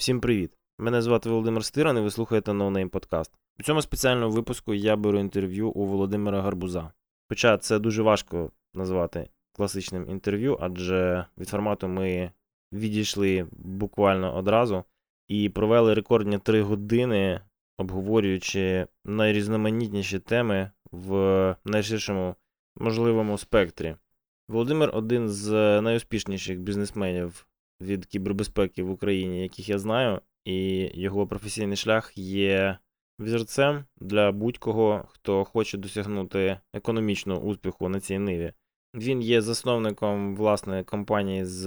[0.00, 0.58] Всім привіт!
[0.78, 3.30] Мене звати Володимир Стиран і ви слухаєте No Name Podcast.
[3.60, 6.92] У цьому спеціальному випуску я беру інтерв'ю у Володимира Гарбуза.
[7.28, 12.30] Хоча це дуже важко назвати класичним інтерв'ю, адже від формату ми
[12.72, 14.84] відійшли буквально одразу
[15.28, 17.40] і провели рекордні три години,
[17.78, 22.34] обговорюючи найрізноманітніші теми в найширшому
[22.76, 23.96] можливому спектрі.
[24.48, 27.46] Володимир один з найуспішніших бізнесменів
[27.80, 32.78] від кібербезпеки в Україні, яких я знаю, і його професійний шлях є
[33.18, 38.52] взірцем для будь-кого, хто хоче досягнути економічного успіху на цій ниві.
[38.94, 41.66] Він є засновником власної компанії з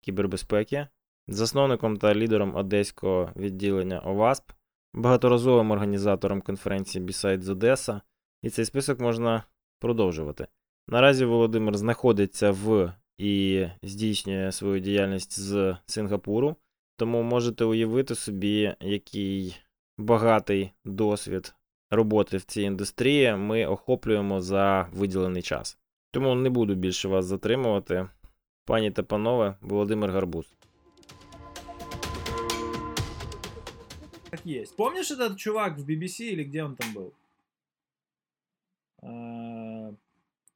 [0.00, 0.86] кібербезпеки,
[1.28, 4.52] засновником та лідером одеського відділення ОВАСП,
[4.94, 8.00] багаторазовим організатором конференції Besides Odessa,
[8.42, 9.44] і цей список можна
[9.80, 10.46] продовжувати.
[10.88, 16.56] Наразі Володимир знаходиться в і здійснює свою діяльність з Сингапуру,
[16.96, 19.56] тому можете уявити собі, який
[19.98, 21.54] багатий досвід
[21.90, 25.78] роботи в цій індустрії ми охоплюємо за виділений час.
[26.10, 28.08] Тому не буду більше вас затримувати.
[28.66, 30.54] Пані та панове, Володимир Гарбуз.
[34.30, 34.76] Как есть.
[34.76, 37.12] Помнишь этот чувак в BBC или где он там был?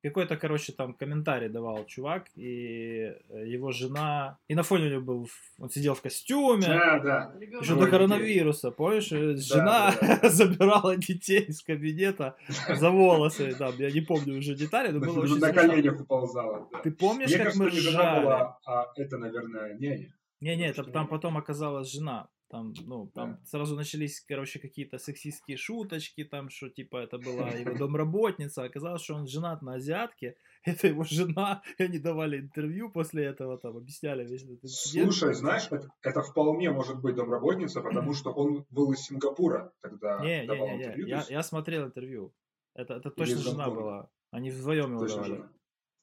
[0.02, 4.38] Какой-то, короче, там комментарий давал чувак, и его жена...
[4.46, 5.28] И на фоне у него был...
[5.58, 6.66] Он сидел в костюме.
[6.66, 7.32] Да, да.
[7.60, 9.08] Еще до коронавируса, помнишь?
[9.08, 10.28] Жена да, да.
[10.30, 12.36] забирала детей из кабинета
[12.68, 13.56] за волосы.
[13.58, 16.68] Да, я не помню уже детали, но было очень На коленях уползала.
[16.70, 16.78] Да.
[16.78, 17.90] Ты помнишь, Мне как кажется, мы ржали?
[17.90, 20.14] жена была, а это, наверное, няня.
[20.40, 22.28] Не-не, это там потом оказалась жена.
[22.50, 23.44] Там, ну, там Да.
[23.44, 28.64] сразу начались, короче, какие-то сексистские шуточки, там, что, типа, это была его домработница.
[28.64, 33.58] Оказалось, что он женат на азиатке, это его жена, и они давали интервью после этого,
[33.58, 35.12] там, объясняли весь этот инцидент.
[35.12, 40.18] Слушай, знаешь, это, это вполне может быть домработница, потому что он был из Сингапура, когда
[40.24, 41.04] Не, не, давал не, не, интервью.
[41.04, 42.32] то я, я смотрел интервью.
[42.74, 43.80] Это, это точно жена Гонконга.
[43.80, 44.10] была.
[44.30, 45.34] Они вдвоем его точно давали.
[45.34, 45.52] жена.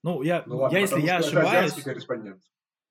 [0.03, 1.73] Ну, я, Ну ладно, я если я ошибаюсь,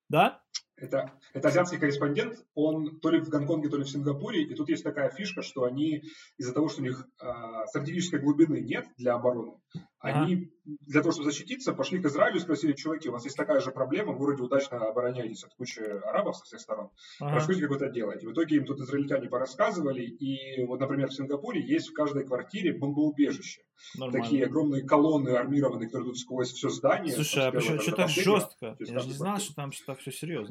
[0.08, 0.43] да?
[0.76, 4.68] Это, это азиатский корреспондент, он то ли в Гонконге, то ли в Сингапуре, и тут
[4.68, 6.02] есть такая фишка, что они
[6.36, 9.52] из-за того, что у них а, стратегической глубины нет для обороны,
[10.00, 13.60] они для того, чтобы защититься, пошли к Израилю и спросили, чуваки, у вас есть такая
[13.60, 16.90] же проблема, вы вроде удачно обороняетесь от кучи арабов со всех сторон,
[17.20, 17.36] Ага.
[17.36, 18.26] расскажите, как вы это делаете.
[18.26, 22.72] В итоге им тут израильтяне порассказывали, и вот, например, в Сингапуре есть в каждой квартире
[22.72, 23.62] бомбоубежище.
[23.96, 24.24] Нормально.
[24.24, 27.14] Такие огромные колонны армированные, которые идут сквозь все здание.
[27.14, 28.76] Слушай, а что так жестко?
[28.78, 30.43] Я же не знал, что там так все серьезно.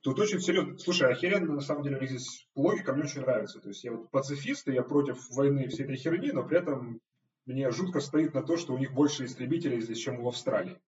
[0.00, 0.78] Тут очень серьезно.
[0.78, 3.60] Слушай, охеренно, на самом деле, у них здесь логика мне очень нравится.
[3.60, 6.58] То есть я вот пацифист, и я против войны и всей этой херни, но при
[6.58, 7.00] этом
[7.46, 10.78] мне жутко стоит на то, что у них больше истребителей здесь, чем в Австралии.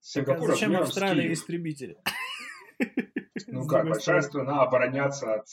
[0.00, 1.32] Сингапур А Зачем Австралия Киев.
[1.32, 1.98] истребители?
[3.48, 5.46] Ну как, большая страна обороняться от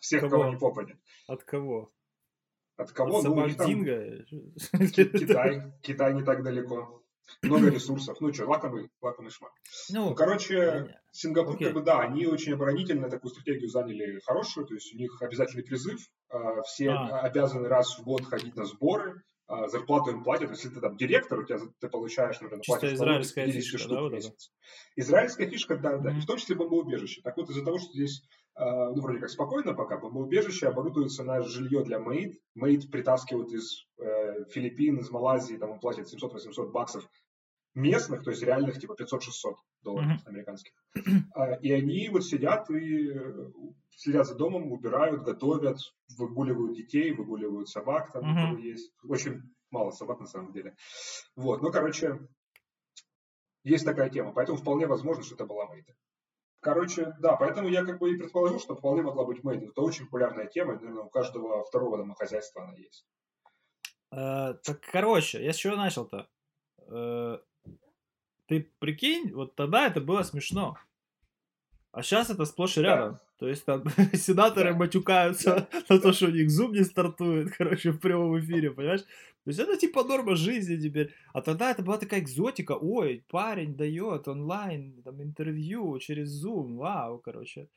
[0.00, 0.30] всех, Кого?
[0.30, 0.96] кого не попадет.
[1.26, 1.92] От кого?
[2.76, 3.10] От От кого?
[3.10, 3.84] Ну, у собак них там
[4.92, 5.72] Китай.
[5.82, 6.99] Китай не так далеко.
[7.42, 8.20] Много ресурсов.
[8.20, 9.52] Ну что, лакомый, лакомый шмак.
[9.90, 10.98] Ну, Ну, короче.
[11.12, 11.66] Сингапур, Окей.
[11.66, 15.64] как бы, да, они очень оборонительно такую стратегию заняли хорошую, то есть у них обязательный
[15.64, 15.98] призыв,
[16.28, 17.20] а, все А.
[17.22, 21.40] обязаны раз в год ходить на сборы, а, зарплату им платят, если ты там директор,
[21.40, 24.16] у тебя ты получаешь, например, Чисто платят израильская 50 фишка, штук да, в вот это?
[24.28, 24.52] месяц.
[24.94, 26.20] Израильская фишка, да, да, Мгм.
[26.20, 27.22] в том числе бомбоубежище.
[27.22, 28.22] Так вот, из-за того, что здесь,
[28.56, 32.40] ну, вроде как спокойно пока, бомбоубежище оборудуется на жилье для Мейд.
[32.54, 37.08] Мейд притаскивают из э, Филиппин, из Малайзии, там он платит 700-800 баксов
[37.74, 40.20] местных, то есть реальных типа 500-600 долларов Мгм.
[40.26, 40.72] американских.
[41.34, 43.50] А, И они вот сидят и э,
[43.90, 45.78] следят за домом, убирают, готовят,
[46.18, 48.48] выгуливают детей, выгуливают собак, там Мгм.
[48.48, 48.92] кого есть.
[49.08, 50.74] Очень мало собак на самом деле.
[51.36, 52.18] Вот, ну, короче,
[53.62, 55.94] есть такая тема, поэтому вполне возможно, что это была Мейда.
[56.60, 59.66] Короче, да, поэтому я как бы и предположил, что вполне могла быть Мейда.
[59.66, 63.06] Это очень популярная тема, наверное, у каждого второго домохозяйства она есть.
[64.12, 66.28] Э, так, короче, я с чего начал-то?
[66.88, 67.38] Э,
[68.46, 70.76] ты прикинь, вот тогда это было смешно.
[71.92, 73.20] А сейчас это сплошь и Да.
[73.40, 77.98] То есть там сенаторы матюкаются на то, что у них зум не стартует, короче, в
[77.98, 79.00] прямом эфире, понимаешь?
[79.00, 81.14] То есть это типа норма жизни теперь.
[81.32, 82.72] А тогда это была такая экзотика.
[82.72, 86.76] Ой, парень дает онлайн там, интервью через Zoom.
[86.76, 87.68] Вау, короче.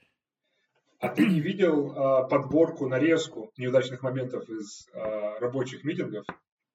[1.00, 6.26] А ты не видел э, подборку, нарезку неудачных моментов из э, рабочих митингов?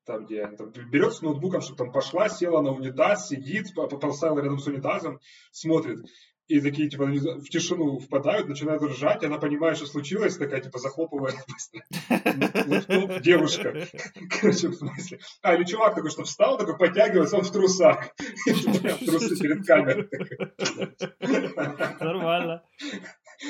[0.06, 4.58] Там, где там, берет с ноутбуком, чтобы там пошла, села на унитаз, сидит, поставила рядом
[4.58, 5.20] с унитазом,
[5.50, 5.98] смотрит
[6.48, 11.36] и такие, типа, в тишину впадают, начинают ржать, она понимает, что случилось, такая, типа, захлопывает
[12.66, 13.86] лэптоп, девушка.
[14.40, 15.18] Короче, в смысле.
[15.42, 18.14] А, или чувак такой, что встал, такой, подтягивается, он в трусах.
[18.46, 20.08] Трусы перед камерой.
[22.00, 22.62] Нормально.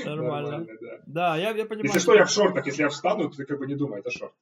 [0.05, 0.67] Нормально.
[1.07, 1.37] да.
[1.37, 1.85] я, я понимаю.
[1.85, 2.67] Если что, я в шортах.
[2.67, 4.35] Если я встану, ты как бы не думай, это шорт.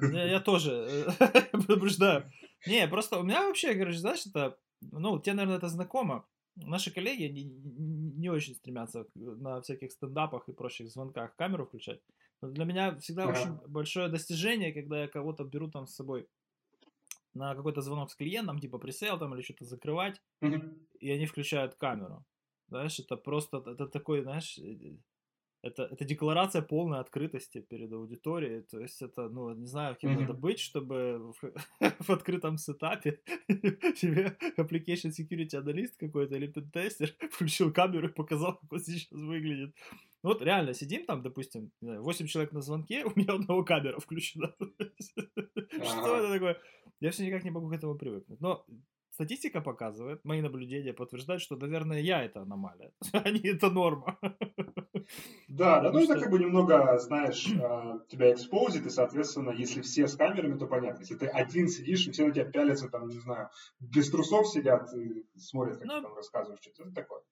[0.00, 1.12] Я, я тоже
[1.52, 2.30] предупреждаю.
[2.66, 6.24] Не, просто у меня вообще, короче, знаешь, это, ну, тебе, наверное, это знакомо
[6.56, 12.00] наши коллеги не, не очень стремятся на всяких стендапах и прочих звонках камеру включать.
[12.40, 13.32] Но для меня всегда ага.
[13.32, 16.26] очень большое достижение, когда я кого-то беру там с собой
[17.34, 21.74] на какой-то звонок с клиентом, типа пресейл там или что-то закрывать, mm и они включают
[21.74, 22.24] камеру.
[22.68, 24.96] Знаешь, это просто, это такой, знаешь, э,
[25.64, 28.62] это, это декларация полной открытости перед аудиторией.
[28.62, 30.20] То есть это, ну, не знаю, кем mm-hmm.
[30.20, 31.52] надо быть, чтобы в,
[32.04, 38.72] в открытом сетапе тебе application security аналист какой-то или тестер включил камеру и показал, как
[38.72, 39.74] он сейчас выглядит.
[40.22, 44.54] Ну, вот реально, сидим там, допустим, 8 человек на звонке, у меня одного камера включена.
[44.58, 46.60] Что это такое?
[47.00, 48.40] Я все никак не могу к этому привыкнуть.
[48.40, 48.66] Но
[49.14, 54.18] статистика показывает, мои наблюдения подтверждают, что, наверное, я это аномалия, а не это норма.
[55.48, 60.08] Да, да, ну это как бы немного, знаешь, а, тебя экспозит, и, соответственно, если все
[60.08, 61.00] с камерами, то понятно.
[61.00, 63.50] Если ты один сидишь, и все на тебя пялятся, там, не знаю,
[63.80, 67.22] без трусов сидят и смотрят, как ну, ты там рассказываешь что-то, это такое.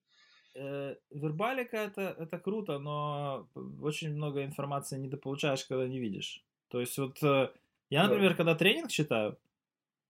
[0.55, 3.49] Э, вербалика это, это круто, но
[3.81, 6.45] очень много информации недополучаешь, когда не видишь.
[6.69, 7.51] То есть вот э,
[7.91, 8.37] я, например, да.
[8.37, 9.39] когда тренинг читаю,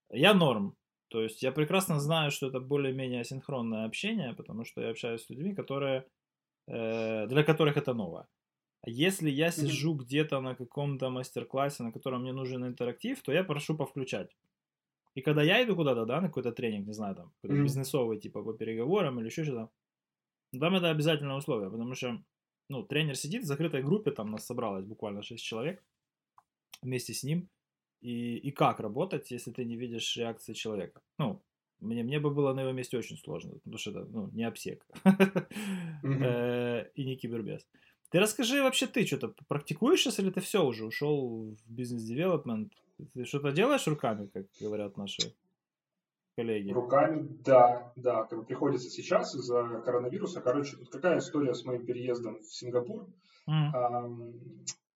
[0.09, 0.75] я норм.
[1.13, 5.29] То есть я прекрасно знаю, что это более-менее асинхронное общение, потому что я общаюсь с
[5.29, 6.07] людьми, которые,
[6.67, 8.25] э, для которых это новое.
[8.81, 10.05] А если я сижу mm-hmm.
[10.05, 14.35] где-то на каком-то мастер-классе, на котором мне нужен интерактив, то я прошу повключать.
[15.13, 17.63] И когда я иду куда-то, да, на какой-то тренинг, не знаю, там, какой-то mm-hmm.
[17.63, 19.69] бизнесовый, типа, по переговорам или еще что-то,
[20.59, 22.23] там это обязательное условие, потому что,
[22.69, 25.83] ну, тренер сидит в закрытой группе, там нас собралось буквально 6 человек
[26.81, 27.49] вместе с ним,
[28.03, 31.01] и, и как работать, если ты не видишь реакции человека.
[31.17, 31.41] Ну,
[31.79, 34.85] мне, мне бы было на его месте очень сложно, потому что это ну, не обсек
[36.03, 37.65] э, и не кибербес.
[38.09, 42.73] Ты расскажи вообще, ты что-то практикуешь сейчас или ты все уже ушел в бизнес-девелопмент?
[43.13, 45.33] Ты что-то делаешь руками, как говорят наши
[46.35, 46.71] коллеги?
[46.71, 48.23] Руками, да, да.
[48.25, 50.41] Как бы приходится сейчас из-за коронавируса.
[50.41, 53.07] Короче, тут какая история с моим переездом в Сингапур?
[53.49, 53.71] Mm.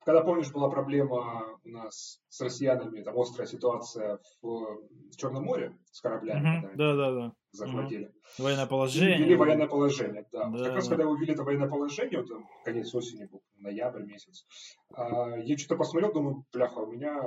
[0.08, 4.80] Когда, помнишь, была проблема у нас с россиянами, там острая ситуация в
[5.18, 7.34] Черном море с кораблями, угу, да, да, да.
[7.52, 8.06] захватили.
[8.06, 8.44] Угу.
[8.46, 9.18] Военное положение.
[9.18, 10.46] Ввели военное положение, да.
[10.48, 14.46] да как раз когда ввели это военное положение, вот там, конец осени был, ноябрь месяц,
[14.94, 17.22] а, я что-то посмотрел, думаю, бляха, у меня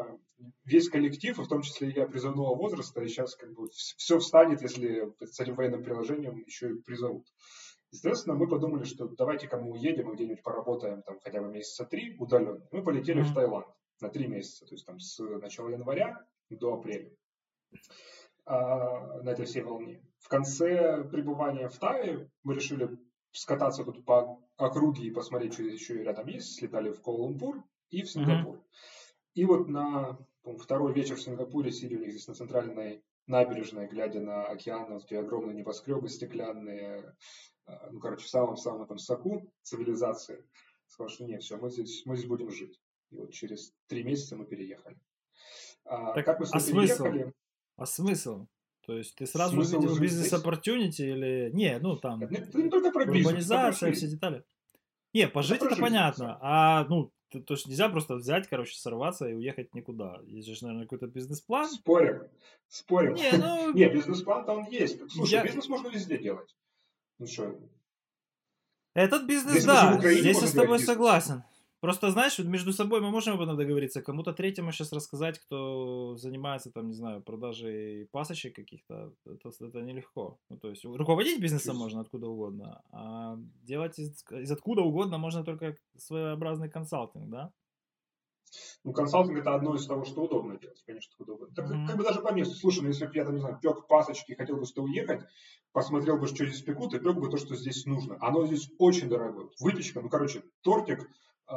[0.65, 4.63] весь коллектив, и в том числе я призывного возраста, и сейчас как бы все встанет,
[4.63, 7.27] если с этим военным приложением еще и призовут.
[7.93, 12.17] Естественно, мы подумали, что давайте-ка мы уедем и где-нибудь поработаем там хотя бы месяца три
[12.19, 12.67] удаленно.
[12.71, 13.31] Мы полетели mm-hmm.
[13.31, 13.67] в Таиланд
[14.01, 17.11] на три месяца, то есть там с начала января до апреля
[18.47, 20.03] а, на этой всей волне.
[20.19, 22.97] В конце пребывания в Тае мы решили
[23.33, 26.57] скататься тут по округе и посмотреть, что здесь еще и рядом есть.
[26.59, 28.57] Слетали в Куала-Лумпур и в Сингапур.
[28.57, 28.61] Mm-hmm.
[29.35, 30.19] И вот на
[30.59, 35.05] второй вечер в Сингапуре, сидя у них здесь на центральной набережной, глядя на океан, вот
[35.05, 37.15] эти огромные небоскребы стеклянные,
[37.91, 40.45] ну, короче, в самом-самом этом соку цивилизации,
[40.87, 42.81] сказал, что нет, все, мы здесь, мы здесь будем жить.
[43.11, 44.97] И вот через три месяца мы переехали.
[45.85, 47.05] А, так, как мы а смысл?
[47.77, 48.47] А смысл?
[48.87, 51.51] То есть ты сразу смысл увидел бизнес opportunity или...
[51.53, 52.23] Не, ну там...
[52.23, 53.27] Это, это не только про бизнес.
[53.27, 54.45] Урбанизация, все детали.
[55.13, 56.39] Не, пожить это, это понятно.
[56.41, 60.21] А, ну, то, то есть нельзя просто взять, короче, сорваться и уехать никуда.
[60.25, 61.69] Есть же, наверное, какой-то бизнес-план.
[61.69, 62.23] Спорим.
[62.69, 63.15] Спорим.
[63.15, 63.73] Не, ну...
[63.75, 64.99] Не, бизнес-план-то он есть.
[65.11, 65.45] Слушай, я...
[65.45, 66.57] бизнес можно везде делать.
[67.21, 67.55] Ну что?
[68.95, 71.45] Этот бизнес, Здесь да, здесь я с тобой согласен.
[71.81, 74.03] Просто, знаешь, между собой мы можем об этом договориться.
[74.03, 80.39] Кому-то третьему сейчас рассказать, кто занимается, там, не знаю, продажей пасочек каких-то, это, это нелегко.
[80.49, 85.45] Ну, то есть руководить бизнесом можно откуда угодно, а делать из, из откуда угодно можно
[85.45, 87.53] только своеобразный консалтинг, да?
[88.85, 91.47] Ну, консалтинг это одно из того, что удобно делать, конечно, удобно.
[91.55, 91.87] Так, mm-hmm.
[91.87, 92.55] Как бы даже по месту.
[92.55, 95.23] Слушай, ну если бы я там, не знаю, пек пасочки и хотел бы сюда уехать,
[95.73, 98.17] посмотрел бы, что здесь пекут, и пек бы то, что здесь нужно.
[98.21, 99.49] Оно здесь очень дорогое.
[99.61, 101.09] Выпечка, ну, короче, тортик,
[101.49, 101.55] э,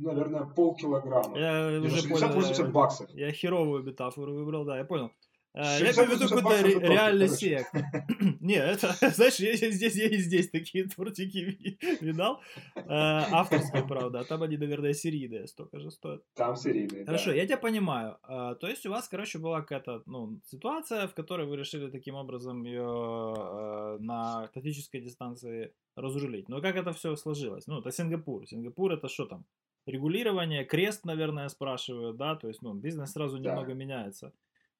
[0.00, 1.38] наверное, полкилограмма.
[1.38, 3.10] Я уже 60-80 баксов.
[3.10, 5.10] Я херовую метафору выбрал, да, я понял.
[5.56, 7.72] Э, я имею в виду какой-то реальный сект.
[8.40, 12.40] Не, это, знаешь, я здесь, я и здесь такие тортики видал.
[12.74, 14.20] Э, авторские, правда.
[14.20, 16.22] А там они, наверное, серийные столько же стоят.
[16.34, 18.18] Там серийные, Хорошо, я тебя понимаю.
[18.28, 22.16] Э, то есть у вас, короче, была какая-то ну, ситуация, в которой вы решили таким
[22.16, 26.48] образом ее на тактической дистанции разрулить.
[26.48, 27.66] Но как это все сложилось?
[27.66, 28.46] Ну, это Сингапур.
[28.46, 29.46] Сингапур это что там?
[29.86, 34.32] Регулирование, крест, наверное, спрашивают, да, то есть, ну, бизнес сразу немного меняется.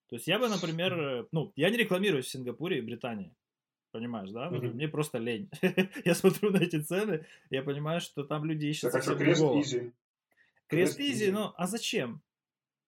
[0.09, 3.35] То есть я бы, например, э, ну, я не рекламируюсь в Сингапуре и Британии.
[3.91, 4.49] Понимаешь, да?
[4.49, 4.73] Mm-hmm.
[4.73, 5.51] Мне просто лень.
[6.05, 9.61] я смотрю на эти цены, я понимаю, что там люди ищут так, совсем крест другого.
[9.63, 9.93] Изи.
[10.67, 12.23] Крест изи, ну, а зачем?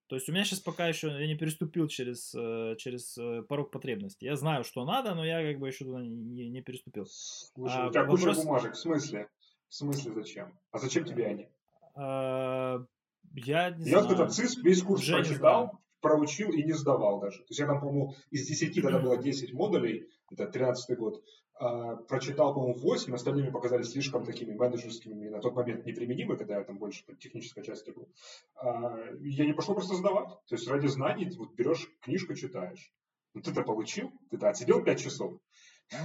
[0.08, 3.70] То есть у меня сейчас пока еще, я не переступил через, э, через э, порог
[3.70, 4.25] потребности.
[4.25, 7.06] Я знаю, что надо, но я как бы еще туда не, не переступил.
[7.06, 8.20] Слушай, а, у тебя вопрос...
[8.20, 9.28] куча бумажек, в смысле?
[9.68, 10.58] В смысле зачем?
[10.70, 11.48] А зачем тебе они?
[11.94, 12.84] А,
[13.34, 14.16] я не я знаю.
[14.16, 17.38] Я этот ЦИС весь курс Уже прочитал, проучил и не сдавал даже.
[17.38, 21.23] То есть я там, по-моему, из 10, тогда было 10 модулей, это 13 год,
[21.55, 26.59] а, прочитал, по-моему, 8, остальные мне показались слишком такими менеджерскими, на тот момент неприменимы, когда
[26.59, 28.09] я там больше по технической части был.
[28.57, 30.28] А, я не пошел просто сдавать.
[30.47, 32.93] То есть ради знаний вот берешь книжку, читаешь.
[33.35, 35.40] Ну ты-то получил, ты-то отсидел 5 часов.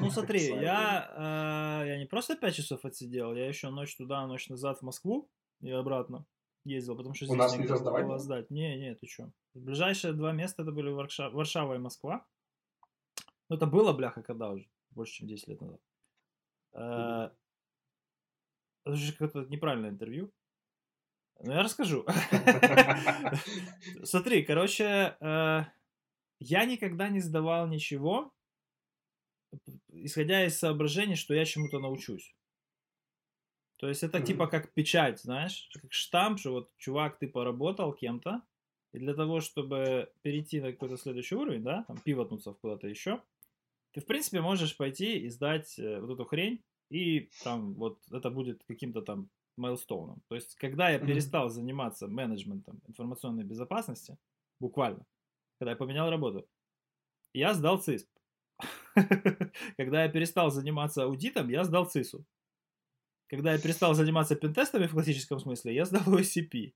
[0.02, 4.50] Ну смотри, я, э, я не просто 5 часов отсидел, я еще ночь туда, ночь
[4.50, 5.30] назад в Москву
[5.62, 6.26] и обратно
[6.66, 8.06] ездил, потому что здесь У нас нельзя сдавать?
[8.06, 8.50] Было сдать.
[8.50, 9.32] Не, не, ты что.
[9.54, 12.26] Ближайшие два места это были Варшава, Варшава и Москва.
[13.50, 14.68] Ну, это было, бляха, когда уже?
[14.92, 15.82] Больше, чем 10 лет назад.
[16.76, 17.32] Mm-hmm.
[18.86, 20.32] Это же какое-то неправильное интервью.
[21.40, 22.06] Ну, я расскажу.
[24.04, 25.62] Смотри, короче, э,
[26.40, 28.34] я никогда не сдавал ничего,
[29.90, 32.36] исходя из соображений, что я чему-то научусь.
[33.84, 34.26] То есть это mm-hmm.
[34.26, 38.42] типа как печать, знаешь, как штамп, что вот чувак, ты поработал кем-то,
[38.94, 43.22] и для того, чтобы перейти на какой-то следующий уровень, да, там пивотнуться в куда-то еще,
[43.92, 48.30] ты, в принципе, можешь пойти и сдать э, вот эту хрень, и там вот это
[48.30, 50.22] будет каким-то там майлстоуном.
[50.30, 51.60] То есть, когда я перестал mm-hmm.
[51.60, 54.18] заниматься менеджментом информационной безопасности,
[54.62, 55.06] буквально,
[55.60, 56.48] когда я поменял работу,
[57.34, 58.08] я сдал ЦИСП.
[59.76, 62.26] Когда я перестал заниматься аудитом, я сдал ЦИСу.
[63.34, 66.76] Когда я перестал заниматься пентестами в классическом смысле, я сдал OSCP.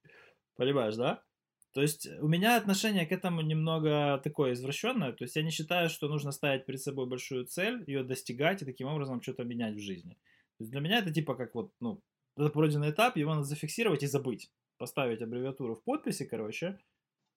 [0.56, 1.24] Понимаешь, да?
[1.72, 5.12] То есть у меня отношение к этому немного такое извращенное.
[5.12, 8.66] То есть я не считаю, что нужно ставить перед собой большую цель, ее достигать и
[8.66, 10.14] таким образом что-то менять в жизни.
[10.58, 12.02] То есть для меня это типа как вот, ну,
[12.36, 14.52] это пройденный этап, его надо зафиксировать и забыть.
[14.80, 16.80] Поставить аббревиатуру в подписи, короче,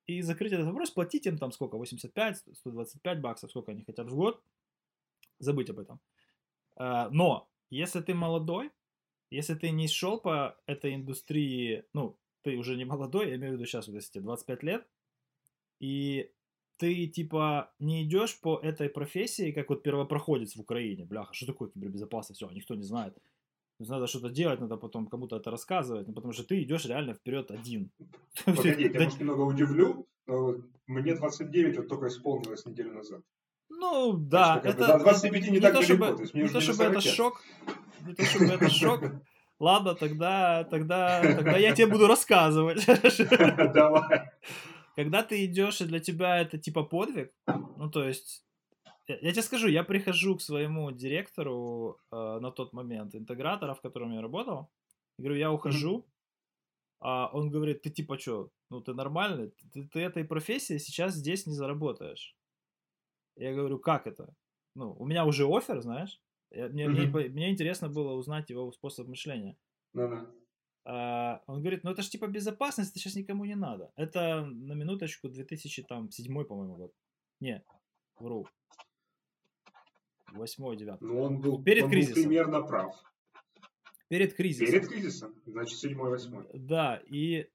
[0.07, 4.17] и закрыть этот вопрос, платить им там сколько, 85, 125 баксов, сколько они хотят в
[4.17, 4.43] год,
[5.39, 6.01] забыть об этом.
[6.77, 8.71] А, но, если ты молодой,
[9.31, 13.57] если ты не шел по этой индустрии, ну, ты уже не молодой, я имею в
[13.57, 14.87] виду сейчас, вот если тебе 25 лет,
[15.81, 16.31] и
[16.79, 21.05] ты, типа, не идешь по этой профессии, как вот первопроходец в Украине.
[21.05, 22.39] Бляха, что такое кибербезопасность?
[22.39, 23.17] Все, никто не знает.
[23.79, 27.51] Надо что-то делать, надо потом кому-то это рассказывать, ну, потому что ты идешь реально вперед
[27.51, 27.91] один.
[28.45, 30.57] Погоди, я, может, немного удивлю, но
[30.87, 33.23] мне 29 вот только исполнилось неделю назад.
[33.69, 34.61] Ну, да.
[34.63, 36.05] это, до 25 не, не так то, далеко.
[36.05, 37.43] Чтобы, то есть, не то, чтобы это шок,
[38.07, 39.03] не то, чтобы это шок,
[39.61, 42.87] Ладно, тогда, тогда, тогда я тебе буду рассказывать.
[43.75, 44.31] Давай.
[44.97, 47.31] Когда ты идешь, и для тебя это типа подвиг,
[47.77, 48.43] ну то есть,
[49.07, 53.83] я, я тебе скажу, я прихожу к своему директору э, на тот момент, интегратора, в
[53.83, 54.71] котором я работал,
[55.19, 56.07] и говорю, я ухожу,
[56.99, 61.47] а он говорит, ты типа что, ну ты нормальный, ты, ты этой профессии сейчас здесь
[61.47, 62.35] не заработаешь.
[63.37, 64.35] Я говорю, как это?
[64.75, 66.19] Ну, у меня уже офер, знаешь,
[66.51, 66.89] мне, mm-hmm.
[66.89, 69.57] мне, мне интересно было узнать его способ мышления.
[69.97, 70.27] Mm-hmm.
[70.87, 73.93] А, он говорит, ну это же типа безопасность, это сейчас никому не надо.
[73.97, 76.93] Это на минуточку 2007, по-моему, год.
[77.41, 77.65] Не,
[78.19, 78.47] вру.
[80.33, 81.09] Восьмой, девятый.
[81.09, 82.15] Ну он был, Перед он кризисом.
[82.15, 82.95] был примерно прав.
[84.09, 84.67] Перед кризисом.
[84.67, 86.47] Перед кризисом, значит, седьмой, восьмой.
[86.53, 87.49] Да, и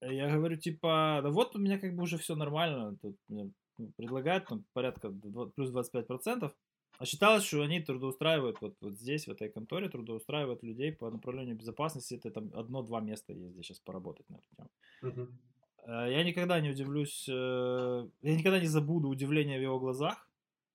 [0.00, 3.50] я говорю, типа, да вот у меня как бы уже все нормально, тут мне
[3.96, 6.52] предлагают там порядка плюс 25%,
[6.98, 11.56] а считалось, что они трудоустраивают вот, вот здесь, в этой конторе, трудоустраивают людей по направлению
[11.56, 12.14] безопасности.
[12.14, 14.70] Это там одно-два места есть здесь сейчас поработать на эту тему.
[15.02, 16.10] Uh-huh.
[16.10, 20.30] Я никогда не удивлюсь, э, я никогда не забуду удивление в его глазах.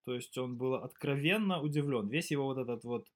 [0.05, 2.07] То есть он был откровенно удивлен.
[2.07, 3.07] Весь его вот этот вот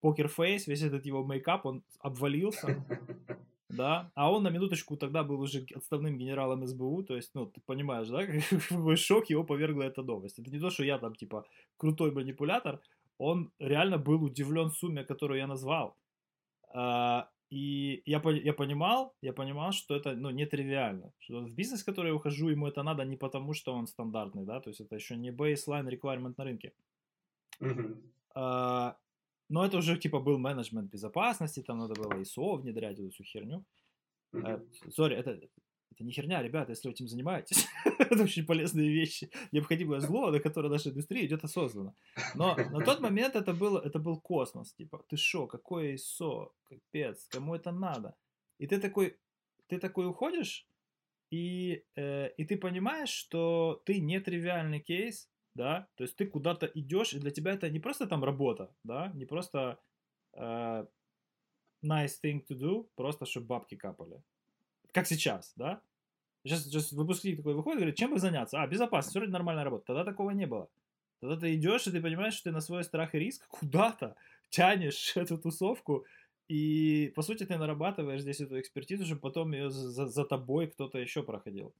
[0.00, 2.84] poker face, весь этот его мейкап, он обвалился.
[3.68, 7.60] да, а он на минуточку тогда был уже отставным генералом СБУ, то есть, ну, ты
[7.60, 8.26] понимаешь, да,
[8.68, 10.38] какой шок его повергла эта новость.
[10.38, 11.44] Это не то, что я там, типа,
[11.76, 12.80] крутой манипулятор,
[13.18, 15.96] он реально был удивлен сумме, которую я назвал.
[16.74, 21.12] А, И я, я понимал, я понимал, что это ну, нетривиально.
[21.18, 24.44] Что в бизнес, в который я ухожу, ему это надо не потому, что он стандартный,
[24.44, 26.72] да, то есть это еще не baseline requirement на рынке.
[27.60, 28.12] Мгм.
[29.48, 33.64] Но это уже типа был менеджмент безопасности, там надо было ISO внедрять эту всю херню.
[34.90, 37.66] Сори, это, это не херня, ребята, если вы этим занимаетесь.
[37.98, 41.94] это очень полезные вещи, необходимое зло, на которое наша индустрия идет осознанно.
[42.34, 44.74] Но на тот момент это был, это был космос.
[44.74, 48.14] Типа, ты шо, какое ISO, капец, кому это надо?
[48.58, 49.16] И ты такой,
[49.68, 50.66] ты такой уходишь,
[51.30, 56.66] и, э, и ты понимаешь, что ты не тривиальный кейс, да, то есть ты куда-то
[56.66, 59.78] идешь, и для тебя это не просто там работа, да, не просто
[60.34, 60.86] э,
[61.82, 64.22] nice thing to do, просто чтобы бабки капали.
[64.92, 65.80] Как сейчас, да?
[66.44, 68.62] Сейчас, сейчас выпускник такой выходит и говорит, чем бы заняться?
[68.62, 69.86] А, безопасность, вроде нормальная работа.
[69.86, 70.68] Тогда такого не было.
[71.20, 74.14] Тогда ты идешь, и ты понимаешь, что ты на свой страх и риск куда-то
[74.50, 76.04] тянешь эту тусовку,
[76.48, 80.98] и, по сути, ты нарабатываешь здесь эту экспертизу, чтобы потом ее за, за тобой кто-то
[80.98, 81.74] еще проходил.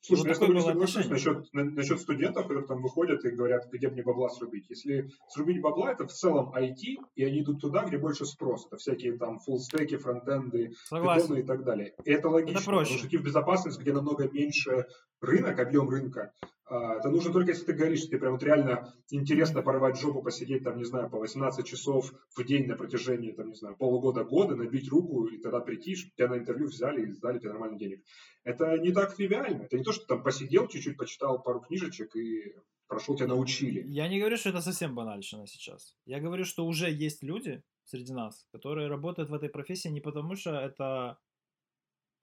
[0.00, 3.30] Слушай, ну, я с тобой не соглашусь насчет, на, насчет студентов, которые там выходят и
[3.30, 4.70] говорят, где мне бабла срубить.
[4.70, 8.66] Если срубить бабла, это в целом IT, и они идут туда, где больше спрос.
[8.66, 11.94] Это всякие там фуллстеки, фронтенды, питоны и так далее.
[12.04, 12.84] И это логично, это проще.
[12.84, 14.86] потому что идти в безопасность, где намного меньше
[15.20, 16.32] рынок, объем рынка,
[16.70, 20.64] это нужно только, если ты говоришь, что тебе прям вот реально интересно порвать жопу, посидеть
[20.64, 24.88] там, не знаю, по 18 часов в день на протяжении, там, не знаю, полугода-года, набить
[24.88, 28.02] руку и тогда прийти, чтобы тебя на интервью взяли и сдали тебе нормально денег.
[28.44, 29.62] Это не так тривиально.
[29.62, 32.54] Это не то, что там посидел чуть-чуть, почитал пару книжечек и
[32.86, 33.84] прошел, тебя научили.
[33.88, 35.94] Я не говорю, что это совсем банально сейчас.
[36.06, 40.36] Я говорю, что уже есть люди среди нас, которые работают в этой профессии не потому,
[40.36, 41.18] что это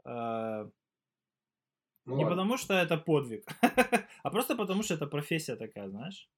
[0.06, 0.70] э,
[2.06, 2.38] ну, не ладно.
[2.38, 3.46] потому, что это подвиг,
[4.24, 6.30] а просто потому, что это профессия такая, знаешь.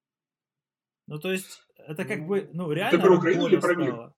[1.07, 2.97] Ну, то есть, это как ну, бы, ну, реально...
[2.97, 4.13] Ты про Украину или про мир?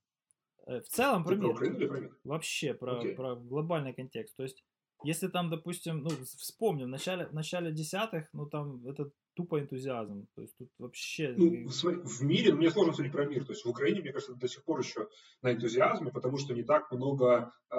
[0.65, 1.49] Э, в целом про Ты мир.
[1.49, 2.17] Про Украину или про мир?
[2.23, 3.15] Вообще, про, okay.
[3.15, 4.35] про глобальный контекст.
[4.35, 4.63] То есть,
[5.03, 10.27] если там, допустим, ну, вспомним, в начале, в начале десятых, ну, там, это тупо энтузиазм.
[10.35, 11.35] То есть, тут вообще...
[11.37, 13.45] Ну, в мире, ну, мне сложно судить про мир.
[13.45, 15.07] То есть, в Украине, мне кажется, до сих пор еще
[15.43, 17.77] на энтузиазме, потому что не так много э,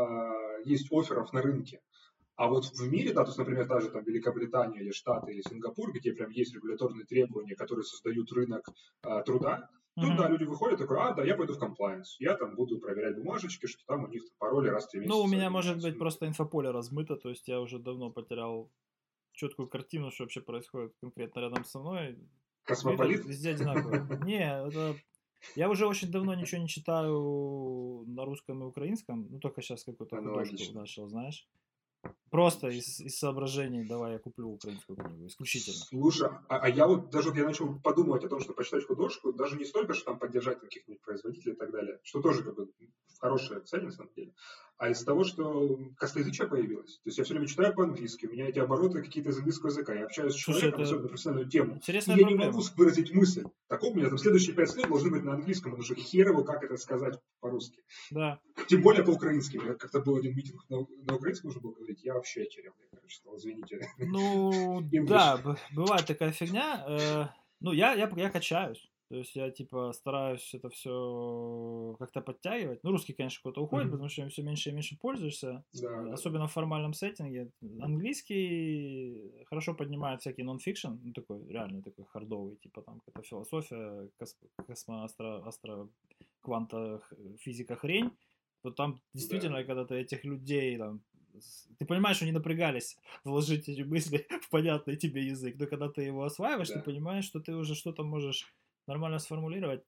[0.65, 1.81] есть офферов на рынке.
[2.41, 5.93] А вот в мире, да, то есть, например, даже там Великобритания или Штаты или Сингапур,
[5.93, 8.67] где прям есть регуляторные требования, которые создают рынок
[9.03, 10.03] а, труда, mm-hmm.
[10.07, 13.19] тут, да, люди выходят такой, а, да, я пойду в комплайенс, я там буду проверять
[13.19, 15.19] бумажечки, что там у них пароли раз в три месяца.
[15.19, 18.73] Ну, у меня может быть просто инфополе размыто, то есть я уже давно потерял
[19.33, 22.19] четкую картину, что вообще происходит конкретно рядом со мной.
[22.63, 23.23] Космополит?
[23.27, 24.25] Везде одинаково.
[24.25, 24.97] Не, это
[25.57, 30.17] я уже очень давно ничего не читаю на русском и украинском, ну только сейчас какую-то
[30.17, 31.47] художку начал, знаешь.
[32.31, 35.77] Просто из, из соображений, давай я куплю украинскую книгу, исключительно.
[35.77, 39.33] Слушай, а, а я вот даже вот я начал подумывать о том, что почитать художку,
[39.33, 42.71] даже не столько, что там поддержать каких-нибудь производителей и так далее, что тоже как бы
[43.19, 44.33] хорошая цель на самом деле,
[44.81, 46.95] а из того, что косноязычие появилось.
[47.05, 49.93] То есть я все время читаю по-английски, у меня эти обороты какие-то из английского языка,
[49.93, 52.31] я общаюсь с человеком, особенно на профессиональную тему, и я проблема.
[52.31, 53.45] не могу выразить мысль.
[53.69, 56.45] Так у меня там следующие пять слов должны быть на английском, потому что хер его
[56.45, 57.83] как это сказать по-русски.
[58.11, 58.41] Да.
[58.69, 59.59] Тем более по-украински.
[59.59, 62.87] У меня как-то был один митинг на, на украинском нужно было говорить, я вообще черевный,
[62.91, 63.87] короче, сказал, извините.
[63.99, 65.43] Ну, да,
[65.75, 66.87] бывает такая фигня.
[66.89, 67.27] Э,
[67.61, 68.91] ну, я, я, я качаюсь.
[69.11, 72.85] То есть я типа стараюсь это все как-то подтягивать.
[72.85, 73.91] Ну, русский, конечно, куда-то уходит, mm-hmm.
[73.91, 75.65] потому что им все меньше и меньше пользуешься.
[75.73, 77.51] Да, Особенно в формальном сеттинге.
[77.81, 84.39] Английский хорошо поднимает всякий нон-фикшн, ну такой реальный такой хардовый, типа там какая-то философия, кос-
[84.65, 85.89] космоастро, астро,
[86.41, 87.03] кванта,
[87.41, 88.13] физика хрень.
[88.63, 89.65] То там действительно, да.
[89.65, 91.03] когда ты этих людей там
[91.79, 96.03] ты понимаешь, что они напрягались вложить эти мысли в понятный тебе язык, но когда ты
[96.03, 96.75] его осваиваешь, да.
[96.75, 98.47] ты понимаешь, что ты уже что-то можешь
[98.91, 99.85] нормально сформулировать.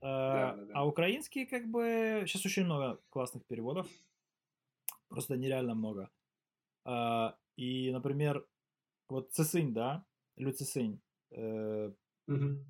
[0.00, 0.72] Да, да, да.
[0.74, 3.88] А украинский, как бы, сейчас очень много классных переводов,
[5.08, 6.08] просто нереально много.
[6.84, 8.46] А, и, например,
[9.08, 10.04] вот Цесынь, да,
[10.36, 11.00] Лю Цесынь,
[11.32, 11.92] э,
[12.28, 12.64] угу.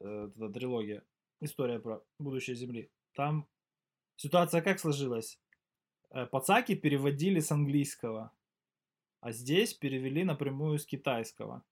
[0.00, 1.02] э, эта трилогия,
[1.40, 2.90] история про будущее Земли.
[3.14, 3.48] Там
[4.16, 5.40] ситуация как сложилась?
[6.10, 8.30] Э, Пацаки переводили с английского,
[9.20, 11.64] а здесь перевели напрямую с китайского.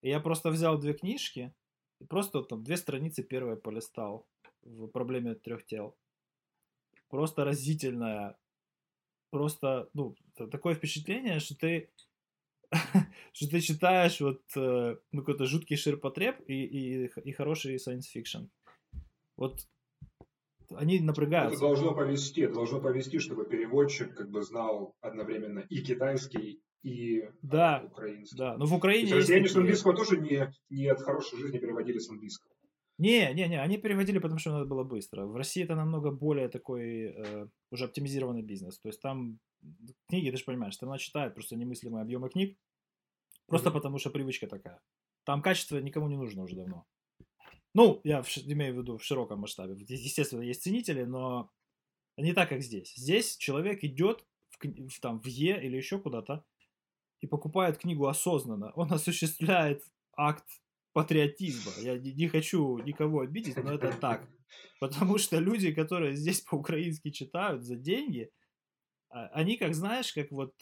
[0.00, 1.54] И я просто взял две книжки,
[2.02, 4.26] и просто там две страницы первое полистал
[4.62, 5.96] в проблеме трех тел.
[7.08, 8.36] Просто разительная.
[9.30, 11.90] Просто, ну, такое впечатление, что ты
[13.32, 18.48] что ты читаешь вот э, ну, какой-то жуткий ширпотреб и, и, и хороший science fiction.
[19.36, 19.66] Вот
[20.74, 21.56] они напрягаются.
[21.56, 27.78] Это должно повести, должно повести, чтобы переводчик как бы знал одновременно и китайский, и да,
[27.78, 28.36] а, украинский.
[28.36, 31.58] Да, но в Украине То есть россияне с английского тоже не, не от хорошей жизни
[31.58, 32.52] переводили с английского.
[32.98, 35.26] Не, не, не, они переводили, потому что надо было быстро.
[35.26, 38.78] В России это намного более такой э, уже оптимизированный бизнес.
[38.78, 39.38] То есть там
[40.08, 42.58] книги, ты же понимаешь, она читает просто немыслимые объемы книг,
[43.46, 43.72] просто mm-hmm.
[43.72, 44.80] потому что привычка такая.
[45.24, 46.84] Там качество никому не нужно уже давно.
[47.74, 49.74] Ну, я в, имею в виду в широком масштабе.
[49.88, 51.50] Естественно, есть ценители, но
[52.16, 52.92] не так, как здесь.
[52.96, 56.44] Здесь человек идет в, в, там, в Е или еще куда-то
[57.22, 58.72] и покупает книгу осознанно.
[58.74, 59.82] Он осуществляет
[60.14, 60.44] акт
[60.92, 61.72] патриотизма.
[61.80, 64.28] Я не, не хочу никого обидеть, но это так.
[64.80, 68.30] Потому что люди, которые здесь по-украински читают за деньги,
[69.08, 70.52] а, они, как знаешь, как вот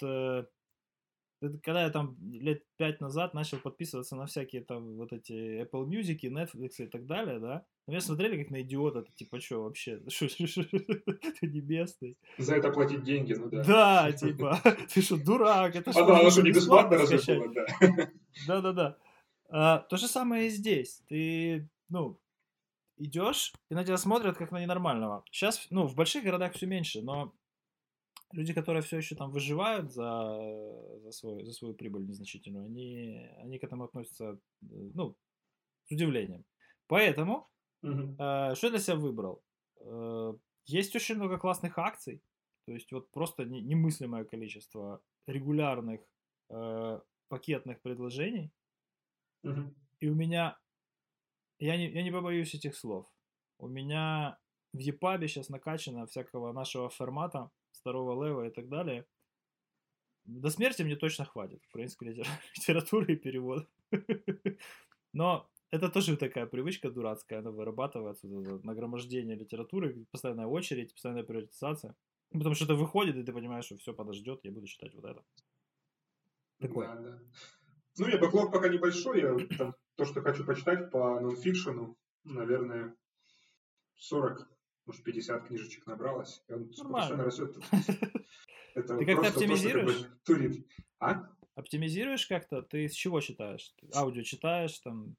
[1.41, 5.87] э, когда я там лет пять назад начал подписываться на всякие там вот эти Apple
[5.87, 9.65] Music, Netflix и так далее, да, на меня смотрели как на идиота, ты типа, что
[9.65, 12.19] вообще, ты небесный.
[12.39, 13.65] За это платить деньги, ну да.
[13.65, 14.61] Да, типа,
[14.95, 16.07] ты что, дурак, это что?
[16.27, 18.11] А, что не бесплатно разве было, да.
[18.47, 19.79] Да-да-да.
[19.89, 21.03] То же самое и здесь.
[21.09, 22.21] Ты, ну,
[23.01, 25.25] идешь, и на тебя смотрят как на ненормального.
[25.31, 27.35] Сейчас, ну, в больших городах все меньше, но
[28.33, 33.59] люди, которые все еще там выживают за, за, свой, за свою прибыль незначительную, они, они
[33.59, 35.17] к этому относятся, ну,
[35.85, 36.45] с удивлением.
[36.87, 37.49] Поэтому,
[37.83, 38.17] угу.
[38.19, 39.43] э, что я для себя выбрал?
[39.81, 40.33] Э,
[40.67, 42.23] есть очень много классных акций,
[42.67, 46.01] то есть вот просто не, немыслимое количество регулярных
[46.51, 48.53] э, пакетных предложений,
[49.43, 49.75] угу.
[50.01, 50.59] и у меня,
[51.59, 53.07] я не, я не побоюсь этих слов,
[53.59, 54.39] у меня
[54.73, 59.07] в Епабе сейчас накачано всякого нашего формата, второго лева и так далее.
[60.25, 62.09] До смерти мне точно хватит украинской
[62.57, 63.67] литературы и перевода.
[65.13, 71.97] Но это тоже такая привычка дурацкая, она вырабатывается, нагромождение литературы, постоянная очередь, постоянная приоритизация.
[72.33, 75.25] Потому что это выходит, и ты понимаешь, что все подождет, я буду читать вот это.
[76.61, 76.87] Такое.
[76.89, 77.19] Да, да.
[77.99, 82.95] Ну, я бэклог пока небольшой, я там, то, что хочу почитать по нонфикшену, наверное,
[83.97, 84.49] 40
[84.91, 87.57] может, 50 книжечек набралось, и он постоянно растет.
[88.75, 90.05] Это Ты как-то оптимизируешь?
[90.25, 90.67] Турит.
[90.99, 91.29] А?
[91.55, 92.63] Оптимизируешь как-то?
[92.63, 93.73] Ты с чего читаешь?
[93.95, 95.15] Аудио читаешь там?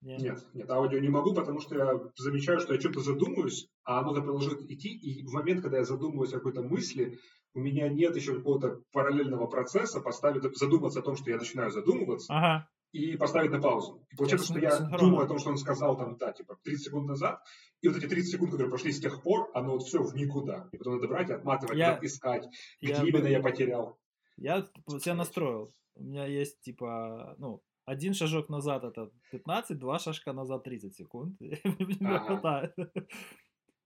[0.00, 0.20] Нет?
[0.20, 4.14] нет, нет, аудио не могу, потому что я замечаю, что я что-то задумаюсь, а оно
[4.14, 7.18] продолжает идти, и в момент, когда я задумываюсь о какой-то мысли,
[7.54, 12.32] у меня нет еще какого-то параллельного процесса поставить, задуматься о том, что я начинаю задумываться,
[12.32, 14.06] ага и поставить на паузу.
[14.10, 17.08] И получается, что я думаю о том, что он сказал там, да, типа 30 секунд
[17.08, 17.42] назад,
[17.80, 20.68] и вот эти 30 секунд, которые прошли с тех пор, оно вот все в никуда.
[20.72, 22.46] И потом надо брать, отматывать, я, искать,
[22.80, 23.98] где я, именно я потерял.
[24.36, 24.66] Я
[25.00, 25.74] себя настроил.
[25.94, 31.40] У меня есть, типа, ну, один шажок назад это 15, два шажка назад 30 секунд.
[32.00, 32.72] Ага.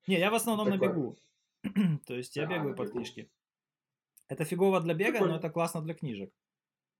[0.08, 1.16] Не, я в основном на бегу.
[2.06, 3.30] То есть я бегаю под книжки.
[4.28, 6.32] Это фигово для бега, но это классно для книжек.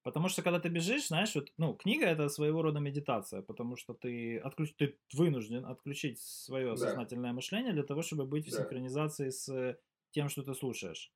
[0.03, 3.95] Потому что когда ты бежишь, знаешь, вот, ну, книга это своего рода медитация, потому что
[3.95, 4.75] ты, отключ...
[4.75, 6.77] ты вынужден отключить свое да.
[6.77, 8.51] сознательное мышление для того, чтобы быть да.
[8.51, 9.79] в синхронизации с
[10.11, 11.13] тем, что ты слушаешь.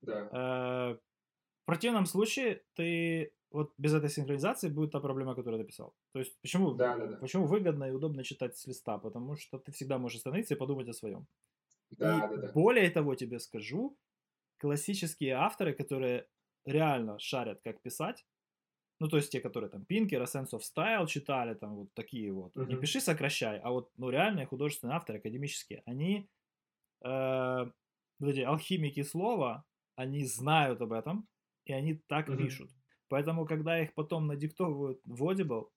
[0.00, 0.28] Да.
[0.32, 5.94] Э, в противном случае ты вот без этой синхронизации будет та проблема, которую ты писал.
[6.12, 7.16] То есть почему, да, да, да.
[7.16, 8.98] почему выгодно и удобно читать с листа?
[8.98, 11.26] Потому что ты всегда можешь остановиться и подумать о своем.
[11.90, 12.52] Да, и да, да.
[12.52, 13.96] более того тебе скажу,
[14.56, 16.26] классические авторы, которые
[16.64, 18.24] реально шарят, как писать.
[19.00, 22.56] Ну, то есть те, которые там Пинкера, Sense of Style читали, там вот такие вот.
[22.56, 22.66] Uh-huh.
[22.66, 26.30] Не пиши, сокращай, а вот, ну, реальные художественные авторы, академические, они,
[27.04, 27.70] э,
[28.20, 29.64] вот эти алхимики слова,
[29.96, 31.26] они знают об этом,
[31.64, 32.36] и они так uh-huh.
[32.36, 32.70] пишут.
[33.08, 35.68] Поэтому, когда их потом надиктовывают в Audible,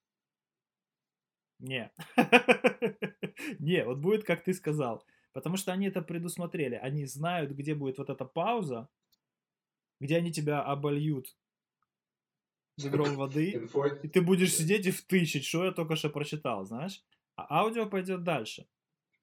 [1.59, 1.91] не.
[3.59, 5.03] не, вот будет, как ты сказал.
[5.33, 6.75] Потому что они это предусмотрели.
[6.75, 8.87] Они знают, где будет вот эта пауза,
[9.99, 11.35] где они тебя обольют
[12.77, 13.69] ведром воды,
[14.03, 17.03] и ты будешь сидеть и втычить, что я только что прочитал, знаешь?
[17.35, 18.67] А аудио пойдет дальше.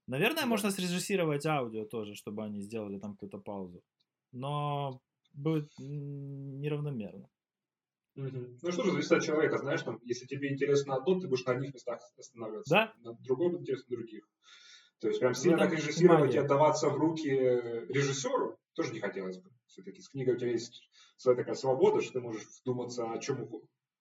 [0.07, 3.83] Наверное, можно срежиссировать аудио тоже, чтобы они сделали там какую-то паузу.
[4.33, 5.01] Но
[5.33, 7.29] будет неравномерно.
[8.17, 8.59] Угу.
[8.63, 11.53] Ну что же, зависит от человека, знаешь, там, если тебе интересно одно, ты будешь на
[11.53, 12.75] одних местах останавливаться.
[12.75, 12.95] Да?
[12.99, 14.29] На другом интересно других.
[15.01, 19.39] То есть прям сильно ну, так режиссировать и отдаваться в руки режиссеру тоже не хотелось
[19.39, 19.51] бы.
[19.73, 23.49] Все-таки с книгой у тебя есть своя такая свобода, что ты можешь вдуматься о чем,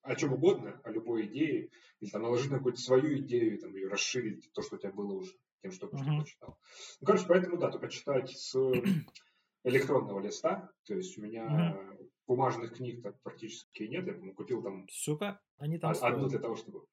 [0.02, 1.70] о чем угодно, о любой идее,
[2.02, 4.92] или там наложить на какую-то свою идею, и там, ее расширить, то, что у тебя
[4.92, 5.32] было уже,
[5.62, 6.18] тем, что ты uh-huh.
[6.18, 6.60] прочитал.
[7.00, 8.54] Ну, короче, поэтому, да, только читать с
[9.64, 12.10] электронного листа, то есть у меня uh-huh.
[12.28, 16.56] бумажных книг так практически нет, я по купил там Сука, они там одну для того,
[16.56, 16.86] чтобы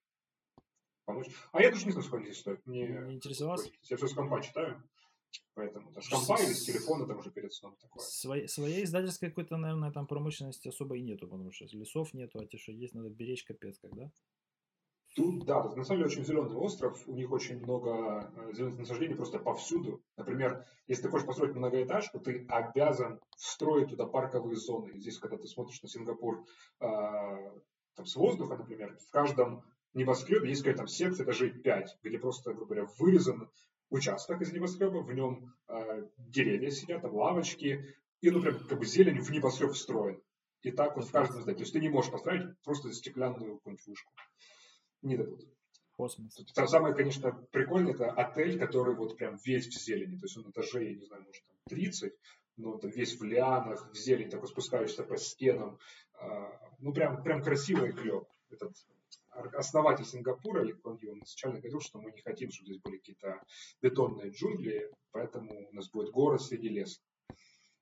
[1.05, 1.27] помочь.
[1.51, 2.65] А я тоже не знаю, сколько здесь стоит.
[2.65, 3.71] Мне не интересовался?
[3.83, 4.85] Я все с компа читаю.
[5.55, 8.05] Поэтому там, с компа или с телефона там уже перед сном такое.
[8.05, 12.47] Своей, своей издательской какой-то, наверное, там промышленности особо и нету, потому что лесов нету, а
[12.47, 14.11] те, что есть, надо беречь капец когда.
[15.17, 18.79] Тут, да, тут на самом деле очень зеленый остров, у них очень много э, зеленых
[18.79, 20.01] насаждений просто повсюду.
[20.17, 24.97] Например, если ты хочешь построить многоэтажку, ты обязан встроить туда парковые зоны.
[24.99, 26.45] Здесь, когда ты смотришь на Сингапур
[26.81, 26.87] э,
[27.97, 29.65] там, с воздуха, например, в каждом
[29.95, 33.51] небоскребе есть какая-то там секция этажей 5, где просто, грубо говоря, вырезан
[33.91, 38.85] участок из небоскреба, в нем э, деревья сидят, там лавочки, и, ну, прям как бы
[38.85, 40.21] зелень в небоскреб встроен.
[40.63, 41.59] И так вот в каждом здании.
[41.59, 44.13] То есть ты не можешь построить просто стеклянную какую-нибудь вышку
[45.03, 45.47] не дадут.
[45.97, 46.41] Космос.
[46.67, 50.17] Самое, конечно, прикольное, это отель, который вот прям весь в зелени.
[50.17, 52.13] То есть он этажей, я не знаю, может, там 30,
[52.57, 55.79] но там весь в лианах, в зелень, такой спускаешься по стенам.
[56.21, 58.29] А, ну, прям, прям красиво и клево.
[58.51, 58.77] Этот
[59.31, 63.43] основатель Сингапура, Ли Куан Ю, изначально говорил, что мы не хотим, чтобы здесь были какие-то
[63.83, 67.01] бетонные джунгли, поэтому у нас будет город среди леса.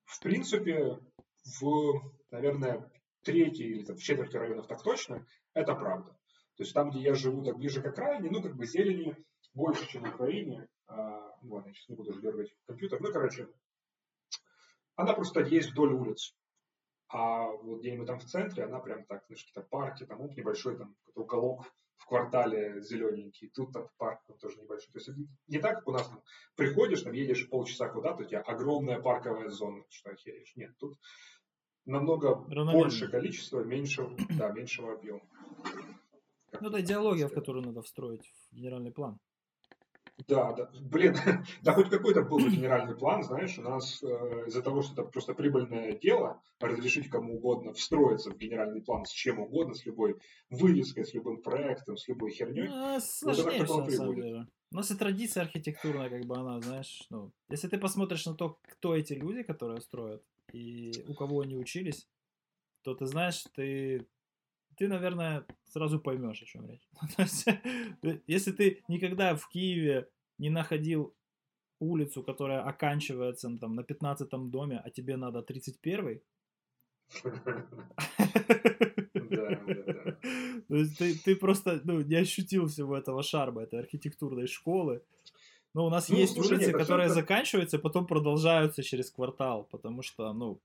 [0.05, 0.99] В принципе,
[1.61, 2.91] в, наверное,
[3.23, 6.13] третьей или там, в четверти районов так точно, это правда.
[6.57, 9.17] То есть там, где я живу, так ближе к окраине, ну, как бы зелени
[9.53, 10.69] больше, чем в Украине.
[10.87, 13.01] А, ну, ладно, я сейчас не буду дергать компьютер.
[13.01, 13.49] Ну, короче,
[14.95, 16.35] она просто есть вдоль улиц.
[17.09, 20.77] А вот где-нибудь там в центре, она прям так, знаешь, какие-то парки, там вот небольшой
[20.77, 21.65] там уголок
[21.97, 24.93] в квартале зелененький, тут там парк там тоже небольшой.
[24.93, 25.11] То есть
[25.47, 26.23] не так, как у нас там
[26.57, 30.55] приходишь, там едешь полчаса куда-то, у тебя огромная парковая зона, что охереешь.
[30.57, 30.99] Нет, тут
[31.85, 35.23] намного больше количества, меньшего, да, меньшего объема.
[36.61, 39.19] Ну, это идеология, в которую надо встроить в генеральный план.
[40.29, 40.71] Да, да.
[40.81, 41.15] Блин,
[41.63, 44.07] да хоть какой-то был генеральный план, знаешь, у нас э,
[44.47, 49.11] из-за того, что это просто прибыльное дело, разрешить кому угодно встроиться в генеральный план с
[49.11, 50.17] чем угодно, с любой
[50.49, 52.69] вывеской, с любым проектом, с любой херней.
[52.69, 54.47] Ну, сложнее все, на самом деле.
[54.73, 58.59] У нас и традиция архитектурная, как бы она, знаешь, ну, если ты посмотришь на то,
[58.63, 62.09] кто эти люди, которые строят, и у кого они учились,
[62.83, 64.07] то ты знаешь, ты
[64.77, 66.89] ты, наверное, сразу поймешь, о чем речь.
[68.03, 70.09] Э, если ты никогда в Киеве
[70.39, 71.15] не находил
[71.81, 76.21] улицу, которая оканчивается там, на 15 доме, а тебе надо 31
[80.69, 85.03] То есть ты, ты просто ну, не ощутил всего этого шарма, этой архитектурной школы.
[85.75, 90.61] Но у нас ну, есть улицы, которые заканчиваются, потом продолжаются через квартал, потому что, ну,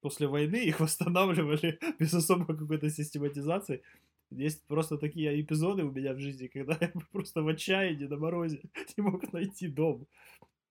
[0.00, 3.82] после войны их восстанавливали без особой какой-то систематизации.
[4.30, 8.62] Есть просто такие эпизоды у меня в жизни, когда я просто в отчаянии на морозе
[8.96, 10.06] не мог найти дом.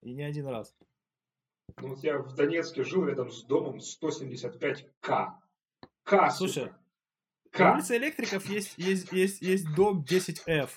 [0.01, 0.73] И не один раз.
[1.81, 5.33] Ну, вот я в Донецке жил рядом с домом 175К.
[6.03, 6.71] К, Слушай,
[7.51, 7.59] К.
[7.59, 10.69] на улице электриков есть, есть, есть, есть дом 10F.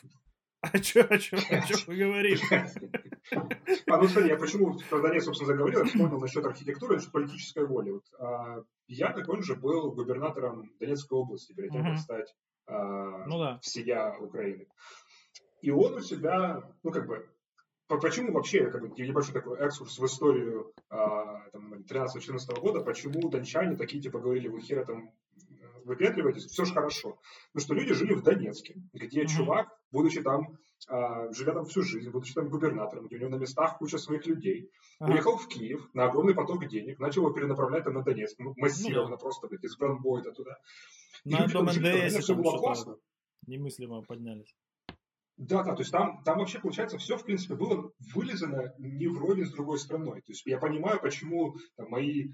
[0.62, 2.38] А что, о чем, о чем мы говорим?
[3.88, 7.66] А, ну, смотри, я почему про Донецк, собственно, заговорил, я вспомнил насчет архитектуры, насчет политической
[7.66, 7.90] воли.
[7.90, 12.34] Вот, а, я, как он же, был губернатором Донецкой области перед тем, как стать
[12.68, 13.58] а, ну, да.
[13.60, 14.68] всея Украины.
[15.62, 17.28] И он у себя, ну, как бы,
[17.88, 24.00] почему вообще, как бы, небольшой такой экскурс в историю а, 13-14 года, почему дончане такие,
[24.00, 25.10] типа, говорили, вы хера там
[25.84, 27.18] выпендриваетесь, все же хорошо.
[27.52, 29.26] Потому что люди жили в Донецке, где mm-hmm.
[29.26, 33.36] чувак, будучи там, э, живя там всю жизнь, будучи там губернатором, где у него на
[33.36, 35.12] местах куча своих людей, uh-huh.
[35.12, 39.14] уехал в Киев на огромный поток денег, начал его перенаправлять там на Донецк, ну, массированно
[39.14, 39.18] mm-hmm.
[39.18, 40.56] просто, блядь, из бронбойта туда.
[41.24, 42.96] И на дом НДС все было классно.
[43.46, 44.54] Немыслимо поднялись.
[45.36, 49.46] Да, да, то есть там, там вообще, получается, все, в принципе, было вылезано не вровень
[49.46, 50.20] с другой страной.
[50.20, 52.32] То есть я понимаю, почему там, мои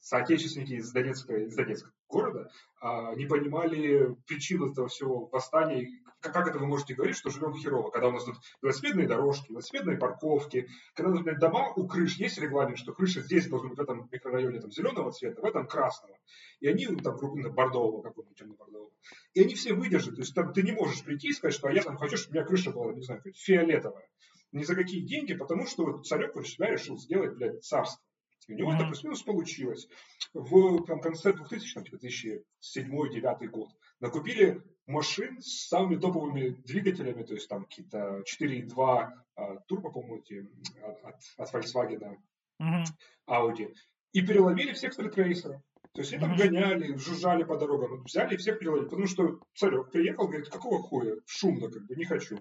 [0.00, 2.50] соотечественники из Донецка, из Донецка города
[2.80, 5.88] а, не понимали причин этого всего восстания.
[6.20, 9.98] Как, это вы можете говорить, что живем херово, когда у нас тут велосипедные дорожки, велосипедные
[9.98, 14.08] парковки, когда, например, дома у крыш есть регламент, что крыша здесь должна быть в этом
[14.10, 16.16] микрорайоне там, зеленого цвета, в этом красного.
[16.60, 18.90] И они ну, там ну, бордового какого-нибудь темно-бордового.
[19.34, 20.14] И они все выдержат.
[20.14, 22.30] То есть там ты не можешь прийти и сказать, что а я там хочу, чтобы
[22.30, 24.08] у меня крыша была, не знаю, фиолетовая.
[24.52, 28.02] Ни за какие деньги, потому что вот царек вот себя решил сделать, блядь, царство.
[28.48, 28.76] У него mm-hmm.
[28.76, 29.88] это плюс-минус получилось.
[30.32, 33.68] В там, конце 2000 2007-2009 год
[34.00, 40.46] накупили машин с самыми топовыми двигателями, то есть там какие-то 4.2 а, турбо, по-моему, эти,
[40.82, 42.16] от, от Volkswagen,
[42.60, 42.84] mm-hmm.
[43.28, 43.74] Audi,
[44.12, 45.60] и переловили всех стритрейсеров.
[45.92, 49.90] То есть они там гоняли, жужжали по дорогам, взяли и всех переловили, потому что царек
[49.90, 52.38] приехал, говорит, какого хуя, шумно, как бы, не хочу.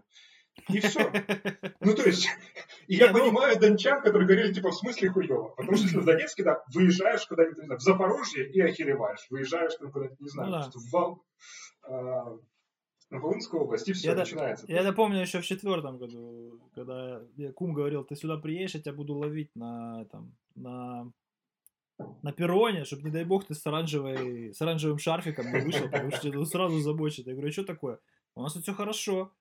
[0.69, 1.11] И все.
[1.81, 2.29] Ну, то есть,
[2.87, 5.49] я ну понимаю дончан, которые говорили, типа, в смысле хуево.
[5.49, 9.27] Потому что в Донецке, да, выезжаешь куда-нибудь, не знаю, в Запорожье и охереваешь.
[9.29, 11.25] Выезжаешь там куда-нибудь, не знаю, ну в Вал...
[13.09, 14.65] На Волынской области, все я начинается.
[14.67, 17.21] Я это помню еще в четвертом году, когда
[17.53, 21.11] кум говорил, ты сюда приедешь, я тебя буду ловить на, там, на
[22.21, 26.11] на перроне, чтобы, не дай бог, ты с, оранжевой, с оранжевым шарфиком не вышел, потому
[26.11, 27.27] что тебя сразу забочит.
[27.27, 27.99] Я говорю, а что такое?
[28.35, 29.31] у нас тут все хорошо.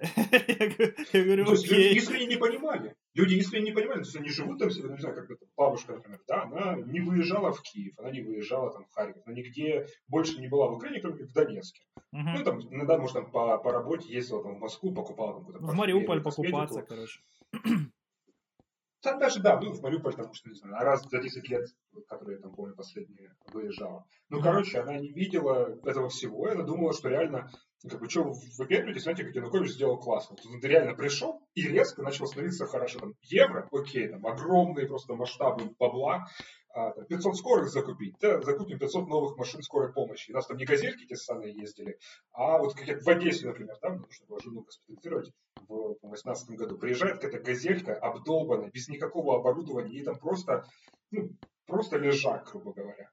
[0.00, 1.96] Я говорю, То есть люди окей.
[1.96, 2.96] искренне не понимали.
[3.14, 5.92] Люди искренне не понимали, то есть они живут там себе, не знаю, как это, бабушка,
[5.92, 9.86] например, да, она не выезжала в Киев, она не выезжала там в Харьков, она нигде
[10.08, 11.82] больше не была в Украине, кроме в Донецке.
[12.10, 15.66] Ну, там, иногда, может, там по, по работе ездила там, в Москву, покупала там какую-то
[15.66, 17.20] В Мариуполь покупаться, короче.
[19.02, 21.66] Там даже, да, был в Мариуполь, потому что, не знаю, раз за 10 лет,
[22.08, 24.06] которые я там помню, последние выезжала.
[24.28, 27.50] Ну, короче, она не видела этого всего, и она думала, что реально,
[27.88, 30.36] как бы, что вы выпендриваетесь, знаете, как Янукович сделал классно.
[30.36, 33.00] Ты реально пришел и резко начал становиться хорошо.
[33.00, 36.26] Там, евро, окей, там, огромные просто масштабы бабла,
[36.74, 40.30] а, там, 500 скорых закупить, да, закупим 500 новых машин скорой помощи.
[40.30, 41.98] У нас там не газельки те ссаные ездили,
[42.32, 45.32] а вот как в Одессе, например, там нужно было жену госпитализировать
[45.68, 46.78] в 2018 году.
[46.78, 50.64] Приезжает какая-то газелька обдолбанная, без никакого оборудования, и там просто,
[51.10, 51.30] ну,
[51.66, 53.10] просто лежак, грубо говоря.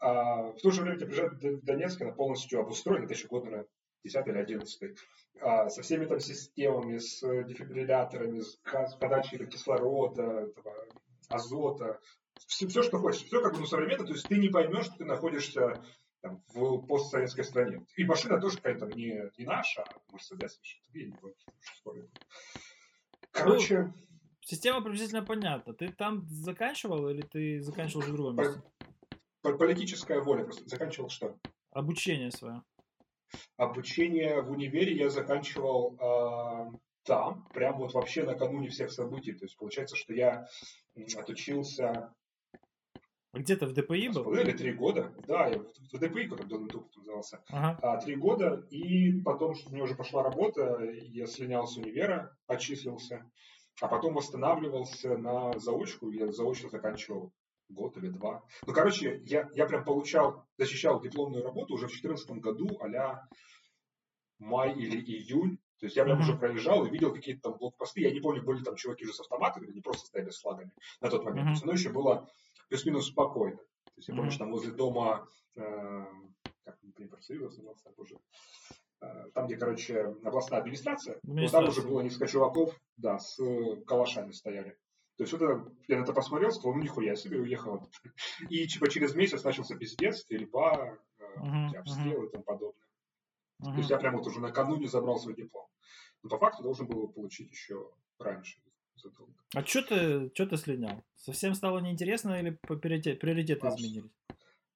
[0.00, 3.68] А в то же время приезжает Д- Донецк, она полностью обустроена, это еще год, наверное,
[4.04, 4.98] 10 или 11
[5.40, 10.74] а, со всеми там системами, с дефибрилляторами, с газ- подачей кислорода, этого,
[11.28, 12.00] азота,
[12.46, 14.98] все, все, что хочешь, все как бы ну, современно, то есть ты не поймешь, что
[14.98, 15.82] ты находишься
[16.20, 17.84] там, в постсоветской стране.
[17.96, 20.60] И машина тоже какая-то не, не наша, а Мерседес,
[20.92, 22.08] я не помню, что скоро.
[23.30, 23.92] Короче,
[24.44, 25.72] Система приблизительно понятна.
[25.72, 28.60] Ты там заканчивал или ты заканчивал уже в другом месте?
[29.40, 31.38] по- политическая воля просто заканчивал что?
[31.70, 32.62] Обучение свое.
[33.56, 36.70] Обучение в универе я заканчивал а,
[37.04, 39.32] там, прям вот вообще накануне всех событий.
[39.32, 40.46] То есть получается, что я
[41.16, 42.14] отучился
[43.32, 44.24] Где ты в ДПИ был?
[44.24, 45.12] половиной или три года.
[45.26, 47.42] Да, я в ДПИ, как Донатук назывался.
[47.48, 47.78] Ага.
[47.82, 52.36] а, три года, и потом, что у меня уже пошла работа, я слинял с универа,
[52.46, 53.30] отчислился,
[53.80, 57.32] а потом восстанавливался на заочку, я заочно заканчивал
[57.68, 58.42] год или два.
[58.66, 63.26] Ну, короче, я, я прям получал, защищал дипломную работу уже в 2014 году, а
[64.38, 68.02] май или июнь, то есть я прям уже проезжал и видел какие-то там блокпосты.
[68.02, 70.70] Я не помню, были там чуваки уже с автоматами, или не просто стояли с флагами
[71.00, 71.48] на тот момент.
[71.48, 71.56] Мгм.
[71.56, 72.28] То оно еще было
[72.68, 73.56] плюс-минус спокойно.
[73.56, 76.04] То есть я помню, что там возле дома, э,
[76.64, 78.16] как не профсоюз назывался, уже,
[79.00, 81.84] э, там, где, короче, областная администрация, вот там уже Администрация.
[81.88, 83.36] было несколько чуваков, да, с
[83.84, 84.78] калашами стояли.
[85.16, 87.86] То есть это, я на это посмотрел, сказал, ну нихуя себе, уехал.
[88.48, 92.82] И типа через месяц начался пиздец, стрельба, э, Мгм, обстрелы и тому подобное.
[93.60, 95.66] То есть я прям вот уже накануне забрал свой диплом.
[96.22, 98.58] Но по факту должен был его получить еще раньше.
[98.96, 99.32] задолго.
[99.54, 101.02] А что ты, чё ты слинял?
[101.16, 104.10] Совсем стало неинтересно или приоритеты Абс- изменились?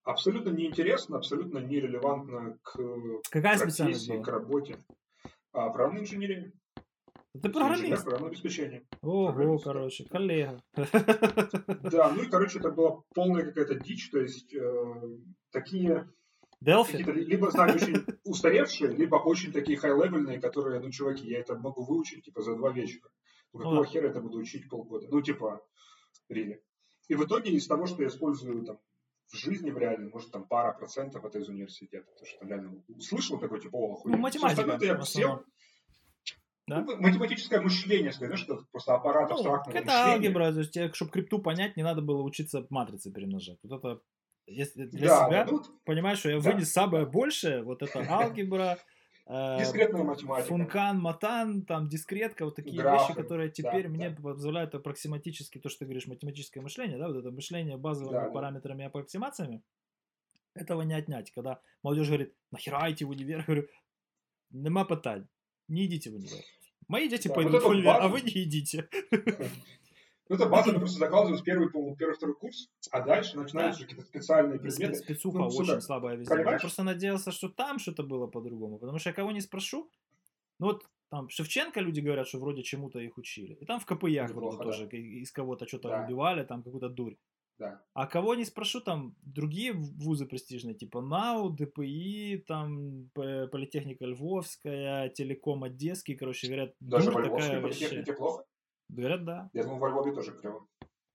[0.04, 2.78] Абсолютно неинтересно, абсолютно нерелевантно к
[3.30, 4.78] Какая профессии, к работе.
[5.52, 6.52] А, программная инженерия.
[7.42, 8.02] Ты программист?
[8.02, 8.86] программного обеспечения.
[9.02, 10.62] Ого, короче, коллега.
[10.74, 15.02] Да, ну и, короче, это была полная какая-то дичь, то есть э,
[15.50, 16.08] такие
[16.60, 16.96] Делфи?
[16.96, 22.24] либо знания очень устаревшие, либо очень такие хай-левельные, которые, ну, чуваки, я это могу выучить,
[22.24, 23.08] типа, за два вечера.
[23.52, 23.90] Ну, Ну какого да.
[23.90, 25.06] хера это буду учить полгода?
[25.10, 25.60] Ну, типа,
[26.32, 26.60] really.
[27.08, 28.78] И в итоге из того, что я использую там
[29.28, 32.06] в жизни в реальной, может, там пара процентов это из университета.
[32.10, 34.16] Потому что там реально услышал такой, типа, о, охуенно.
[34.16, 35.44] Ну, математика, Всё остальное-то я всем-
[36.68, 36.80] Да?
[36.82, 40.12] Ну, математическое мышление, знаешь, что это просто аппарат Ну, абстрактного это мышления.
[40.14, 43.58] алгебра, то есть тебе, чтобы крипту понять, не надо было учиться матрицы перемножать.
[43.62, 44.00] Вот это
[44.46, 46.50] если для Да, себя, да, ну, понимаешь, что я да.
[46.50, 48.78] вынес самое большее, вот это алгебра,
[49.26, 50.48] э, дискретная математика.
[50.48, 54.22] функан, матан, там, дискретка, вот такие Графы, вещи, которые да, теперь мне да.
[54.22, 58.30] позволяют аппроксиматически, то, что ты говоришь, математическое мышление, да, вот это мышление базовыми Да, да.
[58.30, 59.62] параметрами и аппроксимациями,
[60.54, 61.30] этого не отнять.
[61.32, 63.68] Когда молодежь говорит, нахера идти в универ, я говорю,
[64.50, 65.26] нема питань,
[65.68, 66.42] не идите в универ.
[66.88, 68.88] Мои дети Да, пойдут вот в универ, а вы не идите.
[70.28, 73.86] Ну, это база, мы просто закладываем в первый, по-моему, первый-второй курс, а дальше начинаются Да.
[73.86, 74.94] какие-то специальные Спец- предметы.
[74.96, 76.32] Спецуха Ну, очень слабая везде.
[76.34, 76.60] Я понимаешь?
[76.62, 78.78] просто надеялся, что там что-то было по-другому.
[78.78, 79.88] Потому что я кого не спрошу,
[80.58, 83.54] ну вот там Шевченко люди говорят, что вроде чему-то их учили.
[83.60, 84.64] И там в КПЯ вроде да.
[84.64, 86.04] тоже и- из кого-то что-то Да.
[86.04, 87.14] убивали, там какую-то дурь.
[87.58, 87.82] Да.
[87.94, 95.64] А кого не спрошу, там другие вузы престижные, типа НАУ, ДПИ, там Политехника Львовская, Телеком
[95.64, 97.86] Одесский, короче, говорят, Даже во Львовской вообще.
[97.88, 98.44] политехнике плохо.
[98.90, 99.50] Говорят, да.
[99.54, 100.66] Я думаю, во Львове тоже клево.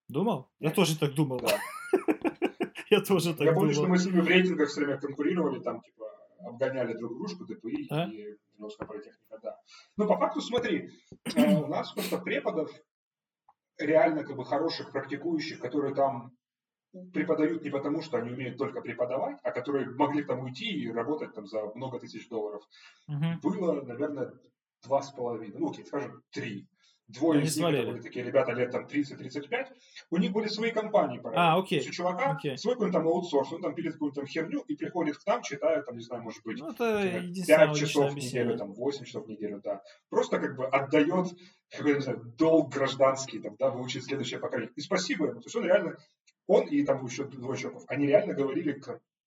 [0.10, 0.50] Думал?
[0.60, 1.40] Я тоже так думал.
[1.40, 1.58] Да.
[2.90, 3.92] Я тоже так Я помню, что думал.
[3.94, 6.06] мы с ними в рейтингах все время конкурировали, там, типа,
[6.40, 8.08] обгоняли друг дружку, ДПИ А?
[8.10, 9.58] и Львовская политехника, да.
[9.96, 10.90] Ну, по факту, смотри,
[11.36, 12.70] э, у нас просто преподов
[13.86, 16.32] реально как бы хороших, практикующих, которые там
[17.14, 21.34] преподают не потому, что они умеют только преподавать, а которые могли там уйти и работать
[21.34, 22.64] там за много тысяч долларов,
[23.08, 23.40] Мгм.
[23.42, 24.34] было, наверное,
[24.84, 26.68] два с половиной, ну, окей, скажем, три.
[27.12, 29.68] Двое из них это были такие ребята лет там 30-35,
[30.10, 31.20] у них были свои компании.
[31.20, 31.54] параллельно.
[31.54, 31.78] А, То окей.
[31.80, 32.58] есть у чувака Окей.
[32.58, 35.86] свой какой-то там аутсорс, он там пилит какую-то там херню и приходит к нам, читает,
[35.86, 38.74] там, не знаю, может быть, Ну, это типа, единственное 5 логичное часов в неделю, там,
[38.74, 39.82] 8 часов в неделю, да.
[40.10, 41.28] Просто как бы отдает
[41.70, 44.72] какой-то, не знаю, долг гражданский, там, да, выучить следующее поколение.
[44.76, 45.42] И спасибо ему.
[45.42, 45.98] То есть он реально,
[46.48, 48.82] он и там еще двое чуваков, они реально говорили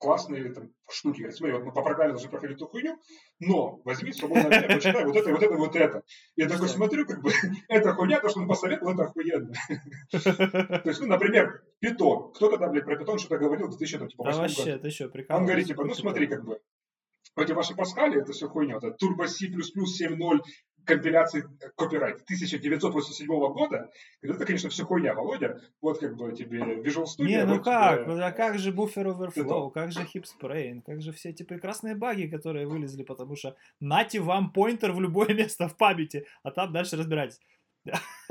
[0.04, 1.18] классные там, штуки.
[1.18, 2.98] Говорят, смотри, вот мы по программе должны проходить эту хуйню,
[3.40, 6.02] но возьми свободное время, почитай вот это, вот это, вот это.
[6.36, 7.30] Я такой смотрю, как бы,
[7.68, 9.54] эта хуйня, то, что он посоветовал, это охуенно.
[10.12, 12.32] То есть, ну, например, питон.
[12.34, 14.38] Кто-то там, блядь, про питон что-то говорил в 2008 Да году.
[14.40, 16.60] вообще, ты что, Он говорит, типа, ну смотри, как бы,
[17.36, 18.76] эти ваши Паскали, это все хуйня.
[18.76, 20.40] Это Turbo C++ 7.0
[20.84, 23.90] компиляции э, копирайт 1987 года.
[24.22, 25.60] Это, конечно, все хуйня, Володя.
[25.80, 27.24] Вот как бы тебе Visual Studio.
[27.26, 28.04] Не, ну вот как?
[28.04, 31.42] тебе- А как же буфер Это- overflow, как же heap spraying, как же все эти
[31.42, 36.50] прекрасные баги, которые вылезли, потому что нате вам pointer в любое место в памяти, а
[36.50, 37.40] там дальше разбирайтесь.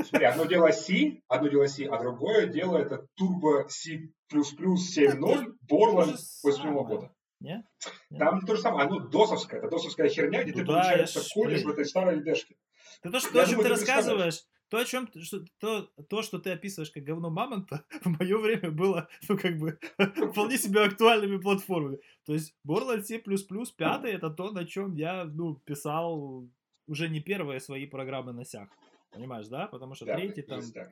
[0.03, 6.17] Смотри, одно дело C, одно дело C, а другое дело это Turbo C++ 7.0 Borland
[6.43, 6.85] 8 самое.
[6.85, 7.11] года.
[7.39, 7.67] Не?
[8.09, 8.19] Не?
[8.19, 11.25] Там то же самое, оно досовское, это досовская херня, где Ну ты, да, получается, я
[11.43, 12.55] колешь в этой старой идешке.
[13.01, 15.45] Ты то, что, Я то, о чем думаю, ты ты рассказываешь, то, о чем, что,
[15.59, 19.77] то, то, что ты описываешь как говно мамонта, в мое время было, ну, как бы,
[20.31, 21.99] вполне себе актуальными платформами.
[22.25, 26.47] То есть Borland C++ 5 это то, на чем я, ну, писал
[26.87, 28.69] уже не первые свои программы на сях.
[29.11, 29.67] Понимаешь, да?
[29.67, 30.91] Потому что Да, третий там, так.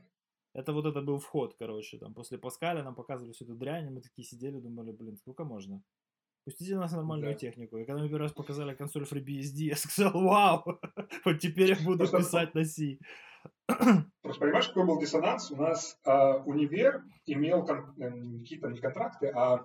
[0.53, 3.89] это вот это был вход, короче, там, после Паскаля нам показывали всю эту дрянь, и
[3.89, 5.81] мы такие сидели, думали, блин, сколько можно?
[6.43, 7.37] Пустите нас нормальную Да.
[7.39, 7.77] технику.
[7.77, 10.63] И когда мне первый раз показали консоль FreeBSD, я сказал, вау,
[11.25, 12.97] вот теперь я буду Просто- писать на C.
[14.21, 15.51] Просто понимаешь, какой был диссонанс?
[15.51, 19.63] У нас а, универ имел кон- эм, какие-то не контракты, а,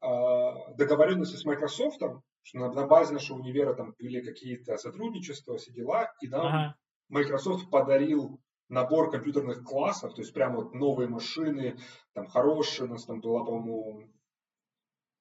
[0.00, 1.96] а, договоренности с Microsoft,
[2.42, 6.76] что на, на базе нашего универа там были какие-то сотрудничества, все дела, и нам Ага.
[7.08, 11.78] Microsoft подарил набор компьютерных классов, то есть прямо вот новые машины,
[12.14, 14.10] там хорошие, у нас там была, по-моему,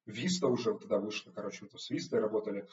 [0.05, 2.67] Vista уже тогда вышла, короче, мы там с Vista работали.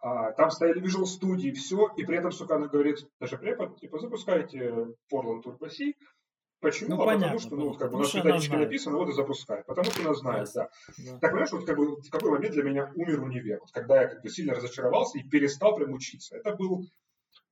[0.00, 3.98] А, там стояли Visual Studio, все, и при этом, сука, она говорит, даже препод, типа,
[3.98, 5.94] запускайте Portland Turbo C.
[6.60, 6.96] Почему?
[6.96, 8.68] Ну, а понятно, потому что, ну, вот как бы у нас методичка знает.
[8.68, 9.62] написана, вот и запускай.
[9.64, 10.68] Потому что она знает, да.
[10.98, 11.18] Да.
[11.20, 13.60] Так, понимаешь, вот как бы в какой момент для меня умер универ?
[13.60, 16.36] Вот когда я как бы сильно разочаровался и перестал прям учиться.
[16.36, 16.84] Это был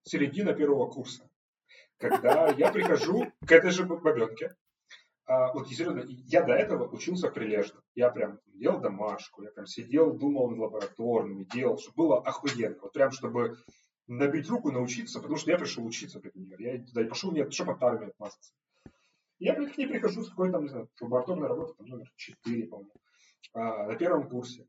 [0.03, 1.29] середина первого курса.
[1.99, 4.57] Когда я прихожу к этой же бабенке,
[5.27, 7.83] а, вот серьезно, я до этого учился прилежно.
[7.95, 12.77] Я прям делал домашку, я прям сидел, думал над лабораторными, делал, чтобы было охуенно.
[12.81, 13.59] Вот прям, чтобы
[14.07, 16.61] набить руку, научиться, потому что я пришел учиться, универ.
[16.61, 18.53] Я туда и пошел, нет, чтобы отарами отмазаться.
[19.39, 22.93] Я, к ней прихожу с какой-то, не знаю, лабораторной работы, там, номер 4, по-моему,
[23.53, 24.67] а, на первом курсе.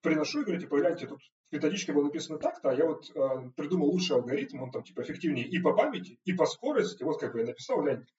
[0.00, 1.20] Приношу и говорю, типа, гляньте, тут
[1.50, 5.02] в методичке было написано так-то, а я вот э, придумал лучший алгоритм, он там, типа,
[5.02, 7.02] эффективнее и по памяти, и по скорости.
[7.02, 8.10] Вот как бы я написал, гляньте.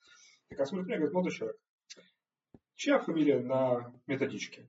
[0.52, 1.58] Такая смотрит на меня, говорит, молодой человек,
[2.76, 4.68] чья фамилия на методичке?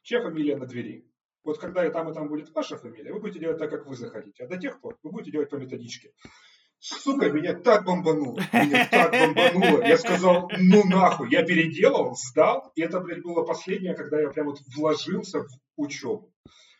[0.00, 1.06] Чья фамилия на двери?
[1.44, 3.94] Вот когда и там, и там будет ваша фамилия, вы будете делать так, как вы
[3.94, 4.44] захотите.
[4.44, 6.12] А до тех пор вы будете делать по методичке.
[6.78, 8.40] Сука, меня так бомбануло.
[8.54, 9.86] Меня так бомбануло.
[9.86, 11.30] Я сказал, ну нахуй.
[11.30, 12.72] Я переделал, сдал.
[12.74, 16.32] И это, блядь, было последнее, когда я прям вот вложился в учебу.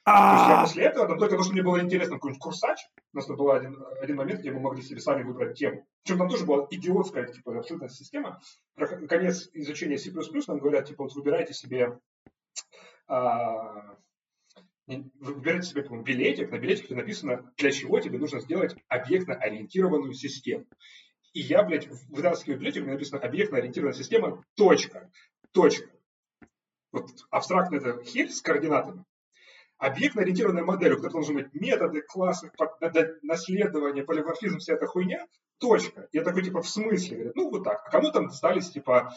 [0.06, 2.78] То есть я А, после этого, там только потому, что мне было интересно, какой-нибудь курсач,
[3.12, 5.84] у нас был один, один момент, где мы могли себе сами выбрать тему.
[6.04, 8.40] Причем там тоже была идиотская, типа, абсолютно система.
[8.76, 11.98] Про конец изучения C++ нам говорят, типа, вот выбирайте себе
[13.08, 13.96] а,
[14.86, 20.12] не- вы выбираете себе по-моему, билетик, на билетике написано, для чего тебе нужно сделать объектно-ориентированную
[20.12, 20.66] систему.
[21.32, 25.10] И я, блядь, вытаскиваю билетик, где написано объектно-ориентированная система, точка,
[25.52, 25.90] точка.
[26.92, 29.04] Вот абстрактно это херь с координатами.
[29.78, 32.50] Объектно-ориентированная модель, у которой должны быть методы, классы,
[33.22, 35.26] наследование, полиморфизм, вся эта хуйня,
[35.58, 36.08] точка.
[36.12, 37.16] Я такой, типа, в смысле?
[37.16, 37.82] Говорят, ну, вот так.
[37.86, 39.12] А кому там достались, типа,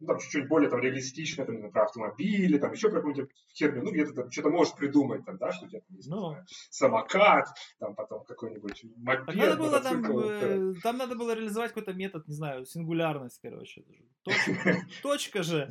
[0.00, 3.92] ну, там, чуть-чуть более там, реалистично, там, про автомобили, там, еще про какую-нибудь херню, ну,
[3.92, 6.36] где-то там что-то можешь придумать, там, да, что у тебя там есть, Ну.
[6.70, 11.72] самокат, там, потом какой-нибудь мопед, Так надо было там, э, э, там надо было реализовать
[11.72, 13.84] какой-то метод, не знаю, сингулярность, короче.
[14.22, 15.70] Точка, точка же.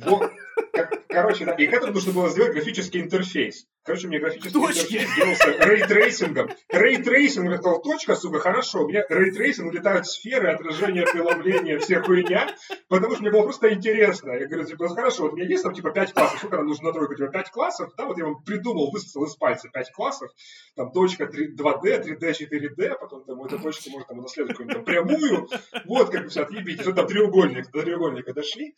[1.14, 3.66] Короче, да, и к этому нужно было сделать графический интерфейс.
[3.84, 4.94] Короче, мне графический Точки.
[4.94, 6.50] интерфейс делался ray tracing ом.
[6.70, 8.84] Ray tracing, сказал, точка, сука, хорошо.
[8.84, 12.48] У меня ray tracing улетают сферы, отражение, преломление, вся хуйня,
[12.88, 14.32] потому что мне было просто интересно.
[14.32, 16.88] Я говорю, типа, хорошо, вот у меня есть там, типа, 5 классов, сколько нам нужно
[16.88, 20.30] на тройку, типа, 5 классов, да, вот я вам придумал, высосал из пальца 5 классов,
[20.74, 25.48] там, точка 3, 2D, 3D, 4D, потом там эта точка может там унаследовать какую-нибудь прямую,
[25.84, 28.74] вот, как бы все, отъебитесь, вот там треугольник, до треугольника дошли,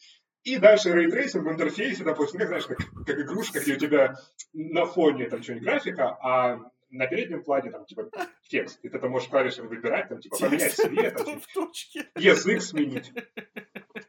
[0.46, 4.14] и дальше ray tracing в интерфейсе, допустим, как знаешь, как, как игрушка, где у тебя
[4.52, 8.08] на фоне там что-нибудь графика, а на переднем плане там типа
[8.48, 12.08] текст, и ты там можешь клавишами выбирать, там типа поменять цвет, там, в точке.
[12.16, 13.12] язык сменить.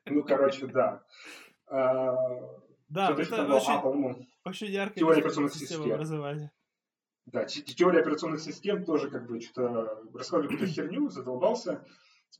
[0.05, 1.03] Ну, короче, да.
[1.65, 2.13] А,
[2.87, 5.93] Да, это а, очень, очень яркая теория система операционных система систем.
[5.95, 6.51] образования.
[7.25, 11.83] Да, те- теория операционных систем тоже как бы что-то рассказывали какую-то херню, задолбался.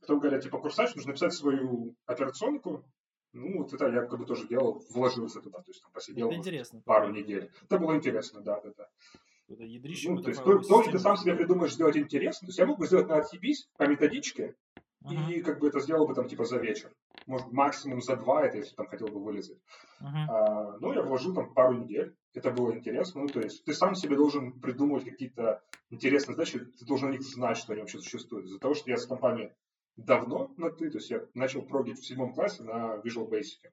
[0.01, 2.85] Потом говорят, типа, курсач, нужно написать свою операционку.
[3.34, 6.38] Ну, вот это я как бы тоже делал, вложился туда, то есть там посидел Это
[6.38, 6.82] интересно.
[6.86, 7.51] пару недель.
[7.63, 8.88] Это было интересно, да, да, да.
[9.49, 10.09] Это ядрище.
[10.09, 12.65] Ну, то есть то, то, что ты сам себе придумаешь сделать интересно, то есть я
[12.65, 14.55] мог бы сделать на отъебись по методичке,
[15.01, 16.91] Мгм, и как бы это сделал бы там типа за вечер.
[17.28, 19.57] Может, максимум за два, это если там хотел бы вылезать.
[19.99, 20.30] мгм.
[20.30, 22.15] А, ну, я вложил там пару недель.
[22.34, 23.21] Это было интересно.
[23.21, 26.59] Ну, то есть ты сам себе должен придумывать какие-то интересные задачи.
[26.59, 28.45] Ты должен о них знать, что они вообще существуют.
[28.47, 29.53] Из-за того, что я с компами
[29.97, 33.69] давно на ты, то есть я начал прогить в седьмом классе на Visual Basic.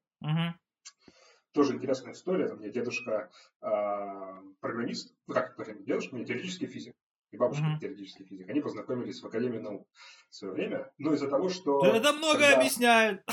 [1.53, 2.49] Тоже интересная история.
[2.49, 5.15] Там, у меня дедушка а, программист.
[5.29, 5.55] Ну, как?
[5.85, 6.95] Дедушка у меня теоретический физик.
[7.31, 7.79] И бабушка Мгм.
[7.79, 8.49] теоретический физик.
[8.51, 9.87] Они познакомились в Академии наук
[10.31, 10.91] в свое время.
[10.99, 11.81] Но из-за того, что...
[11.83, 13.25] Да Это многое когда- объясняет.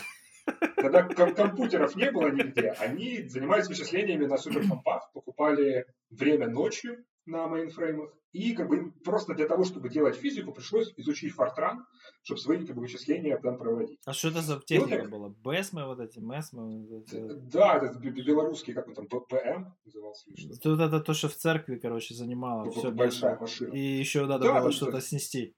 [0.76, 7.48] Когда ком- компьютеров не было нигде, они занимались вычислениями на суперкомпах, покупали время ночью на
[7.48, 11.80] мейнфреймах, и как бы им просто для того, чтобы делать физику, пришлось изучить Fortran,
[12.24, 14.00] чтобы свои как бы, вычисления там проводить.
[14.06, 15.30] А что это за техника так- была?
[15.44, 16.88] Бесмы вот эти, месмы?
[16.88, 17.22] вот эти?
[17.52, 20.26] Да, это белорусский, как он там, ПМ назывался.
[20.62, 22.66] Тут это то, что в церкви, короче, занимало.
[22.66, 23.74] Такая Все большая машина.
[23.74, 25.56] И еще надо Да, было что-то снести.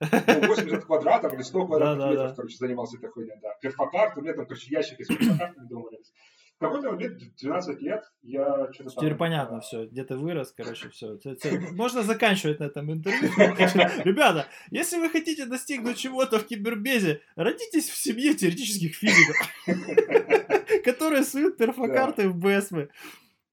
[0.00, 0.08] Ну,
[0.48, 2.20] 80 квадратов или 100 квадратных Да-да-да.
[2.22, 3.54] метров, короче, занимался хуйней, да.
[3.62, 5.90] Перфокарт, у меня там, короче, ящики с перфокартами дома
[6.58, 9.04] какой-то момент, 12 лет, я что-то там...
[9.04, 11.18] Теперь понятно а, все, где ты вырос, короче, все.
[11.72, 13.30] Можно заканчивать на этом интервью.
[14.04, 19.36] Ребята, если вы хотите достигнуть чего-то в кибербезе, родитесь в семье теоретических физиков,
[20.84, 22.86] которые суют перфокарты в БСМ.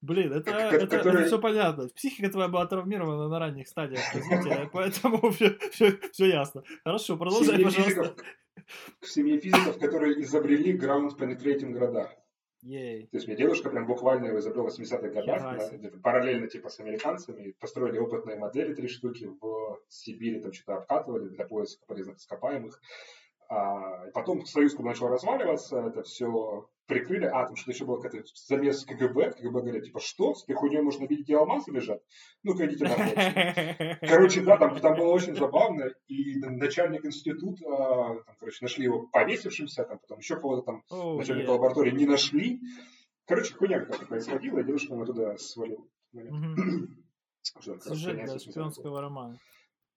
[0.02, 1.88] Блин, это, это, которые- все понятно.
[1.96, 6.64] Психика твоя была травмирована на ранних стадиях развития, поэтому все, ясно.
[6.84, 7.84] Хорошо, продолжай, пожалуйста.
[7.84, 8.16] физиков,
[9.00, 12.10] в семье физиков, которые изобрели ground penetrating радар.
[12.64, 13.08] Ей.
[13.08, 16.80] То есть мне дедушка прям буквально его изобрел в 80-х годах, на- параллельно типа с
[16.80, 22.82] американцами, построили опытные модели, три штуки, в Сибири там что-то обкатывали для поиска полезных ископаемых.
[23.54, 27.26] А, и потом Союз начал разваливаться, это все прикрыли.
[27.26, 29.34] А, там что-то еще было какой-то замес КГБ.
[29.34, 30.34] КГБ говорят, типа, что?
[30.34, 32.02] С этой хуйней можно видеть, где алмазы лежат?
[32.42, 33.98] Ну-ка, идите нахуй.
[34.02, 37.64] Короче, да, там, там было очень забавно, и начальник института,
[38.26, 41.54] там, короче, нашли его повесившимся, там, потом еще кого-то там, Оу, начальника е.
[41.54, 42.60] лаборатории не нашли.
[43.28, 45.88] Короче, хуйня какая-то происходила, и девушка ему туда свалил.
[46.12, 47.06] Мгм.
[47.60, 49.38] Что, как Сюжет для шпионского романа.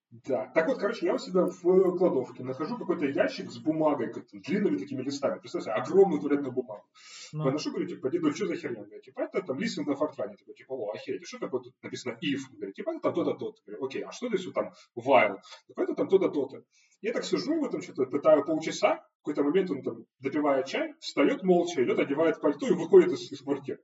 [0.09, 0.49] Да.
[0.53, 4.39] Так вот, короче, я у себя в кладовке нахожу какой-то ящик с бумагой, как там,
[4.39, 5.39] длинными такими листами.
[5.39, 6.85] Представьте, огромную туалетную бумагу.
[7.33, 8.79] Ну, Выношу, говорю, типа, деду, что за херня?
[8.79, 10.37] Он говорит, типа, это там листинг на фортране.
[10.37, 12.39] Такой, типа, о, охереть, что такое тут написано if?
[12.49, 13.61] Он говорит, типа, это то-то, то-то.
[13.65, 15.39] Говорю, окей, а что здесь вот там while?
[15.67, 16.63] Такой, это там то-то, то-то.
[17.01, 19.05] Я так сижу, в этом что-то пытаю полчаса.
[19.21, 23.29] В какой-то момент он там, допивает чай, встает молча, идет, одевает пальто и выходит из,
[23.29, 23.81] из квартиры.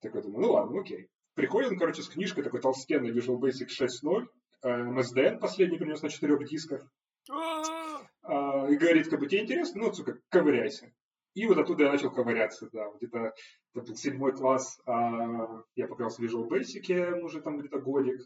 [0.00, 1.08] Такой думаю, ну ладно, окей.
[1.34, 4.26] Приходит он, короче, с книжкой такой толстенный Visual Basic 6.0,
[4.62, 6.86] э, MSDN последний принес на четырех дисках.
[8.22, 10.92] а, и говорит, как бы тебе интересно, ну, сука, ковыряйся.
[11.34, 13.32] И вот оттуда я начал ковыряться, да, вот где-то
[13.74, 18.20] это был седьмой класс, а, я покрас в Visual Basic уже там где-то годик.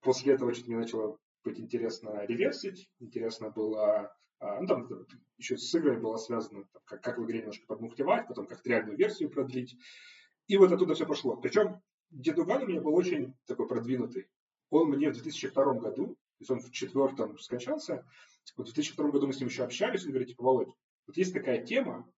[0.00, 4.88] После этого что-то мне начало быть интересно реверсить, интересно было, а, ну, там
[5.38, 8.98] еще с играми было связано, там, как, как в игре немножко подмухтевать, потом как реальную
[8.98, 9.76] версию продлить.
[10.46, 11.36] И вот оттуда все пошло.
[11.36, 14.28] Причем Дедуган у меня был очень такой продвинутый.
[14.74, 18.04] Он мне в 2002 году, то есть он в четвертом скончался,
[18.56, 20.68] вот в 2002 году мы с ним еще общались, он говорит, типа, Володь,
[21.06, 22.10] вот есть такая тема,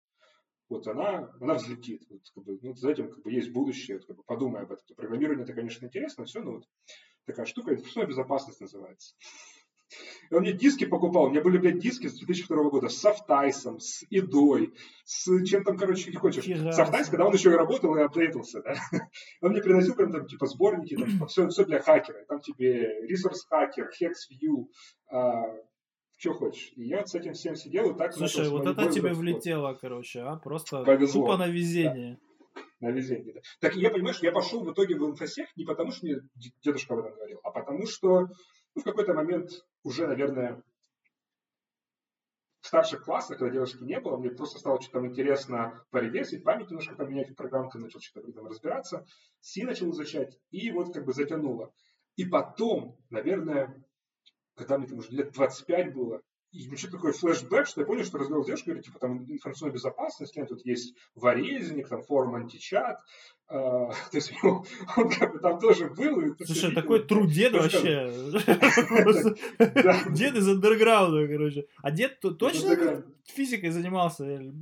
[0.71, 4.07] вот она, она взлетит, вот, как бы, ну, за этим как бы есть будущее, вот,
[4.07, 4.97] как бы, подумай об этом.
[4.97, 6.65] Программирование это, конечно, интересно, все, но вот
[7.27, 9.15] такая штука, информационная безопасность называется.
[10.31, 13.79] И он мне диски покупал, у меня были, блядь, диски с 2002 года с Софтайсом,
[13.79, 14.75] с Идой,
[15.05, 16.45] с чем там, короче, не хочешь.
[16.75, 18.75] Софтайс, когда он еще и работал и апдейтился, да.
[19.43, 22.25] Он мне приносил прям там, типа, сборники, там, типа, все, все для хакера.
[22.27, 24.67] Там тебе Resource Hacker, HexView,
[26.19, 26.73] что хочешь.
[26.77, 30.21] И я вот с этим всем сидел и так Слушай, вот это тебе влетело, короче,
[30.21, 30.37] а?
[30.37, 31.27] Просто Повезло.
[31.27, 32.19] тупо на везение.
[32.81, 33.35] на везение.
[33.35, 33.41] Да.
[33.61, 36.17] Так я, понимаешь, я пошел в итоге в инфосех не потому, что мне
[36.63, 38.29] дедушка об этом говорил, а потому что
[38.77, 39.51] ну, в какой-то момент
[39.87, 40.61] уже, наверное,
[42.61, 46.71] в старших классах, когда девушки не было, мне просто стало что-то там интересно поревесить, память
[46.71, 49.07] немножко поменять в программках, начал что-то там разбираться,
[49.41, 51.73] Си начал изучать, и вот как бы затянуло.
[52.17, 53.81] И потом, наверное,
[54.57, 56.21] когда мне там уже лет 25 было,
[56.57, 59.75] и что такое флешбэк, что я понял, что разговор с девушкой, говорит, типа, там информационная
[59.75, 62.99] безопасность, тут есть варезник, там форум античат,
[63.49, 64.65] а, то есть он,
[64.97, 66.21] он как бы там тоже был.
[66.21, 68.13] И Слушай, такой трудед вообще.
[70.11, 71.67] Дед из андерграунда, короче.
[71.83, 74.25] А дед точно физикой занимался?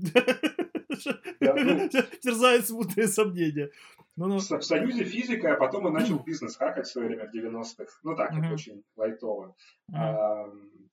[1.40, 1.88] Ну.
[2.22, 3.70] Терзает смутные сомнения.
[4.16, 4.38] Ну, ну.
[4.38, 7.98] В Союзе физика, а потом он начал бизнес хакать в свое время в 90-х.
[8.04, 8.52] Ну так, uh-huh.
[8.52, 9.54] очень лайтово.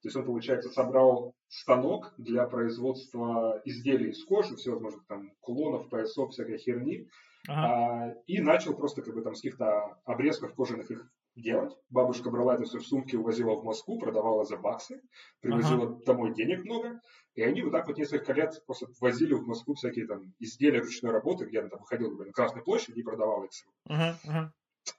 [0.01, 6.31] То есть он, получается, собрал станок для производства изделий из кожи, всевозможных там кулонов, поясов,
[6.31, 7.07] всякой херни.
[7.47, 7.53] Uh-huh.
[7.53, 11.75] А, и начал просто как бы там с каких-то обрезков кожаных их делать.
[11.89, 15.01] Бабушка брала это все в сумке, увозила в Москву, продавала за баксы,
[15.39, 16.03] привозила uh-huh.
[16.05, 16.99] домой денег много.
[17.35, 21.11] И они вот так вот несколько лет просто возили в Москву всякие там изделия ручной
[21.11, 23.51] работы, где он там выходил например, на Красной площади и продавал их.
[23.87, 24.49] Uh-huh, uh-huh.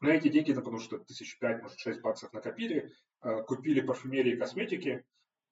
[0.00, 4.36] На эти деньги, потому что тысяч пять, может, шесть баксов накопили, э, купили парфюмерии и
[4.36, 5.04] косметики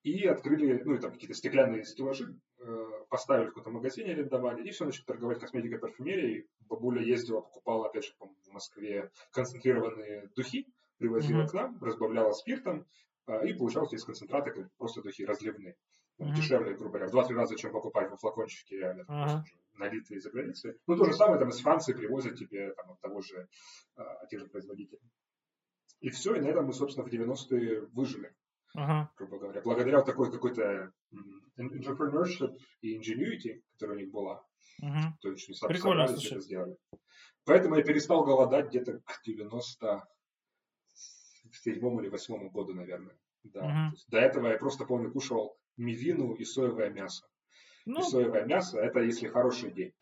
[0.02, 4.70] и открыли, ну, и там какие-то стеклянные стеллажи, э, поставили в каком-то магазине, арендовали, и
[4.70, 6.46] все, начали торговать косметикой парфюмерией.
[6.68, 10.66] Бабуля ездила, покупала, опять же, в Москве концентрированные духи,
[10.98, 11.48] привозила uh-huh.
[11.48, 12.86] к нам, разбавляла спиртом,
[13.26, 15.76] э, и получалось из концентрата как просто духи разливные
[16.18, 16.34] mm-hmm.
[16.34, 19.40] дешевле, грубо говоря, в 2-3 раза, чем покупать во флакончике реально, uh-huh.
[19.74, 20.78] Налитые из-за границы.
[20.86, 23.48] Ну, то же самое там из Франции привозят тебе там, от того же,
[23.96, 25.00] а, от тех же производителей.
[26.00, 28.34] И все, и на этом мы, собственно, в 90-е выжили,
[28.76, 29.06] uh-huh.
[29.16, 29.60] грубо говоря.
[29.62, 30.92] Благодаря вот такой какой-то
[31.58, 34.42] entrepreneurship и ingenuity, которая у них была.
[34.82, 35.12] Uh-huh.
[35.20, 36.76] То есть, сам Прикольно, собрались это сделали.
[37.44, 40.04] Поэтому я перестал голодать где-то к 90
[41.52, 43.16] седьмому или восьмому году, наверное.
[43.42, 43.60] Да.
[43.60, 43.96] Uh-huh.
[44.08, 47.26] До этого я просто, помню, кушал мивину и соевое мясо.
[47.86, 49.92] Ну, и соевое мясо– это если хороший день.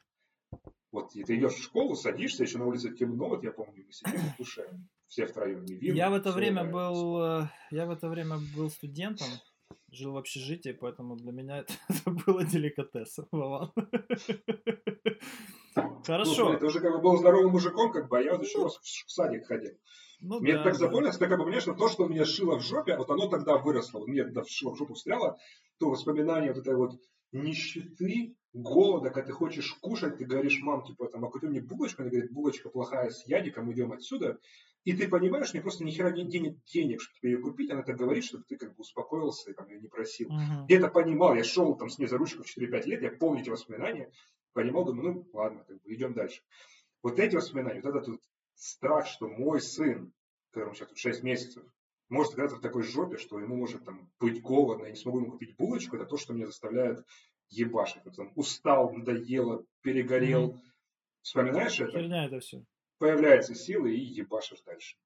[0.91, 3.93] Вот и ты идешь в школу, садишься, еще на улице темно, вот я помню, мы
[3.93, 5.95] сидим кушаем все втроем мивину.
[5.95, 7.51] Я в это время был, мясо.
[7.70, 9.29] Э, я в это время был студентом,
[9.91, 13.26] жил в общежитии, поэтому для меня это, это было деликатесом.
[16.05, 16.53] Хорошо.
[16.53, 18.64] Ну, ты уже как бы был здоровым мужиком, как бы, а я вот еще ну,
[18.64, 19.79] раз в садик ходил.
[20.20, 21.20] Ну, мне да, так запомнилось, да.
[21.20, 24.05] так как бы, понимаешь, то, что меня шило в жопе, вот оно тогда выросло.
[24.07, 25.39] Мне тогда шило в жопу встряло,
[25.79, 26.99] то воспоминание вот этой вот
[27.33, 32.03] нищеты, голода, когда ты хочешь кушать, ты говоришь, мам, типа, там, а купи мне булочку,
[32.03, 34.39] она говорит, булочка плохая с ядиком, идем отсюда.
[34.85, 37.83] И ты понимаешь, мне просто ни хера нет денег, денег, чтобы тебе ее купить, она
[37.83, 40.31] так говорит, чтобы ты как бы успокоился и там ее не просил.
[40.31, 40.64] Uh-huh.
[40.68, 43.43] Я это понимал, я шел там с ней за ручку в 4-5 лет, я помню
[43.43, 44.11] эти воспоминания,
[44.55, 46.43] понимал, думаю, ну ладно, как бы идем дальше.
[47.03, 48.20] Вот эти воспоминания, вот этот вот
[48.55, 50.12] страх, что мой сын,
[50.51, 51.64] которому сейчас тут 6 месяцев,
[52.09, 55.32] может оказаться в такой жопе, что ему может там быть голодно, я не смогу ему
[55.32, 57.04] купить булочку, это то, что меня заставляет
[57.50, 58.04] ебашить.
[58.04, 60.50] Вот он устал, надоело, перегорел.
[60.50, 60.61] Mm-hmm.
[61.22, 61.92] Вспоминаешь это?
[61.92, 62.64] Херня это все.
[62.98, 64.96] Появляется сила и ебашишь дальше.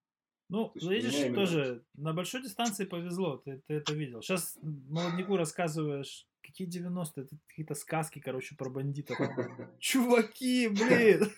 [0.49, 1.35] Ну, есть, видишь, именно...
[1.35, 4.21] тоже на большой дистанции повезло, ты, ты это видел.
[4.21, 9.17] Сейчас молодняку рассказываешь, какие 90-е, это какие-то сказки, короче, про бандитов.
[9.79, 11.31] Чуваки, блин!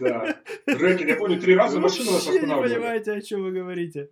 [0.00, 0.42] Да.
[0.66, 2.68] Рэкет, я помню, три раза машину нас останавливали.
[2.68, 4.08] не понимаете, о чем вы говорите.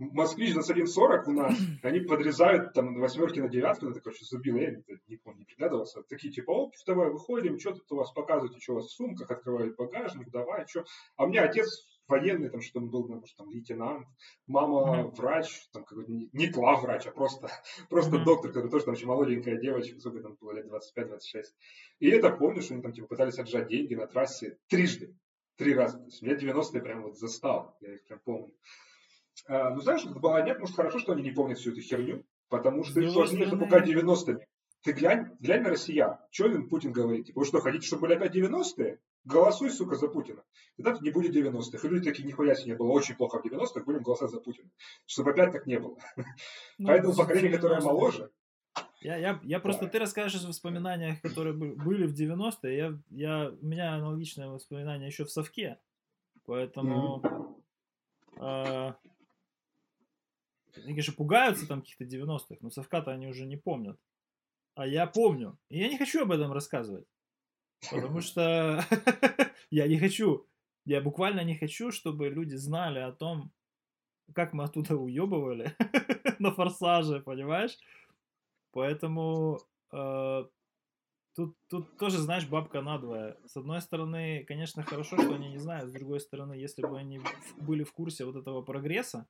[0.00, 4.56] Москвич на 1.40 у нас, они подрезают там на восьмерки на девятку, это, короче, забил,
[4.56, 4.76] я
[5.06, 6.02] не помню, не приглядывался.
[6.04, 9.30] Такие типа, оп, давай выходим, что тут у вас показываете, что у вас в сумках,
[9.30, 10.84] открывают багажник, давай, что.
[11.16, 14.06] А у меня отец военный, там что он был, может, там лейтенант,
[14.46, 15.14] мама mm-hmm.
[15.16, 17.48] врач, там какой-то не, не главврач, а просто,
[17.90, 18.24] просто mm-hmm.
[18.24, 21.44] доктор, который тоже там очень молоденькая девочка, сколько там было лет 25-26.
[22.00, 25.14] И это помнишь, они там типа пытались отжать деньги на трассе трижды,
[25.56, 25.98] три раза.
[25.98, 28.54] То есть меня 90-е прям вот застал, я их прям помню.
[29.46, 32.24] А, ну, знаешь, это было нет, может, хорошо, что они не помнят всю эту херню,
[32.48, 34.46] потому что их сложнее запугать 90-ми.
[34.82, 36.16] Ты глянь, глянь на россиян.
[36.30, 37.26] Что им Путин говорит?
[37.26, 38.98] Типа, вы что, хотите, чтобы были опять 90-е?
[39.24, 40.42] Голосуй, сука, за Путина.
[40.76, 41.86] Тогда не будет 90-х.
[41.86, 44.70] И люди такие, нихуя себе не было очень плохо в 90-х, будем голосовать за Путина.
[45.04, 45.98] Чтобы опять так не было.
[46.78, 48.30] Ну, Поэтому поколение, которое моложе,
[49.00, 52.76] я, я, я просто, ты расскажешь о воспоминаниях, которые были в 90-е.
[52.76, 55.78] Я, я, у меня аналогичное воспоминание еще в Совке.
[56.44, 57.22] Поэтому
[58.36, 58.94] mm-hmm.
[60.76, 63.98] Они, конечно, пугаются там каких-то 90-х, но совка-то они уже не помнят.
[64.74, 65.58] А я помню.
[65.68, 67.06] И я не хочу об этом рассказывать.
[67.90, 68.84] Потому что
[69.70, 70.46] я не хочу.
[70.84, 73.52] Я буквально не хочу, чтобы люди знали о том,
[74.34, 75.76] как мы оттуда уебывали
[76.38, 77.76] на форсаже, понимаешь?
[78.72, 79.60] Поэтому
[79.92, 80.44] э,
[81.34, 83.36] тут, тут тоже, знаешь, бабка надвое.
[83.46, 85.90] С одной стороны, конечно, хорошо, что они не знают.
[85.90, 87.20] С другой стороны, если бы они
[87.58, 89.26] были в курсе вот этого прогресса,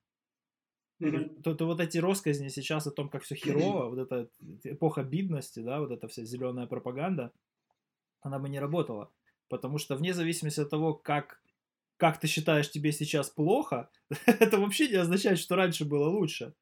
[1.43, 4.29] то, то вот эти россказни сейчас о том, как все херово, вот эта
[4.65, 7.33] эпоха бедности, да, вот эта вся зеленая пропаганда,
[8.21, 9.11] она бы не работала.
[9.49, 11.43] Потому что вне зависимости от того, как,
[11.97, 13.91] как ты считаешь тебе сейчас плохо,
[14.27, 16.55] это вообще не означает, что раньше было лучше.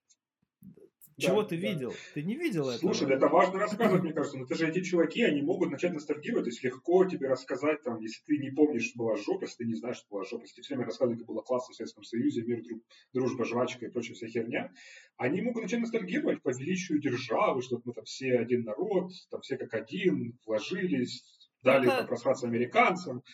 [1.18, 1.68] Чего да, ты да.
[1.68, 1.94] видел?
[2.14, 2.94] Ты не видел Слушай, этого?
[2.94, 4.38] Слушай, это важно рассказывать, мне кажется.
[4.38, 6.44] Но ты же эти чуваки, они могут начать ностальгировать.
[6.44, 9.64] То есть легко тебе рассказать, там, если ты не помнишь, что была жопа, если ты
[9.64, 12.04] не знаешь, что была жопа, если ты все время рассказывали, как было классно в Советском
[12.04, 14.72] Союзе, мир, друг, дружба, жвачка и прочая вся херня,
[15.16, 19.56] они могут начать ностальгировать по величию державы, что мы там все один народ, там все
[19.56, 21.24] как один, вложились,
[21.62, 21.98] дали это...
[21.98, 23.24] там, просраться американцам.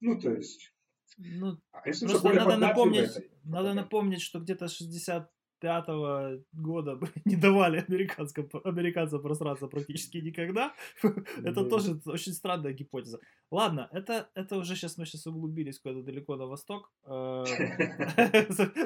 [0.00, 0.72] Ну, то есть...
[1.18, 5.28] Ну, а если просто надо напомнить, это, надо напомнить, что где-то 60
[5.60, 10.74] пятого года не давали американцам, американцам просраться практически никогда.
[11.44, 13.20] Это тоже очень странная гипотеза.
[13.50, 16.92] Ладно, это, это уже сейчас мы сейчас углубились куда-то далеко на восток.
[17.06, 17.44] Э,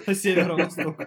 [0.06, 1.00] на северо-восток.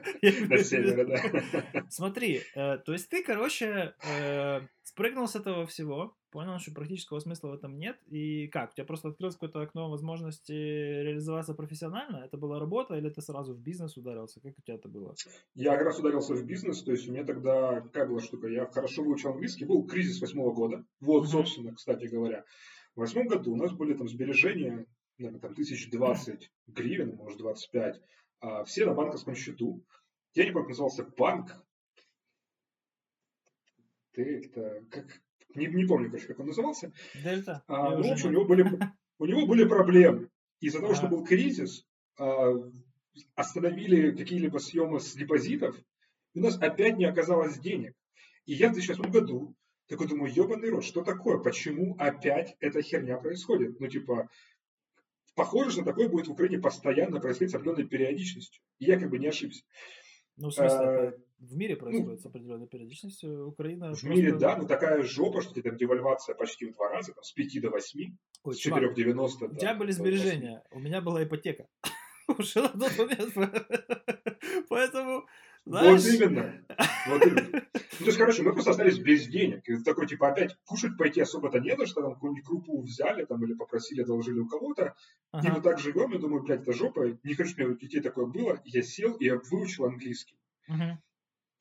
[1.90, 7.48] Смотри, э, то есть ты, короче, э, спрыгнул с этого всего, понял, что практического смысла
[7.48, 8.72] в этом нет, и как?
[8.72, 12.26] У тебя просто открылось какое-то окно возможности реализоваться профессионально?
[12.26, 14.42] Это была работа или ты сразу в бизнес ударился?
[14.42, 15.16] Как у тебя это было?
[15.54, 18.50] Я как раз ударился в бизнес, то есть у меня тогда какая была штука?
[18.50, 20.84] Я хорошо выучил английский, был кризис восьмого года.
[21.00, 22.44] Вот, собственно, кстати говоря.
[22.96, 24.86] В восьмом году у нас были там сбережения,
[25.18, 28.02] наверное, там тысяч двадцать гривен, может, 25,
[28.42, 29.86] а все на банковском счету.
[30.34, 31.66] Я не помню, назывался банк.
[34.12, 35.22] Ты-то, как,
[35.56, 36.92] не, не помню, короче, как он назывался.
[37.24, 37.64] Дельта?
[37.68, 38.80] А, ну, в общем, у не- него были,
[39.20, 40.30] у него были проблемы.
[40.60, 41.86] Из-за того, что был кризис,
[42.18, 42.54] а,
[43.36, 45.78] остановили какие-либо съемы с депозитов,
[46.34, 47.94] и у нас опять не оказалось денег.
[48.46, 49.56] И я в 2008 году
[49.88, 51.38] такой думаю, ебаный рот, что такое?
[51.38, 53.80] Почему опять эта херня происходит?
[53.80, 54.30] Ну, типа,
[55.36, 58.62] похоже, что такое будет в Украине постоянно происходить с определенной периодичностью.
[58.80, 59.64] И я как бы не ошибся.
[60.38, 63.48] Ну, в смысле, это в мире происходит с определенной периодичностью.
[63.48, 67.14] Украина В просто- мире, да, ну такая жопа, что там девальвация почти в два раза,
[67.14, 70.04] там, с 5 до 8, Ой, с чувак, 4,90 У тебя были до 8.
[70.04, 71.68] сбережения, у меня была ипотека.
[72.28, 73.34] Уже на тот момент.
[74.70, 75.26] Поэтому,
[75.66, 76.06] Вот знаешь...
[76.06, 76.66] именно.
[77.08, 77.50] Вот именно.
[77.54, 77.60] Ну,
[78.00, 79.68] то есть, короче, мы просто остались без денег.
[79.70, 83.44] И такой, типа, опять кушать пойти особо-то не на что, там какую-нибудь крупу взяли там
[83.44, 84.84] или попросили, одолжили у кого-то.
[84.86, 84.92] И
[85.32, 85.54] Ага.
[85.56, 87.18] вот так живем, я думаю, блядь, это жопа.
[87.24, 88.60] Не хочу, чтобы у детей такое было.
[88.66, 90.36] И я сел, и я выучил английский.
[90.68, 91.00] Мгм.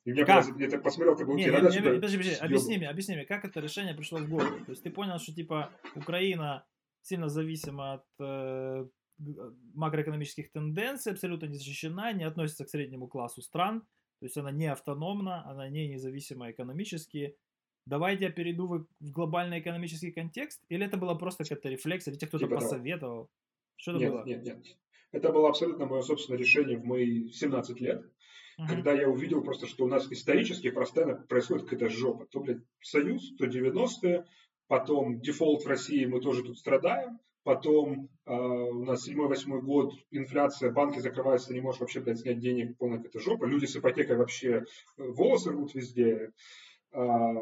[0.04, 0.44] И меня Как?
[0.46, 1.80] было- я так посмотрел, как бы, Не, не, не, сюда подожди,
[2.18, 4.64] подожди, объясни мне, объясни мне, как это решение пришло в голову?
[4.66, 6.66] То есть ты понял, что типа Украина
[7.00, 8.86] сильно зависима от э,
[9.18, 13.80] г- макроэкономических тенденций, абсолютно не защищена, не относится к среднему классу стран,
[14.20, 17.36] то есть она не автономна, она не независима экономически.
[17.86, 22.18] Давайте я перейду в, в глобальный экономический контекст, или это была просто какая-то рефлексия, или
[22.18, 23.30] тебе кто-то Типа посоветовал?
[23.76, 24.24] Что это Нет, было?
[24.24, 24.76] нет, нет.
[25.12, 28.10] Это было абсолютно мое собственное решение в мои 17 лет.
[28.58, 28.68] Мгм.
[28.68, 32.26] когда я увидел просто, что у нас исторически постоянно происходит какая-то жопа.
[32.26, 34.24] То, блядь, Союз, то 90-е,
[34.68, 40.70] потом дефолт в России, мы тоже тут страдаем, потом э, у нас 7-8 год, инфляция,
[40.70, 44.64] банки закрываются, не можешь вообще, блядь, снять денег, полная какая-то жопа, люди с ипотекой вообще
[44.98, 46.32] э, волосы рвут везде.
[46.96, 47.32] А,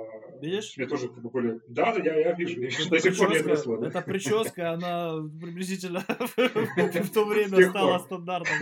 [0.40, 0.78] Видишь?
[0.78, 1.60] Мне тоже как бы были...
[1.68, 3.88] Да, да, я, я вижу, я вижу, до сих пор не да.
[3.88, 8.56] эта прическа, она приблизительно в то время стала стандартом.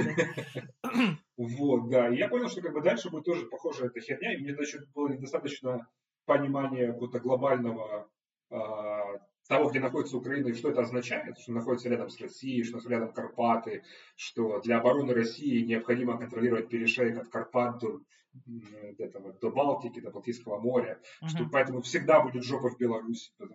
[1.41, 2.09] Вот, да.
[2.11, 4.91] И я понял, что как бы дальше будет тоже похожая эта херня, и мне значит,
[4.93, 5.89] было недостаточно
[6.27, 8.11] понимания какого-то глобального
[8.51, 9.05] а,
[9.49, 13.13] того, где находится Украина и что это означает, что находится рядом с Россией, что рядом
[13.13, 13.85] Карпаты,
[14.17, 18.01] что для обороны России необходимо контролировать перешеек от Карпат до,
[18.47, 21.51] м, этого, до Балтики, до Балтийского моря, что Мгм.
[21.53, 23.33] поэтому всегда будет жопа в Беларуси.
[23.39, 23.49] что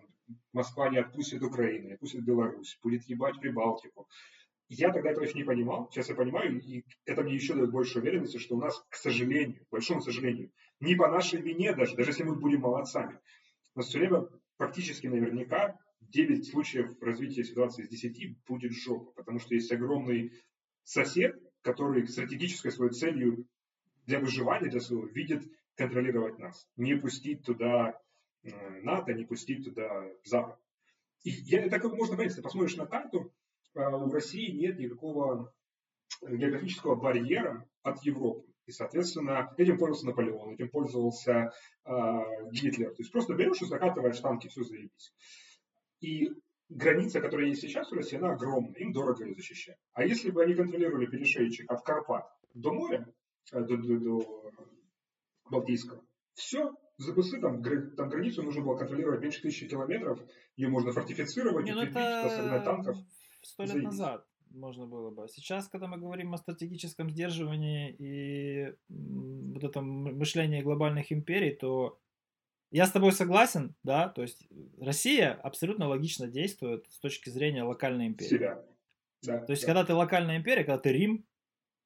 [0.52, 4.08] Москва не отпустит Украину, не отпустит Беларусь, будет ебать Прибалтику.
[4.68, 8.00] Я тогда этого еще не понимал, сейчас я понимаю, и это мне еще дает больше
[8.00, 10.50] уверенности, что у нас, к сожалению, к большому сожалению,
[10.80, 13.20] не по нашей вине даже, даже если мы будем молодцами,
[13.74, 19.38] у нас все время практически наверняка 9 случаев развития ситуации из 10 будет жопа, потому
[19.38, 20.32] что есть огромный
[20.82, 23.46] сосед, который стратегической своей целью
[24.06, 25.44] для выживания, для своего, видит
[25.76, 28.00] контролировать нас, не пустить туда
[28.42, 30.58] э, НАТО, не пустить туда Запад.
[31.22, 33.32] И я, так как можно понять, если ты посмотришь на карту,
[33.76, 35.52] э, у России нет никакого
[36.22, 38.46] географического барьера от Европы.
[38.66, 41.52] И, соответственно, этим пользовался Наполеон, этим пользовался
[41.84, 41.90] э,
[42.50, 42.90] Гитлер.
[42.90, 45.12] То есть просто берешь и закатываешь танки, все заебись.
[46.00, 46.30] И
[46.68, 49.76] граница, которая есть сейчас в России, она огромная, им дорого ее защищать.
[49.92, 53.06] А если бы они контролировали перешейчик от Карпат до моря,
[53.52, 54.50] э, до, до- до
[55.48, 56.02] Балтийского,
[56.34, 60.18] все, ЗБС, там, там границу нужно было контролировать меньше тысячи километров,
[60.56, 61.80] ее можно фортифицировать, Не, ну
[62.30, 62.96] согнать танков.
[63.46, 65.28] Сто лет назад можно было бы.
[65.28, 69.86] Сейчас, когда мы говорим о стратегическом сдерживании и вот этом
[70.18, 71.98] мышлении глобальных империй, то
[72.70, 74.48] я с тобой согласен, да, то есть
[74.80, 78.28] Россия абсолютно логично действует с точки зрения локальной империи.
[78.28, 78.64] себя.
[79.22, 79.66] Да, То есть, да.
[79.66, 81.26] когда ты локальная империя, когда ты Рим,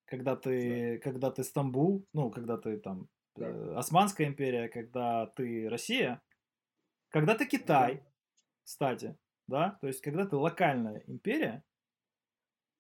[0.07, 3.47] когда ты, когда ты Стамбул, ну, когда ты там Да.
[3.47, 6.21] э, Османская империя, когда ты Россия,
[7.11, 8.03] когда ты Китай,
[8.65, 9.17] кстати,
[9.51, 11.64] да, то есть когда ты локальная империя,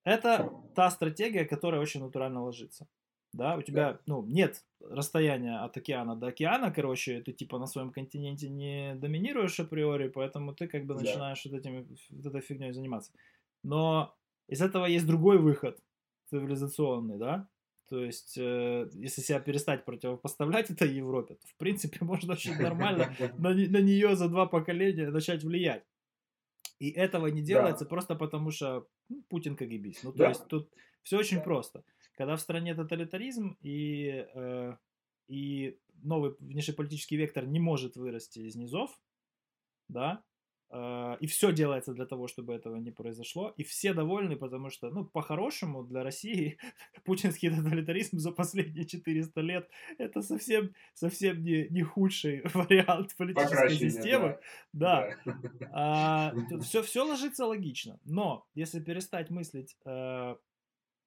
[0.04, 2.88] это та стратегия, которая очень натурально ложится.
[3.32, 7.92] Да, у тебя, ну, нет расстояния от океана до океана, короче, ты типа на своем
[7.92, 11.00] континенте не доминируешь априори, поэтому ты как бы Да.
[11.00, 13.12] начинаешь вот, этими, вот этой фигней заниматься.
[13.62, 14.16] Но
[14.48, 15.78] из этого есть другой выход,
[16.30, 17.48] цивилизационный, да,
[17.90, 23.12] то есть, э, если себя перестать противопоставлять этой Европе, то, в принципе, можно очень нормально
[23.36, 25.84] на, на нее за два поколения начать влиять.
[26.80, 30.04] И этого не делается просто потому, что ну, Путин КГБист.
[30.04, 30.28] Ну, то Да.
[30.30, 30.72] есть тут
[31.02, 31.44] все очень Да.
[31.44, 31.84] просто.
[32.16, 34.76] Когда в стране тоталитаризм и, э,
[35.28, 38.90] и новый внешнеполитический вектор не может вырасти из низов,
[39.88, 40.24] да,
[40.72, 45.04] и все делается для того, чтобы этого не произошло, и все довольны, потому что, ну,
[45.04, 46.58] по-хорошему, для России
[47.04, 49.68] путинский тоталитаризм за последние 400 лет
[49.98, 54.38] это совсем, совсем не, не худший вариант политической Покращение, системы.
[54.72, 56.34] Да, Да.
[56.62, 57.98] все, все ложится логично.
[58.04, 60.36] Но если перестать мыслить, э,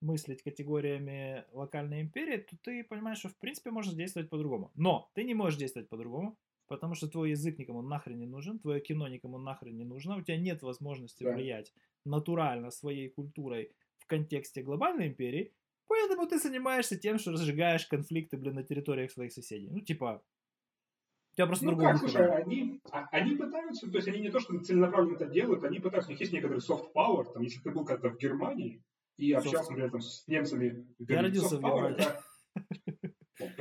[0.01, 4.71] мыслить категориями локальной империи, то ты понимаешь, что в принципе можно действовать по-другому.
[4.75, 6.37] Но ты не можешь действовать по-другому,
[6.67, 10.21] потому что твой язык никому нахрен не нужен, твое кино никому нахрен не нужно, у
[10.21, 11.33] тебя нет возможности Да.
[11.33, 11.73] влиять
[12.05, 15.53] натурально своей культурой в контексте глобальной империи,
[15.87, 19.69] поэтому ты занимаешься тем, что разжигаешь конфликты, блин, на территориях своих соседей.
[19.69, 20.21] Ну, типа,
[21.31, 24.29] у тебя просто Ну другого как, слушай, они, а- они пытаются, то есть они не
[24.29, 27.59] то, что целенаправленно это делают, они пытаются, у них есть некоторый soft power, там, если
[27.61, 28.83] ты был когда-то в Германии
[29.17, 31.97] и общался, например, там, с немцами Берлине, родился в Германии.
[32.01, 32.23] это-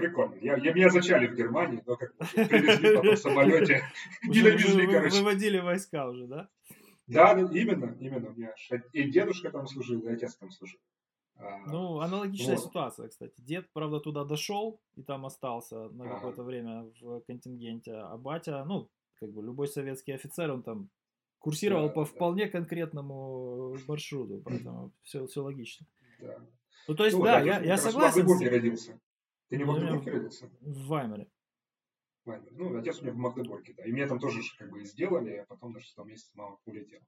[0.06, 0.34] прикольно.
[0.40, 3.82] Я, я, меня зачали в Германии, но как привезли потом в самолете,
[4.28, 5.16] Уже довезли, короче.
[5.18, 6.48] Выводили войска уже, да?
[7.06, 8.30] Да, да, именно, именно.
[8.30, 8.54] У меня
[8.92, 10.78] и дедушка там служил, и отец там служил.
[11.36, 12.64] А, Ну, аналогичная Вот.
[12.64, 13.34] ситуация, кстати.
[13.38, 16.14] Дед, правда, туда дошел и там остался на Ага.
[16.14, 18.88] какое-то время в контингенте, а батя, ну,
[19.20, 20.88] как бы любой советский офицер, он там
[21.38, 22.06] курсировал Да, по да.
[22.06, 25.86] вполне конкретному маршруту, поэтому все, все логично.
[26.20, 26.38] да.
[26.88, 28.98] Ну, то есть, Ну, да, я, я согласен В родился.
[29.52, 30.50] Ты не в Магдебурге родился?
[30.62, 31.28] в Ваймере.
[32.24, 32.48] Ладно.
[32.52, 33.84] Ну, отец у меня в Магдебурге, да.
[33.84, 37.02] И меня там тоже как бы и сделали, а потом на шестом месяце мама улетела.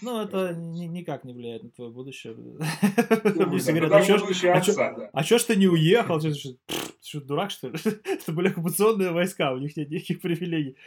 [0.00, 2.34] Ну, это ни- никак не влияет на твое будущее.
[2.36, 2.58] Ну,
[3.84, 5.10] а даже ж- будущее а.
[5.12, 6.20] А ж ты не уехал?
[6.20, 6.56] Что,
[7.02, 7.74] что, дурак, что ли?
[8.04, 10.78] Это были оккупационные войска, у них нет никаких привилегий.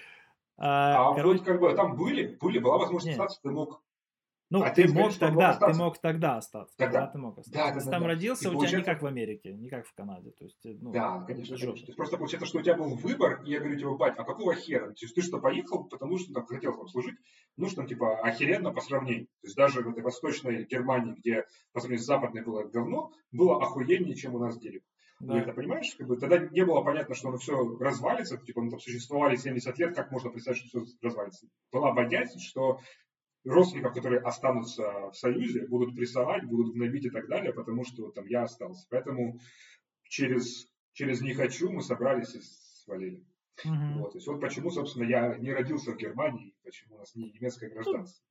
[0.57, 3.83] А, А короче, вот как бы там были, были, была возможность остаться, ты мог.
[4.49, 6.75] Ну, а ты ты мог тогда, ты мог тогда остаться.
[6.77, 7.01] Тогда.
[7.01, 7.51] Тогда ты мог остаться.
[7.51, 8.07] Да, да, Если да, там да.
[8.07, 10.31] родился, И у тебя получается- не как в Америке, не как в Канаде.
[10.31, 11.67] То есть, ну, Да, конечно, это конечно.
[11.73, 14.23] То есть просто получается, что у тебя был выбор, и я говорю тебе, бать, а
[14.23, 14.87] какого хера?
[14.87, 17.15] То есть ты что, поехал, потому что там хотел там служить,
[17.57, 19.25] ну что, типа, охеренно по сравнению.
[19.41, 23.61] То есть даже в этой восточной Германии, где по сравнению с западной было говно, было
[23.61, 24.81] охуеннее, чем у нас где
[25.19, 25.27] Да.
[25.33, 28.69] Говорит, а понимаешь, как бы тогда не было понятно, что оно все развалится, типа мы
[28.69, 31.47] там существовали 70 лет, как можно представить, что все развалится.
[31.71, 32.79] Была боязнь, что
[33.53, 38.25] родственников, которые останутся в Союзе, будут прессовать, будут гнобить и так далее, потому что там
[38.27, 38.85] я остался.
[38.89, 39.39] Поэтому
[40.03, 43.23] через, через «не хочу» мы собрались и свалили.
[43.65, 43.99] Мгм.
[43.99, 44.11] Вот.
[44.11, 47.69] То есть вот почему, собственно, я не родился в Германии, почему у нас не немецкое
[47.71, 48.23] гражданство.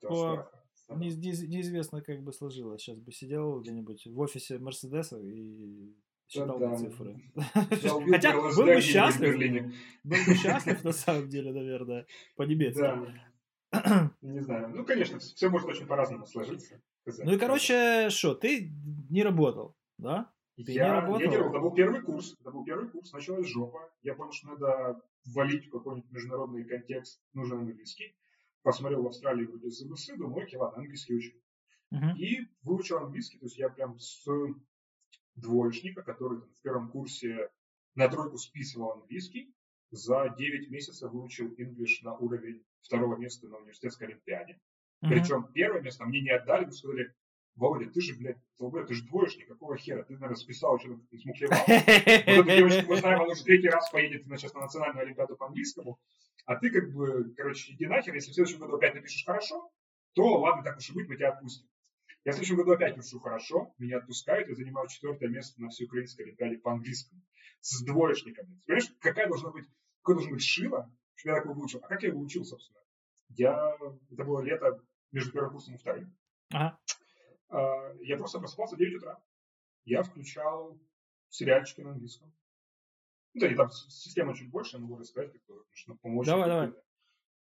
[0.00, 2.80] Потому по- что- Не- не- неизвестно, как бы сложилось.
[2.82, 5.94] Сейчас бы сидел где-нибудь в офисе Мерседеса и
[6.28, 6.76] считал бы Да-да.
[6.76, 7.22] цифры.
[8.10, 9.36] Хотя был бы счастлив,
[10.04, 12.06] был бы счастлив на самом деле, наверное,
[12.36, 12.80] по-немецки.
[14.20, 14.70] Не знаю.
[14.74, 16.80] Ну, конечно, все может очень по-разному сложиться.
[17.06, 18.72] Ну и, короче, что, ты
[19.08, 20.32] не работал, да?
[20.56, 21.20] ты не я, работал?
[21.20, 21.58] я не работал.
[21.58, 22.36] Это был первый курс.
[22.40, 23.12] Это был первый курс.
[23.12, 23.90] Началась жопа.
[24.02, 27.22] Я понял, что надо ввалить в какой-нибудь международный контекст.
[27.32, 28.14] Нужен английский.
[28.62, 31.32] Посмотрел в Австралии вроде ЗБС, думаю, окей, ладно, английский учу.
[31.90, 32.16] Мгм.
[32.16, 33.38] И выучил английский.
[33.38, 34.26] То есть я прям с
[35.34, 37.50] двоечника, который там в первом курсе
[37.94, 39.54] на тройку списывал английский,
[39.90, 44.58] за 9 месяцев выучил English на уровень второго места на университетской олимпиаде.
[45.00, 45.12] Мгм.
[45.12, 47.14] Причем первое место мне не отдали, мне сказали,
[47.56, 50.02] Володя, ты же, блядь, долбоеб, ты же двоечник, какого хера?
[50.04, 51.58] Ты, наверное, списал, что ты смухлевал.
[51.66, 55.36] Вот эту девочку мы знаем, она уже третий раз поедет на, сейчас на национальную олимпиаду
[55.36, 55.98] по английскому,
[56.46, 59.70] а ты как бы, короче, иди нахер, если в следующем году опять напишешь хорошо,
[60.14, 61.68] то ладно, так уж и быть, мы тебя отпустим.
[62.24, 66.26] Я в следующем году опять пишу хорошо, меня отпускают, я занимаю четвертое место на всеукраинской
[66.26, 67.22] олимпиаде по английскому
[67.60, 68.60] с двоечниками.
[68.66, 69.66] Понимаешь, какая должна быть,
[70.02, 71.80] какой должен быть шило, что я такого выучил?
[71.82, 72.80] А как я его учил, собственно?
[73.28, 73.76] Я,
[74.10, 76.16] это было лето между первым курсом и вторым.
[76.50, 76.78] Ага.
[77.50, 79.22] А, Я просто просыпался в 9 утра.
[79.84, 80.80] Я включал
[81.28, 82.32] сериальчики на английском.
[83.34, 85.42] Ну, да, и там система чуть больше, я могу рассказать, как
[85.72, 86.26] чтобы помочь.
[86.26, 86.72] Давай, давай.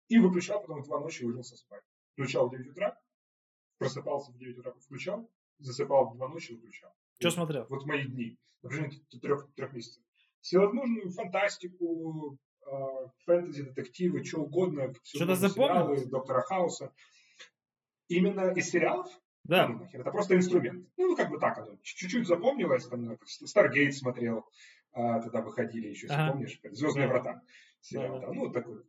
[0.09, 1.85] И выключал, потом в 2 ночи ложился спать.
[2.15, 3.01] Включал в 9 утра,
[3.79, 6.93] просыпался в 9 утра, включал, засыпал в 2 ночи, выключал.
[7.21, 7.67] Что смотрел?
[7.69, 8.39] Вот мои дни.
[8.63, 10.03] На протяжении трех, трех месяцев.
[10.41, 12.39] всевозможную фантастику,
[13.27, 14.93] фэнтези, детективы, что угодно.
[15.03, 16.09] Что-то запомнил?
[16.09, 16.93] Доктора Хауса.
[18.09, 19.09] Именно из сериалов?
[19.45, 19.69] Да.
[19.69, 20.87] Нахер, это просто инструмент.
[20.97, 21.77] Ну, как бы так оно.
[21.83, 22.87] Чуть-чуть запомнилось.
[22.87, 24.45] Там, Старгейт смотрел,
[24.93, 26.33] а, тогда выходили еще, если Ага.
[26.33, 26.61] помнишь.
[26.71, 27.43] Звездные врата.
[27.81, 28.33] Сериал, Да, да.
[28.33, 28.83] Ну, вот такой.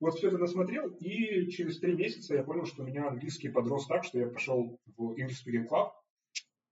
[0.00, 3.86] Вот все это насмотрел, и через три месяца я понял, что у меня английский подрос
[3.86, 5.90] так, что я пошел в English Speaking Club,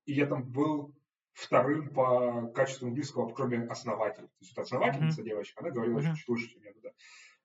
[0.06, 0.94] и я там был
[1.38, 4.26] вторым по качеству английского, кроме основателя.
[4.26, 6.14] То есть вот основательница девочка, она говорила Мгм.
[6.16, 6.90] чуть лучше, чем я туда.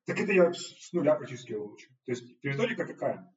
[0.06, 1.89] Так это я с нуля практически его учу.
[2.06, 3.34] То есть методика какая?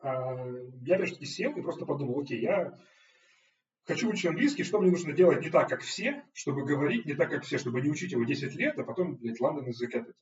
[0.00, 0.36] А,
[0.82, 2.78] Я опять-таки сел и просто подумал, окей, я
[3.84, 7.30] хочу учить английский, что мне нужно делать не так, как все, чтобы говорить не так,
[7.30, 10.16] как все, чтобы не учить его 10 лет, а потом, блядь, Лондон язык этот.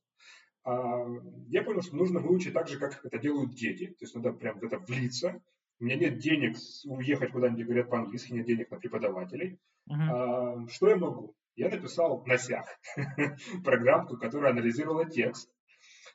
[0.64, 1.04] А,
[1.48, 4.58] Я понял, что нужно выучить так же, как это делают дети, то есть надо прям
[4.58, 5.42] в это влиться.
[5.82, 9.58] У меня нет денег уехать куда-нибудь, говорят по-английски, нет денег на преподавателей.
[9.90, 11.34] А, Что я могу?
[11.56, 12.68] Я написал на сях
[13.64, 15.50] программку, которая анализировала текст.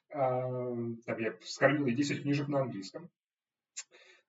[0.10, 0.48] А,
[1.06, 3.10] Там я скормил ей 10 книжек на английском.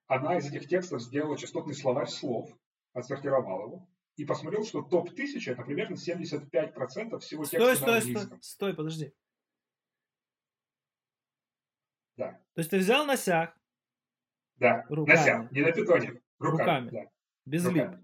[0.07, 2.49] Она из этих текстов сделала частотный словарь слов,
[2.91, 8.27] отсортировала его и посмотрел, что топ-1000 это примерно 75% всего Стой, текста на стой, английском.
[8.27, 9.13] стой, стой, подожди.
[12.17, 12.31] Да.
[12.55, 13.58] То есть ты взял носяк
[14.59, 15.17] Да, Руками.
[15.17, 16.21] на сях, не на питоне.
[16.39, 16.59] Руками.
[16.59, 16.89] Руками.
[16.91, 17.11] Да,
[17.45, 17.73] без лип.
[17.85, 18.03] руками.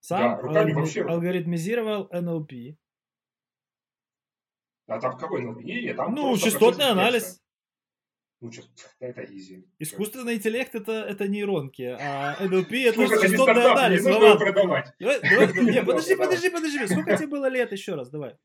[0.00, 1.02] Сам Да, руками алгори- вообще.
[1.02, 2.76] алгоритмизировал NLP.
[4.86, 5.94] А там какой NLP?
[5.94, 7.40] Там Ну, частотный анализ.
[8.40, 8.50] Ну,
[9.00, 9.66] это изи.
[9.78, 14.04] Искусственный интеллект это, это нейронки, а NLP это Слушай, это не частотный не анализ.
[14.04, 14.30] нужно Вован.
[14.32, 14.92] его продавать.
[14.98, 15.64] Давай, давай, давай.
[15.74, 16.86] Не, подожди, подожди, подожди.
[16.86, 18.10] Сколько тебе было лет еще раз?
[18.10, 18.36] Давай.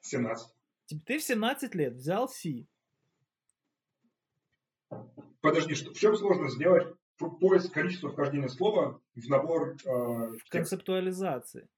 [0.00, 0.48] 17.
[0.86, 2.66] Типа, Ты в 17 лет взял C.
[5.48, 6.86] Подожди, что, в чем сложно сделать
[7.18, 11.68] по- поиск количества вхождения слова в набор э, в концептуализации.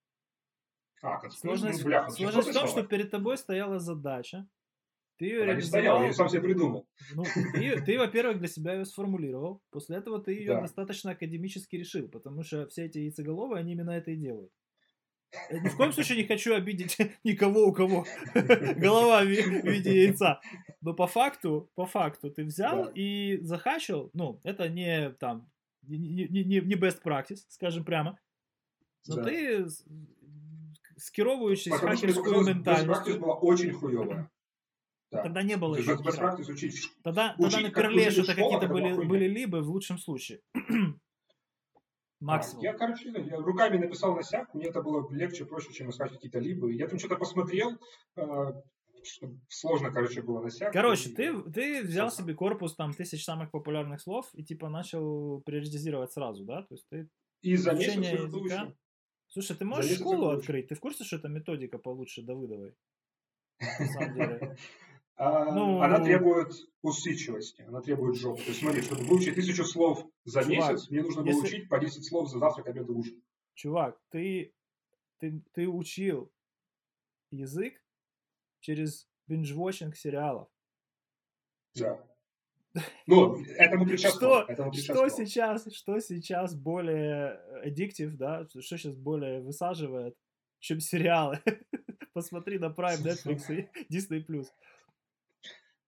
[1.03, 2.89] А, концепт- Сложность, ну, бляха, сложность в том, что словарь.
[2.89, 4.49] перед тобой стояла задача.
[5.19, 6.03] Ты ее Она не стояла, я реализовал.
[6.03, 6.87] ее сам себе придумал.
[7.15, 9.63] Ну, ты, ты, во-первых, для себя ее сформулировал.
[9.71, 10.61] После этого ты ее Да.
[10.61, 14.53] достаточно академически решил, потому что все эти яйцеголовые, они именно это и делают.
[15.51, 20.05] Ни в коем случае не хочу обидеть никого, у кого голова в ви- в виде
[20.05, 20.41] яйца.
[20.81, 22.93] Но по факту, по факту ты взял Да.
[22.95, 25.51] и захачил, ну, это не там,
[25.83, 25.99] не,
[26.29, 28.19] не, не- best practice, скажем прямо,
[29.09, 29.25] но Да.
[29.25, 29.85] ты, с-
[31.77, 34.31] что мне хакерскую показалось, best practice была очень хуевая.
[35.13, 35.23] Да.
[35.23, 38.35] тогда не было еще best practice учить Тогда, тогда Учить, на перле учили в что-то
[38.35, 40.41] какие-то были, были либо в лучшем случае.
[42.27, 42.63] Максимум.
[42.65, 46.39] Я, короче, я руками написал на сяк, мне это было легче, проще, чем искать какие-то
[46.39, 46.69] либо.
[46.71, 47.79] Я там что-то посмотрел,
[48.17, 48.53] э,
[49.05, 50.73] что сложно, короче, было на сяк.
[50.73, 55.41] Короче, И- ты, ты взял себе корпус там тысяч самых популярных слов и типа начал
[55.43, 56.63] приоритизировать сразу, да?
[56.63, 57.09] То есть ты
[57.43, 58.73] И за месяц языка.
[59.29, 60.69] Слушай, ты можешь школу открыть?
[60.69, 62.75] Ты в курсе, что это методика получше Давыдовой?
[63.61, 64.57] На самом деле.
[65.19, 66.53] А, Ну- Она требует
[66.83, 68.43] усидчивости, она требует жопы.
[68.43, 71.69] То есть смотри, чтобы выучить тысячу слов за Чувак, месяц, мне нужно было если- учить
[71.69, 73.23] по 10 слов за завтрак, обед и ужин.
[73.55, 74.53] Чувак, ты,
[75.19, 76.31] ты, ты учил
[77.31, 77.83] язык
[78.61, 80.49] через бинж-вотчинг сериалов.
[81.75, 81.99] Да.
[83.07, 84.43] Ну, этому предшествовало.
[84.45, 85.11] Что, этому что предшествовало.
[85.11, 87.33] сейчас, что сейчас более
[87.65, 90.15] аддиктив, да, что сейчас более высаживает,
[90.59, 91.41] чем сериалы.
[92.13, 94.47] Посмотри на Prime, Netflix и Disney+.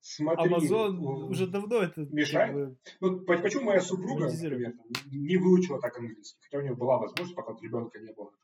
[0.01, 2.55] Смотри, Amazon у- уже давно это как мешает?
[2.55, 4.75] бы, Ну, по- почему моя супруга, например,
[5.11, 8.39] не выучила так английский, хотя у нее была возможность, пока вот ребенка не было, например.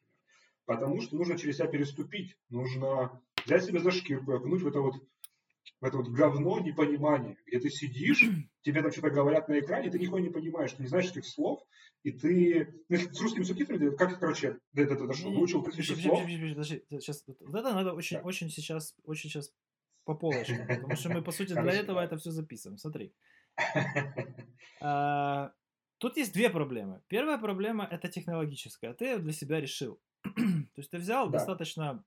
[0.67, 4.81] Потому что нужно через себя переступить, нужно взять себя за шкирку и окунуть в это
[4.81, 4.95] вот
[5.81, 8.21] в это вот говно непонимание, где ты сидишь,
[8.63, 11.63] тебе там что-то говорят на экране, ты нихуя не понимаешь, ты не знаешь этих слов,
[12.03, 16.83] и ты ну, с русскими субтитрами, как, короче, до этого дошло, выучил тысячу слов, подожди,
[16.91, 18.23] сейчас, вот это надо очень, Да.
[18.23, 19.51] очень сейчас, очень сейчас
[20.05, 22.79] по полочкам, потому что мы, по сути, для этого это все записываем.
[22.79, 23.13] Смотри.
[24.81, 25.53] А,
[25.99, 27.01] Тут есть две проблемы.
[27.09, 28.93] Первая проблема это технологическая.
[28.95, 30.01] Ты для себя решил.
[30.23, 30.41] То
[30.77, 31.39] есть ты взял Да.
[31.39, 32.05] достаточно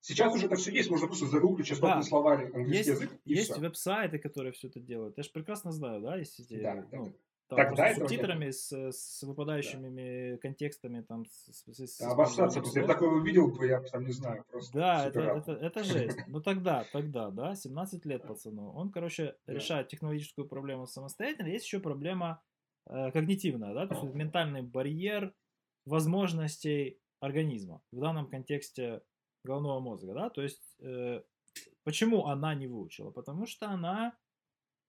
[0.00, 2.02] Сейчас уже это все есть, можно просто загуглить частотный Да.
[2.02, 5.16] словарь английский есть, язык, и есть веб-сайты, которые все это делают.
[5.16, 7.12] Я же прекрасно знаю, да, эти, Да, да, ну, да.
[7.56, 12.92] Тогда с субтитрами, с, с выпадающими контекстами, там, с, с- с- Да, Обоссаться, после слов.
[12.92, 16.18] такого увидел бы, я там не знаю, просто Да, это, это, это жесть.
[16.26, 18.72] Ну тогда, тогда, да, 17 лет пацану.
[18.72, 19.52] Он, короче, Да.
[19.54, 21.48] решает технологическую проблему самостоятельно.
[21.48, 22.42] Есть еще проблема
[22.86, 25.32] э, когнитивная, да, то есть ментальный барьер
[25.86, 27.80] возможностей организма.
[27.92, 29.02] В данном контексте
[29.44, 31.22] головного мозга, да, то есть э,
[31.84, 33.10] почему она не выучила?
[33.10, 34.14] Потому что она,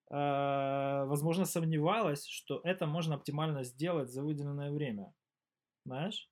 [0.09, 5.13] возможно, сомневалась, что это можно оптимально сделать за выделенное время.
[5.85, 6.29] Знаешь?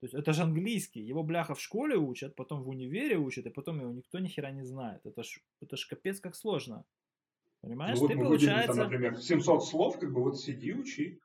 [0.00, 3.50] То есть это же английский, его бляха в школе учат, потом в универе учат, и
[3.50, 5.06] потом его никто ни хера не знает.
[5.06, 6.84] Это ж, это ж капец как сложно.
[7.60, 7.98] Понимаешь?
[7.98, 8.74] Ну, вот Ты, мы выделили получается...
[8.74, 11.20] там, например, 700 слов, как бы вот сиди, учи.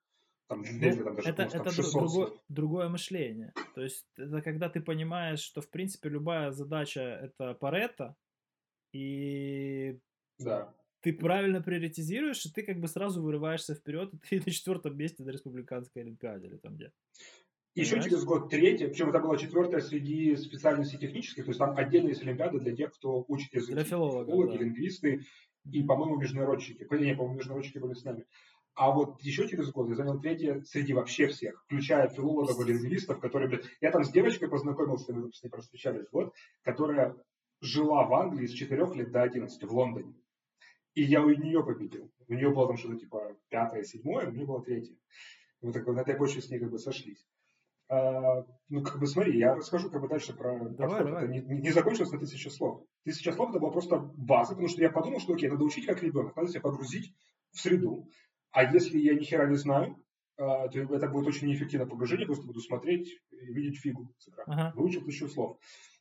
[0.47, 3.53] Там, Ну, если там даже это может, там это 600 другое, другое мышление.
[3.73, 8.15] То есть это когда ты понимаешь, что в принципе любая задача это Паретто,
[8.93, 9.99] и
[10.37, 10.71] Да.
[11.07, 15.23] Ты правильно приоритизируешь, и ты как бы сразу вырываешься вперед, и ты на четвертом месте
[15.23, 16.91] на республиканской олимпиаде или там где.
[17.75, 18.11] Еще Понимаешь?
[18.11, 22.23] через год третья, причем это была четвертая среди специальностей технических, то есть там отдельно есть
[22.23, 23.73] олимпиада для тех, кто учит языки.
[23.73, 24.63] Для филологов, Филологи, да.
[24.63, 25.21] лингвисты
[25.71, 26.81] и, по-моему, международчики.
[26.81, 28.25] Не, по-моему, международчики были с нами.
[28.75, 33.21] А вот еще через год я занял третье среди вообще всех, включая филологов и лингвистов,
[33.21, 36.33] которые, блядь, я там с девочкой познакомился, мы с ней просто встречались год,
[36.63, 37.15] которая
[37.61, 40.13] жила в Англии с 4 лет до 11 в Лондоне.
[40.97, 42.11] И я у нее победил.
[42.27, 44.95] У нее было там что-то типа пятое, седьмое, у меня было третье.
[45.61, 47.23] Мы так на этой почве с ней как бы сошлись.
[47.87, 51.25] А, ну, как бы смотри, я расскажу как бы дальше про Давай, давай.
[51.25, 52.83] Это не, не- закончилось на тысячу слов.
[53.03, 56.01] Тысяча слов это была просто база, потому что я подумал, что окей, надо учить как
[56.01, 57.13] ребенок, надо себя погрузить
[57.51, 58.09] в среду.
[58.49, 60.03] А если я ни хера не знаю,
[60.39, 64.69] а, то это будет очень неэффективное погружение, просто буду смотреть и видеть фигу с экрана.
[64.69, 64.73] Ага.
[64.75, 65.59] Выучил тысячу слов.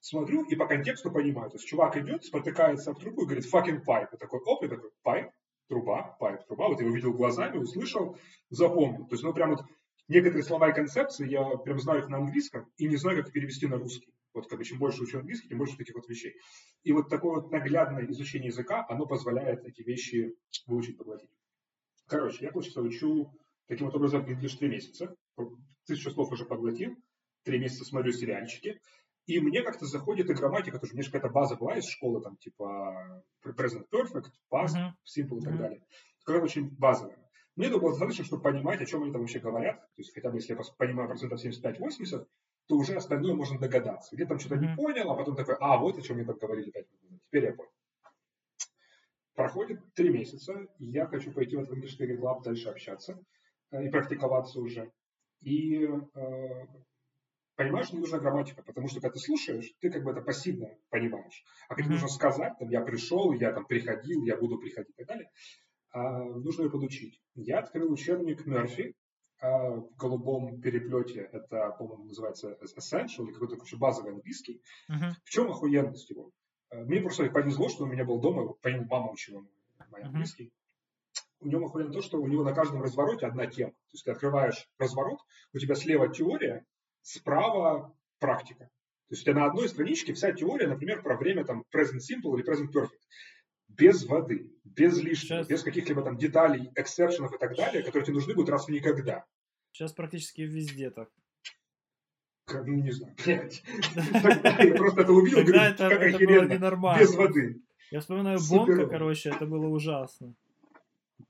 [0.09, 1.50] Смотрю и по контексту понимаю.
[1.50, 4.09] То есть чувак идет, спотыкается об трубу и говорит fucking pipe.
[4.12, 5.30] Я такой, оп, я такой, pipe,
[5.66, 6.68] труба, pipe, труба.
[6.68, 8.16] Вот я увидел глазами, услышал,
[8.48, 9.09] запомнил.
[9.09, 9.64] То есть, ну, прям вот
[10.07, 13.66] некоторые слова и концепции, я прям знаю их на английском и не знаю, как перевести
[13.66, 14.14] на русский.
[14.32, 16.36] Вот как бы чем больше учу английский, тем больше таких вот вещей.
[16.84, 20.36] И вот такое вот наглядное изучение языка, оно позволяет эти вещи
[20.68, 21.30] выучить, поглотить.
[22.07, 23.32] Короче, я, получается, учу
[23.66, 25.16] таким вот образом English три месяца.
[25.84, 26.96] Тысячу слов уже поглотил.
[27.42, 28.80] Три месяца смотрю сериальчики.
[29.27, 30.95] И мне как-то заходит и грамматика тоже.
[30.95, 34.97] Мне же какая-то база была из школы, там, типа present perfect, past, Мгм.
[35.05, 35.83] simple и так далее.
[36.24, 37.18] Такая очень базовая.
[37.57, 39.81] Мне этого было достаточно, чтобы понимать, о чем они там вообще говорят.
[39.81, 42.29] То есть хотя бы если я понимаю процентов 75-80,
[42.66, 44.14] то уже остальное можно догадаться.
[44.14, 44.77] Где там что-то не Мгм.
[44.77, 47.20] понял, а потом такой, а, вот о чем мне там говорили 5 минут назад.
[47.27, 47.70] Теперь я понял.
[49.35, 53.22] Проходит три месяца, и я хочу пойти в этот English Club дальше общаться
[53.70, 54.91] э, и практиковаться уже.
[55.43, 56.66] И э,
[57.57, 61.44] понимаешь, не нужна грамматика, потому что когда ты слушаешь, ты как бы это пассивно понимаешь.
[61.68, 65.07] А когда нужно сказать, там, я пришел, я там приходил, я буду приходить и так
[65.07, 65.30] далее,
[65.90, 67.20] а, нужно ее подучить.
[67.34, 68.94] Я открыл учебник Мерфи
[69.40, 74.62] а, в голубом переплете, это, по-моему, называется Essential, или какой-то короче, базовый английский.
[74.88, 75.14] Мгм.
[75.24, 76.30] В чем охуенность его?
[76.70, 79.46] Э, Мне просто повезло, что у меня был дома, по нему мама учила
[79.90, 80.52] мой английский.
[81.40, 83.72] У него охуенно то, что у него на каждом развороте одна тема.
[83.72, 85.18] То есть ты открываешь разворот,
[85.52, 86.64] у тебя слева теория,
[87.07, 88.64] справа практика.
[89.09, 92.34] То есть у тебя на одной страничке вся теория, например, про время там present simple
[92.36, 92.98] или present perfect.
[93.68, 95.48] Без воды, без лишнего, Сейчас.
[95.48, 99.24] без каких-либо там деталей, эксепшенов и так далее, которые тебе нужны будут раз в никогда.
[99.72, 101.09] Сейчас практически везде так.
[102.46, 103.62] Как, Ну, не знаю, блядь.
[104.22, 106.98] Тогда я просто это Тогда говорю, как охеренно.
[106.98, 107.61] Без воды.
[107.90, 108.38] Я вспоминаю.
[108.48, 110.34] Бонка, короче, это было ужасно.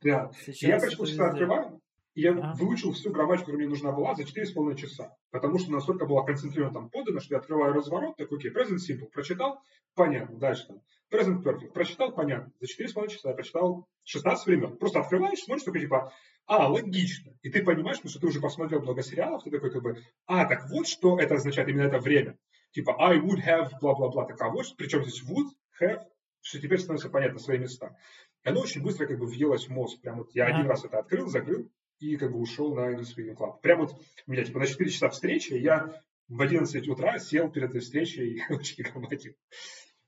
[0.03, 0.31] Да.
[0.47, 1.23] Я, полчаса везде.
[1.23, 1.76] открываю,
[2.17, 2.55] и я Ага.
[2.59, 5.15] выучил всю грамматику, которая мне нужна была, за 4,5 часа.
[5.31, 9.11] Потому что настолько была концентрирована там подано, что я открываю разворот, такой, окей, present simple,
[9.13, 9.61] прочитал,
[9.95, 10.81] понятно, дальше там,
[11.13, 12.53] present perfect, прочитал, понятно.
[12.59, 14.79] За 4,5 часа я прочитал 16 времен.
[14.79, 16.13] Просто открываешь, смотришь, такой, типа,
[16.47, 17.35] а, логично.
[17.43, 20.47] И ты понимаешь, потому что ты уже посмотрел много сериалов, ты такой, как бы, а,
[20.47, 22.39] так вот, что это означает именно это время.
[22.71, 24.25] Типа, I would have, бла-бла-бла.
[24.25, 25.51] Так, а вот, причем здесь would,
[25.83, 26.03] have,
[26.41, 27.99] что теперь становится понятно свои места.
[28.45, 30.01] И оно очень быстро как бы въелось в мозг.
[30.01, 30.57] Прям вот я Ага.
[30.57, 33.61] один раз это открыл, закрыл и как бы ушел на English Speaking Club.
[33.61, 33.93] Прям вот
[34.27, 38.37] у меня типа на 4 часа встречи, я в 11 утра сел перед этой встречей
[38.37, 39.39] и учил грамматику.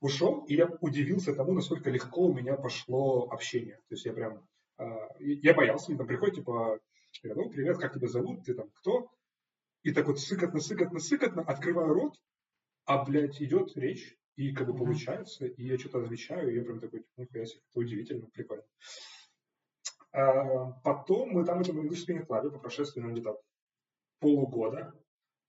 [0.01, 3.75] Ушел, и я удивился тому, насколько легко у меня пошло общение.
[3.89, 6.79] То есть я прям, а, я боялся, мне там приходит, типа,
[7.21, 9.11] говорят, ну, привет, как тебя зовут, ты там кто?
[9.83, 12.15] И так вот сыкотно, сыкотно, сыкотно, открываю рот,
[12.85, 16.79] а, блядь, идет речь, и как бы получается, и я что-то отвечаю, и я прям
[16.79, 18.63] такой, нихуя себе, это удивительно, прикольно.
[20.11, 23.39] А, Потом мы там в этом English Speaking Club по прошествии ну, где-то
[24.19, 24.93] полугода,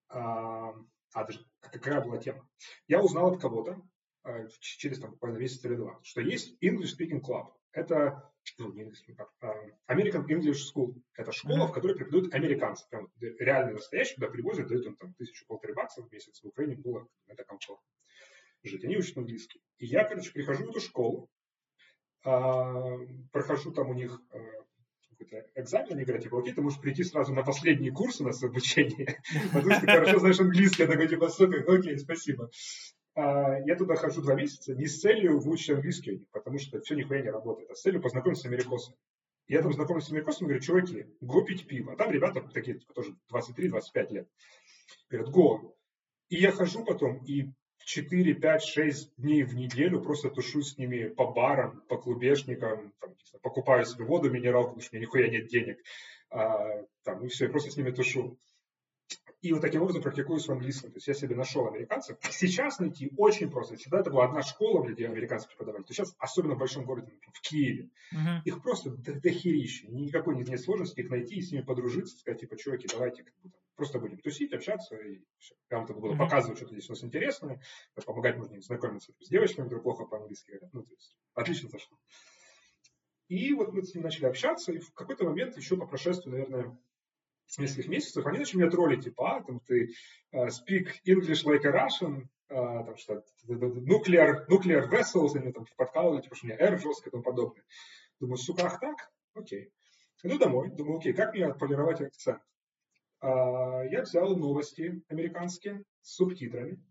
[0.09, 0.74] а,
[1.12, 2.49] а даже какая была тема,
[2.87, 3.81] я узнал от кого-то
[4.23, 7.53] а, через там буквально месяц или два, что есть English Speaking Club.
[7.73, 10.95] Это ну, не English Speaking Club, American English School.
[11.15, 11.69] Это школа, Мгм.
[11.69, 12.87] в которой преподают американцы.
[12.89, 16.43] Прям реально настоящие, куда привозят, дают им там тысячу-полторы баксов в месяц.
[16.43, 17.87] В Украине было это комфортно
[18.62, 18.85] жить.
[18.85, 19.62] Они учат английский.
[19.78, 21.31] И я, короче, прихожу в эту школу,
[22.23, 24.39] прохожу там у них а,
[25.21, 28.43] какой-то экзамен, они говорят, типа, окей, ты можешь прийти сразу на последние курсы у нас
[28.43, 29.23] обучения,
[29.53, 30.83] потому что ты хорошо знаешь английский.
[30.83, 32.51] Я такой, типа, супер, окей, спасибо.
[33.15, 37.23] А, Я туда хожу два месяца не с целью выучить английский потому что все нихуя
[37.23, 38.97] не работает, а с целью познакомиться с америкосами.
[39.49, 41.93] Я там знакомлюсь с америкосами, говорю, чуваки, го пить пиво.
[41.93, 44.29] А там ребята такие, типа, тоже 23-25 лет.
[45.09, 45.77] Говорят, го,
[46.29, 47.51] И я хожу потом и
[47.85, 53.15] 4, 5, 6 дней в неделю просто тушу с ними по барам, по клубешникам, там,
[53.43, 55.78] покупаю себе воду, минералку, потому что у меня нихуя нет денег.
[56.31, 58.39] А, там, и все, я просто с ними тушу.
[59.41, 60.91] И вот таким образом практикуюсь в английском.
[60.91, 62.19] То есть я себе нашел американцев.
[62.31, 63.77] Сейчас найти очень просто.
[63.77, 65.83] Всегда это была одна школа, где американцы преподавали.
[65.83, 68.43] То сейчас, особенно в большом городе, например, в Киеве, uh-huh.
[68.45, 69.87] их просто дохерища.
[69.89, 73.35] Никакой нет, нет сложности их найти и с ними подружиться, сказать, типа, чуваки, давайте как
[73.43, 75.55] бы, просто будем тусить, общаться, и все.
[75.71, 76.19] Вам тогда буду uh-huh.
[76.19, 77.62] показывать, что здесь у нас интересное,
[78.05, 80.75] помогать можно им знакомиться с девочками, которые плохо по-английски говорят.
[80.75, 81.97] Ну, то есть, отлично зашло.
[83.29, 86.79] И вот мы с ним начали общаться, и в какой-то момент, еще по прошествию, наверное,
[87.59, 89.93] нескольких месяцев, они начали меня троллить, типа, а, там ты
[90.32, 96.22] uh, speak English like a Russian, uh, там что, nuclear, nuclear vessels, они там подкалывали,
[96.22, 97.64] типа, что у меня R жестко и тому подобное.
[98.20, 99.10] Думаю, сука, ах так?
[99.35, 99.72] Окей.
[100.22, 102.43] Иду домой, думаю, окей, как мне отполировать акцент?
[103.22, 106.82] Uh, я взял новости американские с субтитрами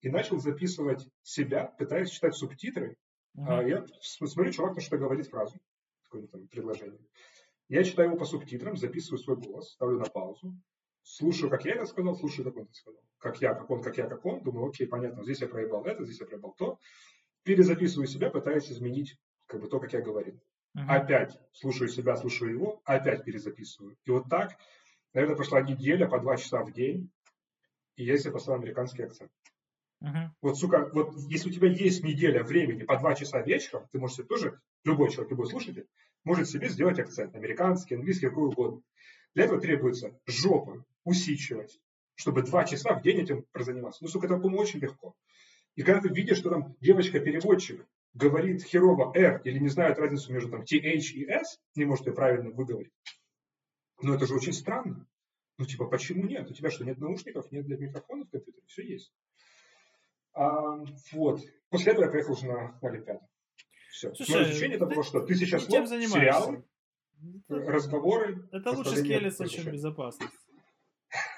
[0.00, 2.96] и начал записывать себя, пытаясь читать субтитры.
[3.36, 3.64] Uh-huh.
[3.64, 5.56] Uh, я смотрю, чувак, что говорит фразу,
[6.04, 7.00] какое-то там предложение.
[7.72, 10.54] Я читаю его по субтитрам, записываю свой голос, ставлю на паузу,
[11.00, 13.00] слушаю, как я это сказал, слушаю, как он это сказал.
[13.16, 14.42] Как я, как он, как я, как он.
[14.42, 16.78] Думаю, окей, понятно, здесь я проебал это, здесь я проебал то.
[17.44, 19.16] Перезаписываю себя, пытаясь изменить
[19.46, 20.34] как бы то, как я говорил.
[20.76, 20.84] Uh-huh.
[20.86, 23.96] Опять слушаю себя, слушаю его, опять перезаписываю.
[24.04, 24.54] И вот так,
[25.14, 27.10] наверное, прошла неделя по два часа в день,
[27.96, 29.32] и я себе поставил американский акцент.
[30.02, 30.28] Uh-huh.
[30.42, 34.18] Вот, сука, вот если у тебя есть неделя времени по два часа вечером, ты можешь
[34.18, 35.86] себе тоже, любой человек, любой слушатель,
[36.24, 38.82] может себе сделать акцент, американский, английский, какой угодно.
[39.34, 41.80] Для этого требуется жопа усичивать,
[42.14, 44.04] чтобы два часа в день этим прозаниматься.
[44.04, 45.14] Ну, сука, это, по-моему, очень легко.
[45.74, 50.50] И когда ты видишь, что там девочка-переводчик говорит херово R или не знает разницу между
[50.50, 52.92] там TH и S, не может ее правильно выговорить,
[54.02, 55.06] ну это же очень странно.
[55.58, 56.50] Ну, типа, почему нет?
[56.50, 58.64] У тебя что, нет наушников, нет для микрофона в компьютере?
[58.66, 59.12] Все есть.
[60.34, 61.42] А, вот.
[61.70, 63.26] После этого я поехал уже на, на Олимпиаду.
[63.92, 64.14] Все.
[64.14, 66.64] Слушай, Мое ощущение это было, что тысяча слов, сериалы,
[67.48, 68.48] разговоры.
[68.50, 70.32] Это лучше скелется, чем безопасность.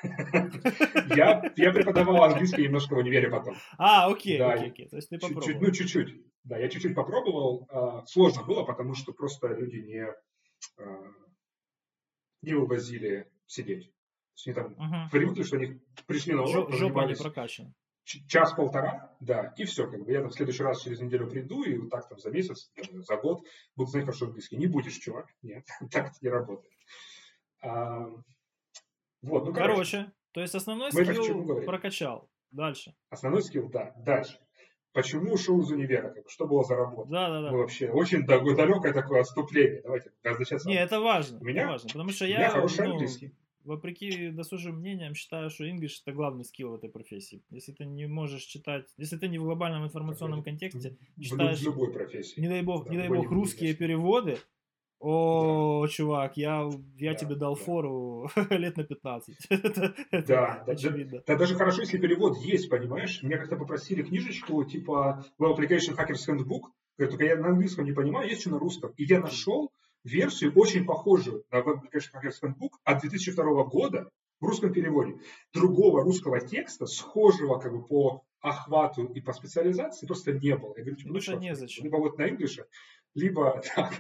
[1.17, 3.57] Я, я преподавал английский немножко в универе потом.
[3.77, 4.89] А, окей, да, окей, окей.
[4.89, 5.47] То есть ты попробовал.
[5.49, 6.15] Чуть, ну, чуть-чуть.
[6.45, 7.67] Да, я чуть-чуть попробовал.
[7.71, 10.07] А, сложно было, потому что просто люди не,
[10.79, 11.13] а,
[12.43, 13.87] не вывозили сидеть.
[13.87, 15.11] То есть они там uh-huh.
[15.11, 17.75] привыкли, что они пришли на урок, Жопа не прокачана
[18.05, 21.77] час-полтора, да, и все, как бы я там в следующий раз через неделю приду, и
[21.77, 24.57] вот так там за месяц, за год буду знать хорошо английский.
[24.57, 26.73] Не будешь, чувак, нет, так это не работает.
[27.63, 28.09] А,
[29.23, 32.29] вот, ну, короче, короче, то есть основной скилл прокачал.
[32.51, 32.95] Дальше.
[33.11, 34.39] Основной скилл, да, дальше.
[34.93, 36.11] Почему ушел из универа?
[36.11, 37.11] Как, что было за работа?
[37.11, 37.51] Да, да, да.
[37.51, 39.81] Мы вообще очень далекое такое отступление.
[39.83, 40.65] Давайте начать.
[40.67, 41.41] Не, это важно.
[41.41, 43.35] У меня, это важно, потому что я, я хороший ну, английский
[43.65, 47.43] вопреки досужим мнениям, считаю, что English это главный скилл в этой профессии.
[47.51, 51.61] Если ты не можешь читать, если ты не в глобальном информационном контексте, читаешь...
[51.61, 52.41] В любой профессии.
[52.41, 54.39] Не дай бог, да, не дай бог, русские переводы,
[55.07, 55.89] о, да.
[55.89, 56.67] чувак, я,
[56.97, 57.63] я да, тебе дал да.
[57.63, 59.37] фору лет на 15.
[59.51, 59.95] это,
[60.27, 61.19] да, очевидно.
[61.19, 63.23] Да, да, даже хорошо, если перевод есть, понимаешь?
[63.23, 68.29] Меня как-то попросили книжечку типа Web Application Hackers Handbook, только я на английском не понимаю,
[68.29, 68.93] есть что на русском.
[68.97, 69.73] И я нашел
[70.05, 74.11] версию, очень похожую на Web Application Hackers Handbook от 2002 года
[74.41, 75.19] в русском переводе.
[75.53, 80.75] Другого русского текста, схожего как бы по охвату и по специализации просто не было.
[80.77, 81.85] Я говорю, типа, ну, что, незачем.
[81.85, 82.63] либо вот на English,
[83.15, 83.91] либо, да,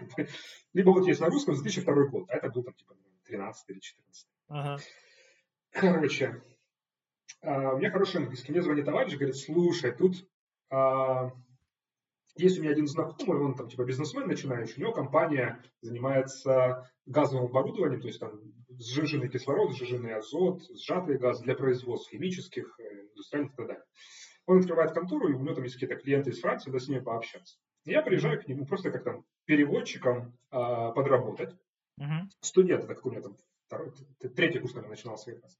[0.74, 2.94] либо вот есть на русском 2002 год, а это был там типа
[3.24, 4.26] 13 или 14.
[4.48, 4.78] Ага.
[5.70, 6.42] Короче,
[7.40, 8.52] а, у меня хороший английский.
[8.52, 10.28] Мне звонит товарищ, говорит, слушай, тут
[10.70, 11.32] а,
[12.36, 17.46] есть у меня один знакомый, он там типа бизнесмен начинающий, у него компания занимается газовым
[17.46, 18.40] оборудованием, то есть там
[18.70, 23.84] сжиженный кислород, сжиженный азот, сжатый газ для производства химических, э, индустриальных и так далее.
[24.46, 27.00] Он открывает контору, и у него там есть какие-то клиенты из Франции, надо с ними
[27.00, 27.56] пообщаться.
[27.84, 31.54] И я приезжаю к нему просто как там переводчиком а, подработать.
[32.00, 32.24] Uh-huh.
[32.40, 33.36] Студент, это как у меня там
[33.66, 33.92] второй,
[34.34, 35.58] третий курс, наверное, начинался как раз.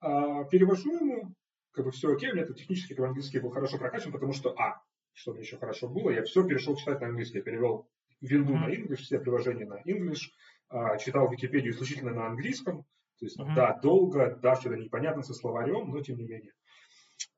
[0.00, 1.34] А, перевожу ему,
[1.72, 4.50] как бы все окей, у меня это технически как английский был хорошо прокачан, потому что,
[4.58, 4.80] а,
[5.12, 7.38] чтобы еще хорошо было, я все перешел читать на английский.
[7.38, 7.88] Я перевел
[8.20, 8.58] винду mm-hmm.
[8.58, 10.30] на English, все приложения на English,
[10.68, 12.84] а, читал Википедию исключительно на английском.
[13.18, 13.54] То есть, mm-hmm.
[13.54, 16.52] да, долго, да, что-то непонятно со словарем, но тем не менее.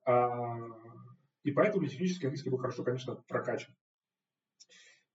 [0.05, 0.59] А,
[1.43, 3.75] и поэтому технический английский был хорошо, конечно, прокачан.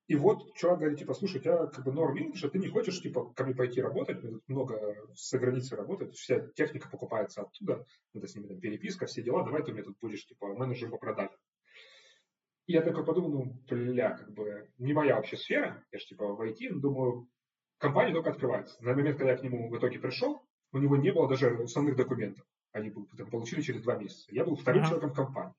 [0.07, 2.69] И вот чувак говорит, типа, слушай, у тебя как бы норм English, а ты не
[2.69, 8.27] хочешь, типа, ко мне пойти работать, много с границы работает, вся техника покупается оттуда, надо
[8.27, 11.37] с ними там переписка, все дела, давай ты мне тут будешь, типа, менеджером по продажам.
[12.67, 16.25] И я такой подумал, ну, бля, как бы не моя вообще сфера, я же типа
[16.27, 17.29] в IT, но думаю,
[17.77, 18.83] компания только открывается.
[18.83, 20.41] На момент, когда я к нему в итоге пришел,
[20.73, 22.45] у него не было даже основных документов.
[22.73, 22.91] они
[23.31, 24.27] получили через два месяца.
[24.29, 24.89] Я был вторым Ага.
[24.89, 25.55] человеком в компании.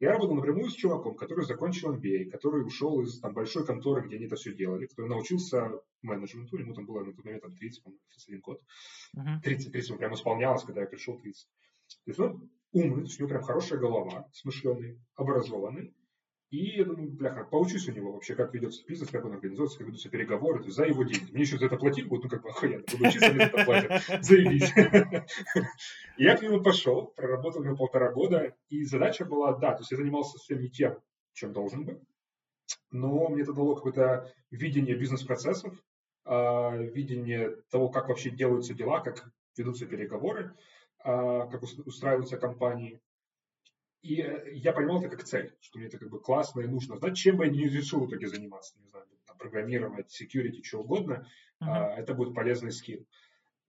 [0.00, 4.16] Я работал напрямую с чуваком, который закончил MBA, который ушел из там, большой конторы, где
[4.16, 5.72] они это все делали, который научился
[6.02, 8.60] менеджменту, ему там было на тот момент там, 30, по-моему, 31 год.
[9.12, 9.40] Мгм.
[9.42, 11.48] 30, 30 ему прям исполнялось, когда я пришел 30.
[12.04, 15.94] То есть он умный, то есть у него прям хорошая голова, смышленый, образованный.
[16.54, 19.88] И я думаю, бляха, поучусь у него вообще, как ведется бизнес, как он организуется, как
[19.88, 21.32] ведутся переговоры, то есть за его деньги.
[21.32, 24.24] Мне еще за это платить будут, ну как бы охуенно, буду учиться, мне это платят.
[24.24, 24.72] Заебись.
[26.16, 29.80] И я к нему пошел, проработал у него полтора года, и задача была, да, то
[29.80, 30.96] есть я занимался совсем не тем,
[31.32, 31.98] чем должен быть,
[32.92, 35.74] но мне это дало какое-то видение бизнес-процессов,
[36.24, 40.54] а, видение того, как вообще делаются дела, как ведутся переговоры,
[41.00, 43.00] а, как ус- устраиваются компании.
[44.04, 46.96] И э, я понимал это как цель, что мне это как бы классно и нужно
[46.96, 50.80] знать, чем бы я не решил в итоге заниматься, не знаю, там, программировать, security, что
[50.80, 51.26] угодно,
[51.58, 51.70] Мгм.
[51.70, 53.06] а, это будет полезный скилл.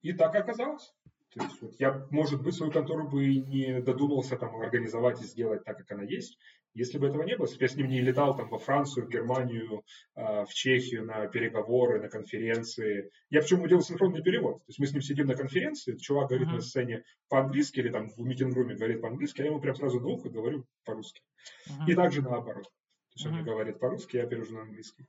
[0.02, 0.94] И так и оказалось.
[1.34, 5.26] То есть вот я, может быть, свою контору бы и не додумался там организовать и
[5.26, 6.38] сделать так, как она есть,
[6.76, 9.06] если бы этого не было, если бы я с ним не летал там во Францию,
[9.06, 9.84] в Германию,
[10.14, 13.10] а, в Чехию на переговоры, на конференции.
[13.30, 14.58] Я почему делал синхронный перевод.
[14.58, 16.58] То есть мы с ним сидим на конференции, чувак говорит Мгм.
[16.58, 20.08] на сцене по-английски или там в митинг-руме говорит по-английски, а я ему прям сразу на
[20.08, 21.22] ухо говорю по-русски.
[21.70, 21.88] Мгм.
[21.88, 22.66] И также наоборот.
[22.66, 25.08] То есть он мне говорит по-русски, я перевожу на английский.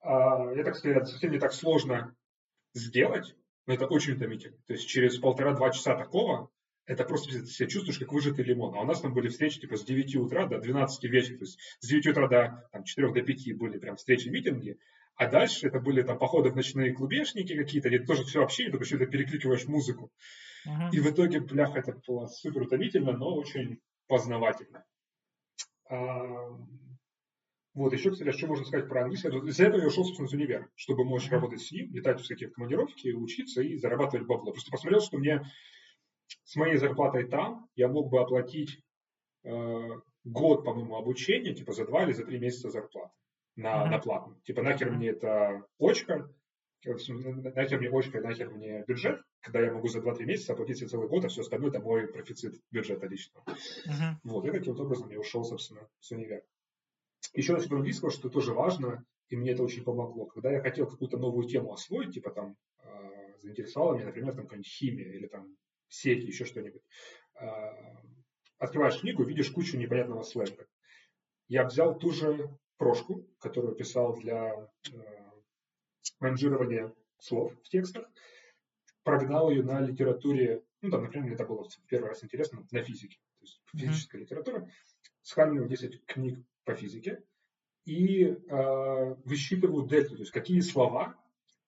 [0.00, 2.16] А, я так сказать, совсем не так сложно
[2.74, 3.36] сделать,
[3.66, 4.56] но это очень утомительно.
[4.66, 6.50] То есть через полтора-два часа такого
[6.86, 8.74] это просто ты себя чувствуешь, как выжатый лимон.
[8.74, 11.38] А у нас там были встречи типа с 9 утра до 12 вечера.
[11.38, 14.78] То есть с 9 утра до там, 4 до 5 были прям встречи, митинги.
[15.16, 18.84] А дальше это были там походы в ночные клубешники какие-то, где тоже все общение, только
[18.84, 20.10] еще ты перекликиваешь музыку.
[20.64, 20.90] Мгм.
[20.92, 24.84] И в итоге, бляха, это было супер утомительно, но очень познавательно.
[25.88, 26.48] А,
[27.74, 29.28] Вот, еще, кстати, что можно сказать про английский.
[29.28, 32.50] Из-за этого я ушел, собственно, из универа, чтобы мочь работать с ним, летать в всякие
[32.50, 34.52] командировки, учиться и зарабатывать бабло.
[34.52, 35.42] Просто посмотрел, что мне
[36.44, 38.82] с моей зарплатой там я мог бы оплатить
[39.44, 39.88] э,
[40.24, 43.12] год, по-моему, обучения, типа за два или за три месяца зарплаты
[43.56, 43.90] на, Мгм.
[43.90, 44.40] на платном.
[44.42, 46.28] Типа нахер мне это очка,
[46.84, 46.92] э,
[47.54, 51.08] нахер мне очка, нахер мне бюджет, когда я могу за 2-3 месяца оплатить себе целый
[51.08, 53.44] год, а все остальное это мой профицит бюджета личного.
[53.86, 54.20] Мгм.
[54.24, 56.42] Вот, и таким вот образом я ушел, собственно, с универа.
[57.34, 60.26] Еще насчет английского, что тоже важно, и мне это очень помогло.
[60.26, 64.68] Когда я хотел какую-то новую тему освоить, типа там э, заинтересовала меня, например, там какая-нибудь
[64.68, 65.56] химия или там
[65.92, 66.82] сети, еще что-нибудь.
[67.40, 67.46] Э,
[68.58, 70.66] открываешь книгу, видишь кучу непонятного сленга.
[71.48, 74.52] Я взял ту же прошку, которую писал для
[74.92, 74.98] э,
[76.20, 78.08] ранжирования слов в текстах,
[79.02, 82.82] прогнал ее на литературе, ну там, например, мне это было в первый раз интересно, на
[82.82, 84.68] физике, то есть физическая литература,
[85.22, 87.22] сканирую 10 книг по физике
[87.84, 91.16] и э, высчитываю дельту, то есть какие слова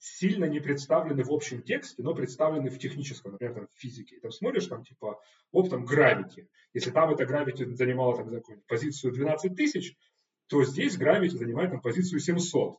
[0.05, 4.17] сильно не представлены в общем тексте, но представлены в техническом, например, там, в физике.
[4.17, 5.19] И там смотришь, там, типа,
[5.51, 6.47] оп, там, гравити.
[6.75, 9.97] Если там эта гравити занимала там, позицию 12 тысяч,
[10.49, 12.75] то здесь гравити занимает там, позицию 700.
[12.75, 12.79] Ты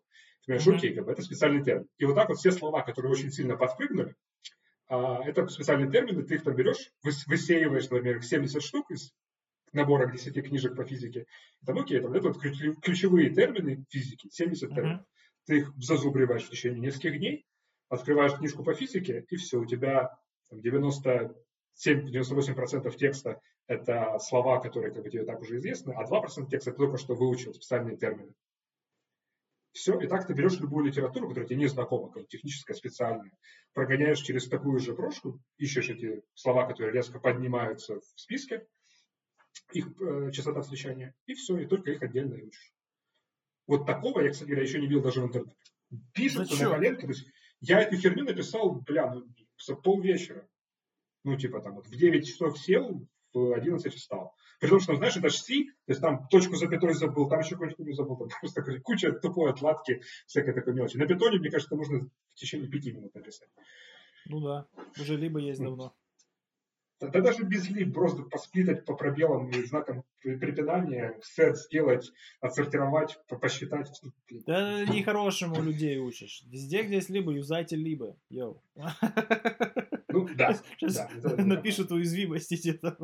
[0.54, 1.88] понимаешь, окей, как бы, это специальный термин.
[1.98, 4.16] И вот так вот все слова, которые очень сильно подпрыгнули,
[4.88, 9.12] а, это специальные термины, ты их там берешь, выс- высеиваешь, например, 70 штук из
[9.74, 11.26] набора 10 книжек по физике.
[11.66, 14.76] Там, окей, там, это вот ключ- ключевые термины физики, 70 Мгм.
[14.76, 15.06] терминов.
[15.46, 17.46] Ты их зазубриваешь в течение нескольких дней,
[17.90, 20.18] открываешь книжку по физике, и все, у тебя
[20.50, 26.72] там, 97-98% текста– это слова, которые как бы, тебе так уже известны, а 2% текста
[26.72, 28.34] ты только что выучил специальные термины.
[29.72, 33.32] Все, и так ты берешь любую литературу, которая тебе не знакома, какая техническая, специальная,
[33.74, 38.66] прогоняешь через такую же брошку, ищешь эти слова, которые резко поднимаются в списке,
[39.74, 42.75] их э, частота встречания, и все, и только их отдельно учишь.
[43.68, 45.56] Вот такого я, кстати говоря, еще не видел даже в интернете.
[46.14, 47.28] Пишется на коленке, то есть
[47.62, 49.26] я эту херню написал, бля, ну,
[49.58, 50.48] за полвечера.
[51.24, 54.36] Ну, типа там вот в 9 часов сел, в 11 встал.
[54.60, 57.52] При том, что, знаешь, это же C, то есть там точку запятой забыл, там еще
[57.52, 60.98] какую-нибудь хуйню забыл, там просто куча тупой отладки, всякой такой мелочи.
[60.98, 63.50] На питоне, мне кажется, можно в течение пяти минут написать.
[64.28, 64.68] Ну да,
[65.00, 65.96] уже либо есть Ну, давно.
[67.00, 70.06] Да, да даже без лип, просто посплитать по пробелам и знаком
[70.40, 72.12] препинания, сет сделать,
[72.42, 73.90] отсортировать, по- посчитать.
[74.46, 76.44] Да нехорошему людей учишь.
[76.48, 78.18] Везде, где есть либо, юзайте либо.
[78.30, 78.62] Йоу.
[80.10, 80.54] Ну, да.
[80.78, 82.98] Сейчас да, это- это напишут уязвимости где-то.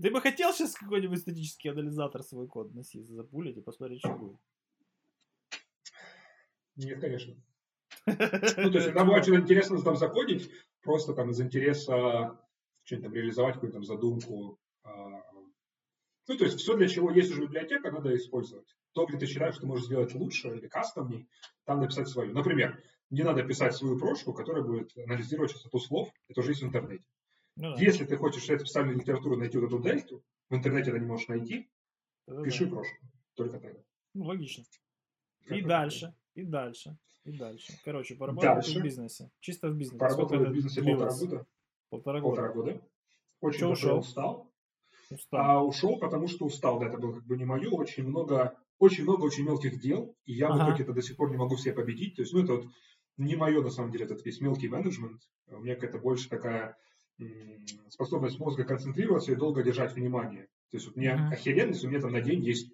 [0.00, 4.36] Ты бы хотел сейчас какой-нибудь статический анализатор свой код носить, запулить и посмотреть, что будет?
[6.76, 7.34] Нет, конечно.
[8.06, 10.50] Ну, то есть, бывает что-то интересно там закодить,
[10.82, 12.38] просто там из интереса
[12.84, 14.58] что-нибудь там реализовать, какую-то там задумку.
[16.28, 18.76] Ну, то есть, все, для чего есть уже библиотека, надо использовать.
[18.92, 21.26] То, где ты считаешь, что можешь сделать лучше или кастомней,
[21.64, 22.34] там написать свою.
[22.34, 26.66] Например, не надо писать свою прошку, которая будет анализировать частоту слов, это уже есть в
[26.66, 27.04] интернете.
[27.56, 27.80] Ну, да.
[27.80, 31.28] Если ты хочешь читать специальную литературу, найти вот эту дельту, в интернете это не можешь
[31.28, 31.70] найти,
[32.26, 32.44] Да-да-да.
[32.44, 33.06] пиши брошку.
[33.34, 33.80] Только тогда.
[34.14, 34.64] Ну, логично.
[35.46, 37.72] И Как-то дальше, и дальше, и дальше.
[37.84, 39.30] Короче, поработал в бизнесе.
[39.40, 39.98] Чисто в бизнесе.
[39.98, 41.46] Поработал в бизнесе полтора года.
[41.88, 42.72] Полтора Полтора года.
[42.72, 42.88] года.
[43.40, 43.98] Очень ушел?
[44.00, 44.47] устал.
[45.10, 45.40] Устал.
[45.40, 46.78] А ушел, потому что устал.
[46.80, 47.70] Да, это было как бы не мое.
[47.70, 50.16] Очень много, очень много очень мелких дел.
[50.24, 50.68] И я в Ага.
[50.68, 52.16] итоге это до сих пор не могу все победить.
[52.16, 52.66] То есть, ну, это вот
[53.16, 55.22] не мое, на самом деле, этот весь мелкий менеджмент.
[55.48, 56.76] У меня какая-то больше такая
[57.18, 57.58] м,
[57.88, 60.44] способность мозга концентрироваться и долго держать внимание.
[60.70, 61.32] То есть, вот у меня Мгм.
[61.32, 62.70] охеренность, у меня там на день есть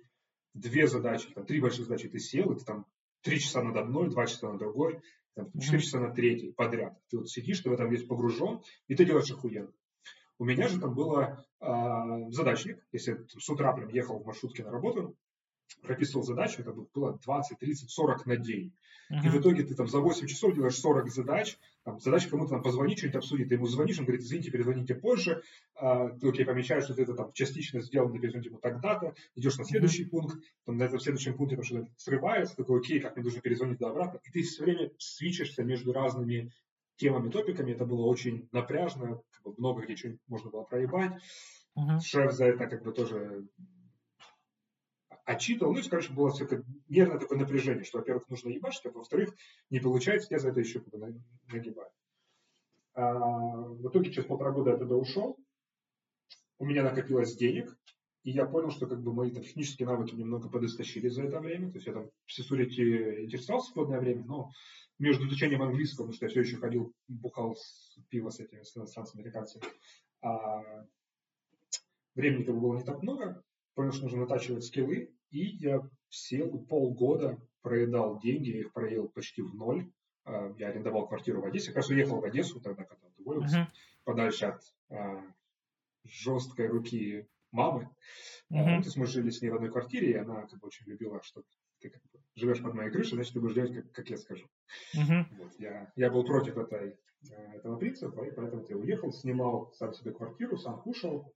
[0.52, 2.08] две задачи, там, три больших задачи.
[2.08, 2.86] Ты сел, и ты там
[3.22, 5.00] три часа над одной, два часа над другой,
[5.34, 5.80] там, четыре Мгм.
[5.82, 6.98] часа на третьей подряд.
[7.08, 9.72] Ты вот сидишь, ты в этом весь погружен, и ты делаешь охуенно.
[10.38, 14.64] У меня же там было а, задачник, если я с утра прям ехал в маршрутке
[14.64, 15.16] на работу,
[15.82, 18.72] прописывал задачу, это было 20, 30, 40 на день.
[19.10, 22.62] И в итоге ты там за 8 часов делаешь 40 задач, там, задача кому-то там
[22.62, 25.42] позвонить, что-нибудь обсудить, ты ему звонишь, он говорит, извините, перезвоните позже,
[25.74, 29.58] а, ты окей, помечаешь, что ты это там частично сделал, ты перезвонить ему тогда-то, идешь
[29.58, 33.24] на следующий пункт, там, на этом следующем пункте там что-то срывается, такой, окей, как мне
[33.24, 36.50] нужно перезвонить туда обратно, и ты все время свичишься между разными
[36.96, 41.22] темами, топиками, это было очень напряжно, как бы много где что можно было проебать,
[41.74, 42.00] Мгм.
[42.00, 43.48] шеф за это как бы тоже
[45.24, 45.72] отчитывал.
[45.72, 49.34] Ну, и, короче, было все как нервное такое напряжение, что, во-первых, нужно ебашить, а во-вторых,
[49.70, 51.90] не получается, я за это еще как бы на- нагибаю.
[52.94, 55.38] А, в итоге через полтора года я туда ушел,
[56.58, 57.76] у меня накопилось денег,
[58.24, 61.70] и я понял, что как бы мои там, технические навыки немного подостащили за это время.
[61.70, 64.50] То есть я там security интересовался в свободное время, но
[64.98, 69.14] между изучением английского, потому что я все еще ходил, бухал с- пиво с этими с
[69.14, 69.64] американцами,
[70.22, 70.86] а
[72.14, 73.42] времени как бы было не так много,
[73.74, 79.42] понял, что нужно натачивать скиллы, и я сел полгода, проедал деньги, я их проел почти
[79.42, 79.90] в ноль.
[80.24, 83.68] А, Я арендовал квартиру в Одессе, как раз уехал в Одессу тогда, когда уволился, Мгм.
[84.04, 85.22] подальше от а,
[86.04, 87.88] жесткой руки мамы.
[88.50, 90.86] Ну, то есть мы жили с ней в одной квартире, и она как бы очень
[90.86, 91.42] любила, что
[91.80, 94.46] ты как бы живешь под моей крышей, значит, ты будешь делать, как, как я скажу.
[94.94, 95.28] Мгм.
[95.38, 96.98] Вот, я, я был против этой,
[97.30, 101.32] э, этого принципа, и поэтому я уехал, снимал сам себе квартиру, сам кушал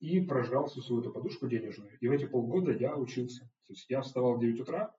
[0.00, 1.96] и прожрал всю свою эту подушку денежную.
[2.00, 3.44] И в эти полгода я учился.
[3.66, 4.94] То есть я вставал в 9 утра,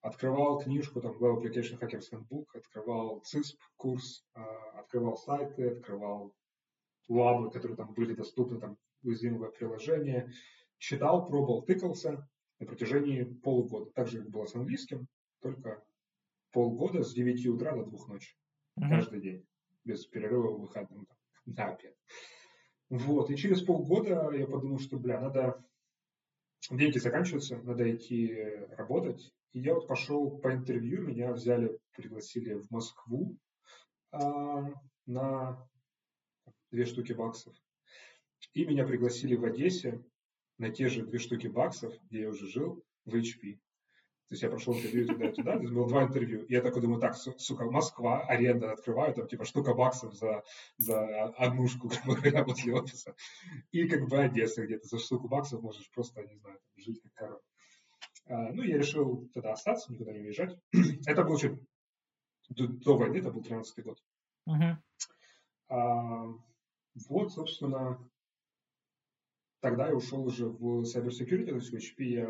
[0.00, 6.34] открывал книжку, там, Web Application Hackers Handbook, открывал CISP курс, а, открывал сайты, открывал
[7.08, 8.76] лабы, которые там были доступны, там,
[9.06, 10.32] уязвимые приложения,
[10.78, 12.28] читал, пробовал, тыкался
[12.58, 13.90] на протяжении полугода.
[13.92, 15.06] Так же, как было с английским,
[15.40, 15.82] только
[16.52, 18.34] полгода с 9 утра до 2 ночи.
[18.76, 18.90] Мгм.
[18.90, 19.46] Каждый день.
[19.84, 21.06] Без перерыва в выходным.
[21.06, 21.16] Там,
[21.46, 21.96] на обед.
[22.88, 23.30] Вот.
[23.30, 25.62] И через полгода я подумал, что, бля, надо...
[26.70, 28.34] Деньги заканчиваются, надо идти
[28.70, 29.32] работать.
[29.52, 33.36] И я вот пошел по интервью, меня взяли, пригласили в Москву
[34.10, 34.72] а,
[35.06, 35.68] на
[36.70, 37.54] две штуки баксов.
[38.56, 40.02] И меня пригласили в Одессе
[40.56, 43.52] на те же две штуки баксов, где я уже жил, в HP.
[43.52, 46.42] То есть я прошел интервью туда и туда, то есть было два интервью.
[46.46, 50.42] И я такой думаю, так, су- сука, Москва, аренда открываю, там типа штука баксов за,
[50.78, 53.14] за однушку, грубо говоря, возле офиса.
[53.72, 57.12] И как бы Одесса где-то за штуку баксов можешь просто, не знаю, там, жить как
[57.12, 57.42] король.
[58.24, 60.58] А, ну, я решил тогда остаться, никуда не уезжать.
[61.06, 61.58] Это было еще
[62.48, 64.02] до, до войны, это был 13 год.
[64.46, 64.82] Мгм.
[65.68, 66.24] А,
[67.06, 68.00] вот, собственно,
[69.66, 72.28] тогда я ушел уже в cyber security, то есть в HP я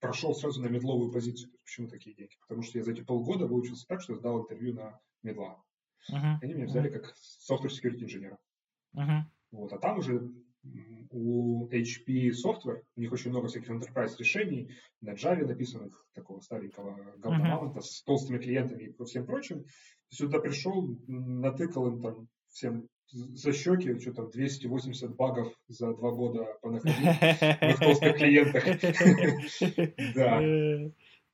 [0.00, 1.52] прошел сразу на медловую позицию.
[1.62, 2.32] Почему такие деньги?
[2.40, 5.62] Потому что я за эти полгода выучился так, что сдал интервью на медла.
[6.08, 7.14] И они меня взяли как
[7.50, 8.38] software security инженера.
[8.94, 9.30] Мгм.
[9.50, 9.74] Вот.
[9.74, 10.26] А там уже
[11.10, 14.70] у HP Software, у них очень много всяких enterprise решений
[15.02, 19.66] на Java написанных, такого старенького говномамонта с толстыми клиентами и всем прочим.
[20.08, 26.44] Сюда пришел, натыкал им там всем за щеки, что там 280 багов за два года
[26.62, 28.64] понаходил в их толстых клиентах.
[30.14, 30.42] Да.
[30.42, 30.90] Э,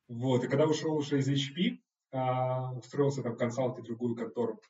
[0.09, 1.79] Вот, и когда ушел уже из HP,
[2.13, 4.61] а, устроился там консалт и другую контору,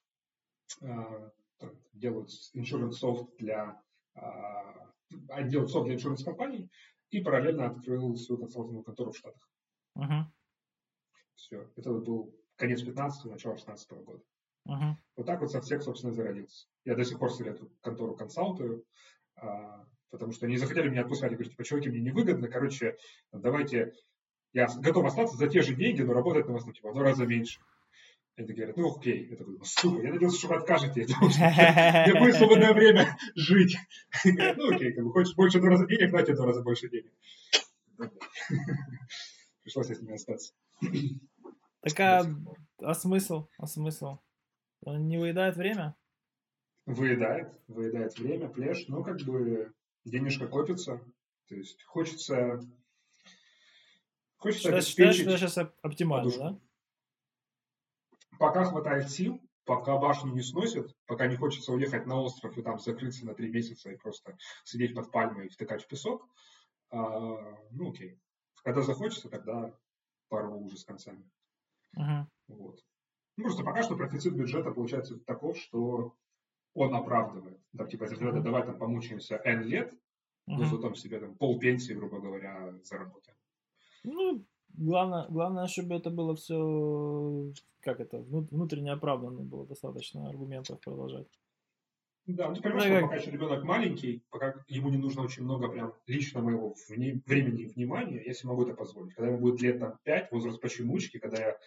[0.83, 1.31] а,
[1.93, 3.81] делают insurance софт для,
[4.15, 6.71] а, делают софт для insurance компаний,
[7.11, 9.49] и параллельно открыл свою консалтинговую контору в Штатах.
[11.35, 14.23] Все, это был конец 15 начало 16 года.
[14.67, 14.99] Мгм.
[15.17, 16.67] Вот так вот со всех, собственно, зародился.
[16.85, 18.85] Я до сих пор себе эту контору консалтую,
[19.37, 21.31] а, потому что они захотели меня отпускать.
[21.31, 22.97] Я говорю, типа, чуваки, мне невыгодно, короче,
[23.33, 23.93] давайте,
[24.53, 27.05] я готов остаться за те же деньги, но работать на вас, ну, типа, в два
[27.05, 27.61] раза меньше.
[28.37, 29.29] Они говорят, ну, окей.
[29.31, 31.01] Я такой, ну, сука, я надеялся, что вы откажете.
[31.01, 33.79] Я думал, что я буду свободное время жить.
[34.25, 36.91] Они говорят, ну, окей, как бы, хочешь больше два раза денег, дайте два раза больше
[36.91, 37.13] денег.
[39.63, 40.53] Пришлось с ними остаться.
[41.81, 42.27] Так а,
[42.81, 43.49] а смысл?
[43.59, 44.19] А смысл?
[44.87, 45.97] Он не выедает время?
[46.87, 51.01] Выедает, выедает время, плешь, но как бы денежка копится.
[51.49, 52.61] То есть хочется...
[54.37, 56.41] Хочется считаешь, считаешь, что сейчас оптимально, подушку.
[56.41, 56.61] да?
[58.39, 62.79] Пока хватает сил, пока башню не сносят, пока не хочется уехать на остров и там
[62.79, 66.29] закрыться на три месяца и просто сидеть под пальмой и втыкать в песок,
[66.91, 68.21] а, ну окей.
[68.63, 69.77] Когда захочется, тогда
[70.29, 71.29] порву уже с концами.
[71.97, 72.27] Uh-huh.
[72.49, 72.85] Вот.
[73.37, 76.15] Ну, просто пока что профицит бюджета получается таков, что
[76.75, 77.61] он оправдывает.
[77.73, 78.43] Да, типа, если uh-huh.
[78.43, 80.57] давай там помучаемся N лет, uh-huh.
[80.59, 83.37] но зато себе там пол пенсии, грубо говоря, заработаем.
[84.05, 91.29] Ну, главное, главное, чтобы это было все, как это, внутренне оправданно было достаточно аргументов продолжать.
[92.27, 95.69] Да, ну ты понимаешь, что пока еще ребенок маленький, пока ему не нужно очень много
[95.69, 99.15] прям лично моего вни- времени и внимания, себе могу это позволить.
[99.15, 101.59] Когда ему будет лет там 5, возраст почемучки, когда я,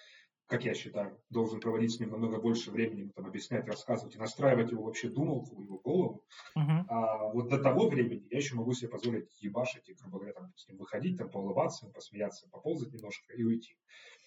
[0.49, 4.71] как я считаю, должен проводить с ним намного больше времени, там объяснять, рассказывать и настраивать
[4.71, 6.25] его вообще думалку, его голову,
[6.57, 6.85] uh-huh.
[6.87, 10.51] а вот до того времени я еще могу себе позволить ебашить и, грубо говоря, там,
[10.55, 13.77] с ним выходить, там, поулыбаться, посмеяться, поползать немножко и уйти.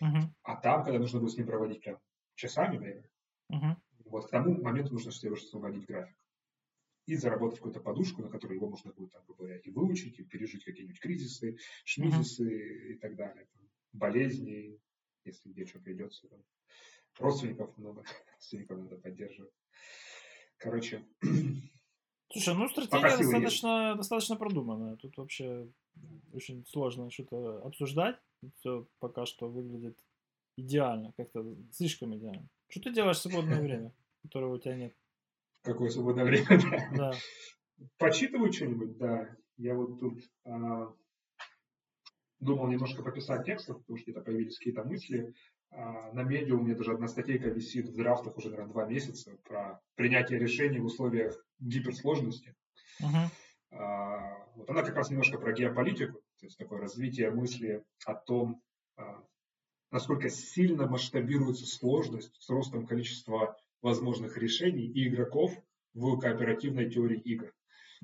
[0.00, 0.22] Uh-huh.
[0.44, 1.98] А там, когда нужно будет с ним проводить прям
[2.36, 3.10] часами время,
[3.50, 3.74] uh-huh.
[4.04, 6.16] вот к тому моменту нужно себе уже освободить график
[7.06, 10.22] и заработать какую-то подушку, на которую его можно будет, там, грубо говоря, и выучить, и
[10.22, 12.92] пережить какие-нибудь кризисы, шмизисы uh-huh.
[12.92, 13.48] и так далее.
[13.52, 13.62] Там,
[13.92, 14.78] болезни,
[15.24, 16.28] если где что придется.
[16.28, 16.40] Там.
[17.18, 19.52] Родственников много, родственников надо поддерживать.
[20.58, 21.04] Короче.
[22.32, 24.96] Слушай, ну стратегия достаточно, достаточно продуманная.
[24.96, 25.68] Тут вообще
[26.32, 28.16] очень сложно что-то обсуждать.
[28.56, 29.98] Все пока что выглядит
[30.56, 32.48] идеально, как-то слишком идеально.
[32.68, 34.96] Что ты делаешь в свободное время, которого у тебя нет?
[35.62, 36.90] какое свободное время.
[36.96, 37.12] Да.
[37.98, 39.36] Почитываю что-нибудь, да.
[39.56, 40.92] Я вот тут а,
[42.42, 45.34] думал немножко пописать текстов, потому что где-то появились какие-то мысли.
[45.70, 49.38] А, на медиа у меня даже одна статейка висит в драфтах уже, наверное, два месяца
[49.44, 52.54] про принятие решений в условиях гиперсложности.
[53.00, 53.28] Uh-huh.
[54.54, 58.60] Вот она как раз немножко про геополитику, то есть такое развитие мысли о том,
[58.96, 59.24] а,
[59.90, 65.52] насколько сильно масштабируется сложность с ростом количества возможных решений и игроков
[65.94, 67.54] в кооперативной теории игр.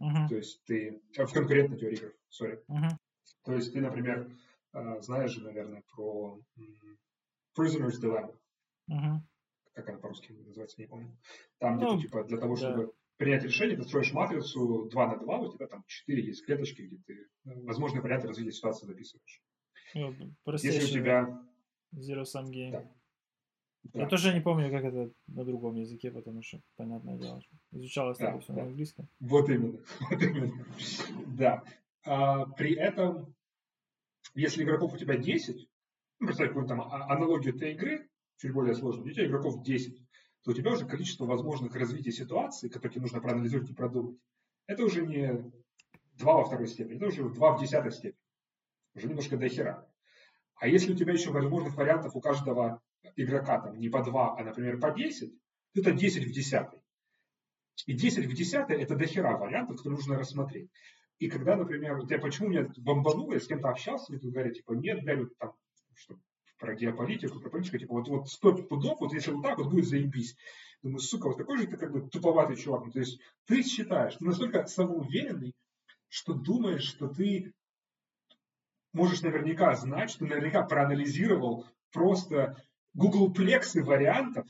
[0.01, 0.28] Uh-huh.
[0.28, 1.02] То есть ты...
[1.19, 2.62] А, в конкурентной теории игр, сори.
[2.70, 2.97] Uh-huh.
[3.44, 4.30] То есть ты, например,
[4.72, 6.40] а, знаешь же, наверное, про
[7.56, 8.36] Prisoner's Dilemma.
[8.90, 9.18] Uh-huh.
[9.74, 11.16] Как она по-русски называется, не помню.
[11.59, 12.92] Там, ну, где типа, для того, чтобы да.
[13.16, 16.96] принять решение, ты строишь матрицу 2 на 2, у тебя там 4 есть клеточки, где
[17.06, 19.42] ты ну, возможные варианты развития ситуации записываешь.
[19.94, 20.14] Ну,
[20.46, 21.44] Если у тебя...
[21.94, 22.72] Zero sum game.
[22.72, 22.90] Да.
[23.84, 24.00] Да.
[24.00, 27.40] Я тоже не помню, как это на другом языке, потому что, понятное дело,
[27.70, 28.62] изучалось да, это все да.
[28.62, 29.09] на английском.
[29.20, 29.78] Вот именно,
[30.10, 30.52] вот именно.
[31.28, 31.64] Да.
[32.09, 33.35] А, при этом,
[34.35, 35.68] если игроков у тебя 10,
[36.20, 38.09] ну, представь какую-то там а, аналогию этой игры,
[38.39, 40.01] чуть более сложную, у тебя игроков 10,
[40.43, 44.16] то у тебя уже количество возможных развитий ситуации, которые тебе нужно проанализировать и продумать,
[44.66, 45.52] это уже не
[46.14, 48.22] 2 во второй степени, это уже 2 в десятой степени.
[48.94, 49.86] Уже немножко до хера.
[50.55, 52.80] А если у тебя еще возможных вариантов у каждого
[53.16, 55.30] игрока там не по 2, а, например, по 10,
[55.74, 56.68] то это 10 в 10.
[57.85, 60.70] И 10 в 10 это дохера вариантов, которые нужно рассмотреть.
[61.18, 64.72] И когда, например, я почему меня бомбануло, я с кем-то общался, мне тут говорят, типа,
[64.72, 65.52] нет, блядь, вот там,
[65.94, 66.16] что,
[66.58, 69.86] про геополитику, про политику, типа, вот, вот 100 пудов, вот если вот так вот будет
[69.86, 70.36] заебись.
[70.82, 72.86] Думаю, сука, вот какой же ты как бы туповатый чувак.
[72.86, 75.54] Ну, то есть ты считаешь, ты настолько самоуверенный,
[76.08, 77.52] что думаешь, что ты
[78.92, 82.56] можешь наверняка знать, что наверняка проанализировал просто
[82.94, 84.46] Гуглплексы вариантов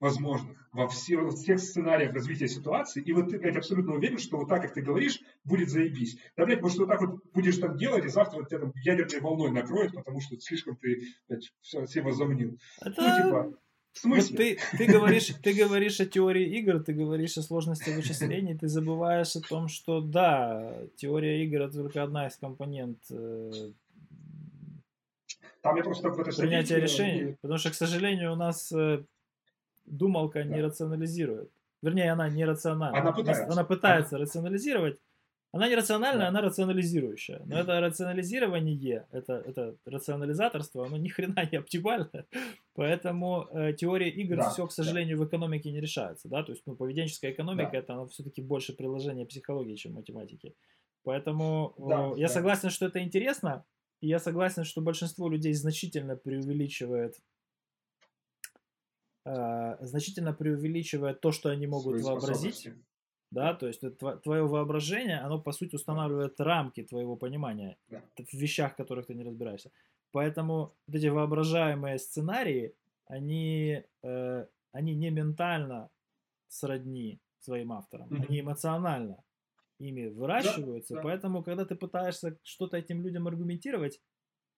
[0.00, 4.38] возможных во, все, во всех сценариях развития ситуации, и вот ты, блядь, абсолютно уверен, что
[4.38, 6.18] вот так, как ты говоришь, будет заебись.
[6.36, 9.20] Да, блядь, может, вот так вот будешь там делать, и завтра вот тебя там ядерной
[9.20, 12.58] волной накроет, потому что слишком ты, блядь, все, все возомнил.
[12.80, 13.02] Это...
[13.02, 13.58] Ну, типа,
[13.92, 14.30] в смысле?
[14.30, 18.68] Вот ты, ты, говоришь, ты говоришь о теории игр, ты говоришь о сложности вычислений, ты
[18.68, 23.50] забываешь о том, что да, теория игр это только одна из компонент э,
[25.62, 27.36] там я просто в этой Принятие решений.
[27.42, 29.04] Потому что, к сожалению, у нас э,
[29.90, 30.56] думалка да.
[30.56, 31.50] не рационализирует.
[31.82, 32.98] Вернее, она не рациональна.
[32.98, 33.46] Она пытается.
[33.50, 34.24] Она пытается она...
[34.24, 34.98] рационализировать.
[35.52, 36.28] Она не рациональная, да.
[36.28, 37.42] она рационализирующая.
[37.44, 42.26] Но это рационализирование, это, это рационализаторство, оно ни хрена не оптимально.
[42.74, 45.24] Поэтому э, теория игр да, все, к сожалению, да.
[45.24, 46.28] в экономике не решается.
[46.28, 46.44] Да?
[46.44, 47.78] То есть ну, поведенческая экономика да.
[47.78, 50.54] это оно все-таки больше приложение психологии, чем математики.
[51.02, 52.32] Поэтому да, я да.
[52.32, 53.64] согласен, что это интересно,
[54.00, 57.16] и я согласен, что большинство людей значительно преувеличивает
[59.24, 62.68] э, значительно преувеличивает то, что они могут вообразить.
[63.30, 63.80] Да, то есть
[64.24, 68.02] твое воображение, оно по сути устанавливает рамки твоего понимания да.
[68.16, 69.70] в вещах, в которых ты не разбираешься.
[70.10, 72.74] Поэтому вот эти воображаемые сценарии,
[73.06, 75.90] они, э, они не ментально
[76.48, 78.26] сродни своим авторам, Мгм.
[78.28, 79.22] они эмоционально
[79.78, 81.00] ими выращиваются, да.
[81.02, 84.00] поэтому, когда ты пытаешься что-то этим людям аргументировать,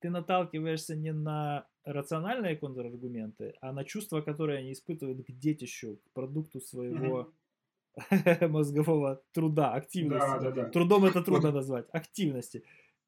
[0.03, 6.13] ты наталкиваешься не на рациональные контраргументы, а на чувства, которые они испытывают к детищу, к
[6.13, 7.33] продукту своего
[8.49, 10.27] мозгового труда, активности.
[10.27, 10.71] Да, да, да.
[10.71, 11.55] Трудом это трудно Вот.
[11.55, 12.65] назвать, активности.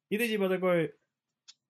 [0.09, 0.95] И ты типа такой,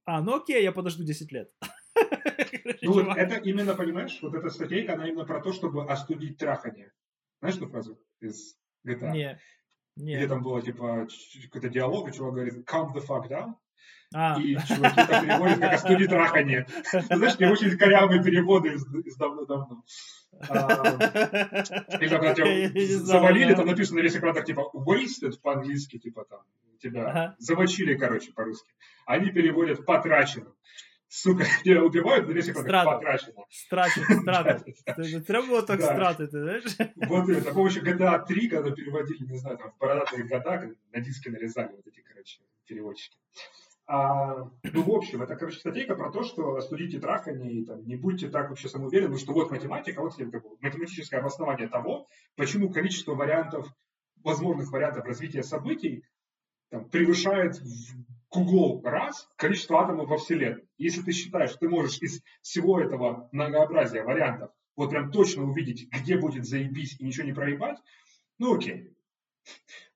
[0.06, 1.52] а, ну окей, я подожду 10 лет.
[2.82, 6.92] Ну вот это именно, понимаешь, вот эта статейка, она именно про то, чтобы остудить трахание.
[7.40, 9.12] Знаешь эту фразу из GTA?
[9.12, 9.40] Не,
[9.96, 10.28] Где не.
[10.28, 11.08] там было, типа,
[11.44, 13.54] какой-то диалог, и чувак говорит, calm the fuck down,
[14.14, 16.66] А, и чуваки это переводят как остудить трахание.
[16.92, 19.84] Ты знаешь, не очень корявые переводы из, из давно-давно.
[20.40, 26.42] Или когда тебя завалили, там написано на весь экранах, типа, wasted по-английски, типа там,
[26.80, 28.72] тебя замочили, короче, по-русски.
[29.06, 30.54] Они переводят потраченным.
[31.08, 32.90] Сука, тебя убивают, на весь экран Страту.
[32.92, 33.46] потрачено.
[33.50, 34.74] Страти.
[34.96, 35.86] Це Треба було так Да.
[35.86, 36.64] стратити, знаєш?
[36.96, 41.30] Вот это, помощью GTA 3, когда переводили, не знаю, там, в бородатые года, на диски
[41.30, 43.18] нарезали вот эти, короче, переводчики.
[43.88, 47.96] А, ну, в общем, это, короче, статейка про то, что остудите трахание и там, не
[47.96, 53.14] будьте так вообще самоуверены, что вот математика, вот как бы математическое обоснование того, почему количество
[53.14, 53.68] вариантов,
[54.24, 56.04] возможных вариантов развития событий
[56.72, 60.68] там, превышает в Google раз количество атомов во Вселенной.
[60.80, 65.88] Если ты считаешь, что ты можешь из всего этого многообразия вариантов вот прям точно увидеть,
[65.92, 67.78] где будет заебись и ничего не проебать,
[68.40, 68.95] ну окей.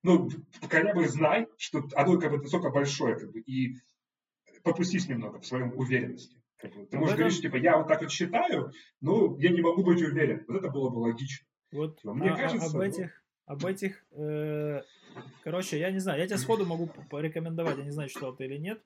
[0.04, 0.30] Ну,
[0.62, 3.76] хотя бы знай, что оно как бы настолько большое, как бы, и
[4.64, 6.38] попустись немного в своем уверенности.
[6.58, 6.86] Как бы.
[6.86, 8.72] Ты можешь этом- говорить, что, типа, я вот так вот считаю,
[9.02, 10.44] но я не могу быть уверен.
[10.48, 11.46] Вот это было бы логично.
[11.72, 12.82] Вот Типа, мне а- а- кажется, об ну.
[12.82, 14.82] этих, об этих, э,
[15.44, 18.58] короче, я не знаю, я тебе сходу могу порекомендовать, я не знаю, читал ты или
[18.58, 18.84] нет,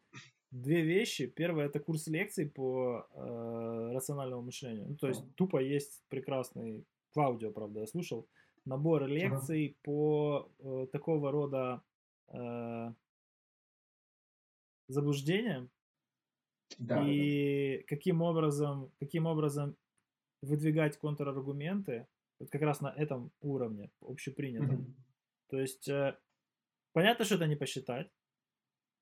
[0.52, 1.26] две вещи.
[1.26, 4.85] Первое это курс лекций по э, рациональному мышлению.
[4.90, 6.85] Ну, то есть тупо есть прекрасный,
[7.15, 8.27] в аудио, правда, я слушал,
[8.65, 11.81] набор лекций по э, такого рода
[12.30, 12.94] э,
[14.88, 15.69] заблуждениям,
[16.77, 17.10] Да, да, да.
[17.10, 19.76] и каким образом, каким образом
[20.41, 22.07] выдвигать контраргументы
[22.40, 24.76] вот как раз на этом уровне общепринятом.
[24.76, 24.95] Мгм.
[25.49, 26.18] То есть э,
[26.94, 28.11] понятно, что это не посчитать,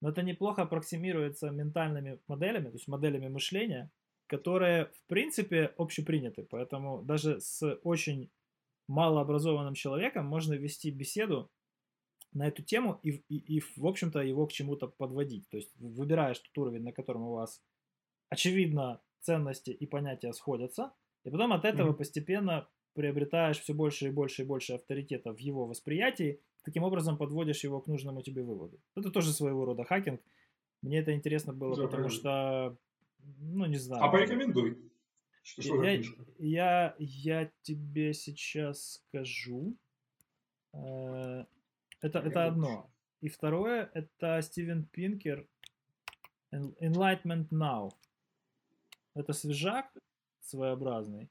[0.02, 3.92] но это неплохо аппроксимируется ментальными моделями, то есть моделями мышления,
[4.28, 6.44] которые в принципе общеприняты.
[6.44, 8.30] Поэтому даже с очень
[8.91, 11.51] малообразованным человеком можно вести беседу
[12.34, 15.49] на эту тему и, и, и, в общем-то, его к чему-то подводить.
[15.49, 17.61] То есть выбираешь тот уровень, на котором у вас,
[18.30, 20.93] очевидно, ценности и понятия сходятся,
[21.26, 21.97] и потом от этого Мгм.
[21.97, 27.63] постепенно приобретаешь все больше и больше и больше авторитета в его восприятии, таким образом подводишь
[27.63, 28.81] его к нужному тебе выводу.
[28.95, 30.22] Это тоже своего рода хакинг.
[30.81, 32.09] Мне это интересно было, Да, потому правильно.
[32.09, 32.77] что,
[33.39, 34.03] ну, не знаю.
[34.03, 34.90] А порекомендуй.
[35.43, 35.99] Что, Я,
[36.38, 39.76] я, я тебе сейчас скажу.
[40.73, 41.45] Э,
[42.01, 42.89] Это, это одно.
[43.22, 45.47] И второе, это Стивен Пинкер
[46.51, 47.91] En- Enlightenment Now.
[49.15, 49.91] Это свежак
[50.41, 51.30] своеобразный.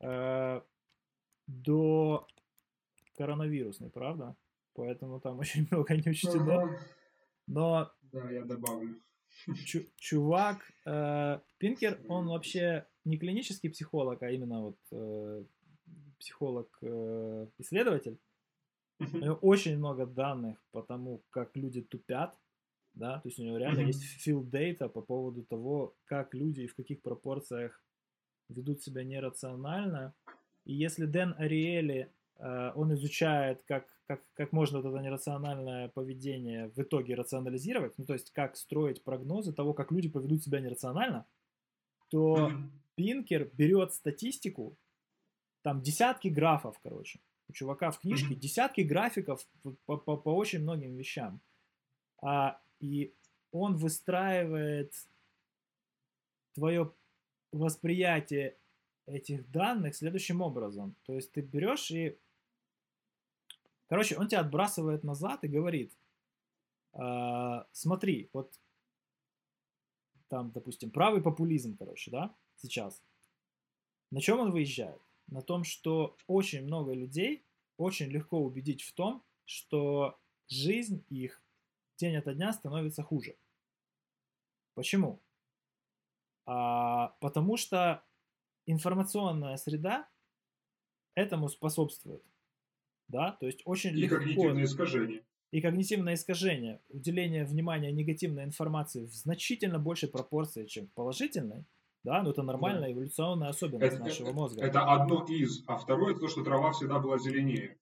[0.00, 0.60] Э,
[1.46, 2.26] До
[3.16, 4.36] коронавирусный, правда?
[4.74, 6.62] Поэтому там очень много не учтено.
[6.62, 6.80] Ага.
[7.46, 9.00] Но Да, я добавлю.
[9.64, 15.44] Чу- чувак, э, Пинкер, он вообще не клинический психолог, а именно вот э,
[16.18, 18.18] психолог-исследователь.
[18.98, 22.34] У него очень много данных по тому, как люди тупят,
[22.94, 26.66] да, то есть у него реально есть field data по поводу того, как люди и
[26.66, 27.84] в каких пропорциях
[28.48, 30.14] ведут себя нерационально.
[30.64, 36.68] И если Дэн Ариэли, э, он изучает, как, как, как можно вот это нерациональное поведение
[36.68, 41.26] в итоге рационализировать, ну то есть как строить прогнозы того, как люди поведут себя нерационально,
[42.10, 42.72] то Мгм.
[42.94, 44.76] Пинкер берет статистику,
[45.62, 47.18] там десятки графов, короче.
[47.48, 48.40] У чувака в книжке Мгм.
[48.40, 49.46] десятки графиков
[49.84, 51.40] по, по- по очень многим вещам.
[52.22, 53.12] А, и
[53.52, 54.92] он выстраивает
[56.54, 56.92] твое
[57.52, 58.56] восприятие
[59.06, 60.94] этих данных следующим образом.
[61.04, 62.16] То есть ты берешь и...
[63.88, 65.96] Короче, он тебя отбрасывает назад и говорит,
[66.92, 68.58] «А, смотри, вот
[70.28, 73.02] там, допустим, правый популизм, короче, да, сейчас.
[74.10, 75.00] На чем он выезжает?
[75.28, 77.44] На том, что очень много людей
[77.76, 80.18] очень легко убедить в том, что
[80.48, 81.42] жизнь их
[81.96, 83.36] день ото дня становится хуже.
[84.74, 85.20] Почему?
[86.46, 88.04] А, потому что
[88.66, 90.08] информационная среда
[91.14, 92.22] этому способствует.
[93.08, 95.22] Да, то есть очень И легко когнитивные искажения.
[95.52, 101.64] и когнитивное искажение, уделение внимания негативной информации в значительно большей пропорции, чем положительной,
[102.02, 104.62] Да, но это нормальная эволюционная особенность это, нашего мозга.
[104.62, 105.64] Это одно из.
[105.66, 107.78] А второе, это то, что трава всегда была зеленее.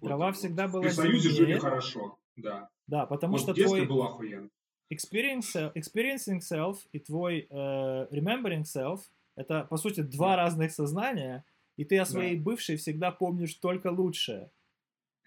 [0.00, 0.36] Трава вот.
[0.36, 2.68] всегда была При Союзе жили хорошо, да.
[2.86, 3.86] Да, потому вот что твой...
[3.86, 4.50] был охуенно.
[4.90, 9.00] Experience, experiencing self и твой uh, remembering self
[9.38, 10.36] это, по сути, два да.
[10.36, 11.44] разных сознания,
[11.78, 12.42] и ты о своей да.
[12.42, 14.50] бывшей всегда помнишь только лучшее.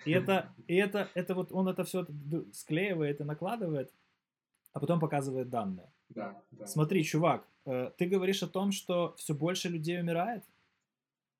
[0.05, 2.05] И это, и это, это вот он это все
[2.53, 3.91] склеивает и накладывает,
[4.73, 5.91] а потом показывает данные.
[6.09, 6.67] Да, да.
[6.67, 10.43] Смотри, чувак, э, ты говоришь о том, что все больше людей умирает.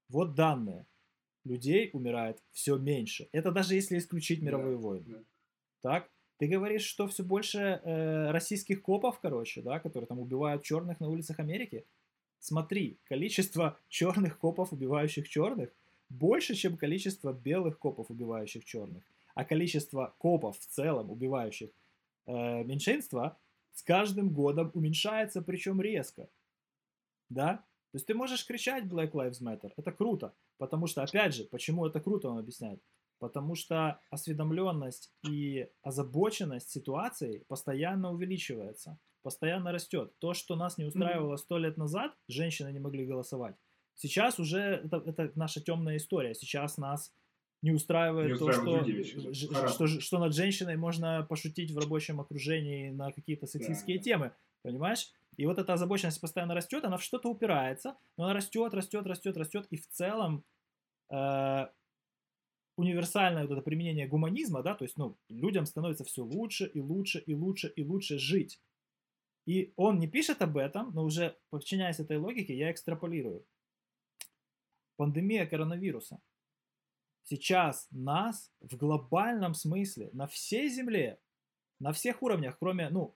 [0.08, 0.86] Вот данные.
[1.44, 3.28] Людей умирает все меньше.
[3.34, 5.06] Это даже если исключить мировые да, войны.
[5.08, 5.24] Да.
[5.82, 6.10] Так?
[6.38, 11.10] Ты говоришь, что все больше э, российских копов, короче, да, которые там убивают черных на
[11.10, 11.86] улицах Америки.
[12.42, 15.70] Смотри, количество черных копов, убивающих черных,
[16.10, 19.04] больше, чем количество белых копов, убивающих черных.
[19.36, 21.70] А количество копов в целом, убивающих
[22.26, 23.38] э, меньшинства,
[23.74, 26.28] с каждым годом уменьшается, причем резко.
[27.30, 27.58] Да?
[27.92, 31.86] То есть ты можешь кричать Black Lives Matter, это круто, потому что, опять же, почему
[31.86, 32.82] это круто, он объясняет.
[33.20, 40.14] Потому что осведомленность и озабоченность ситуацией постоянно увеличивается, постоянно растет.
[40.20, 43.56] То, что нас не устраивало сто лет назад, женщины не могли голосовать.
[43.96, 46.34] Сейчас уже это, это наша темная история.
[46.34, 47.14] Сейчас нас
[47.62, 53.12] не устраивает, не то, что, что, что над женщиной можно пошутить в рабочем окружении на
[53.12, 54.04] какие-то сексистские да.
[54.04, 54.32] темы.
[54.64, 55.12] Понимаешь?
[55.38, 59.38] И вот эта озабоченность постоянно растет, она в что-то упирается, но она растет, растет, растет,
[59.38, 60.44] растет, и в целом
[61.10, 61.68] э,
[62.76, 67.20] универсальное вот это применение гуманизма, да, то есть, ну, людям становится все лучше и лучше
[67.20, 68.60] и лучше и лучше жить.
[69.46, 73.46] И он не пишет об этом, но уже подчиняясь этой логике, я экстраполирую.
[74.98, 76.22] Пандемия коронавируса.
[77.24, 81.20] Сейчас нас в глобальном смысле на всей Земле,
[81.80, 83.14] на всех уровнях, кроме, ну,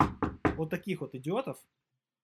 [0.55, 1.57] вот таких вот идиотов,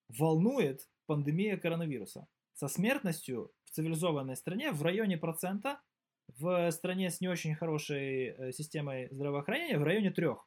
[0.08, 2.26] волнует пандемия коронавируса.
[2.54, 5.80] Со смертностью в цивилизованной стране в районе процента,
[6.28, 10.46] в стране с не очень хорошей э, системой здравоохранения в районе трех.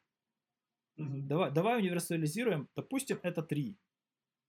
[0.96, 1.22] Угу.
[1.22, 3.76] Давай, давай универсализируем, допустим, это 3.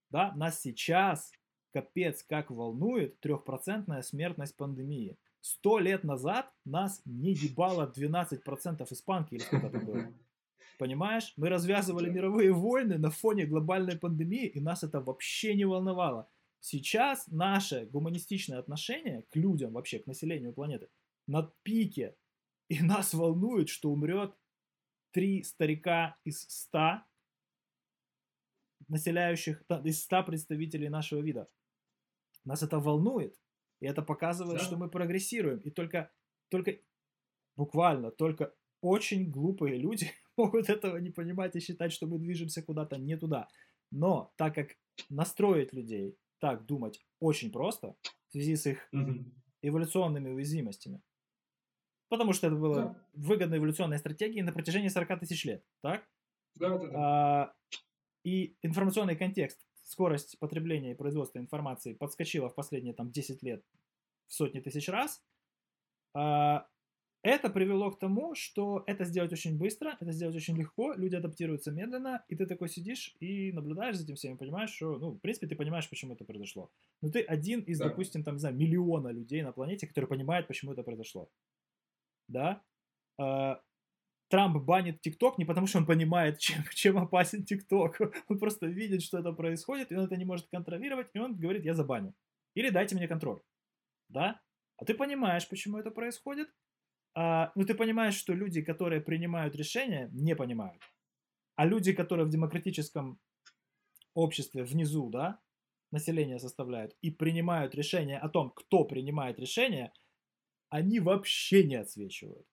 [0.09, 1.31] Да, нас сейчас
[1.73, 5.17] капец как волнует трехпроцентная смертность пандемии.
[5.41, 10.13] Сто лет назад нас не ебало 12% испанки или сколько это было.
[10.77, 11.33] Понимаешь?
[11.37, 16.29] Мы развязывали мировые войны на фоне глобальной пандемии, и нас это вообще не волновало.
[16.59, 20.89] Сейчас наше гуманистичное отношение к людям, вообще к населению планеты,
[21.27, 22.15] на пике.
[22.69, 24.35] И нас волнует, что умрет
[25.11, 27.07] три старика из ста
[28.87, 31.49] населяющих, из ста представителей нашего вида.
[32.45, 33.35] Нас это волнует,
[33.81, 34.65] и это показывает, да.
[34.65, 35.59] что мы прогрессируем.
[35.59, 36.11] И только,
[36.49, 36.79] только,
[37.55, 42.97] буквально, только очень глупые люди могут этого не понимать и считать, что мы движемся куда-то
[42.97, 43.49] не туда.
[43.91, 44.77] Но так как
[45.09, 47.95] настроить людей так думать очень просто,
[48.27, 49.25] в связи с их угу.
[49.61, 51.01] эволюционными уязвимостями,
[52.09, 52.95] Потому что это было да.
[53.13, 56.07] выгодной эволюционной стратегией на протяжении 40 тысяч лет, так?
[56.55, 56.93] Да, да, да.
[56.95, 57.53] А,
[58.23, 63.63] и информационный контекст, скорость потребления и производства информации подскочила в последние там 10 лет
[64.27, 65.21] в сотни тысяч раз.
[66.13, 66.67] А,
[67.23, 71.71] это привело к тому, что это сделать очень быстро, это сделать очень легко, люди адаптируются
[71.71, 75.19] медленно, и ты такой сидишь и наблюдаешь за этим всем, и понимаешь, что, ну, в
[75.19, 76.71] принципе, ты понимаешь, почему это произошло.
[77.01, 77.89] Но ты один из, да.
[77.89, 81.29] допустим, там, не знаю, миллиона людей на планете, которые понимают, почему это произошло
[82.27, 82.61] да,
[83.19, 83.55] э,
[84.29, 87.99] Трамп банит ТикТок не потому, что он понимает, чем, чем опасен ТикТок.
[88.27, 91.63] Он просто видит, что это происходит, и он это не может контролировать, и он говорит,
[91.63, 92.13] я забаню.
[92.55, 93.41] Или дайте мне контроль.
[94.09, 94.41] Да?
[94.77, 96.49] А ты понимаешь, почему это происходит.
[97.15, 100.81] А, ну, ты понимаешь, что люди, которые принимают решения, не понимают.
[101.55, 103.19] А люди, которые в демократическом
[104.13, 105.39] обществе внизу, да,
[105.91, 109.93] население составляют, и принимают решения о том, кто принимает решения–
[110.69, 112.45] они вообще не отсвечивают.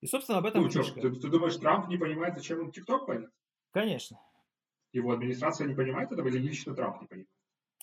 [0.00, 3.06] И, собственно, об этом ну, что, ты, ты думаешь, Трамп не понимает, зачем он ТикТок
[3.06, 3.30] пойдет?
[3.72, 4.20] Конечно.
[4.92, 7.28] Его администрация не понимает этого или лично Трамп не понимает?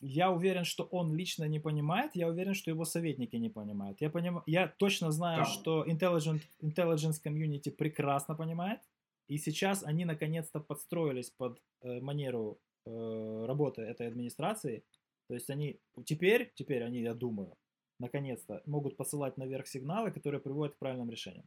[0.02, 4.02] Я уверен, что он лично не понимает, я уверен, что его советники не понимают.
[4.02, 4.42] Я, поним...
[4.46, 5.46] я точно знаю, да.
[5.46, 6.42] что intelligent...
[6.62, 8.82] intelligence community прекрасно понимает,
[9.28, 14.84] и сейчас они наконец-то подстроились под э, манеру э, работы этой администрации.
[15.28, 17.56] То есть они теперь, теперь они, я думаю,
[18.00, 21.46] наконец-то, могут посылать наверх сигналы, которые приводят к правильным решениям.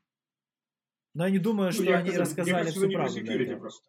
[1.15, 3.21] Но я не думаю, ну, что ну, они это, рассказали кажется, всю правду.
[3.21, 3.89] Для просто.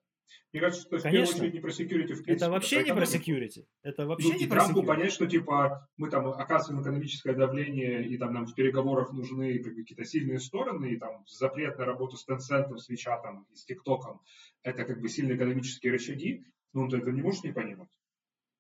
[0.52, 1.08] Мне кажется, что Конечно.
[1.08, 2.34] в первую очередь не про security в принципе.
[2.34, 3.66] Это вообще не про security.
[3.84, 4.86] Это вообще ну, не про security.
[4.86, 9.74] понять, что типа мы там оказываем экономическое давление, и там нам в переговорах нужны как
[9.76, 13.22] бы, какие-то сильные стороны, и там запрет на работу с Tencent, с WeChat
[13.52, 14.20] и с TikTok,
[14.64, 17.90] это как бы сильные экономические рычаги, ну он это не может не понимать.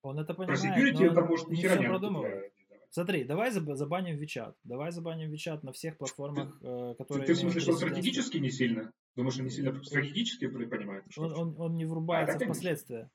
[0.02, 2.54] Он это Про понимает, security но это он может ни хера не продумывает.
[2.90, 4.56] Смотри, давай заб- забаним Вичат.
[4.64, 8.50] Давай забаним Вичат на всех платформах, э, Ты, которые ты смысле, что он стратегически не
[8.50, 8.92] сильно?
[9.16, 11.04] Думаешь, он не сильно стратегически при- понимает?
[11.18, 13.12] Он, он, он не врубается А, это в последствия.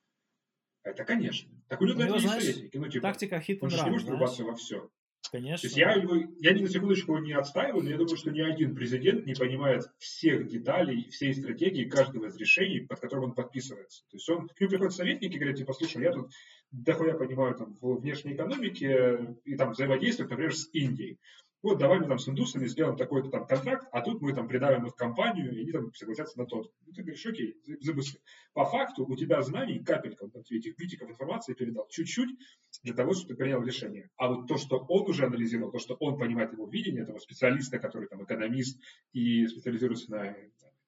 [0.83, 1.49] Это конечно.
[1.69, 2.77] Так у него У него, этого есть знаешь, советники.
[2.77, 4.19] Ну, типа, Тактика hit он же не может знаешь?
[4.19, 4.89] врубаться во все.
[5.23, 5.65] То Конечно.
[5.65, 8.41] есть я, его, я ни на секундочку его не отстаиваю, но я думаю, что ни
[8.41, 14.03] один президент не понимает всех деталей, всей стратегии каждого из решений, под которым он подписывается.
[14.11, 16.31] То есть он, к нему приходят советники и говорят, типа, слушай, я тут
[16.71, 21.17] дохуя понимаю там, в внешней экономике и там взаимодействую, например, с Индией.
[21.63, 24.85] Вот давай мы там с индусами сделаем такой-то там контракт, а тут мы там придавим
[24.85, 26.69] их компанию, и они там согласятся на тот.
[26.85, 28.19] Ну, ты говоришь, окей, забысли.
[28.51, 32.37] По факту у тебя знаний капелька, вот этих битиков информации передал чуть-чуть
[32.83, 34.09] для того, чтобы ты принял решение.
[34.17, 37.79] А вот то, что он уже анализировал, то, что он понимает его видение, этого специалиста,
[37.79, 38.77] который там экономист
[39.13, 40.35] и специализируется на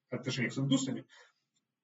[0.10, 1.06] отношениях с индусами,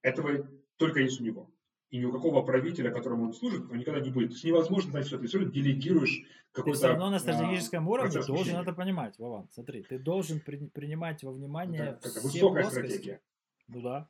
[0.02, 1.50] этого только есть у него.
[1.92, 4.30] И ни у какого правителя, которому он служит, этого никогда не будет.
[4.30, 5.18] То есть невозможно знать все.
[5.20, 6.78] Ты все равно делегируешь Ты какой-то...
[6.78, 8.62] все равно на а, стратегическом уровне процесс должен мышления.
[8.64, 9.50] это понимать, Вован.
[9.52, 12.88] Смотри, ты должен при- принимать во внимание Это, все высокая плоскости.
[12.88, 13.22] стратегия.
[13.68, 14.08] Ну да.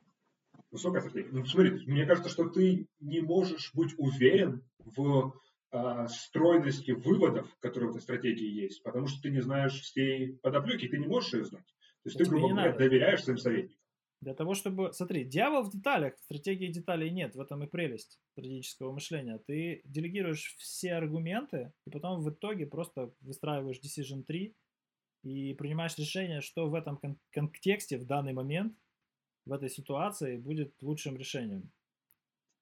[0.70, 1.28] Высокая стратегия.
[1.32, 5.34] Ну, смотри, мне кажется, что ты не можешь быть уверен в
[5.72, 10.86] а, стройности выводов, которые в этой стратегии есть, потому что ты не знаешь всей подоплеки,
[10.86, 11.66] ты не можешь ее знать.
[12.04, 13.81] То есть Да ты, грубо говоря, доверяешь своим советникам.
[14.22, 14.92] Для того, чтобы...
[14.92, 19.38] Смотри, дьявол в деталях, стратегии деталей нет, в этом и прелесть стратегического мышления.
[19.48, 24.54] Ты делегируешь все аргументы, и потом в итоге просто выстраиваешь decision tree
[25.24, 28.78] и принимаешь решение, что в этом кон- контексте в данный момент,
[29.44, 31.72] в этой ситуации будет лучшим решением.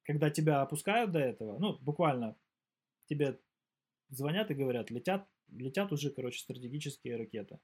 [0.05, 2.37] Когда тебя опускают до этого, ну, буквально
[3.07, 3.39] тебе
[4.11, 7.61] звонят и говорят, летят, летят уже, короче, стратегические ракеты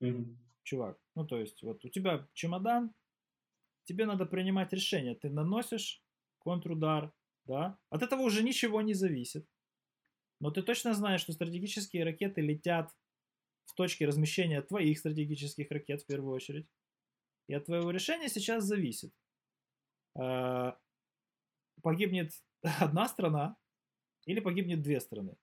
[0.00, 0.36] Мгм.
[0.62, 0.98] Чувак.
[1.14, 2.94] Ну, то есть, вот у тебя чемодан,
[3.84, 5.14] тебе надо принимать решение.
[5.14, 6.02] Ты наносишь
[6.40, 7.12] контрудар,
[7.44, 7.78] да?
[7.90, 9.46] От этого уже ничего не зависит.
[10.40, 12.90] Но ты точно знаешь, что стратегические ракеты летят
[13.66, 16.66] в точке размещения твоих стратегических ракет в первую очередь.
[17.48, 19.12] И от твоего решения сейчас зависит.
[20.18, 20.78] а,
[21.82, 22.32] Погибнет
[22.80, 23.56] одна страна
[24.26, 25.36] или погибнет две страны.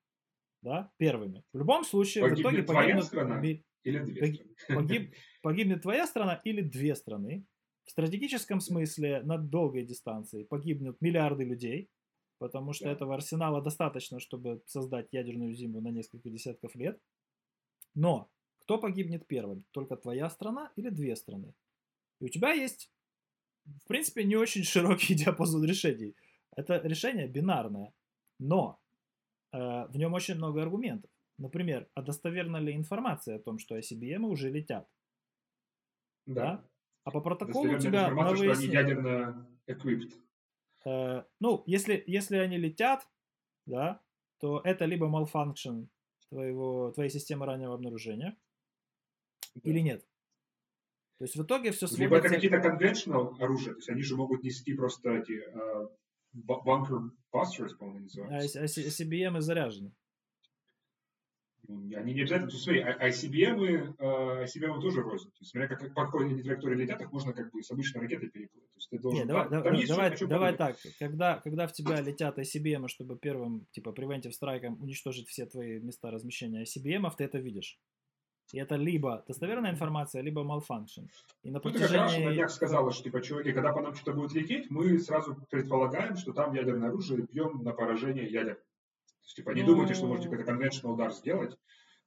[0.62, 1.44] Да, первыми.
[1.54, 3.36] В любом случае, в итоге Погибнет страна?
[3.84, 4.82] Или две Погиб- страны.
[4.88, 7.46] погиб- погибнет твоя страна или две страны.
[7.86, 11.90] В стратегическом смысле на долгой дистанции погибнут миллиарды людей,
[12.38, 12.92] потому что Да.
[12.92, 17.00] этого арсенала достаточно, чтобы создать ядерную зиму на несколько десятков лет.
[17.96, 18.30] Но
[18.60, 19.64] кто погибнет первым?
[19.72, 21.54] Только твоя страна или две страны?
[22.20, 22.92] И у тебя есть,
[23.84, 26.14] в принципе, не очень широкий диапазон решений.
[26.58, 27.94] Это решение бинарное,
[28.40, 28.80] но
[29.54, 31.10] э, в нем очень много аргументов.
[31.38, 34.90] Например, а достоверна ли информация о том, что ICBM уже летят?
[36.26, 36.68] Да.
[37.04, 40.14] А по протоколу у тебя на информация, что они выяснение- ядерно equipped.
[40.86, 43.08] Э, ну, если, если они летят,
[43.66, 44.02] да,
[44.40, 45.88] то это либо malfunction
[46.30, 48.38] твоего, твоей системы раннего обнаружения,
[49.56, 49.70] Да.
[49.70, 50.02] или нет.
[51.20, 52.50] То есть в итоге все Либо это сводится...
[52.60, 55.88] какие-то conventional оружия, то есть они же могут нести просто эти э,
[56.36, 58.64] bunker busters, по-моему, А называются.
[58.64, 59.94] IC- ICBM заряжены.
[61.68, 65.30] Ну, Они не обязательно, то смотри, а- ICBM, ICBM тоже рознь.
[65.30, 68.02] То есть, смотря как, по какой они траектории летят, их можно как бы с обычной
[68.02, 68.64] ракетой переплыть.
[68.64, 69.20] То есть ты должен...
[69.20, 70.78] Не, давай, там- давай, о чем давай так.
[71.00, 76.10] Когда, когда в тебя летят ICBM, чтобы первым, типа, preventive страйком уничтожить все твои места
[76.10, 77.78] размещения ICBM, ты это видишь.
[78.54, 81.10] И это либо достоверная информация, либо malfunction.
[81.44, 82.48] И на Ну, ты как раз протяжении...
[82.48, 86.54] сказала, что, типа, чуваки, когда по нам что-то будет лететь, мы сразу предполагаем, что там
[86.54, 88.58] ядерное оружие, бьем на поражение ядер.
[89.28, 91.58] Есть, типа, не Ну, думайте, что можете какой-то conventional удар сделать.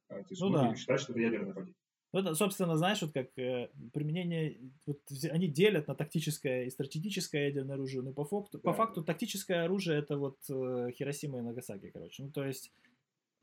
[0.09, 0.63] А, То есть, Ну мы да.
[0.65, 1.75] будем считать, что это ядерное нападение.
[2.13, 7.47] Ну, это, собственно, знаешь, вот как э, применение, вот, они делят на тактическое и стратегическое
[7.47, 8.77] ядерное оружие, но по факту, по Да.
[8.77, 12.25] факту тактическое оружие это вот э, Хиросима и Нагасаки, короче.
[12.25, 12.73] Ну, то есть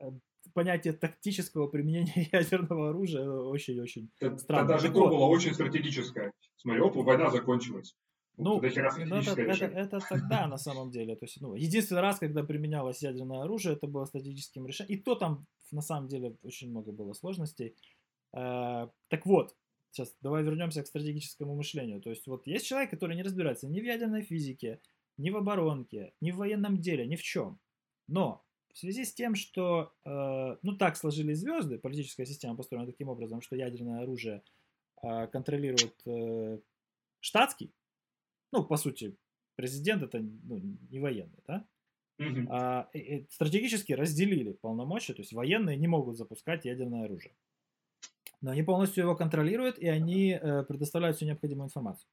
[0.00, 0.10] э,
[0.52, 4.64] понятие тактического применения ядерного оружия очень-очень Странно.
[4.64, 6.32] это даже Так то было очень стратегическое.
[6.56, 7.96] Смотри, опа, война закончилась.
[8.38, 11.16] Ну, это, это, это тогда на самом деле.
[11.16, 14.98] То есть, ну, единственный раз, когда применялось ядерное оружие, это было стратегическим решением.
[14.98, 17.74] И то там на самом деле очень много было сложностей.
[18.32, 19.56] Э, так вот,
[19.90, 22.00] сейчас давай вернемся к стратегическому мышлению.
[22.00, 24.80] То есть вот есть человек, который не разбирается ни в ядерной физике,
[25.16, 27.58] ни в оборонке, ни в военном деле, ни в чем.
[28.06, 33.08] Но в связи с тем, что, э, ну так сложились звезды, политическая система построена таким
[33.08, 34.42] образом, что ядерное оружие
[35.02, 36.58] э, контролирует э,
[37.20, 37.72] штатский,
[38.52, 39.16] ну, по сути,
[39.56, 40.58] президент это ну,
[40.90, 41.66] не военный, да?
[42.18, 42.48] Мгм.
[42.50, 47.34] А, и- и стратегически разделили полномочия, то есть военные не могут запускать ядерное оружие.
[48.40, 52.08] Но они полностью его контролируют, и они э, предоставляют всю необходимую информацию.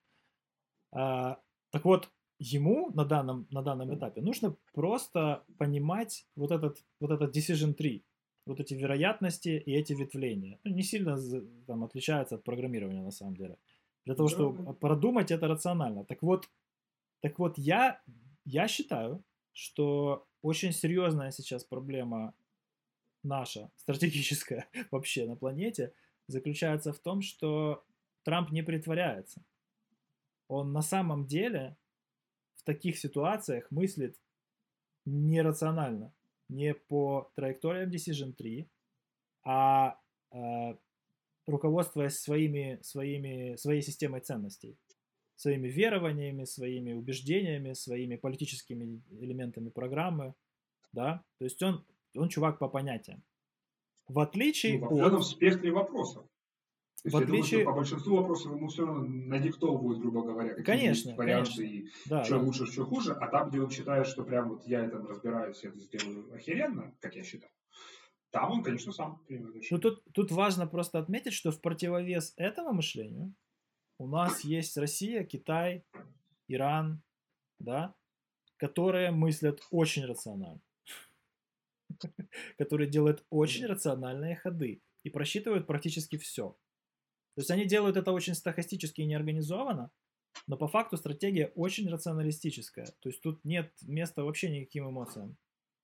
[0.91, 1.41] А,
[1.71, 2.09] так вот,
[2.39, 8.03] ему на данном, на данном этапе нужно просто понимать вот этот, вот этот decision tree,
[8.45, 10.59] вот эти вероятности и эти ветвления.
[10.63, 11.17] Ну, не сильно
[11.67, 13.57] там, отличаются от программирования на самом деле.
[14.05, 16.05] Для того, чтобы продумать это рационально.
[16.05, 16.49] Так вот,
[17.21, 18.01] так вот я,
[18.45, 22.33] я считаю, что очень серьезная сейчас проблема
[23.23, 25.93] наша, стратегическая вообще на планете,
[26.27, 27.83] заключается в том, что
[28.23, 29.41] Трамп не притворяется.
[30.47, 31.75] Он на самом деле
[32.55, 34.19] в таких ситуациях мыслит
[35.05, 36.13] нерационально,
[36.49, 38.69] не по траекториям Decision 3,
[39.43, 39.99] а
[40.31, 40.75] э,
[41.47, 44.77] руководствуясь своими, своими, своей системой ценностей,
[45.35, 50.33] своими верованиями, своими убеждениями, своими политическими элементами программы,
[50.91, 51.85] да, то есть он,
[52.15, 53.23] он чувак по понятиям.
[54.07, 55.25] В отличие ну, в от...
[55.25, 56.25] спектре вопросов.
[57.03, 57.59] То в отличие...
[57.59, 61.75] думаю, по большинству вопросов ему все равно надиктовывают, грубо говоря, какие конечно, есть варианты конечно.
[61.75, 62.45] и да, что да.
[62.45, 63.13] лучше, что хуже.
[63.13, 66.95] А там, где он считает, что прям вот я это разбираюсь, я это сделаю охеренно,
[66.99, 67.51] как я считаю,
[68.35, 69.63] там он, конечно, сам принимает.
[69.71, 73.33] Ну, тут, тут важно просто отметить, что в противовес этому мышлению
[73.97, 75.85] у нас есть Россия, Китай,
[76.49, 77.01] Иран,
[77.59, 77.95] да,
[78.57, 80.59] которые мыслят очень рационально,
[82.57, 86.57] которые делают очень рациональные ходы и просчитывают практически все.
[87.35, 89.91] То есть они делают это очень стахастически и неорганизованно,
[90.47, 92.87] но по факту стратегия очень рационалистическая.
[92.99, 95.37] То есть тут нет места вообще никаким эмоциям.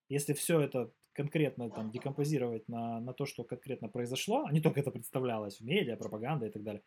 [0.10, 4.80] Если все это конкретно там декомпозировать на, на то, что конкретно произошло, а не только
[4.80, 6.82] это представлялось в медиа, пропаганда и так далее.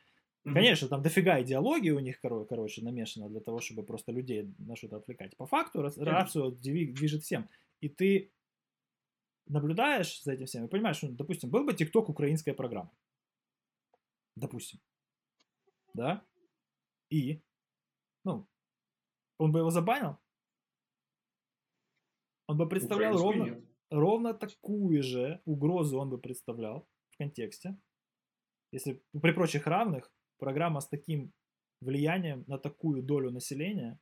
[0.46, 0.52] Mm-hmm.
[0.52, 4.76] Конечно, там дофига идеологии у них, кор- короче, намешано для того, чтобы просто людей на
[4.76, 5.36] что-то отвлекать.
[5.36, 7.48] По факту рацию движет всем.
[7.80, 8.32] И ты
[9.46, 12.90] наблюдаешь за этим всем и понимаешь, что, допустим, был бы ТикТок украинская программа
[14.36, 14.80] допустим,
[15.92, 16.26] да,
[17.10, 17.42] и,
[18.24, 18.48] ну,
[19.38, 20.18] он бы его забанил,
[22.46, 23.64] он бы представлял ровно,
[23.94, 27.76] ровно такую же угрозу он бы представлял в контексте,
[28.72, 31.32] если при прочих равных программа с таким
[31.80, 33.98] влиянием на такую долю населения,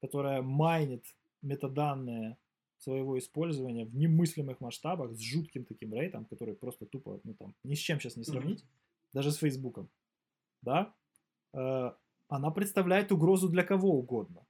[0.00, 1.04] которая майнит
[1.42, 2.36] метаданные
[2.78, 7.74] своего использования в немыслимых масштабах с жутким таким рейтом, который просто тупо, ну там, ни
[7.74, 8.86] с чем сейчас не сравнить, mm-hmm
[9.16, 9.88] даже с Фейсбуком,
[10.62, 10.94] да,
[11.54, 11.92] э,
[12.28, 14.45] она представляет угрозу для кого угодно.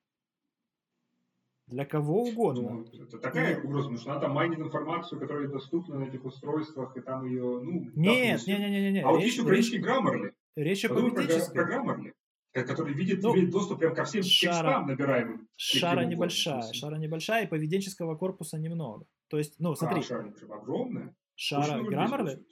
[1.66, 2.84] Для кого угодно.
[2.93, 6.97] Ну, это такая угроза, потому что она там майнит информацию, которая доступна на этих устройствах,
[6.97, 7.90] и там ее, ну...
[7.97, 9.05] Нет, нет, нет, нет, нет.
[9.05, 10.32] А вот есть украинский Граммарли.
[10.55, 11.55] Речь о политической.
[11.55, 12.14] Про, про Граммарли,
[12.52, 15.48] который видит, ну, имеет доступ прям ко всем шара, текстам набираемым.
[15.56, 19.06] Шара небольшая, шара небольшая, и поведенческого корпуса немного.
[19.26, 20.01] То есть, ну, смотри.
[20.01, 21.16] А, шара огромная.
[21.34, 22.44] Шара Граммарли?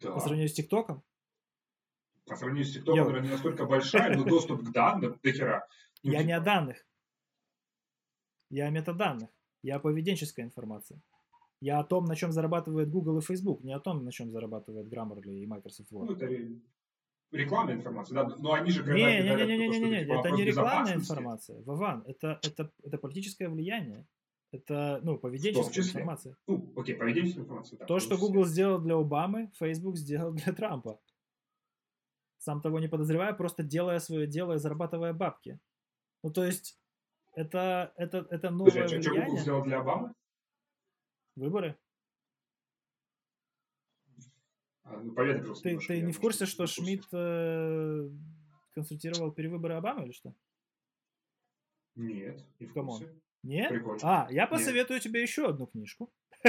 [0.00, 0.12] Да.
[0.12, 1.02] По сравнению с ТикТоком?
[2.26, 5.66] По сравнению с TikTok, она не настолько большая, но доступ к данным до хера.
[6.04, 6.86] Ну, я не о данных.
[8.50, 9.30] Я о метаданных.
[9.62, 11.00] Я о поведенческой информации.
[11.60, 14.86] Я о том, на чем зарабатывает Google и Facebook, не о том, на чем зарабатывает
[14.86, 16.06] Grammarly и Microsoft Word.
[16.06, 16.26] Ну, это
[17.32, 18.36] рекламная информация, да?
[18.38, 20.94] Но они же когда не, не, не, не, не, не, не, типа, это не рекламная
[20.94, 24.06] информация, Вован, это, это, это политическое влияние.
[24.52, 26.36] Это, ну, поведенческая информация.
[26.48, 27.78] Ну, окей, поведенческая информация.
[27.78, 30.98] Да, То, что Google сделал для Обамы, Facebook сделал для Трампа.
[32.38, 35.60] Сам того не подозревая, просто делая свое дело и зарабатывая бабки.
[36.24, 36.79] Ну, то есть,
[37.34, 39.26] это, это, это новое Подожди, а.
[39.26, 40.14] Что сделал для Обамы?
[41.36, 41.78] Выборы.
[44.84, 45.62] А, ну, просто.
[45.62, 48.08] Ты, ты не в курсе, что Шмидт э,
[48.72, 50.34] консультировал перевыборы Обамы или что?
[51.94, 53.04] Нет, не в курсе.
[53.04, 53.22] Come on.
[53.42, 53.70] Нет?
[53.70, 54.00] Прикольно.
[54.02, 55.02] А, я посоветую Нет.
[55.02, 56.12] тебе еще одну книжку.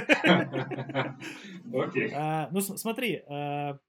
[1.74, 2.12] Окей.
[2.14, 3.80] А, ну, смотри, а,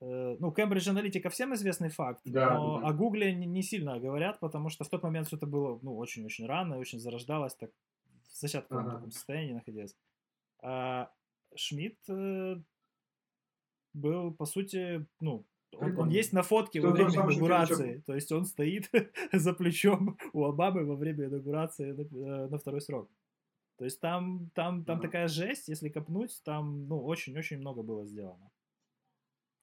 [0.00, 2.88] ну, Cambridge Analytica всем известный факт, да, но да.
[2.88, 6.46] о Гугле не, сильно говорят, потому что в тот момент все это было, ну, очень-очень
[6.46, 7.70] рано, очень зарождалось, так
[8.28, 8.96] в зачатковом ага.
[8.96, 9.96] таком состоянии находилось.
[10.60, 11.10] А
[11.54, 12.56] Шмидт э,
[13.92, 15.44] был, по сути, ну,
[15.76, 18.90] он, он есть на фотке Кто во время инаугурации, то есть он стоит
[19.32, 23.10] за плечом у Обамы во время инаугурации на, э, на второй срок.
[23.76, 25.06] То есть там, там, там ага.
[25.06, 28.50] такая жесть, если копнуть, там, ну, очень-очень много было сделано.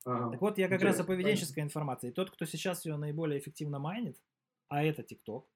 [0.06, 0.32] Ага.
[0.32, 1.70] Так вот, я как Интересно, раз о поведенческой понятно.
[1.70, 2.12] информации.
[2.12, 4.18] Тот, кто сейчас ее наиболее эффективно майнит,
[4.70, 5.48] а это ТикТок,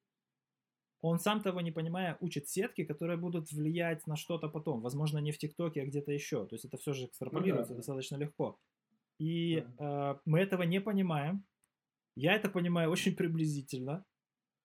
[1.02, 4.82] он сам того не понимая учит сетки, которые будут влиять на что-то потом.
[4.82, 6.46] Возможно, не в ТикТоке, а где-то еще.
[6.46, 7.78] То есть это все же экстраполируется ну, да.
[7.78, 8.60] достаточно легко.
[9.20, 10.12] И да.
[10.14, 11.46] э, мы этого не понимаем.
[12.16, 14.04] Я это понимаю очень приблизительно.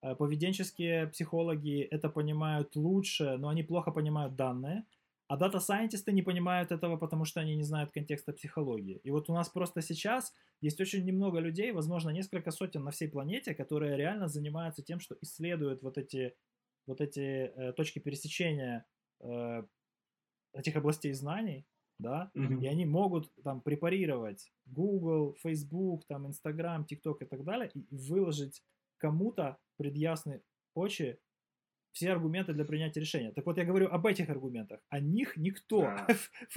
[0.02, 4.86] Э, поведенческие психологи это понимают лучше, но они плохо понимают данные.
[5.26, 9.00] А data scientist ы не понимают этого, потому что они не знают контекста психологии.
[9.04, 13.08] И вот у нас просто сейчас есть очень немного людей, возможно, несколько сотен на всей
[13.08, 16.36] планете, которые реально занимаются тем, что исследуют вот эти,
[16.86, 18.86] вот эти э, точки пересечения
[19.20, 19.62] э,
[20.52, 21.66] этих областей знаний,
[21.98, 22.58] да, Мгм.
[22.60, 27.96] и они могут там препарировать Google, Facebook, там Instagram, TikTok и так далее, и и
[27.96, 28.62] выложить
[28.98, 30.42] кому-то пред ясные
[30.74, 31.18] очи
[31.94, 33.32] все аргументы для принятия решения.
[33.32, 34.80] Так вот, я говорю об этих аргументах.
[34.88, 36.06] О них никто Да.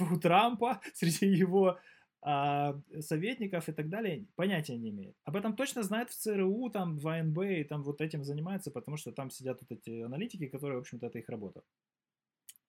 [0.00, 1.78] у Трампа, среди его
[2.20, 5.16] а, советников и так далее понятия не имеет.
[5.24, 8.96] Об этом точно знает в ЦРУ, там, в АНБ, и там вот этим занимаются, потому
[8.96, 11.62] что там сидят вот эти аналитики, которые, в общем-то, это их работа.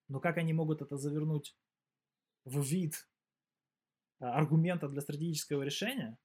[0.08, 1.56] Но как они могут это завернуть
[2.44, 3.08] в вид
[4.20, 6.16] а, аргумента для стратегического решения,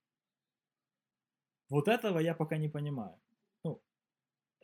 [1.69, 3.19] вот этого я пока не понимаю.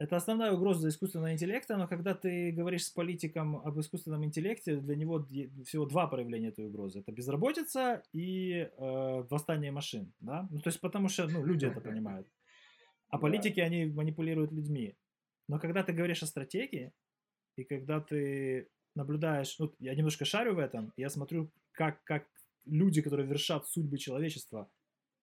[0.01, 4.95] Это основная угроза искусственного интеллекта, но когда ты говоришь с политиком об искусственном интеллекте, для
[4.95, 5.23] него
[5.63, 7.01] всего два проявления этой угрозы.
[7.01, 10.11] Это безработица и э, восстание машин.
[10.19, 10.47] Да?
[10.49, 12.27] Ну, то есть потому что ну, люди это понимают.
[13.09, 14.95] А политики, они манипулируют людьми.
[15.47, 16.93] Но когда ты говоришь о стратегии,
[17.55, 22.25] и когда ты наблюдаешь, ну, я немножко шарю в этом, я смотрю, как, как
[22.65, 24.67] люди, которые вершат судьбы человечества,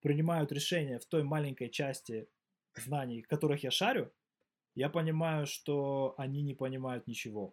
[0.02, 2.28] принимают решения в той маленькой части
[2.76, 4.12] знаний, которых я шарю,
[4.78, 7.52] я понимаю, что они не понимают ничего.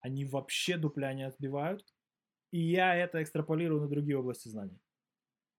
[0.00, 1.84] Они вообще дупля не отбивают,
[2.50, 4.80] и я это экстраполирую на другие области знаний.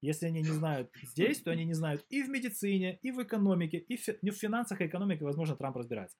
[0.02, 3.78] Если они не знают здесь, то они не знают и в медицине, и в экономике,
[3.78, 6.18] и в, фи- ну, в финансах и экономике, возможно, Трамп разбирается.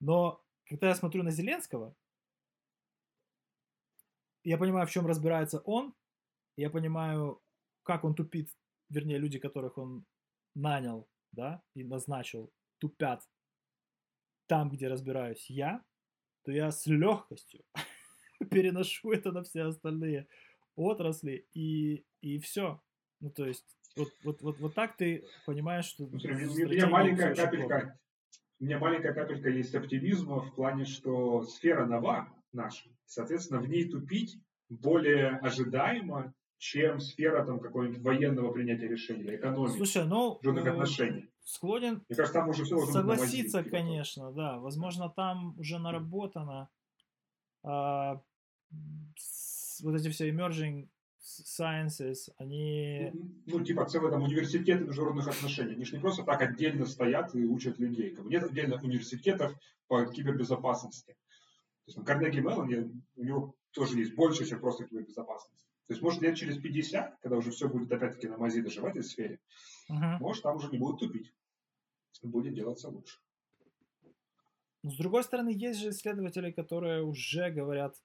[0.00, 1.94] Но когда я смотрю на Зеленского,
[4.44, 5.94] я понимаю, в чем разбирается он,
[6.56, 7.42] я понимаю,
[7.82, 8.48] как он тупит,
[8.88, 10.06] вернее, люди, которых он
[10.54, 13.28] нанял, да, и назначил, тупят
[14.50, 15.80] там, где разбираюсь я,
[16.44, 17.60] то я с легкостью
[18.50, 20.26] переношу это на все остальные
[20.74, 22.82] отрасли, и, и все.
[23.20, 26.08] Ну, то есть, вот, вот, вот, вот так ты понимаешь, что...
[26.08, 27.96] Смотри, у меня- у меня маленькая капелька,
[28.58, 33.88] у меня маленькая капелька есть оптимизма в плане, что сфера нова наша, соответственно, в ней
[33.88, 40.70] тупить более ожидаемо, чем сфера там какого-нибудь военного принятия решений или экономики, Слушай, ну, э,
[40.70, 41.29] отношений.
[41.44, 44.58] Склонен Мне кажется, там уже все согласиться, мази, типа конечно, да.
[44.58, 46.68] Возможно, там уже наработано
[47.62, 48.20] а,
[49.16, 50.88] с- вот эти все emerging
[51.20, 53.12] sciences, они...
[53.46, 55.74] Ну, типа целый там университеты международных отношений.
[55.74, 58.10] Они же не просто так отдельно стоят и учат людей.
[58.10, 59.54] Как бы Нет отдельно университетов
[59.86, 61.12] по кибербезопасности.
[61.12, 65.66] То есть, ну, Карнеги Меллон, я- у него тоже есть больше, чем просто кибербезопасность.
[65.86, 68.84] То есть, может, лет через 50, когда уже все будет опять-таки на мази даже в
[68.84, 69.40] этой сфере,
[69.90, 70.18] Мгм.
[70.20, 71.32] может, там уже не будут тупить.
[72.22, 73.18] Будет делаться лучше.
[74.82, 78.02] Но с другой стороны, есть же исследователи, которые уже говорят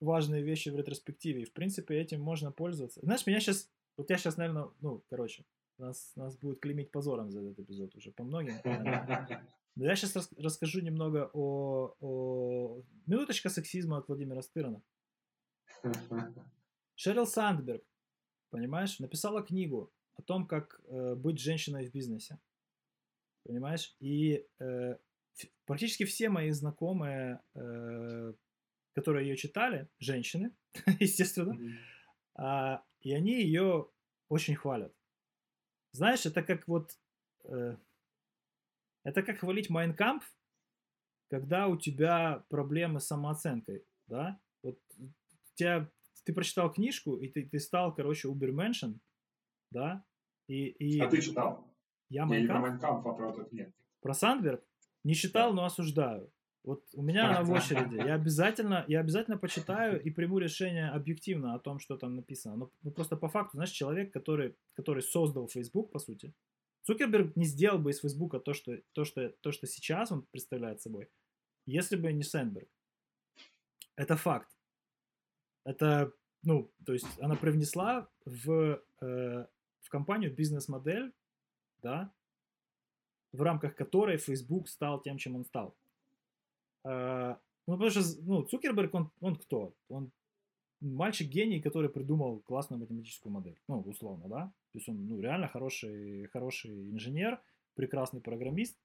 [0.00, 1.42] важные вещи в ретроспективе.
[1.42, 3.00] И, в принципе, этим можно пользоваться.
[3.02, 3.70] Знаешь, меня сейчас...
[3.96, 5.44] Вот я сейчас, наверное, ну, короче,
[5.78, 8.54] нас, нас будет клеймить позором за этот эпизод уже по многим.
[9.74, 12.82] Но я сейчас расскажу немного о, о...
[13.06, 14.82] Минуточка сексизма от Владимира Стырона.
[16.94, 17.84] Шерил Сандберг,
[18.50, 22.38] понимаешь, написала книгу о том, как э, быть женщиной в бизнесе.
[23.44, 23.94] Понимаешь?
[24.00, 24.96] И э,
[25.64, 28.32] практически все мои знакомые, э,
[28.94, 30.56] которые ее читали, женщины,
[31.00, 31.58] естественно,
[32.34, 33.90] а, и они ее
[34.28, 34.94] очень хвалят.
[35.92, 36.98] Знаешь, это как вот...
[37.44, 37.76] э,
[39.04, 40.24] это как хвалить Майн кампф,
[41.28, 44.40] когда у тебя проблемы с самооценкой, да?
[44.62, 44.80] Вот
[45.54, 45.90] тебя,
[46.24, 49.00] ты прочитал книжку, и ты, ты стал, короче, Übermenschen,
[49.76, 50.04] да?
[50.48, 51.70] И, и А ты читал?
[52.08, 53.72] я про Майн кампф, про этот нет.
[54.00, 54.64] про Сандберг
[55.04, 56.32] не читал, но осуждаю.
[56.64, 57.94] Вот у меня она в очереди.
[57.94, 62.56] Я обязательно, я обязательно почитаю и приму решение объективно о том, что там написано.
[62.56, 66.34] Но ну, просто по факту, знаешь, человек, который, который создал Facebook, по сути,
[66.82, 70.80] Цукерберг не сделал бы из Фейсбука то, что, то, что, то, что сейчас он представляет
[70.80, 71.08] собой,
[71.66, 72.68] если бы не Сэндберг.
[73.96, 74.50] Это факт.
[75.64, 76.12] Это,
[76.42, 79.46] ну, то есть она привнесла в, э,
[79.86, 81.12] в компанию бизнес-модель,
[81.82, 82.12] да,
[83.32, 85.76] в рамках которой Facebook стал тем, чем он стал.
[86.84, 87.36] Э,
[87.66, 89.74] ну, потому что, ну, Цукерберг, он, он кто?
[89.88, 90.10] Он
[90.80, 93.58] мальчик-гений, который придумал классную математическую модель.
[93.68, 94.52] Ну, условно, да?
[94.72, 97.40] То есть он, ну, реально хороший, хороший инженер,
[97.74, 98.76] прекрасный программист.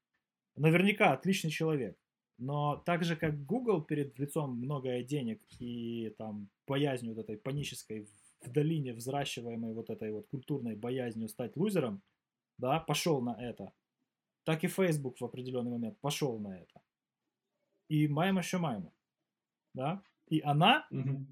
[0.55, 1.97] Наверняка отличный человек.
[2.37, 8.07] Но так же, как Google перед лицом многое денег и там боязнью вот этой панической
[8.41, 12.01] в долине взращиваемой вот этой вот культурной боязнью стать лузером,
[12.57, 13.73] да, пошел на это,
[14.43, 16.81] так и Facebook в определенный момент пошел на это.
[17.89, 18.91] И маем еще маем.
[19.73, 20.03] Да?
[20.29, 21.27] И она Мгм.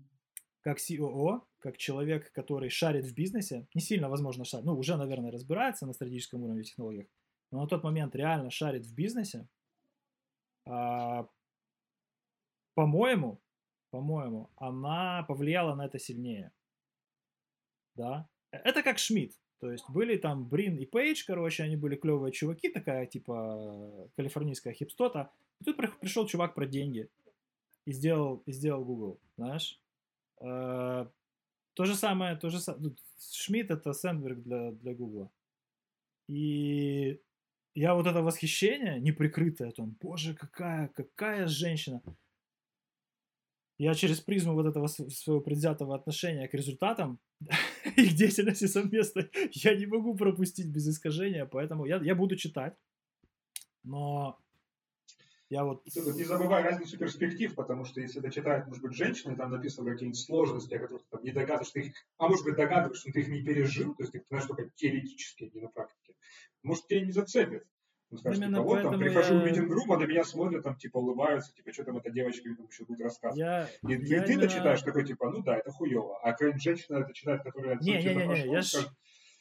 [0.62, 5.32] как COO, как человек, который шарит в бизнесе, не сильно, возможно, шарит, ну, уже, наверное,
[5.32, 7.08] разбирается на стратегическом уровне в технологиях,
[7.52, 9.48] но на тот момент реально шарит в бизнесе,
[10.66, 11.28] а,
[12.76, 13.42] по-моему,
[13.92, 16.52] по-моему, она повлияла на это сильнее.
[18.00, 18.30] Да.
[18.52, 19.36] Это как Шмидт.
[19.60, 24.74] То есть были там Брин и Пейдж, короче, они были клевые чуваки, такая типа калифорнийская
[24.74, 25.32] хипстота.
[25.60, 27.10] И тут пришел чувак про деньги
[27.86, 29.82] и сделал, и сделал Google, знаешь.
[30.42, 31.08] Э,
[31.74, 32.96] то же самое, то же самое.
[33.20, 35.30] Шмидт это Сэндберг для, для Google.
[36.30, 37.20] И
[37.76, 42.02] я вот это восхищение неприкрытое, там, боже, какая, какая женщина
[43.80, 47.20] я через призму вот этого своего предвзятого отношения к результатам
[48.00, 52.76] их деятельности совместной я не могу пропустить без искажения, поэтому я, я буду читать,
[53.84, 54.40] но
[55.50, 55.84] я вот...
[55.86, 60.20] Не забывай разницу перспектив, потому что если это читает, может быть, женщина, там написано какие-нибудь
[60.20, 63.42] сложности, о которых там не догадываешься, их, а может быть, догадываешься, что ты их не
[63.44, 66.14] пережил, то есть ты знаешь только теоретически, а не на практике,
[66.62, 67.66] может, тебя не зацепит.
[68.12, 69.42] Ну, скажешь, типа, вот там прихожу я...
[69.42, 72.66] в митинг-группу, а на меня смотрят, там, типа, улыбаются, типа, что там эта девочка там
[72.66, 73.38] еще будет рассказывать.
[73.38, 73.70] Я...
[73.88, 74.46] И, я и ты именно...
[74.46, 76.18] это читаешь такой, типа, ну да, это хуево.
[76.24, 77.78] А какая-нибудь женщина это читает, которая...
[77.80, 78.76] Не-не-не, я ж...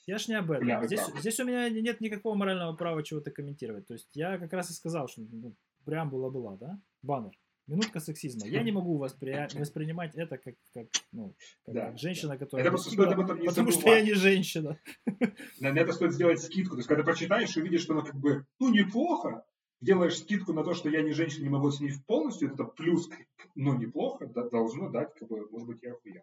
[0.07, 0.65] Я ж не об этом.
[0.65, 3.87] Бля, здесь, здесь у меня нет никакого морального права чего-то комментировать.
[3.87, 5.55] То есть я как раз и сказал, что ну,
[5.85, 6.81] преамбула была, да?
[7.03, 7.33] Баннер.
[7.69, 8.47] Минутка сексизма.
[8.47, 9.47] Я не могу воспри...
[9.55, 11.37] воспринимать это как, как, ну,
[11.67, 11.87] как, да.
[11.89, 12.65] как женщина, которая...
[12.65, 13.81] Это просто стоит об этом не Потому забывать.
[13.81, 14.81] что я не женщина.
[15.61, 16.77] На это стоит сделать скидку.
[16.77, 19.45] То есть, когда прочитаешь и видишь, что она как бы, ну, неплохо,
[19.83, 23.11] делаешь скидку на то, что я не женщина, не могу оценить полностью, это плюс,
[23.55, 26.23] ну, неплохо, да, должно дать, как бы, может быть, я охуел.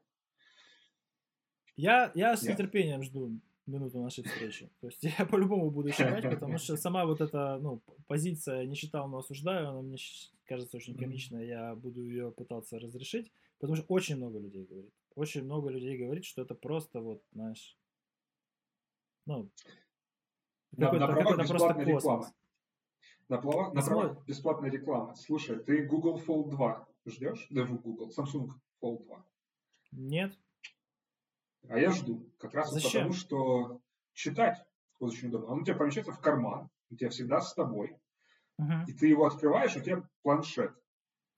[1.75, 4.69] Я, я с нетерпением жду минуту нашей встречи.
[4.81, 9.07] То есть я по-любому буду читать, потому что сама вот эта ну, позиция «не читал,
[9.07, 9.97] но осуждаю», она мне
[10.45, 14.93] кажется очень комичная, я буду ее пытаться разрешить, потому что очень много людей говорит.
[15.15, 17.77] Очень много людей говорит, что это просто вот, знаешь,
[19.25, 19.49] ну,
[20.77, 22.25] на, на правах бесплатной рекламы.
[23.27, 25.15] На правах, на правах бесплатной рекламы.
[25.15, 27.47] Слушай, ты Google Fold 2 ждешь?
[27.49, 28.49] Да, Google, Samsung
[28.81, 29.25] Fold 2.
[29.93, 30.37] Нет.
[31.69, 32.29] А я жду.
[32.37, 33.81] Как раз вот потому, что
[34.13, 34.63] читать
[34.99, 35.47] очень удобно.
[35.47, 37.97] Он у тебя помещается в карман, у тебя всегда с тобой.
[38.59, 38.85] Uh-huh.
[38.87, 40.71] И ты его открываешь, у тебя планшет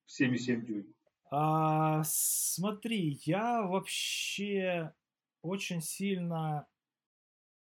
[0.07, 0.95] 7,7 дюймов.
[1.29, 4.93] А, смотри, я вообще
[5.41, 6.67] очень сильно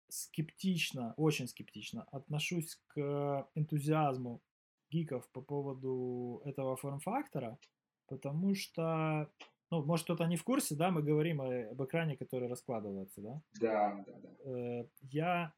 [0.10, 4.42] скептично, очень скептично отношусь к энтузиазму
[4.90, 7.60] гиков по поводу этого форм-фактора,
[8.08, 9.30] потому что
[9.72, 13.42] ну, может, кто-то не в курсе, да, мы говорим о, об экране, который раскладывается, да?
[13.60, 14.30] Да, да, да.
[14.52, 15.54] Э, я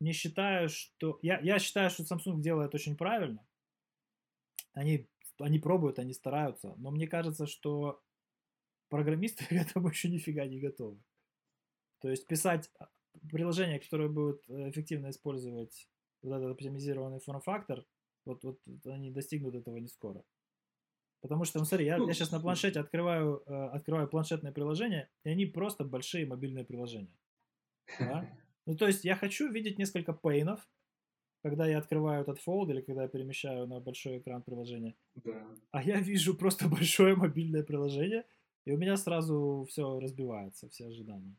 [0.00, 1.18] не считаю, что...
[1.22, 3.46] Я, я считаю, что Samsung делает очень правильно.
[4.72, 5.08] Они,
[5.38, 6.74] они пробуют, они стараются.
[6.78, 8.02] Но мне кажется, что
[8.88, 11.00] программисты к этому еще нифига не готовы.
[12.00, 12.88] То есть писать а,
[13.30, 15.88] приложение, которое будет эффективно использовать
[16.22, 17.86] вот этот оптимизированный форм-фактор,
[18.24, 20.24] вот, вот они достигнут этого не скоро.
[21.20, 25.10] Потому что, ну смотри, я, ну, я сейчас на планшете открываю, э, открываю планшетное приложение,
[25.24, 27.16] и они просто большие мобильные приложения.
[27.98, 28.28] Да?
[28.66, 30.68] Ну, то есть я хочу видеть несколько пейнов,
[31.42, 34.94] когда я открываю этот фолд или когда я перемещаю на большой экран приложения.
[35.14, 35.48] Да.
[35.72, 38.24] А я вижу просто большое мобильное приложение,
[38.66, 41.36] и у меня сразу все разбивается, все ожидания.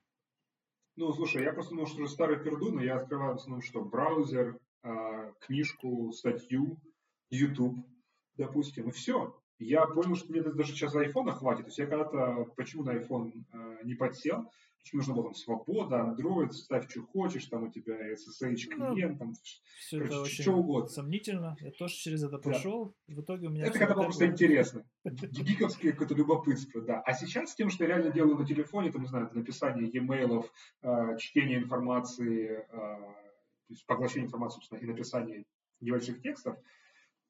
[0.97, 3.85] Ну, слушай, я просто, может, уже старый перду, но я открываю в основном что?
[3.85, 6.81] Браузер, э, книжку, статью,
[7.29, 7.87] YouTube,
[8.35, 11.63] допустим, и все я понял, что мне даже сейчас айфона хватит.
[11.63, 14.49] То есть я когда-то, почему на iPhone э, не подсел,
[14.81, 19.19] почему нужно было там свобода, Android, ставь, что хочешь, там у тебя SSH ну, клиент,
[19.19, 20.89] там, все короче, это очень что угодно.
[20.89, 21.55] сомнительно.
[21.59, 23.15] Я тоже через это прошел, да.
[23.15, 23.65] в итоге у меня...
[23.65, 24.83] Это когда было просто интересно.
[25.03, 27.01] Гиковское какое-то любопытство, да.
[27.01, 30.45] А сейчас с тем, что я реально делаю на телефоне, там, не знаю, написание e-mail,
[30.81, 35.45] э, чтение информации, э, то есть поглощение информации, собственно, и написание
[35.79, 36.57] небольших текстов,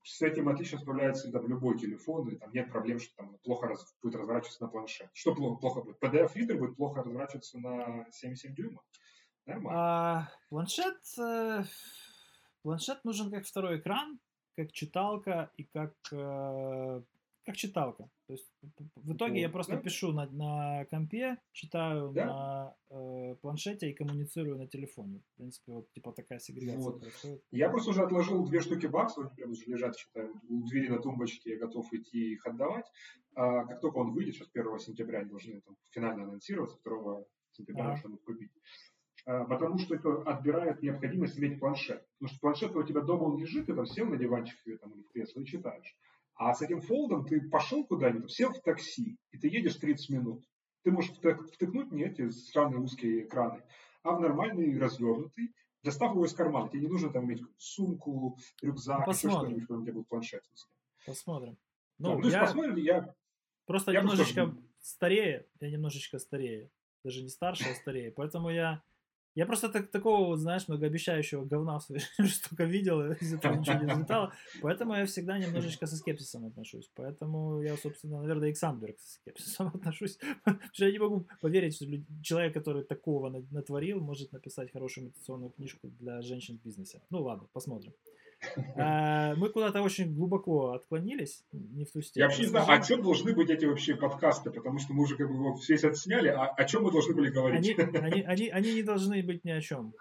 [0.04, 3.96] с этим отлично справляется там, любой телефон, и там нет проблем, что там плохо раз,
[4.02, 5.10] будет разворачиваться на планшет.
[5.14, 6.02] Что плохо, плохо будет?
[6.02, 8.82] PDF-ридер будет плохо разворачиваться на 7,7 дюйма?
[9.46, 9.80] Нормально.
[9.80, 11.64] А, планшет, э,
[12.64, 14.20] планшет нужен как второй экран,
[14.56, 17.02] как читалка и как э,
[17.46, 18.10] как читалка.
[18.28, 18.52] То есть
[18.96, 19.82] в итоге вот, я просто да?
[19.82, 22.26] пишу на, на компе, читаю да?
[22.26, 25.22] на э, планшете и коммуницирую на телефоне.
[25.34, 27.02] В принципе, вот типа такая сегрегация вот.
[27.02, 27.44] происходит.
[27.52, 31.00] Я просто уже отложил две штуки баксов, они прям уже лежат, считаю, у двери на
[31.00, 32.86] тумбочке, я готов идти их отдавать.
[33.36, 37.24] А как только он выйдет, сейчас 1 сентября они должны там, финально анонсироваться, 2
[37.54, 37.92] сентября а.
[37.92, 38.52] нужно купить.
[39.26, 42.06] А, потому что это отбирает необходимость иметь планшет.
[42.20, 44.92] Потому что планшет у тебя дома он лежит, ты там сел на диванчик или, там,
[44.94, 45.96] или в кресло и читаешь.
[46.44, 50.44] А с этим фолдом ты пошел куда-нибудь, сел в такси, и ты едешь 30 минут.
[50.82, 53.62] Ты можешь втыкнуть не эти странные узкие экраны,
[54.02, 55.54] а в нормальный развернутый,
[55.84, 56.68] достав его из кармана.
[56.68, 60.44] Тебе не нужно там иметь сумку, рюкзак, еще что-нибудь, когда у тебя будет планшет.
[61.06, 61.60] Посмотрим.
[62.00, 62.42] Ну, да, ну я...
[62.42, 63.16] посмотрим, я...
[63.68, 64.58] Просто я немножечко тоже...
[64.80, 66.72] старее, я немножечко старее.
[67.04, 68.12] Даже не старше, а старее.
[68.14, 68.82] Поэтому я
[69.36, 72.04] я просто так, такого, вот, знаешь, многообещающего говна в своей
[72.50, 74.34] только видел, из этого ничего не взлетало.
[74.62, 76.92] Поэтому я всегда немножечко со скепсисом отношусь.
[76.96, 80.18] Поэтому я, собственно, наверное, и к Сандберг со скепсисом отношусь.
[80.44, 81.86] Потому что я не могу поверить, что
[82.22, 87.02] человек, который такого натворил, может написать хорошую мотивационную книжку для женщин в бизнесе.
[87.10, 87.94] Ну ладно, посмотрим.
[88.76, 92.22] А, мы куда-то очень глубоко отклонились, не в ту степень.
[92.22, 95.16] Я вообще не знаю, о чем должны быть эти вообще подкасты, потому что мы уже
[95.16, 97.78] как бы его весь отсняли, а о чем мы должны были говорить?
[97.78, 99.94] Они, они, они, они не должны быть ни о чем.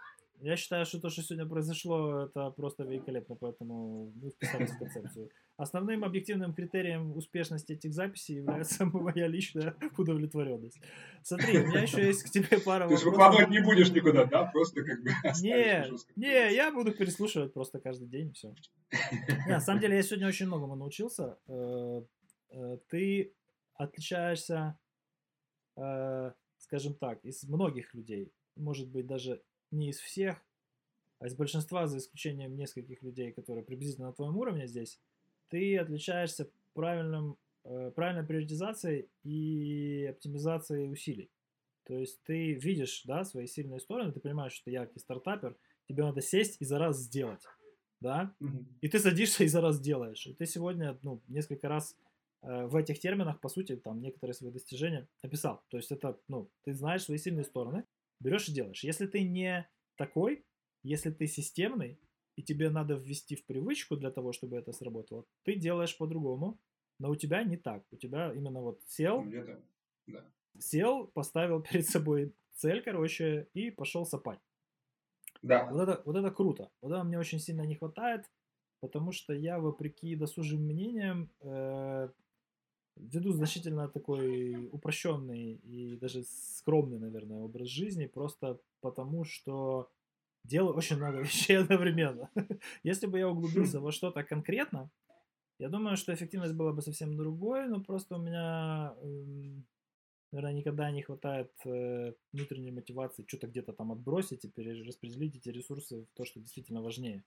[0.43, 5.29] Я считаю, что то, что сегодня произошло, это просто великолепно, поэтому мы вписались в концепцию.
[5.59, 10.81] Основным объективным критерием успешности этих записей является моя личная удовлетворенность.
[11.23, 12.99] Смотри, у меня еще есть к тебе пара вопросов.
[12.99, 14.47] Ты же выкладывать не будешь никуда, да?
[14.47, 15.11] Просто как бы
[15.43, 15.85] Не,
[16.17, 18.55] не, я буду переслушивать просто каждый день, все.
[19.47, 21.39] Не, на самом деле, я сегодня очень многому научился.
[21.49, 22.03] Э,
[22.51, 23.35] э, ты
[23.75, 24.79] отличаешься,
[25.77, 30.43] э, скажем так, из многих людей, может быть, даже не из всех,
[31.19, 34.99] а из большинства, за исключением нескольких людей, которые приблизительно на твоем уровне здесь,
[35.49, 41.31] ты отличаешься правильным, э, правильной приоритизацией и оптимизацией усилий.
[41.85, 45.57] То есть ты видишь да, свои сильные стороны, ты понимаешь, что ты яркий стартапер,
[45.89, 47.43] тебе надо сесть и за раз сделать.
[48.01, 48.35] Да?
[48.41, 48.65] Mm-hmm.
[48.81, 50.27] И ты садишься и за раз делаешь.
[50.27, 51.97] И ты сегодня ну, несколько раз
[52.43, 55.63] э, в этих терминах, по сути, там некоторые свои достижения описал.
[55.69, 57.85] То есть это, ну, ты знаешь свои сильные стороны,
[58.21, 58.85] берешь и делаешь.
[58.85, 60.45] Если ты не такой,
[60.83, 61.99] если ты системный,
[62.37, 66.59] и тебе надо ввести в привычку для того, чтобы это сработало, ты делаешь по-другому,
[66.99, 67.85] но у тебя не так.
[67.91, 69.25] У тебя именно вот сел,
[70.07, 70.25] да.
[70.59, 74.41] сел, поставил перед собой цель, короче, и пошел сопать.
[75.43, 75.67] Да.
[75.71, 76.71] Вот это, вот это круто.
[76.81, 78.31] Вот это мне очень сильно не хватает,
[78.81, 82.09] потому что я, вопреки досужим мнениям, э,
[82.97, 89.91] веду значительно такой упрощенный и даже скромный, наверное, образ жизни, просто потому что
[90.45, 92.31] делаю очень много вещей одновременно.
[92.83, 94.91] Если бы я углубился во что-то конкретно,
[95.59, 99.67] я думаю, что эффективность была бы совсем другой, но просто у меня, эм,
[100.33, 106.07] наверное, никогда не хватает э, внутренней мотивации что-то где-то там отбросить и перераспределить эти ресурсы
[106.07, 107.25] в то, что действительно важнее.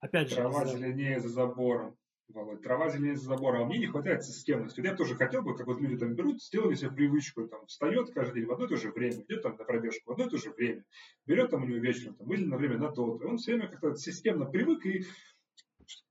[0.00, 0.36] Опять же...
[0.36, 1.96] Трава зеленее за забором.
[2.28, 4.80] Володь, трава зеленее за забором, а мне не хватает системности.
[4.80, 8.40] Я тоже хотел бы, как вот люди там берут, сделали себе привычку, там, встает каждый
[8.40, 10.38] день в одно и то же время, идет там на пробежку в одно и то
[10.38, 10.84] же время,
[11.26, 13.94] берет там у него вечером, там, выделено время на то, и он все время как-то
[13.96, 15.04] системно привык и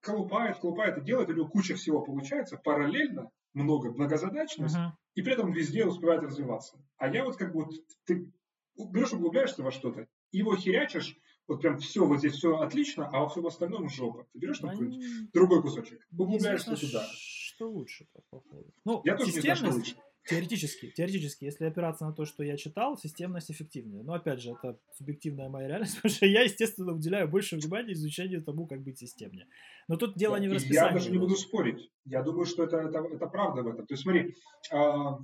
[0.02, 4.91] колупает, колупает и делает, у него куча всего получается, параллельно, много, многозадачность, uh-huh.
[5.15, 6.77] и при этом везде успевает развиваться.
[6.98, 7.73] А я вот как бы, вот,
[8.06, 8.31] ты
[8.77, 11.18] берешь, углубляешься во что-то, его херячишь,
[11.48, 14.26] вот прям все, вот здесь все отлично, а во всем остальном жопа.
[14.34, 14.80] Ты берешь там Они...
[14.80, 17.06] какой-нибудь другой кусочек, углубляешься туда.
[17.14, 18.74] Что лучше, по походу.
[18.86, 19.95] Ну, я тоже не знаю, что лучше.
[20.26, 24.03] Теоретически, теоретически, если опираться на то, что я читал, системность эффективнее.
[24.03, 28.41] Но опять же, это субъективная моя реальность, потому что я, естественно, уделяю больше внимания изучению
[28.41, 29.48] тому, как быть системнее.
[29.90, 30.88] Но тут дело да, не в расписании.
[30.88, 31.91] Я даже не буду спорить.
[32.06, 33.86] Я думаю, что это, это, это правда в этом.
[33.86, 34.34] То есть смотри,
[34.72, 35.20] а,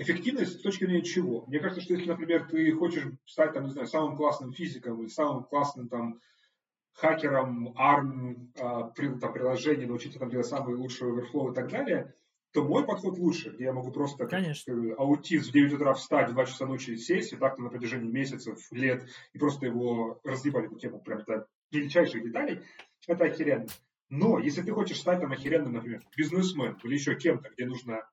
[0.00, 1.44] Эффективность с точки зрения чего?
[1.46, 5.08] Мне кажется, что если, например, ты хочешь стать, там, не знаю, самым классным физиком или
[5.08, 6.20] самым классным там
[6.92, 12.14] хакером, ARM, при, там, приложений, научиться там делать самые лучшие оверфлоу и так далее,
[12.52, 14.72] то мой подход лучше, где я могу просто Конечно.
[14.72, 18.10] как аутист в 9 утра встать, в 2 часа ночи сесть, и так-то на протяжении
[18.10, 22.62] месяцев, лет, и просто его разъебать эту тему прям до мельчайших деталей,
[23.06, 23.66] это охеренно.
[24.10, 28.08] Но если ты хочешь стать там охеренным, например, бизнесмен или еще кем-то, где нужно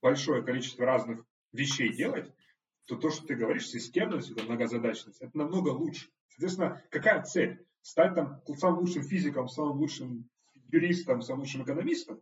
[0.00, 2.32] большое количество разных вещей делать,
[2.86, 6.08] то то, что ты говоришь, системность, это многозадачность, это намного лучше.
[6.28, 7.64] Соответственно, какая цель?
[7.82, 10.28] Стать там самым лучшим физиком, самым лучшим
[10.70, 12.20] юристом, самым лучшим экономистом?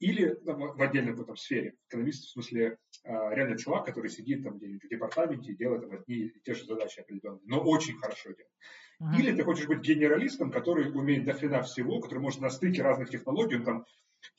[0.00, 1.76] Или там, в отдельной там, сфере.
[1.88, 5.92] Экономист, в смысле, а, реально чувак, который сидит там где-нибудь в департаменте и делает там,
[5.92, 9.18] одни и те же задачи определенные, но очень хорошо делает.
[9.18, 13.56] Или ты хочешь быть генералистом, который умеет дофина всего, который может на стыке разных технологий,
[13.56, 13.86] он там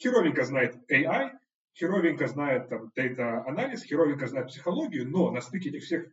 [0.01, 1.31] херовенько знает AI,
[1.77, 6.07] херовенько знает там дата-анализ, херовенько знает психологию, но на стыке этих всех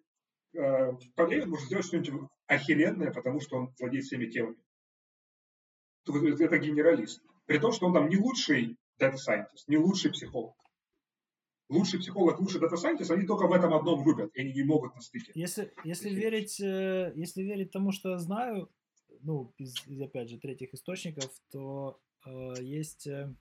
[0.54, 4.56] э, полей он может сделать что-нибудь охеренное, потому что он владеет всеми темами.
[6.06, 7.22] Это генералист.
[7.46, 10.56] При том, что он там не лучший data scientist, не лучший психолог.
[11.68, 14.94] Лучший психолог, лучший data scientist, они только в этом одном рубят, и они не могут
[14.94, 15.32] на стыке.
[15.34, 18.68] Если, если, верить, э, если верить тому, что я знаю,
[19.20, 23.06] ну, из, из опять же, третьих источников, то э, есть...
[23.06, 23.32] Э,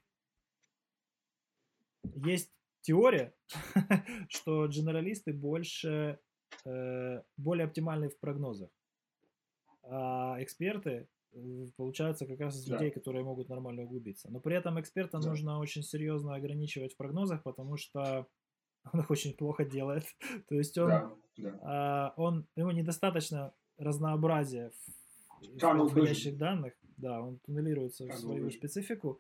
[2.26, 2.52] есть
[2.82, 3.34] теория,
[4.30, 6.20] что генералисты больше,
[6.66, 8.70] э, более оптимальны в прогнозах,
[9.84, 12.74] а эксперты э, получаются как раз из Да.
[12.76, 14.30] людей, которые могут нормально углубиться.
[14.32, 15.30] Но при этом эксперта Да.
[15.30, 18.28] нужно очень серьезно ограничивать в прогнозах, потому что
[18.94, 20.04] он их очень плохо делает.
[20.50, 21.60] То есть он, Да, да.
[21.62, 24.72] а, он, ему недостаточно разнообразия
[25.42, 25.48] в-
[26.32, 29.20] в данных, да, он туннелируется в свою специфику,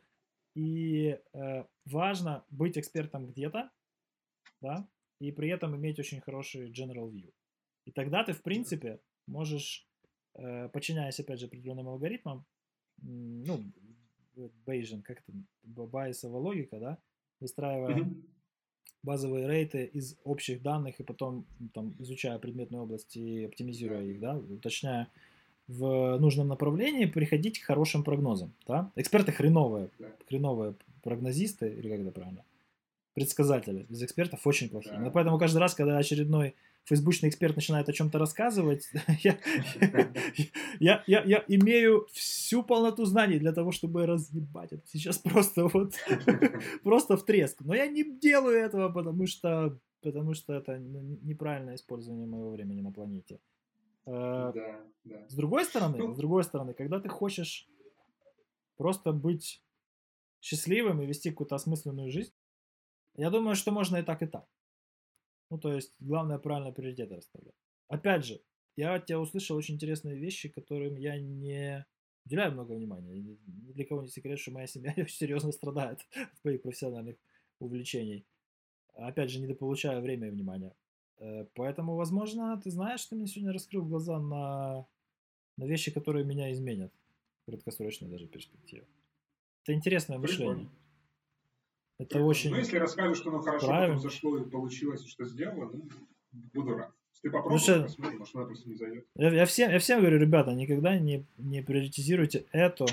[0.55, 3.71] и э, важно быть экспертом где-то,
[4.61, 4.87] да,
[5.19, 7.31] и при этом иметь очень хороший general view.
[7.85, 9.87] И тогда ты, в принципе, можешь,
[10.35, 12.45] э, подчиняясь, опять же, определенным алгоритмам,
[13.01, 13.63] ну,
[14.65, 15.31] Bayesian, как это,
[15.63, 16.97] б- байесовая логика, да,
[17.39, 18.23] выстраивая Мгм.
[19.03, 24.37] базовые рейты из общих данных и потом там, изучая предметную область и оптимизируя их, да,
[24.37, 25.07] уточняя
[25.71, 28.53] в нужном направлении, приходить к хорошим прогнозам.
[28.67, 28.91] Да?
[28.95, 29.89] Эксперты хреновые,
[30.27, 32.43] хреновые прогнозисты, или как это правильно,
[33.13, 33.85] предсказатели.
[33.89, 34.95] Без экспертов очень плохие.
[34.95, 35.01] Да.
[35.01, 38.89] Но поэтому каждый раз, когда очередной фейсбучный эксперт начинает о чем-то рассказывать,
[39.23, 39.37] я,
[40.79, 45.93] я, я, я имею всю полноту знаний для того, чтобы разъебать это сейчас просто вот
[46.83, 47.61] просто в треск.
[47.61, 52.81] Но я не делаю этого, потому что потому что это не- неправильное использование моего времени
[52.81, 53.39] на планете.
[54.05, 55.29] Э, Да, да.
[55.29, 56.13] С другой стороны, Ну.
[56.13, 57.67] с другой стороны, когда ты хочешь
[58.77, 59.63] просто быть
[60.41, 62.33] счастливым и вести какую-то осмысленную жизнь,
[63.15, 64.47] я думаю, что можно и так, и так.
[65.49, 67.55] Ну, то есть, главное правильно приоритеты расставлять.
[67.87, 68.41] Опять же,
[68.77, 71.85] я от тебя услышал очень интересные вещи, которым я не
[72.25, 73.19] уделяю много внимания.
[73.19, 77.17] Ни для кого не секрет, что моя семья очень серьезно страдает от моих профессиональных
[77.59, 78.25] увлечений.
[78.93, 80.75] Опять же, недополучаю время и внимания.
[81.21, 84.85] Э, Поэтому, возможно, ты знаешь, ты мне сегодня раскрыл глаза на,
[85.57, 86.91] на вещи, которые меня изменят
[87.43, 88.85] в краткосрочной даже перспективе.
[89.63, 90.45] Это интересное Прикольно.
[90.49, 90.71] мышление.
[91.99, 92.27] Это Прикольно.
[92.27, 92.49] очень...
[92.49, 93.95] Ну, если расскажешь, что оно хорошо правильно.
[93.95, 95.87] потом зашло и получилось, и что сделала, ну,
[96.53, 96.91] буду рад.
[97.21, 99.05] Ты попробуешь, что- посмотрим, может, она просто не зайдет.
[99.15, 102.87] Я, я всем, я всем говорю, ребята, никогда не, не приоритизируйте это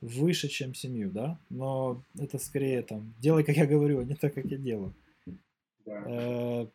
[0.00, 1.38] выше, чем семью, да?
[1.50, 4.92] Но это скорее там, делай, как я говорю, а не так, как я делаю.
[5.86, 6.02] Да.
[6.04, 6.68] Э, а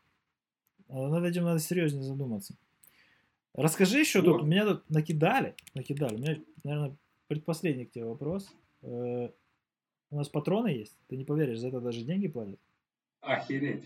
[0.90, 2.56] Над этим надо серьезнее задуматься.
[3.54, 4.48] Расскажи еще тут, Вот.
[4.48, 6.16] меня тут накидали, накидали.
[6.16, 6.96] У меня, наверное,
[7.28, 8.50] предпоследний к тебе вопрос.
[8.82, 9.30] Э,
[10.12, 12.60] У нас патроны есть, ты не поверишь, за это даже деньги платят.
[13.22, 13.84] Охереть.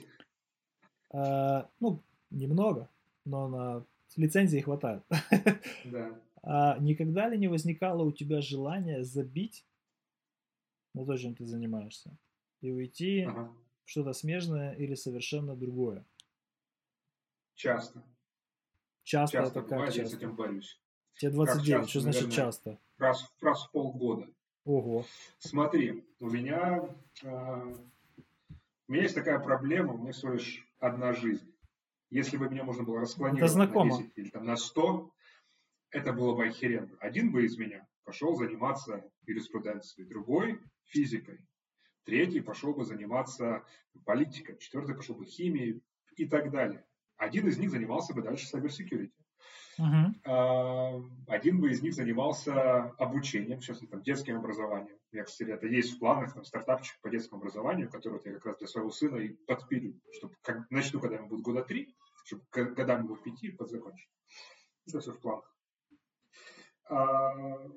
[1.13, 2.89] Э, Ну, немного,
[3.25, 3.85] но на
[4.15, 5.03] лицензии хватает.
[5.85, 6.19] Да.
[6.45, 9.65] А никогда ли не возникало у тебя желание забить
[10.93, 12.11] на то, чем ты занимаешься,
[12.59, 13.49] и уйти Ага.
[13.85, 16.03] в что-то смежное или совершенно другое?
[17.55, 18.03] Часто.
[19.03, 20.17] Часто, Часто это как бывает, я с часто?
[20.17, 20.79] этим борюсь.
[21.17, 22.35] Тебе 29, часто, что значит наверное?
[22.45, 22.79] часто?
[22.97, 24.27] Раз, раз в полгода.
[24.65, 25.05] Ого.
[25.39, 26.89] Смотри, у меня,
[27.21, 27.75] э,
[28.87, 31.53] у меня есть такая проблема, у меня всего лишь одна жизнь.
[32.09, 33.97] Если бы меня можно было расклонировать знакомо.
[33.97, 35.11] на 10 или там, на 100,
[35.89, 36.95] это было бы охеренно.
[36.99, 41.39] Один бы из меня пошел заниматься юриспруденцией, другой– физикой,
[42.03, 43.65] третий пошел бы заниматься
[44.05, 45.81] политикой, четвертый пошел бы химией
[46.15, 46.85] и так далее.
[47.17, 49.11] Один из них занимался бы дальше cybersecurity.
[50.25, 54.97] А, Один бы из них занимался обучением, сейчас там, детским образованием.
[55.11, 58.45] У меня, кстати, это есть в планах, там, стартапчик по детскому образованию, который я как
[58.45, 61.95] раз для своего сына и подпилю, чтобы как, начну, когда ему будет года три,
[62.25, 64.09] чтобы к годам его пяти подзакончить.
[64.87, 65.55] Это все в планах.
[66.89, 67.67] А,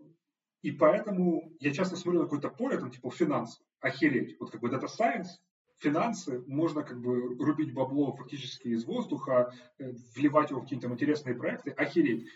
[0.63, 4.37] И поэтому я часто смотрю на какое-то поле, там, типа финансы, охереть.
[4.41, 5.29] Вот как бы data science,
[5.79, 11.35] финансы, можно как бы рубить бабло фактически из воздуха, э, вливать его в какие-то интересные
[11.35, 12.27] проекты, охереть.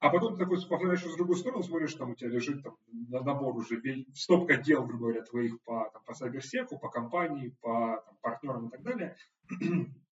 [0.00, 3.20] А потом ты такой смотришь с другую сторону, смотришь, там у тебя лежит там, на-
[3.20, 3.82] набор уже,
[4.14, 8.70] стопка дел, грубо говоря, твоих по, там, по сайберсеку, по компании, по там, партнерам и
[8.70, 9.16] так далее.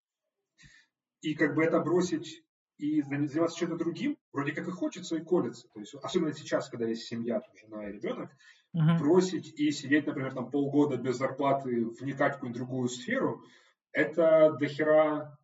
[1.23, 2.45] И как бы это бросить
[2.79, 5.67] и заниматься чем-то другим, вроде как и хочется, и колется.
[5.73, 8.31] То есть, особенно сейчас, когда есть семья, там, жена и ребенок,
[8.77, 8.99] Мгм.
[8.99, 13.43] бросить и сидеть, например, там полгода без зарплаты, вникать в какую-нибудь другую сферу,
[13.91, 15.39] это дохера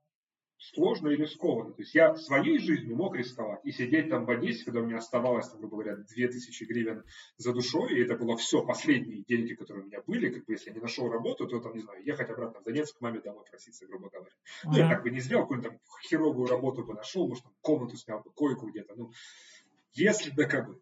[0.58, 1.72] сложно и рискованно.
[1.72, 4.98] То есть я своей жизнью мог рисковать и сидеть там в Одессе, когда у меня
[4.98, 7.04] оставалось, там, грубо говоря, 2000 гривен
[7.38, 10.68] за душой, и это было все, последние деньги, которые у меня были, как бы если
[10.68, 13.44] я не нашел работу, то там, не знаю, ехать обратно в Донецк к маме домой
[13.48, 14.30] проситься, грубо говоря.
[14.64, 17.96] Ну, я как бы не сделал, какую-нибудь там херовую работу бы нашел, может, там комнату
[17.96, 19.10] снял бы, койку где-то, ну,
[19.94, 20.80] если да как бы.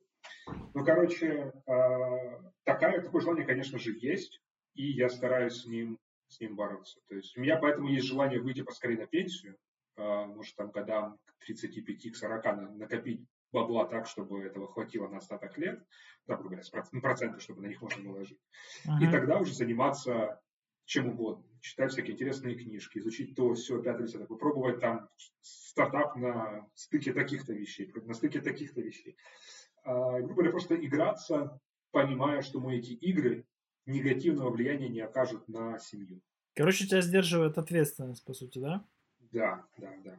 [0.74, 4.40] Ну, короче, а, такая, такое желание, конечно же, есть,
[4.74, 5.98] и я стараюсь с ним,
[6.28, 7.00] с ним бороться.
[7.08, 9.56] То есть у меня поэтому есть желание выйти поскорее на пенсию,
[9.96, 15.08] а, может, там годам к 35, к 40 на- накопить бабла так, чтобы этого хватило
[15.08, 15.84] на остаток лет,
[16.26, 16.62] да, говоря,
[16.92, 18.38] ну, проценты, чтобы на них можно было жить.
[18.86, 19.10] И Мгм.
[19.10, 20.40] тогда уже заниматься
[20.90, 21.44] чем угодно.
[21.60, 25.08] Читать всякие интересные книжки, изучить то, все, пятое, десятое, попробовать там
[25.40, 29.16] стартап на стыке таких-то вещей, на стыке таких-то вещей.
[29.84, 33.46] А, грубо говоря, просто играться, понимая, что мы эти игры
[33.86, 36.20] негативного влияния не окажут на семью.
[36.54, 38.84] Короче, тебя сдерживает ответственность, по сути, да?
[39.32, 40.16] Да, да, да.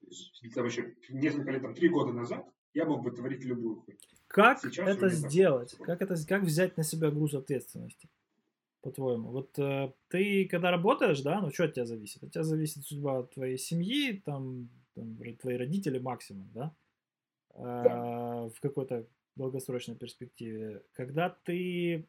[0.00, 3.76] То есть, там еще несколько лет, там, три года назад я мог бы творить любую
[3.76, 3.98] хуйню.
[4.28, 5.74] Как Сейчас это сделать?
[5.78, 8.08] Как, это, как взять на себя груз ответственности?
[8.80, 9.30] По-твоему?
[9.30, 12.22] Вот э, ты, когда работаешь, да, ну что от тебя зависит?
[12.22, 16.74] От тебя зависит судьба твоей семьи, там, там твои родители максимум, да?
[17.56, 18.48] Да.
[18.48, 19.06] В какой-то
[19.36, 20.82] долгосрочной перспективе.
[20.92, 22.06] Когда ты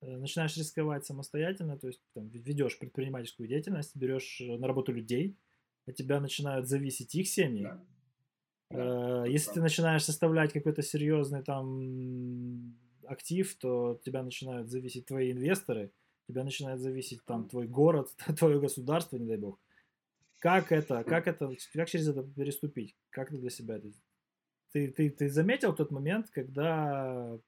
[0.00, 5.36] э, начинаешь рисковать самостоятельно, то есть там, ведешь предпринимательскую деятельность, берешь э, на работу людей,
[5.86, 7.62] от тебя начинают зависеть их семьи.
[7.62, 7.84] Да.
[8.70, 12.76] Да, э, Если ты начинаешь составлять какой-то серьезный там
[13.06, 15.92] актив, то тебя начинают зависеть твои инвесторы,
[16.28, 19.60] тебя начинает зависеть там твой город, твое государство, не дай бог.
[20.38, 22.94] Как это, как это, как через это переступить?
[23.10, 23.90] Как ты для себя это
[24.76, 27.38] ты, ты, ты заметил тот момент, когда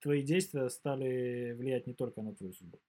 [0.00, 2.80] твои действия стали влиять не только на твою судьбу?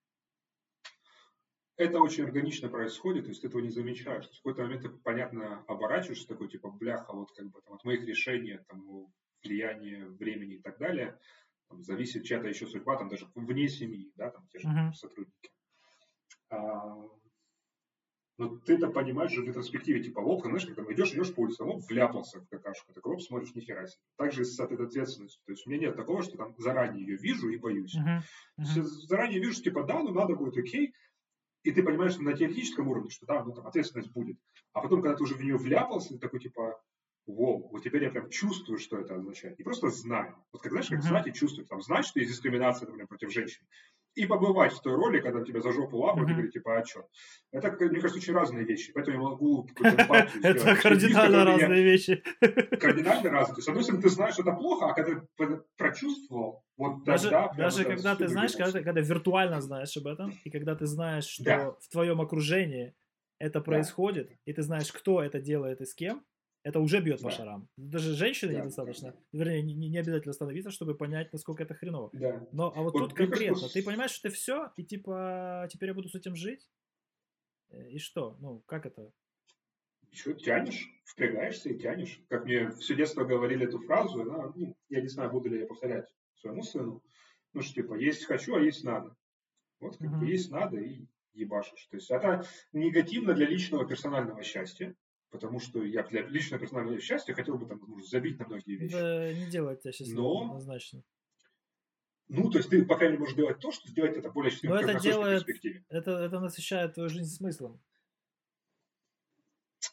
[1.78, 4.26] Это очень органично происходит, то есть ты этого не замечаешь.
[4.26, 8.04] В какой-то момент ты, понятно, оборачиваешься, такой, типа, бляха, вот как бы там, от моих
[8.06, 9.08] решений, там,
[9.44, 11.18] влияния времени и так далее,
[11.70, 14.94] там, зависит чья-то еще судьба, там, даже вне семьи, да, там, те же uh-huh.
[14.94, 15.52] сотрудники.
[16.50, 16.98] А,
[18.40, 21.64] но ты это понимаешь же в ретроспективе, типа, оп, знаешь, когда идешь, идешь по улице,
[21.64, 24.02] оп, вляпался в какашку, ты оп, смотришь, нихера себе.
[24.16, 25.44] Также с этой ответственностью.
[25.46, 27.96] То есть у меня нет такого, что там заранее ее вижу и боюсь.
[27.96, 28.22] Uh-huh.
[28.60, 28.84] Uh-huh.
[29.08, 30.94] заранее вижу, типа, да, ну надо будет, окей,
[31.64, 34.38] и ты понимаешь что на теоретическом уровне, что да, ну там ответственность будет.
[34.72, 36.82] А потом, когда ты уже в нее вляпался, ты такой типа,
[37.26, 39.60] Воу, вот теперь я прям чувствую, что это означает.
[39.60, 40.36] Не просто знаю.
[40.52, 41.10] Вот как знаешь, как uh-huh.
[41.10, 41.70] знать и чувствовать.
[41.70, 43.68] Там знать, что есть дискриминация, например, против женщин.
[44.20, 46.32] И побывать в той роли, когда тебя за жопу лапают uh-huh.
[46.32, 47.08] и говорят, типа, а что?
[47.54, 48.92] Это, мне кажется, очень разные вещи.
[48.94, 49.66] Поэтому я могу
[50.44, 52.22] Это кардинально разные вещи.
[52.42, 53.62] Кардинально разные.
[53.62, 55.22] С одной стороны, ты знаешь, что это плохо, а когда
[55.78, 57.50] прочувствовал, вот тогда...
[57.56, 61.90] Даже когда ты знаешь, когда виртуально знаешь об этом, и когда ты знаешь, что в
[61.90, 62.94] твоем окружении
[63.40, 66.26] это происходит, и ты знаешь, кто это делает и с кем,
[66.64, 67.30] это уже бьет да.
[67.30, 67.70] по шарам.
[67.78, 72.10] Даже женщине да, недостаточно, да, вернее, не, не обязательно становиться, чтобы понять, насколько это хреново.
[72.14, 72.48] Да.
[72.52, 75.90] Но а вот, вот тут конкретно, кажется, ты понимаешь, что ты все, и типа теперь
[75.90, 76.70] я буду с этим жить?
[77.70, 78.38] Э, и что?
[78.40, 79.12] Ну, как это?
[80.12, 82.20] Еще тянешь, впрягаешься и тянешь.
[82.30, 85.68] Как мне все детство говорили эту фразу, она, ну, я не знаю, буду ли я
[85.68, 87.04] повторять своему сыну,
[87.54, 89.16] ну, что типа, есть хочу, а есть надо.
[89.80, 90.20] Вот как uh-huh.
[90.20, 91.86] бы есть надо и ебашишь.
[91.88, 94.96] То есть это негативно для личного персонального счастья,
[95.32, 98.94] потому что я для личного персонального счастья хотел бы там может, забить на многие вещи.
[98.94, 100.42] Да, не делать тебя счастливым, Но...
[100.46, 101.04] однозначно.
[102.28, 104.90] Ну, то есть ты пока не можешь делать то, что сделать это более счастливым Но
[104.90, 105.46] это делает,
[105.90, 107.82] это, это насыщает твою жизнь смыслом.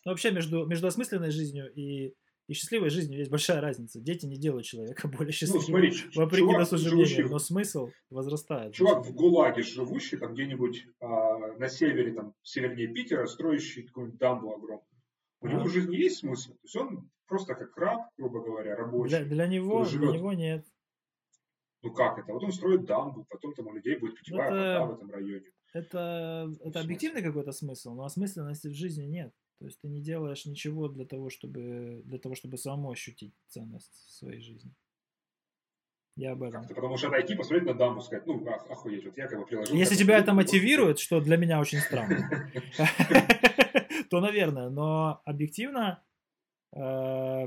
[0.05, 2.15] Но вообще между, между осмысленной жизнью и,
[2.47, 4.01] и счастливой жизнью есть большая разница.
[4.01, 5.63] Дети не делают человека более ну, счастливым.
[5.63, 8.75] Ну, смотри, вопреки чувак, живущий, но смысл возрастает.
[8.75, 14.53] Чувак в ГУЛАГе живущий, там где-нибудь а, на севере, там, севернее Питера, строящий какую-нибудь дамбу
[14.53, 14.95] огромную.
[15.41, 16.53] У него в жизни есть смысл.
[16.53, 19.11] То есть он просто как раб, грубо говоря, рабочий.
[19.11, 20.11] Для, для него, живет.
[20.11, 20.67] для него нет.
[21.83, 22.33] Ну как это?
[22.33, 25.53] Вот он строит дамбу, потом там у людей будет питьевая это, вода в этом районе.
[25.73, 29.33] Это, это объективный какой-то смысл, но осмысленности в жизни нет.
[29.59, 33.95] То есть ты не делаешь ничего для того, чтобы, для того, чтобы самому ощутить ценность
[34.19, 34.75] своей жизни.
[36.17, 36.61] Я об этом.
[36.63, 39.47] Как-то потому что отойти, посмотреть на дамбу, сказать, ну, ах, охуеть, вот я как бы
[39.47, 39.77] приложил...
[39.77, 42.51] Если тебя это мотивирует, что для меня очень странно,
[44.11, 46.03] то, наверное, но объективно,
[46.73, 47.47] э,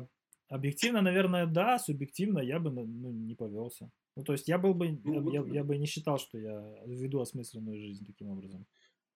[0.49, 3.91] объективно, наверное, да, субъективно я бы ну, не повелся.
[4.15, 7.21] Ну, то есть я был бы, ну, я, я бы не считал, что я веду
[7.21, 8.65] осмысленную жизнь таким образом.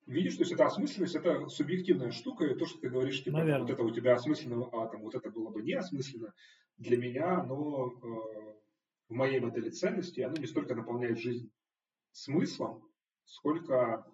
[0.06, 3.62] Видишь, то есть это осмысленность, это субъективная штука, и то, что ты говоришь, типа, Наверное.
[3.62, 6.34] вот это у тебя осмысленно, а там вот это было бы неосмысленно,
[6.78, 8.56] для меня, но э,
[9.10, 11.52] в моей модели ценностей оно не столько наполняет жизнь
[12.12, 12.84] смыслом,
[13.26, 14.06] сколько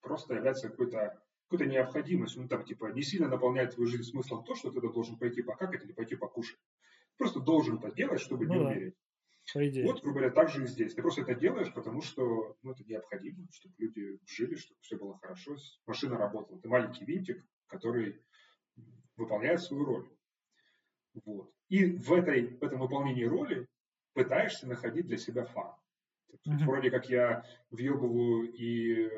[0.00, 4.54] просто является какой-то какой-то необходимостью, ну там типа не сильно наполняет твою жизнь смыслом то,
[4.54, 6.58] что ты должен пойти покакать или пойти покушать.
[7.16, 8.66] Просто должен это делать, чтобы ну, не да.
[8.66, 8.94] умереть.
[9.86, 10.94] Вот, грубо говоря, так же и здесь.
[10.94, 15.18] Ты просто это делаешь, потому что ну, это необходимо, чтобы люди жили, чтобы все было
[15.18, 15.56] хорошо,
[15.86, 16.60] машина работала.
[16.60, 18.22] Ты маленький винтик, который
[19.16, 20.10] выполняет свою роль.
[21.24, 21.50] Вот.
[21.70, 23.66] И в, этой, в этом выполнении роли
[24.12, 25.72] пытаешься находить для себя фан.
[26.46, 26.64] Uh-huh.
[26.66, 29.08] Вроде как я въебываю и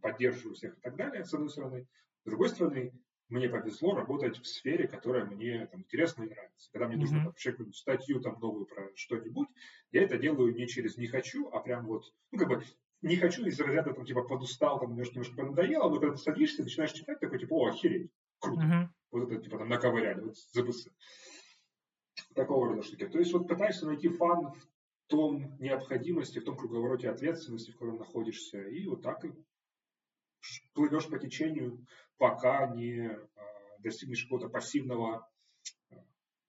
[0.00, 1.86] поддерживаю всех и так далее, с одной стороны.
[2.24, 2.92] С другой стороны,
[3.28, 6.70] мне повезло работать в сфере, которая мне там, интересна и нравится.
[6.72, 7.00] Когда мне mm-hmm.
[7.00, 9.48] нужно вообще какую-нибудь статью там новую про что-нибудь,
[9.92, 12.62] я это делаю не через «не хочу», а прям вот, ну, как бы
[13.02, 16.62] не хочу из разряда там, типа, подустал, там, немножко, немножко надоело, но когда ты садишься,
[16.62, 18.62] начинаешь читать, такой, типа, о, охереть, круто.
[18.62, 18.94] Мгм.
[19.10, 20.88] Вот это, типа, там, наковыряли, вот ЗБС.
[22.34, 23.06] Такого рода штуки.
[23.06, 24.68] То есть, вот пытаешься найти фан в
[25.06, 29.32] том необходимости, в том круговороте ответственности, в котором находишься, и вот так и
[30.74, 31.86] плывешь по течению,
[32.16, 33.18] пока не а,
[33.80, 35.28] достигнешь какого-то пассивного,
[35.90, 35.96] а,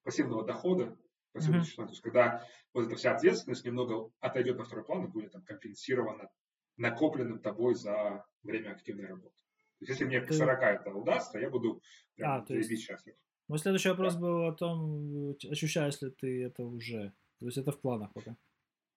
[0.03, 0.97] пассивного дохода,
[1.33, 1.85] пассивного существа.
[1.85, 5.43] То есть, когда вот эта вся ответственность немного отойдет на второй план и будет там
[5.43, 6.29] компенсирована
[6.77, 9.35] накопленным тобой за время активной работы.
[9.79, 11.81] То есть, если мне к Ты- 40 это удастся, я буду
[12.15, 13.15] прям А, то есть- счастлив.
[13.47, 17.13] Мой следующий вопрос был о том, э, ощущаешь ли ты это уже.
[17.39, 18.35] То есть это в планах пока.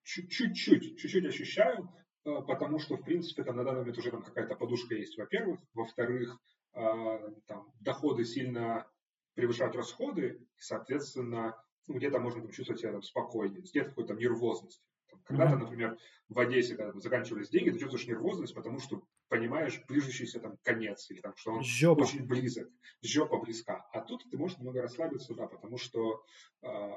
[0.05, 4.23] Чуть- Чуть-чуть, чуть-чуть ощущаю, э, потому что, в принципе, там на данный момент уже там
[4.23, 5.61] какая-то подушка есть, во-первых.
[5.75, 6.39] Во-вторых,
[6.75, 8.87] э, там доходы сильно
[9.35, 11.57] превышают расходы, и, соответственно,
[11.89, 14.83] ну, где-то можно там, чувствовать себя там, спокойнее, где-то какой-то там нервозность.
[15.25, 20.41] Когда-то, например, в Одессе, когда там заканчивались деньги, ты чувствуешь нервозность, потому что понимаешь ближущийся
[20.41, 22.03] там конец, или там, что он Жопа.
[22.03, 22.69] очень близок,
[23.03, 23.87] жопа близка.
[23.93, 26.25] А тут ты можешь немного расслабиться, да, потому что
[26.63, 26.93] э,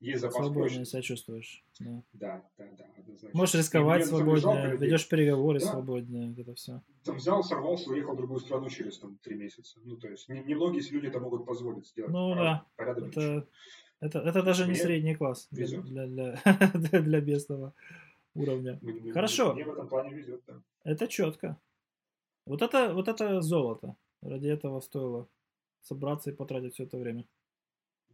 [0.00, 0.90] есть запас прочности.
[0.92, 1.64] себя чувствуешь.
[1.80, 2.02] Да.
[2.12, 3.30] Да, да, да, однозначно.
[3.38, 4.06] Можешь рисковать
[4.72, 4.86] людей.
[4.86, 5.66] ведешь переговоры Да.
[5.66, 6.82] свободнее, вот это все.
[7.04, 9.78] Там взял, сорвался, уехал в другую страну через там три месяца.
[9.84, 12.12] Ну, то есть не- немногие если люди это могут позволить сделать.
[12.12, 13.08] Ну Порядок- да, порядок.
[13.08, 13.46] Это,
[14.00, 15.84] это, это даже не Мне средний класс везет.
[15.84, 16.40] для, для,
[16.74, 17.74] для, для местного
[18.34, 18.78] уровня.
[18.82, 19.54] Мне- Хорошо.
[19.54, 20.60] Мне в этом плане везет, да.
[20.84, 21.56] Это четко.
[22.46, 23.96] Вот это, вот это золото.
[24.22, 25.26] Ради этого стоило
[25.82, 27.24] собраться и потратить все это время.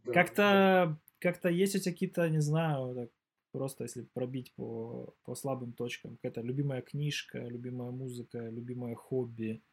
[0.03, 0.97] Да, да.
[1.19, 3.09] Как-то, есть у тебя какие-то, не знаю, так,
[3.51, 9.63] просто если пробить по, по слабым точкам, какая-то любимая книжка, любимая музыка, любимое хобби.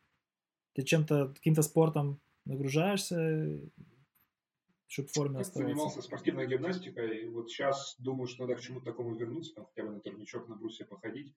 [0.74, 3.60] Ты чем-то, каким-то спортом нагружаешься,
[4.86, 5.74] чтобы в форме оставаться?
[5.74, 9.94] занимался спортивной гимнастикой, вот сейчас думаю, что надо к чему-то такому вернуться, там, хотя бы
[9.94, 11.34] на турничок, на брусе походить,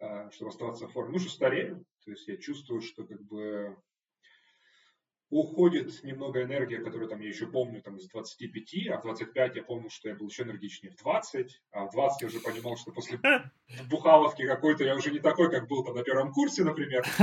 [0.00, 1.12] а, чтобы оставаться в форме.
[1.12, 3.76] Ну, что старею, то есть я чувствую, что как бы
[5.28, 9.62] уходит немного энергия, которую там я еще помню там из 25, а в 25 я
[9.64, 12.92] помню, что я был еще энергичнее в 20, а в 20 я уже понимал, что
[12.92, 13.18] после
[13.90, 17.04] бухаловки какой-то я уже не такой, как был там на первом курсе, например.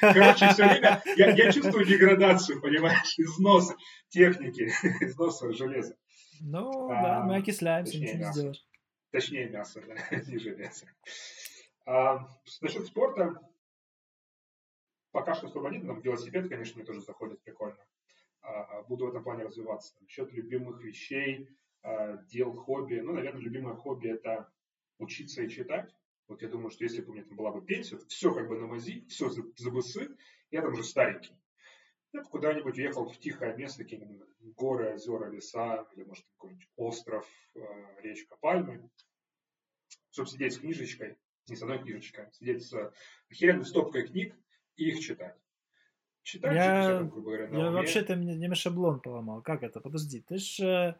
[0.00, 3.74] Короче, все время я, я чувствую деградацию, понимаешь, износ
[4.08, 4.62] техники,
[5.04, 5.96] износ железа.
[6.40, 8.38] Ну, А, да, мы окисляемся, точнее, ничего не мясо.
[8.38, 8.66] сделаешь.
[9.10, 10.86] Точнее мясо, да, не железо.
[11.86, 12.26] А,
[12.60, 13.38] насчет спорта,
[15.16, 17.82] пока что свободен, там велосипед, конечно, мне тоже заходит прикольно.
[18.42, 19.94] А, буду в этом плане развиваться.
[20.02, 21.48] Насчет любимых вещей,
[21.82, 22.96] а, дел, хобби.
[22.96, 24.52] Ну, наверное, любимое хобби это
[24.98, 25.90] учиться и читать.
[26.28, 28.58] Вот я думаю, что если бы у меня там была бы пенсия, все как бы
[28.58, 30.14] на мази, все за, за бысы,
[30.50, 31.34] я там уже старенький.
[32.12, 34.20] Я бы куда-нибудь уехал в тихое место, какие-нибудь
[34.54, 37.26] горы, озера, леса, или, может, какой-нибудь остров,
[38.02, 38.90] речка, пальмы,
[40.10, 41.16] чтобы сидеть с книжечкой,
[41.48, 42.92] не с одной книжечкой, а сидеть с
[43.30, 44.36] охеренной стопкой книг
[44.76, 45.36] их читать.
[46.22, 49.42] Читать, Я- что-то, грубо говоря, Я вообще ты мне, мне шаблон поломал.
[49.42, 49.80] Как это?
[49.80, 50.94] Подожди, ты ж э,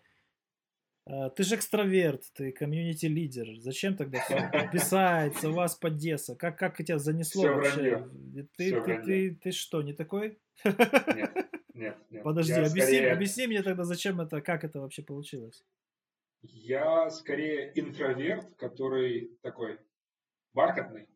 [1.06, 3.58] э, ты же экстраверт, ты комьюнити-лидер.
[3.58, 4.36] Зачем тогда все
[4.72, 6.36] писать, у вас подеса?
[6.36, 8.08] Как, как тебя занесло Всё вообще?
[8.34, 9.34] Ты, ты, ты, вранье.
[9.34, 10.38] ты что, не такой?
[10.64, 12.22] Нет, нет, нет.
[12.22, 15.64] Подожди, Я объясни, скорее- объясни мне тогда, зачем это, как это вообще получилось?
[16.42, 19.78] Я скорее интроверт, который такой
[20.54, 21.08] бархатный,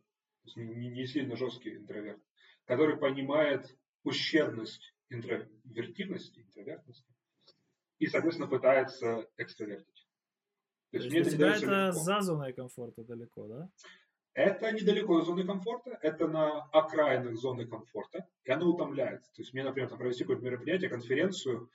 [0.56, 2.20] не, не сильно жесткий интроверт,
[2.70, 7.12] который понимает ущербность интровертивности, интровертности
[7.98, 10.06] и, соответственно, пытается экстравертить.
[10.92, 13.68] То То есть есть это это за зоной комфорта далеко, да?
[14.34, 19.22] Это недалеко от зоны комфорта, это на окраинах зоны комфорта, и оно утомляет.
[19.22, 21.68] То есть мне, например, там провести какое-то мероприятие, конференцию,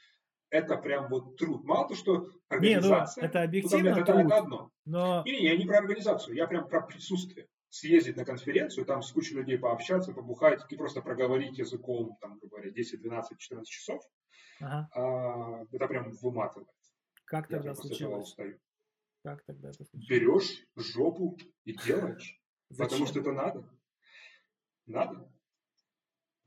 [0.49, 1.65] это прям вот труд.
[1.65, 4.71] Мало то, что Не, ну организация это утомляет, объективно это, труд, это одно.
[4.85, 7.49] но не, я не про организацию, я прям про присутствие.
[7.75, 12.71] Съездить на конференцию, там с кучей людей пообщаться, побухать и просто проговорить языком, там, говоря,
[12.71, 14.01] 10, 12, 14 часов,
[14.61, 16.69] ага, а, это прям выматывает.
[17.25, 18.29] как Я тогда этого случилось?
[18.29, 18.61] устаю.
[19.23, 20.07] Как тогда это случилось?
[20.07, 22.41] Берешь жопу и делаешь,
[22.77, 23.69] потому что это надо.
[24.85, 25.29] Надо.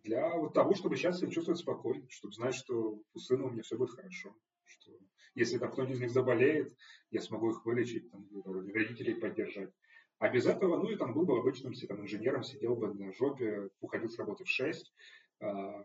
[0.05, 3.62] Для вот того, чтобы сейчас себя чувствовать спокойно, чтобы знать, что у сына у меня
[3.62, 4.34] все будет хорошо.
[4.65, 4.92] Что
[5.34, 6.74] если там кто-нибудь из них заболеет,
[7.10, 8.26] я смогу их вылечить, там,
[8.73, 9.74] родителей поддержать.
[10.19, 13.69] А без этого, ну, я там был бы обычным там, инженером, сидел бы на жопе,
[13.81, 14.93] уходил с работы в 6.
[15.41, 15.85] А,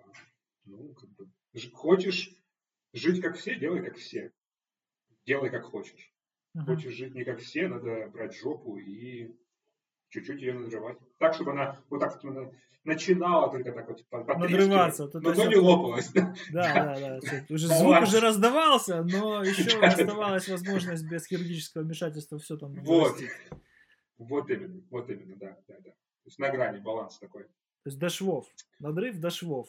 [0.65, 1.29] ну, как бы,
[1.73, 2.31] хочешь
[2.93, 4.31] жить как все, делай как все.
[5.25, 6.11] Делай как хочешь.
[6.55, 6.65] Мгм.
[6.65, 9.35] Хочешь жить не как все, надо брать жопу и
[10.09, 10.97] чуть-чуть ее надрывать.
[11.19, 12.53] Так, чтобы она вот так вот
[12.83, 14.03] начинала только так вот
[14.39, 16.11] Надрываться, то- то но, есть но не лопалась.
[16.11, 17.19] Да, да, да.
[17.49, 19.87] Уже Ну, звук уже раздавался, но еще Да, да.
[19.89, 23.11] оставалась возможность без хирургического вмешательства все там Вот.
[23.19, 23.31] нарастить.
[24.17, 25.89] Вот именно, вот именно, да, да, да.
[25.91, 27.43] То есть на грани баланс такой.
[27.43, 27.49] То
[27.89, 28.47] есть до швов.
[28.79, 29.67] Надрыв до швов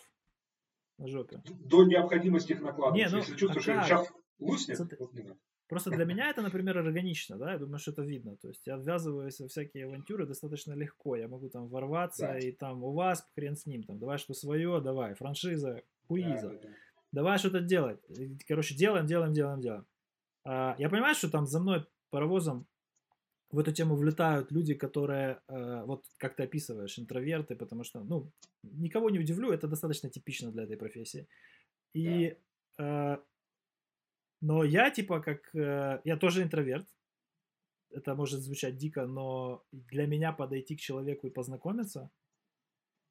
[0.99, 1.43] на жопе.
[1.45, 2.97] До необходимости их накладывать.
[3.07, 4.15] Не, ну, Если чувствуешь, а что как?
[4.39, 4.97] луснет, Смотри.
[5.01, 5.39] вот не надо.
[5.67, 8.37] Просто для меня это, например, органично, да, я думаю, что это видно.
[8.37, 11.17] То есть я ввязываюсь во всякие авантюры достаточно легко.
[11.17, 12.39] Я могу там ворваться, Да.
[12.39, 16.49] и там у вас хрен с ним, там, давай что свое, давай, франшиза, хуиза.
[16.51, 16.69] Да, да, да.
[17.13, 17.99] давай что-то делать.
[18.47, 19.87] Короче, делаем, делаем, делаем, делаем.
[20.45, 22.67] А, я понимаю, что там за мной паровозом
[23.55, 28.31] в эту тему влетают люди, которые, э, вот как ты описываешь, интроверты, потому что, ну,
[28.63, 31.27] никого не удивлю, это достаточно типично для этой профессии.
[31.95, 32.37] И,
[32.79, 33.17] э,
[34.41, 36.87] но я, типа, как, э, я тоже интроверт,
[37.91, 42.11] это может звучать дико, но для меня подойти к человеку и познакомиться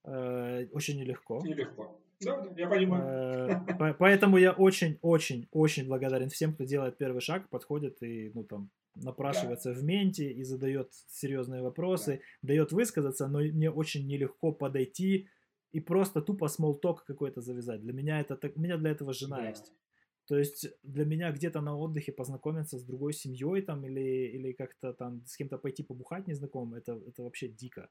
[0.05, 1.41] э, очень нелегко.
[1.45, 2.01] Нелегко.
[2.19, 3.05] Да, да, я понимаю.
[3.49, 8.69] Э, по- Поэтому я очень-очень-очень благодарен всем, кто делает первый шаг, подходит и, ну, там,
[8.95, 15.27] напрашивается в менте и задает серьезные вопросы, дает высказаться, но мне очень нелегко подойти
[15.71, 17.81] и просто тупо смолток какой-то завязать.
[17.81, 19.49] Для меня это так, у меня для этого жена Да.
[19.49, 19.73] есть.
[20.25, 24.93] То есть для меня где-то на отдыхе познакомиться с другой семьей там или, или как-то
[24.93, 27.89] там с кем-то пойти побухать незнакомым, это, это вообще дико.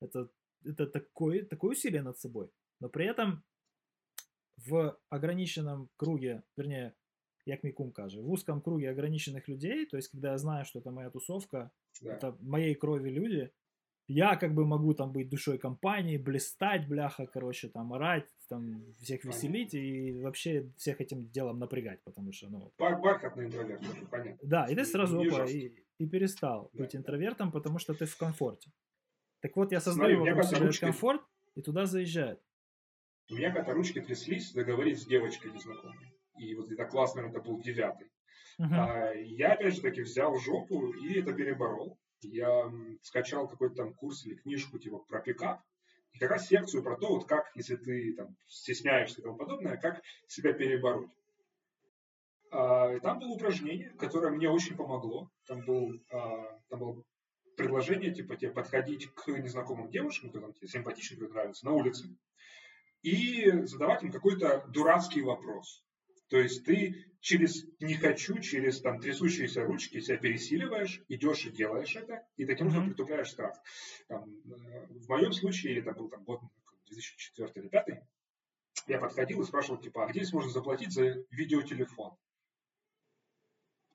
[0.00, 0.28] Это,
[0.64, 2.50] это такое, такое усилие над собой.
[2.80, 3.42] Но при этом
[4.58, 6.94] в ограниченном круге, вернее,
[7.46, 10.78] як мій кум каже, в узком круге ограниченных людей, то есть когда я знаю, что
[10.80, 11.70] это моя тусовка,
[12.02, 12.12] Да.
[12.14, 13.50] это моей крови люди,
[14.08, 19.24] я как бы могу там быть душой компании, блистать, бляха, короче, там орать, там всех
[19.24, 23.80] веселить и вообще всех этим делом напрягать, потому что, ну, Бар- Бархатный интроверт,
[24.10, 24.48] понятно.
[24.48, 28.16] да, и ты сразу опа, и, и перестал Да, быть интровертом, потому что ты в
[28.16, 28.70] комфорте.
[29.40, 31.22] Так вот, я Смотри, создаю меня вокруг себя ручкой- комфорт,
[31.56, 32.40] и туда заезжает.
[33.30, 36.12] У меня как-то ручки тряслись заговорить с девочкой незнакомой.
[36.36, 38.10] И вот это классно, это был девятый.
[38.58, 38.74] Мгм.
[38.74, 41.98] А я, опять же таки, взял жопу и это переборол.
[42.20, 42.70] Я
[43.02, 45.60] скачал какой-то там курс или книжку типа про пикап.
[46.12, 49.76] И как раз секцию про то, вот как, если ты там стесняешься и тому подобное,
[49.78, 51.10] как себя перебороть.
[52.50, 55.30] А, и там было упражнение, которое мне очень помогло.
[55.46, 57.02] Там, был, а, там было
[57.56, 62.14] предложение, типа, тебе подходить к незнакомым девушкам, которые тебе симпатичны, которые нравятся, на улице,
[63.02, 65.82] и задавать им какой-то дурацкий вопрос.
[66.32, 71.94] То есть ты через «не хочу», через там трясущиеся ручки себя пересиливаешь, идешь и делаешь
[71.94, 72.94] это, и таким образом Мгм.
[72.94, 73.54] притупляешь страх.
[74.08, 76.40] Там, э, в моем случае, это был там, год
[76.86, 78.02] 2004 или 2005,
[78.86, 82.16] я подходил и спрашивал, типа, а где здесь можно заплатить за видеотелефон?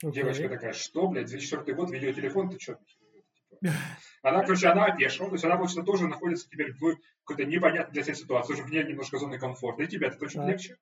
[0.03, 0.57] Девочка Окей.
[0.57, 2.79] такая, что, блядь, 2004 год, видеотелефон, ты что?
[4.21, 8.03] Она, короче, она опешила, то есть она, получается, тоже находится теперь в какой-то непонятной для
[8.03, 10.77] себя ситуации, уже вне немножко зоны комфорта, и тебе это точно легче.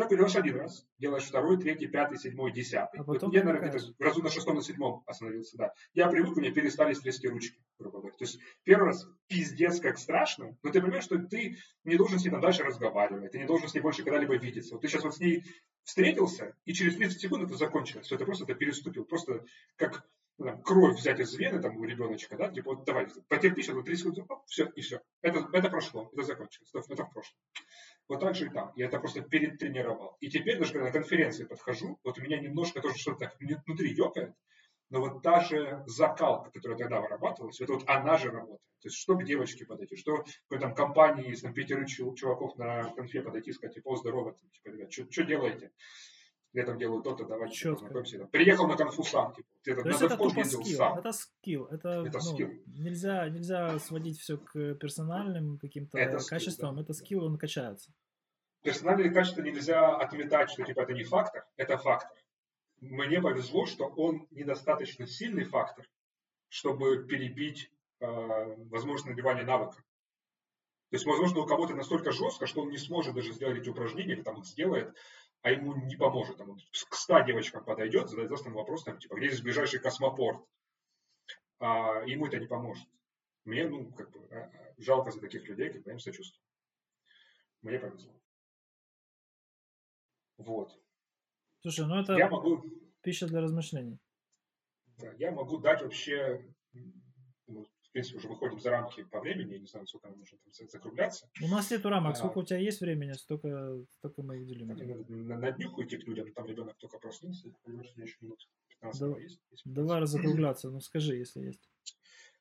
[0.00, 3.00] Так делаешь один раз, делаешь второй, третий, пятый, седьмой, десятый.
[3.00, 5.74] А потом я, наверное, где-то разу на шестом, на седьмом остановился, да.
[5.92, 8.16] Я привык, у меня перестали трясти ручки, грубо говоря.
[8.16, 12.24] То есть первый раз пиздец как страшно, но ты понимаешь, что ты не должен с
[12.24, 14.74] ней там дальше разговаривать, ты не должен с ней больше когда-либо видеться.
[14.74, 15.44] Вот ты сейчас вот с ней
[15.84, 18.06] встретился, и через 30 секунд это закончилось.
[18.06, 19.04] Все, ты просто это переступил.
[19.04, 19.44] Просто
[19.76, 20.02] как ну,
[20.44, 23.84] там, кровь взять из вены там, у ребеночка, да, типа, вот давай, потерпи сейчас, вот
[23.84, 25.00] 30 секунд, все, и все.
[25.22, 27.38] Это, это прошло, это закончилось, это, в прошлом.
[28.08, 28.72] Вот так же и там.
[28.74, 30.16] Я это просто перетренировал.
[30.20, 33.94] И теперь, даже когда на конференции подхожу, вот у меня немножко тоже что-то так внутри
[33.94, 34.34] ёкает,
[34.90, 38.60] но вот та же закалка, которая тогда вырабатывалась, это вот она же работает.
[38.80, 42.56] То есть, что к девочке подойти, что какой там компании, если там пятерых чу- чуваков
[42.56, 45.70] на конфе подойти, сказать, типа, здорово, там, типа, ребят, что делаете?
[46.52, 47.84] Я там делаю то-то, давайте Чётко.
[47.84, 48.18] познакомимся.
[48.18, 50.98] Там, Приехал на конфу сам, типа, где-то То есть это тупо скилл, сам.
[50.98, 52.48] это скилл, это, Это ну, скилл.
[52.66, 56.82] нельзя, нельзя сводить все к персональным каким-то Это скилл, качествам, да.
[56.82, 57.92] это скилл, он качается.
[58.64, 62.10] Персональные качества нельзя отметать, что типа это не фактор, это фактор.
[62.80, 65.86] Мне повезло, что он недостаточно сильный фактор,
[66.48, 67.70] чтобы перебить
[68.00, 68.06] э,
[68.70, 69.76] возможность набивания навыка.
[70.90, 74.14] То есть, возможно, у кого-то настолько жестко, что он не сможет даже сделать эти упражнения,
[74.14, 74.92] или там их сделает,
[75.42, 76.36] а ему не поможет.
[76.36, 80.44] Там, к 100 девочкам подойдет, задает задан вопрос, там, типа, где здесь ближайший космопорт?
[81.58, 82.86] А ему это не поможет.
[83.44, 86.42] Мне, ну, как бы, э, э, жалко за таких людей, как бы, я им сочувствую.
[87.62, 88.12] Мне повезло.
[90.38, 90.72] Вот.
[91.60, 92.64] Слушай, ну это Я могу,
[93.02, 93.98] пища для размышлений.
[94.98, 96.42] да, я могу дать вообще,
[97.90, 100.52] ну, принципе, уже выходим за рамки по времени, я не знаю, сколько нам нужно там
[100.52, 101.28] за- закругляться.
[101.42, 102.14] У нас нет рамок, А.
[102.14, 104.66] сколько у тебя есть времени, столько, столько мы и уделим.
[104.68, 104.96] Мне этому.
[104.98, 108.16] надо на, на днюху идти к людям, там ребенок только проснулся, понимаешь, у меня еще
[108.20, 109.40] минут 15 Да- есть.
[109.50, 109.62] есть.
[109.64, 111.68] Давай разокругляться, ну скажи, если есть.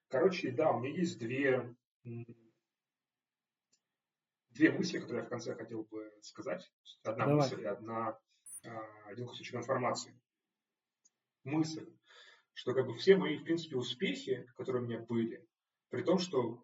[0.08, 1.76] Короче, да, у меня есть две,
[4.52, 6.72] две мысли, которые я в конце хотел бы сказать.
[7.04, 7.44] Одна Давай.
[7.50, 8.20] мысль и одна,
[8.66, 10.20] а, один кусочек информации.
[11.44, 11.88] Мысль,
[12.60, 15.48] что как бы все мои, в принципе, успехи, которые у меня были,
[15.90, 16.62] при том, что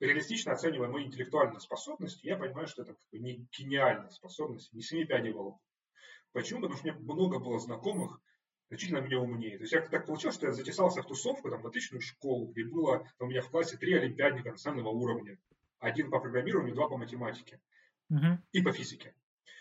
[0.00, 4.82] реалистично оценивая мои интеллектуальные способности, я понимаю, что это как бы не гениальные способности, не
[4.82, 5.60] семи пядей волос.
[6.32, 6.62] Почему?
[6.62, 8.20] Потому что у меня много было знакомых,
[8.70, 9.56] значительно меня умнее.
[9.56, 12.64] То есть я так получилось, что я затесался в тусовку, там, в отличную школу, где
[12.64, 15.38] было у меня в классе три олимпиадника национального уровня.
[15.78, 17.60] Один по программированию, два по математике
[18.08, 18.42] Мгм.
[18.50, 19.14] и по физике.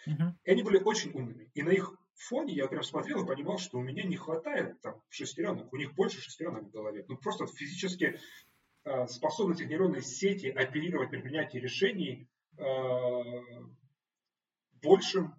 [0.07, 0.35] Мгм.
[0.45, 1.51] И они были очень умными.
[1.53, 5.01] И на их фоне я прям смотрел и понимал, что у меня не хватает там
[5.09, 7.05] шестеренок, у них больше шестеренок в голове.
[7.07, 8.19] Ну просто физически
[8.85, 12.63] э, способность их нейронной сети оперировать при принятии решений э,
[14.81, 15.33] большим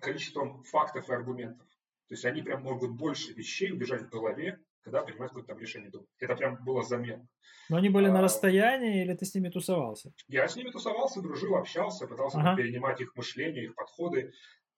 [0.00, 1.66] количеством фактов и аргументов.
[2.08, 5.90] То есть они прям могут больше вещей убежать в голове, когда принимают какое-то там решение
[5.90, 6.06] дома.
[6.18, 7.28] Это прям было заметно.
[7.68, 8.22] Но они были на А.
[8.22, 10.12] расстоянии, или ты с ними тусовался?
[10.26, 12.56] Я с ними тусовался, дружил, общался, пытался Ага.
[12.56, 14.32] перенимать их мышление, их подходы,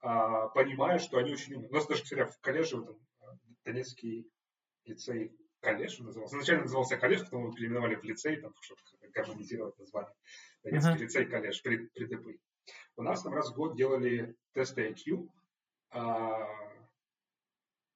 [0.05, 1.71] а, понимая, что они очень умные.
[1.71, 3.33] У нас даже, кстати, в колледже, в этом, а,
[3.65, 4.31] Донецкий
[4.85, 6.37] лицей колледж назывался.
[6.37, 8.81] Изначально назывался колледж, потом его переименовали в лицей, там, чтобы
[9.15, 10.13] гармонизировать название.
[10.63, 11.01] Донецкий Ага.
[11.03, 12.39] лицей колледж при, при ДПИ.
[12.97, 15.29] У нас там раз в год делали тесты IQ.
[15.91, 16.49] а,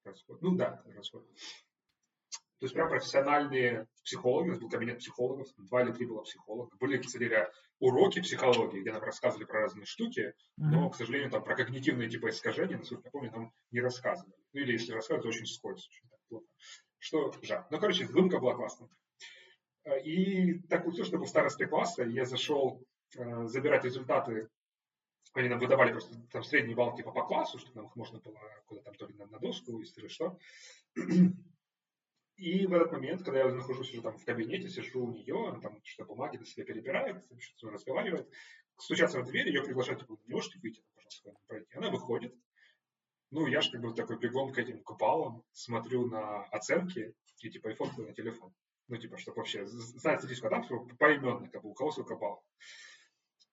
[0.04, 0.40] раз в год.
[0.42, 1.28] Ну да, раз в год.
[2.58, 6.76] То есть прям профессиональные психологи, у нас был кабинет психологов, два или три было психолога.
[6.80, 11.44] Были, кстати говоря, уроки психологии, где нам рассказывали про разные штуки, но, к сожалению, там
[11.44, 14.34] про когнитивные типа искажения, насколько я помню, нам не рассказывали.
[14.52, 16.46] Ну или если рассказывают, то очень скользко, очень так плохо.
[16.98, 17.64] Что жаль.
[17.70, 18.88] Ну, короче, выдумка была классная.
[19.84, 22.82] Э, И так получилось, что был в старости класса, я зашел
[23.16, 24.48] э, забирать результаты.
[25.34, 28.40] Они нам выдавали просто там средние баллы типа по классу, чтобы нам их можно было
[28.66, 30.36] куда там то ли на, на доску или что.
[32.38, 35.58] И в этот момент, когда я нахожусь уже там в кабинете, сижу у нее, она
[35.58, 38.28] там что-то бумаги на себе перебирает, что-то разговаривает,
[38.78, 41.76] стучатся в дверь, ее приглашают, типа, не можете выйти, пожалуйста, пройти.
[41.76, 42.32] Она выходит.
[43.32, 47.70] Ну, я же как бы такой бегом к этим купалам, смотрю на оценки и типа
[47.70, 48.54] и фоткаю на телефон.
[48.86, 52.14] Ну, типа, чтобы вообще знать статистику, а там всё поименно, как бы, у кого сколько
[52.14, 52.44] баллов.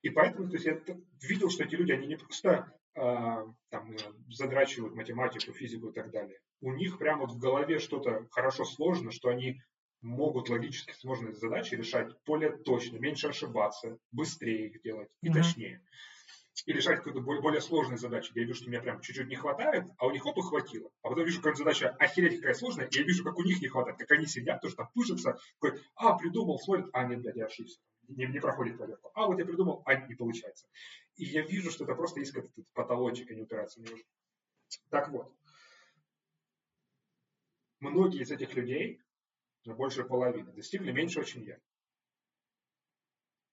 [0.04, 0.80] И поэтому, то есть я
[1.24, 3.98] видел, что эти люди, они не просто а, там э,
[4.30, 6.40] задрачивают математику, физику и так далее.
[6.66, 9.62] У них прямо вот в голове что-то хорошо сложно, что они
[10.02, 15.44] могут логически сложные задачи решать более точно, меньше ошибаться, быстрее их делать и Мгм.
[15.44, 15.84] точнее.
[16.66, 18.32] И решать какие-то более, более сложные задачи.
[18.34, 20.90] Я вижу, что меня прям чуть-чуть не хватает, а у них оп, хватило.
[21.04, 23.68] А потом вижу, какая задача охереть какая сложная, и я вижу, как у них не
[23.68, 27.46] хватает, как они сидят, тоже там пыжатся, такой, а, придумал, смотрит, а, нет, блядь, я
[27.46, 27.80] ошибся.
[28.08, 29.12] Не, не проходит проверку.
[29.14, 30.66] А, вот я придумал, а, не получается.
[31.16, 34.06] И я вижу, что это просто есть какой-то потолочек, упираются не нужно.
[34.90, 35.32] Так вот.
[37.80, 39.02] Многие из этих людей,
[39.66, 41.60] ну, больше половины, достигли меньшего, чем я.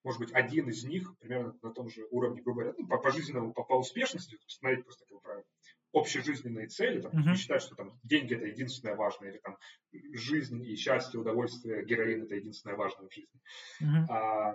[0.05, 3.11] Может быть, один из них примерно на том же уровне, грубо говоря, ну, по, по
[3.11, 5.45] жизненному, по, по успешности, смотреть просто как про
[5.93, 7.33] общежизненные цели, там, Мгм.
[7.33, 9.59] не считать, что там деньги это единственное важное, или там
[9.93, 13.41] жизнь и счастье, удовольствие, героин это единственное важное в жизни
[13.81, 14.07] Мгм.
[14.09, 14.55] а,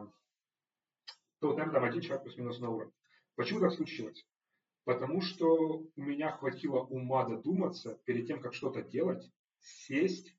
[1.40, 2.94] то вот, наверное, там один человек плюс-минус на уровне.
[3.36, 4.26] Почему так случилось?
[4.84, 5.54] Потому что
[5.96, 9.30] у меня хватило ума додуматься перед тем, как что-то делать,
[9.62, 10.36] сесть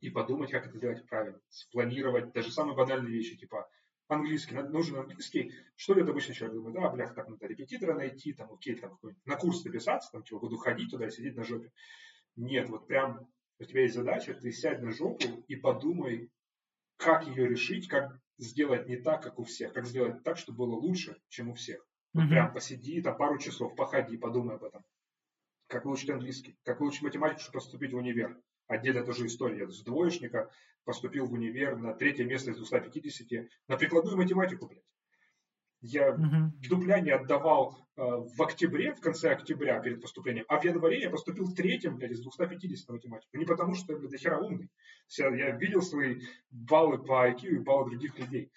[0.00, 1.40] и подумать, как это делать правильно.
[1.48, 3.70] Спланировать даже самые банальные вещи, типа
[4.08, 5.52] английский, нужен английский.
[5.76, 6.56] Что делает обычный человек?
[6.56, 10.40] Думает, да, блях, так надо репетитора найти, там, окей, там, на курс записаться, там, типа,
[10.40, 11.72] буду ходить туда и сидеть на жопе.
[12.36, 16.30] Нет, вот прям у тебя есть задача, ты сядь на жопу и подумай,
[16.96, 20.74] как ее решить, как сделать не так, как у всех, как сделать так, чтобы было
[20.74, 21.86] лучше, чем у всех.
[22.14, 22.28] Вот Мгм.
[22.28, 24.84] прям посиди, там пару часов, походи, подумай об этом.
[25.66, 28.40] Как выучить английский, как выучить математику, чтобы поступить в универ.
[28.72, 29.68] Отдельно тоже история.
[29.68, 30.50] С двоечника
[30.84, 34.82] поступил в универ на третье место из 250 на прикладную математику, блядь.
[35.82, 36.52] Я Мгм.
[36.70, 41.10] дупля не отдавал э, в октябре, в конце октября перед поступлением, а в январе я
[41.10, 43.36] поступил третьим, блядь, из 250 на математику.
[43.36, 44.70] Не потому, что я, блядь, дохера умный.
[45.18, 48.50] Я, я видел свои баллы по IQ и баллы других людей.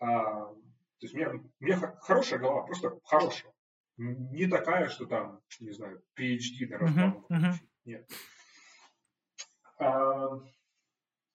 [0.00, 0.56] А, то
[1.00, 3.52] есть у меня, у меня хо- хорошая голова, просто хорошая.
[3.96, 7.42] Не такая, что там, не знаю, PhD на могу мгм.
[7.42, 7.68] получить.
[7.86, 8.10] Нет.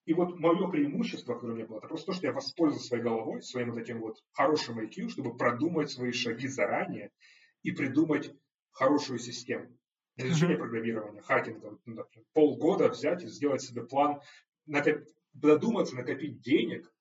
[0.04, 3.04] И вот мое преимущество, которое у меня было, это просто то, что я воспользовался своей
[3.04, 7.12] головой, своим вот этим вот хорошим IQ, чтобы продумать свои шаги заранее
[7.62, 8.34] и придумать
[8.72, 9.78] хорошую систему
[10.16, 11.78] для изучения программирования, хакинга.
[11.86, 14.20] Ну, например, полгода взять и сделать себе план,
[14.68, 16.92] накоп- додуматься, накопить денег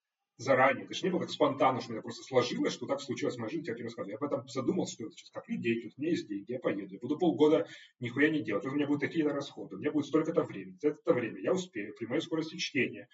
[0.42, 0.86] заранее.
[0.86, 3.52] Это же не было так спонтанно, что это просто сложилось, что так случилось в моей
[3.52, 4.12] жизни, я тебе рассказываю.
[4.12, 6.60] Я об этом задумался, что я сейчас коплю деньги, вот у меня есть деньги, я
[6.60, 7.68] поеду, я буду полгода
[8.00, 10.90] нихуя не делать, вот у меня будут такие-то расходы, у меня будет столько-то времени, за
[10.90, 13.08] это время я успею, при моей скорости чтения,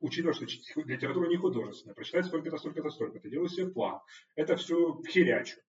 [0.00, 0.44] учитывая, что
[0.82, 4.00] литература не художественная, прочитать столько-то, столько-то, столько-то, делаю себе план,
[4.36, 5.60] это все херячу.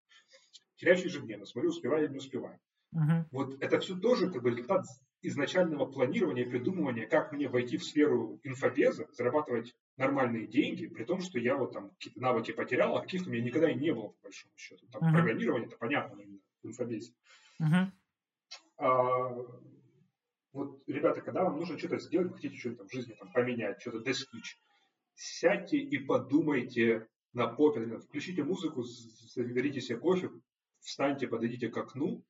[0.79, 2.59] Херячу ежедневно, смотрю, успеваю или не успеваю.
[2.91, 3.27] Мгм.
[3.31, 4.85] Вот это все тоже как бы результат
[5.21, 11.22] изначального планирования и придумывания, как мне войти в сферу инфобеза, зарабатывать нормальные деньги, при том,
[11.22, 14.08] что я вот там какие-то навыки потерял, а каких-то у меня никогда и не было,
[14.08, 14.88] по большому счету.
[14.88, 15.14] Там uh-huh.
[15.14, 17.14] программирование, это понятно именно в инфобезе.
[17.61, 17.92] Uh-huh.
[18.78, 19.45] А,
[20.53, 24.00] вот, ребята, когда вам нужно что-то сделать, вы хотите что-то в жизни там, поменять, что-то
[24.00, 24.58] достичь,
[25.16, 30.32] сядьте и подумайте на попе, включите музыку, заберите себе кофе,
[30.80, 32.24] встаньте, подойдите к окну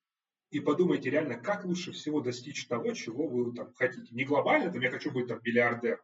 [0.49, 4.13] и подумайте реально, как лучше всего достичь того, чего вы там хотите.
[4.15, 5.99] Не глобально, там я хочу быть там миллиардером,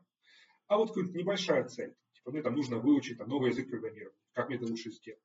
[0.67, 1.95] а вот какая-то небольшая цель.
[2.13, 4.17] Типа, мне там нужно выучить там, новый язык программирования.
[4.33, 5.21] Как мне это лучше сделать?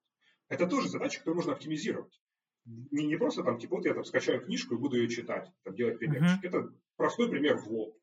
[0.49, 2.21] Это тоже задача, которую можно оптимизировать.
[2.67, 5.75] Не, не просто там, типа, вот я там скачаю книжку и буду ее читать, там,
[5.75, 6.45] делать примерчики.
[6.45, 6.49] Uh-huh.
[6.49, 7.97] Это простой пример в лоб.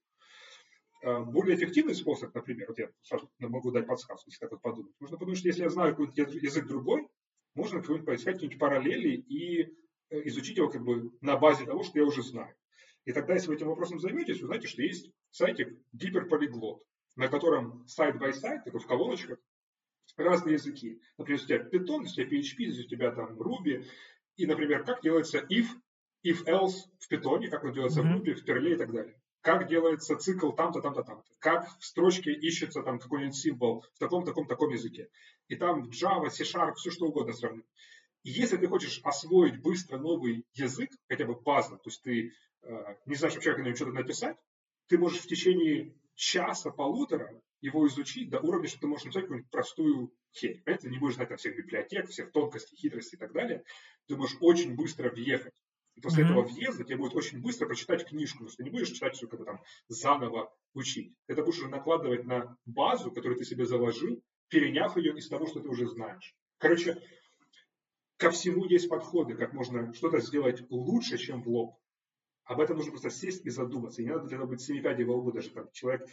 [1.03, 4.93] А, более эффективный способ, например, вот я сразу могу дать подсказку, если так вот подумать.
[4.99, 7.07] Можно подумать, что если я знаю какой-то язык другой,
[7.53, 9.75] можно какой-нибудь поискать какие-нибудь параллели и
[10.09, 12.55] Э, изучить его как бы на базе того, что я уже знаю.
[13.05, 16.83] И тогда, если вы этим вопросом займетесь, вы знаете, что есть сайтик гиперполиглот,
[17.17, 19.39] на котором side by side, такой в колоночках,
[20.15, 21.01] разные языки.
[21.17, 23.85] Например, если у тебя Python, если у тебя PHP, если у тебя там Ruby,
[24.37, 25.65] и, например, как делается if,
[26.25, 28.17] if-else в Python, как он делается mm-hmm.
[28.17, 29.19] в Ruby, в Perl и так далее.
[29.41, 31.31] Как делается цикл там-то, там-то, там-то.
[31.39, 35.09] Как в строчке ищется там какой-нибудь символ в таком, таком, таком языке.
[35.47, 37.65] И там Java, C-Sharp, все что угодно сравнить.
[38.23, 42.95] И если ты хочешь освоить быстро новый язык, хотя бы базу, то есть ты э,
[43.05, 44.37] не знаешь вообще, как на нем что-то написать,
[44.87, 49.51] ты можешь в течение часа, полутора его изучить до уровня, что ты можешь написать какую-нибудь
[49.51, 50.61] простую херь.
[50.65, 53.63] Ты не будешь знать там, всех библиотек, всех тонкостей, хитростей и так далее.
[54.07, 55.53] Ты можешь очень быстро въехать.
[55.95, 56.27] И после mm-hmm.
[56.27, 59.27] этого въезда тебе будет очень быстро прочитать книжку, потому что ты не будешь читать все
[59.27, 61.13] как бы там заново учить.
[61.27, 65.59] Это будешь уже накладывать на базу, которую ты себе заложил, переняв ее из того, что
[65.59, 66.35] ты уже знаешь.
[66.59, 67.01] Короче,
[68.17, 71.75] ко всему есть подходы, как можно что-то сделать лучше, чем в лоб.
[72.47, 74.01] Об этом нужно просто сесть и задуматься.
[74.01, 74.67] И не надо для этого быть
[75.05, 75.31] во лбу.
[75.31, 76.07] Даже там человек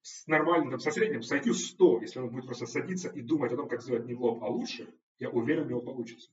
[0.00, 3.52] с нормальным, там, со средним, с IQ 100, если он будет просто садиться и думать
[3.52, 4.88] о том, как сделать не в лоб, а лучше,
[5.18, 6.30] я уверен, у него получится.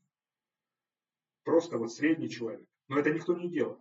[1.43, 2.63] Просто вот средний человек.
[2.87, 3.79] Но это никто не делает.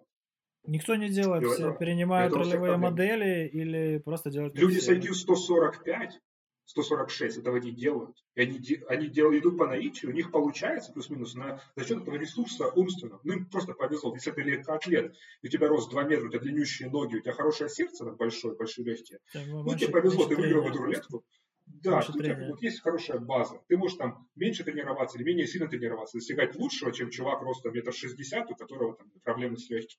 [0.67, 4.57] Никто не делает, все перенимают ролевые модели или просто делают...
[4.57, 6.19] Люди с IQ 145
[6.67, 8.17] 146 этого не делают.
[8.35, 12.17] И они, они делают, идут по наитию, у них получается плюс-минус на, за счет этого
[12.17, 13.21] ресурса умственного.
[13.23, 14.15] Ну, им просто повезло.
[14.15, 17.33] Если ты легкоатлет, и у тебя рост 2 метра, у тебя длиннющие ноги, у тебя
[17.33, 19.21] хорошее сердце, там, большое, большие легкие.
[19.35, 21.25] Ну, тебе повезло, ты выиграл эту рулетку.
[21.67, 23.61] Да, у тебя вот есть хорошая база.
[23.69, 27.93] Ты можешь там меньше тренироваться или менее сильно тренироваться, достигать лучшего, чем чувак ростом метр
[27.93, 29.99] шестьдесят, у которого там проблемы с легким.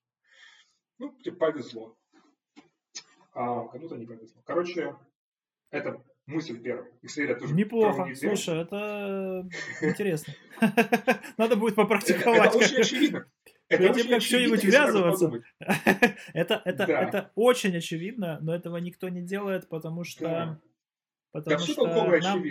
[1.00, 1.98] Ну, тебе повезло.
[3.34, 4.42] А кому-то не повезло.
[4.45, 4.95] Короче,
[5.72, 6.90] это мысль первая.
[7.04, 8.06] Excel тоже Неплохо.
[8.06, 9.48] Не Слушай, это
[9.82, 10.34] интересно.
[11.38, 12.50] Надо будет попрактиковать.
[12.50, 13.26] Это очень очевидно.
[13.68, 15.32] Это Перед тем, как что-нибудь ввязываться.
[16.36, 20.62] это, это, это очень очевидно, но этого никто не делает, потому что...
[21.32, 22.44] Потому что нам.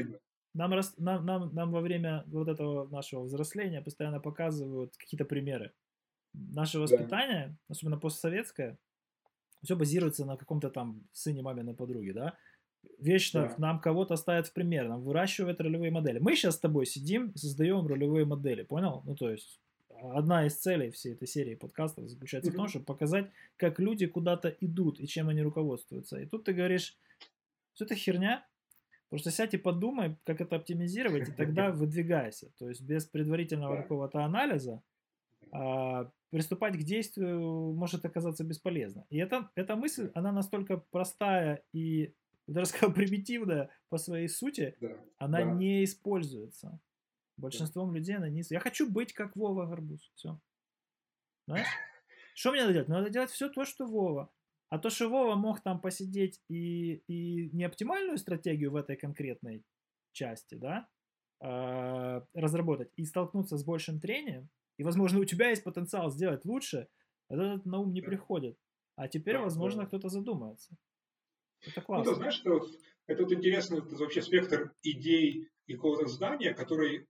[0.54, 5.72] Нам, нам, нам, нам во время вот этого нашего взросления постоянно показывают какие-то примеры.
[6.32, 8.76] Наше воспитание, особенно постсоветское,
[9.62, 12.36] все базируется на каком-то там сыне маминой подруги, да?
[12.98, 13.54] Вечно да.
[13.58, 16.18] нам кого-то ставят в пример, нам выращивают ролевые модели.
[16.18, 19.02] Мы сейчас с тобой сидим и создаем ролевые модели, понял?
[19.04, 19.60] Ну, то есть,
[20.12, 22.54] одна из целей всей этой серии подкастов заключается mm-hmm.
[22.54, 26.18] в том, чтобы показать, как люди куда-то идут и чем они руководствуются.
[26.20, 26.96] И тут ты говоришь,
[27.74, 28.46] что это херня,
[29.14, 32.50] Просто сядь и подумай, как это оптимизировать, и тогда выдвигайся.
[32.58, 34.82] То есть без предварительного какого-то анализа
[35.52, 39.06] а, приступать к действию может оказаться бесполезно.
[39.10, 42.12] И это, эта мысль, она настолько простая и
[42.46, 45.44] даже сказал примитивная по своей сути, да, она да.
[45.44, 46.80] не используется.
[47.36, 47.98] Большинством да.
[47.98, 48.42] людей она не...
[48.48, 50.12] Я хочу быть как Вова Горбуз.
[50.14, 50.40] Все.
[51.46, 51.66] Знаешь?
[52.34, 52.88] Что мне надо делать?
[52.88, 54.32] Надо делать все то, что Вова.
[54.68, 59.64] А то, что Вова мог там посидеть и, и не оптимальную стратегию в этой конкретной
[60.12, 60.88] части, да,
[61.40, 66.88] э, разработать и столкнуться с большим трением, и, возможно, у тебя есть потенциал сделать лучше,
[67.28, 68.08] это на ум не да.
[68.08, 68.58] приходит.
[68.96, 69.86] А теперь, да, возможно, да.
[69.86, 70.76] кто-то задумается.
[71.66, 72.04] Это классно.
[72.04, 72.66] Ну, ты знаешь, что
[73.06, 77.06] это вот интересный это вообще спектр идей и какого-то здания, который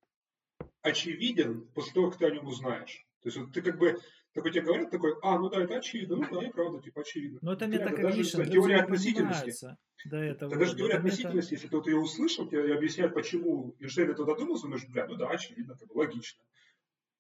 [0.83, 3.05] очевиден после того, как ты о нем узнаешь.
[3.23, 3.99] То есть вот ты как бы
[4.35, 7.39] такой тебе говорят, такой, а, ну да, это очевидно, ну да, и правда, типа очевидно.
[7.41, 9.77] Но это метакогнишн, даже теория относительности.
[10.05, 10.51] До этого.
[10.51, 11.55] Это даже теория относительности, мета...
[11.55, 15.77] если кто-то ее услышал, тебе объясняет, почему Эйнштейн это додумался, ну, бля, ну да, очевидно,
[15.77, 16.45] как бы логично.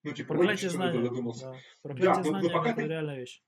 [0.02, 1.08] Ну, типа, Проклятие логично, знания.
[1.08, 1.54] додумался.
[1.82, 3.40] Да, да но, но пока ты, реальная вещь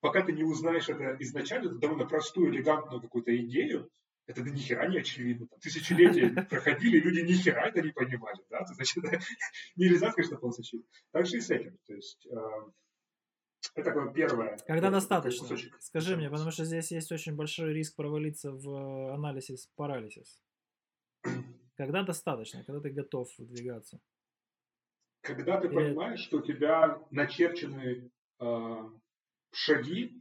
[0.00, 3.90] пока ты не узнаешь это изначально, это довольно простую, элегантную какую-то идею,
[4.26, 5.46] это да нихера не очевидно.
[5.46, 8.38] Там, тысячелетия проходили, люди нихера это не понимали.
[8.50, 8.64] Да?
[8.64, 9.02] То, значит,
[9.76, 10.88] нельзя сказать, что полностью очевидно.
[11.12, 11.78] Так же и с этим.
[11.86, 12.36] То есть, э,
[13.74, 14.58] Это такое первое.
[14.66, 15.40] Когда достаточно?
[15.48, 20.42] кусочек Скажи мне, потому что здесь есть очень большой риск провалиться в анализ парализис.
[21.76, 22.64] Когда достаточно?
[22.64, 23.98] Когда ты готов выдвигаться?
[25.22, 28.10] Когда ты Или- понимаешь, что у тебя начерчены
[28.40, 28.90] э,
[29.52, 30.14] шаги,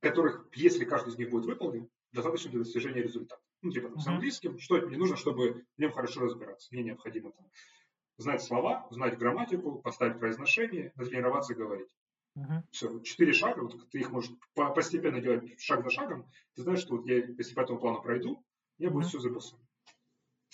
[0.00, 3.40] которых, если каждый из них будет выполнен, достаточно для достижения результата.
[3.62, 6.68] Ну, типа там, с английским, что мне нужно, чтобы в нем хорошо разбираться.
[6.72, 7.50] Мне необходимо там,
[8.18, 11.88] знать слова, знать грамматику, поставить произношение, натренироваться говорить.
[12.70, 16.30] Все, четыре шага, вот ты их можешь по- постепенно делать шаг за шагом.
[16.54, 18.44] Ты знаешь, что вот я, если по этому плану пройду,
[18.78, 19.08] мне будет Мгм.
[19.08, 19.65] все записано.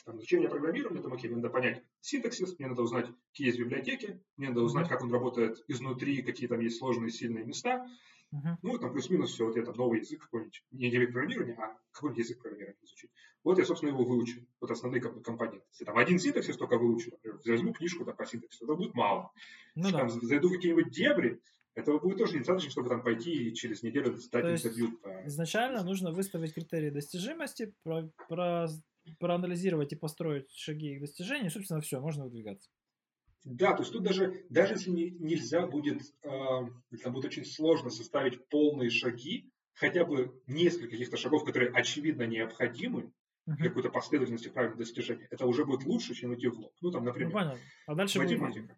[0.05, 4.21] Там, изучение программирования, там, окей, мне надо понять синтаксис, мне надо узнать, какие есть библиотеки,
[4.37, 7.87] мне надо узнать, как он работает изнутри, какие там есть сложные, сильные места.
[8.33, 8.59] Мгм.
[8.63, 12.25] Ну, там плюс-минус все, вот я там новый язык какой-нибудь, не язык программирования, а какой-нибудь
[12.25, 13.11] язык программирования изучить.
[13.45, 14.43] Вот я, собственно, его выучил.
[14.61, 15.65] Вот основные как бы, компоненты.
[15.71, 19.31] Если там один синтаксис только выучил, например, возьму книжку там, по синтаксису, это будет мало.
[19.75, 19.99] Ну Если да.
[20.09, 21.41] там зайду в какие-нибудь дебри,
[21.75, 24.93] этого будет тоже недостаточно, чтобы там пойти и через неделю сдать То интервью.
[24.99, 28.69] по- Изначально нужно выставить критерии достижимости, про- про-
[29.19, 32.71] проанализировать и построить шаги их достижения, собственно, все, можно выдвигаться.
[33.45, 36.29] Да, то есть тут даже, даже если не- нельзя будет, э,
[36.91, 42.23] если там будет очень сложно составить полные шаги, хотя бы несколько каких-то шагов, которые очевидно
[42.27, 43.13] необходимы
[43.47, 46.73] для какой-то последовательности правильных достижений, это уже будет лучше, чем идти в лоб.
[46.81, 47.61] Ну, там, Ну, например, понятно.
[47.87, 48.77] А дальше будет математика.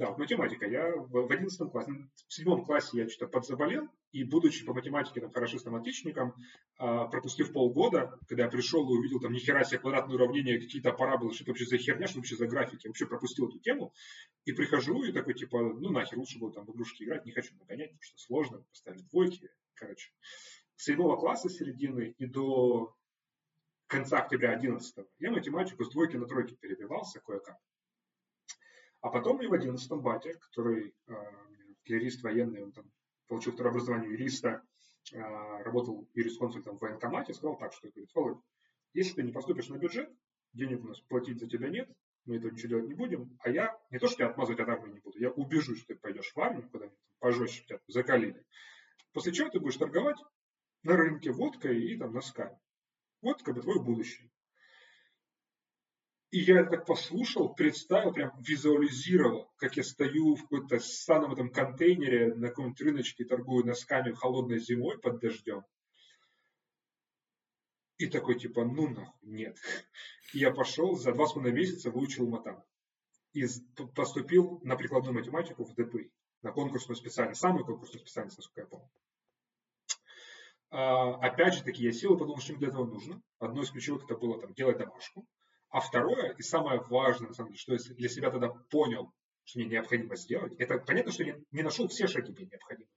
[0.00, 0.66] Да, вот математика.
[0.66, 1.92] Я в в 11 классе,
[2.26, 6.34] в седьмом классе я что-то подзаболел, и будучи по математике там хорошистым отличником,
[6.78, 11.34] а, пропустив полгода, когда я пришел и увидел там нихера себе квадратные уравнения, какие-то параболы,
[11.34, 13.92] что это вообще за херня, что вообще за графики, вообще пропустил эту тему,
[14.46, 17.54] и прихожу и такой типа, ну нахер, лучше было там в игрушки играть, не хочу
[17.58, 20.12] нагонять, потому что сложно, поставили двойки, короче.
[20.76, 22.96] С седьмого класса середины и до
[23.86, 27.58] конца октября 11 я математику с двойки на тройки перебивался кое-как.
[29.00, 31.14] А потом мне в 11-м батя, который э,
[31.80, 32.84] артиллерист военный, он там
[33.28, 34.62] получил второе образование юриста,
[35.12, 38.38] э, работал юрисконсультом в военкомате, сказал так, что говорит, Володь,
[38.92, 40.10] если ты не поступишь на бюджет,
[40.52, 41.88] денег у нас платить за тебя нет,
[42.26, 44.92] мы этого ничего делать не будем, а я не то, что тебя отмазывать от армии
[44.92, 48.44] не буду, я убежу, что ты пойдешь в армию, куда-нибудь пожестче тебя закалили.
[49.12, 50.18] После чего ты будешь торговать
[50.82, 52.58] на рынке водкой и там носками.
[53.22, 54.30] Вот как бы твое будущее.
[56.30, 61.50] И я это так послушал, представил, прям визуализировал, как я стою в какой-то ссаном этом
[61.50, 65.64] контейнере на каком-нибудь рыночке и торгую носками холодной зимой под дождем.
[67.98, 69.58] И такой типа, ну нахуй, нет.
[70.32, 72.62] И я пошел, за два с половиной месяца выучил матан.
[73.32, 73.44] И
[73.96, 78.88] поступил на прикладную математику в ДПИ, на конкурсную специальность, самую конкурсную специальность, насколько я помню.
[80.70, 83.20] А, опять же таки, я сел и подумал, что мне для этого нужно.
[83.40, 85.26] Одно из ключевых это было там, делать домашку.
[85.70, 89.12] А второе, и самое важное, на самом деле, что я для себя тогда понял,
[89.44, 92.90] что мне необходимо сделать, это понятно, что я не нашел все шаги мне необходимые.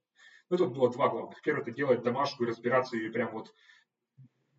[0.50, 1.42] Но тут было два главных.
[1.42, 3.54] Первое, это делать домашку и разбираться ее прям вот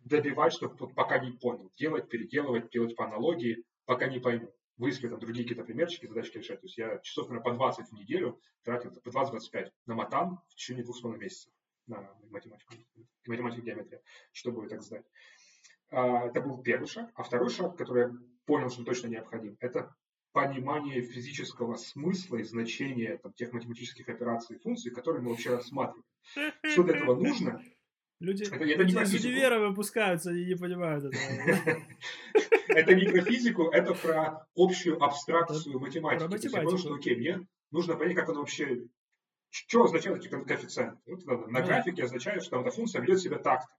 [0.03, 1.71] добивать, чтобы вот пока не понял.
[1.77, 4.53] Делать, переделывать, делать по аналогии, пока не пойму.
[4.77, 6.59] Выискивать там другие какие-то примерчики, задачки решать.
[6.59, 10.55] То есть я часов, наверное, по 20 в неделю тратил, по 20-25 на матан в
[10.55, 11.51] течение двух с половиной месяцев
[11.87, 12.73] на математику,
[13.25, 15.05] математику геометрия, чтобы так сдать.
[15.91, 17.09] А, Это был первый шаг.
[17.15, 18.11] А второй шаг, который я
[18.45, 19.93] понял, что точно необходим, это
[20.33, 26.03] понимание физического смысла и значения там, тех математических операций и функций, которые мы вообще рассматриваем.
[26.63, 27.61] Что для этого нужно?
[28.19, 31.21] Люди, Это- это люди из универа выпускаются, они не понимают этого.
[32.67, 36.27] Это не про физику, это про общую абстракцию математики.
[36.27, 36.77] математику.
[36.77, 38.87] что окей, мне нужно понять, как оно вообще...
[39.49, 40.99] Что означают эти ко- коэффициенты?
[41.47, 43.71] На графике означает, что эта функция ведет себя так-то.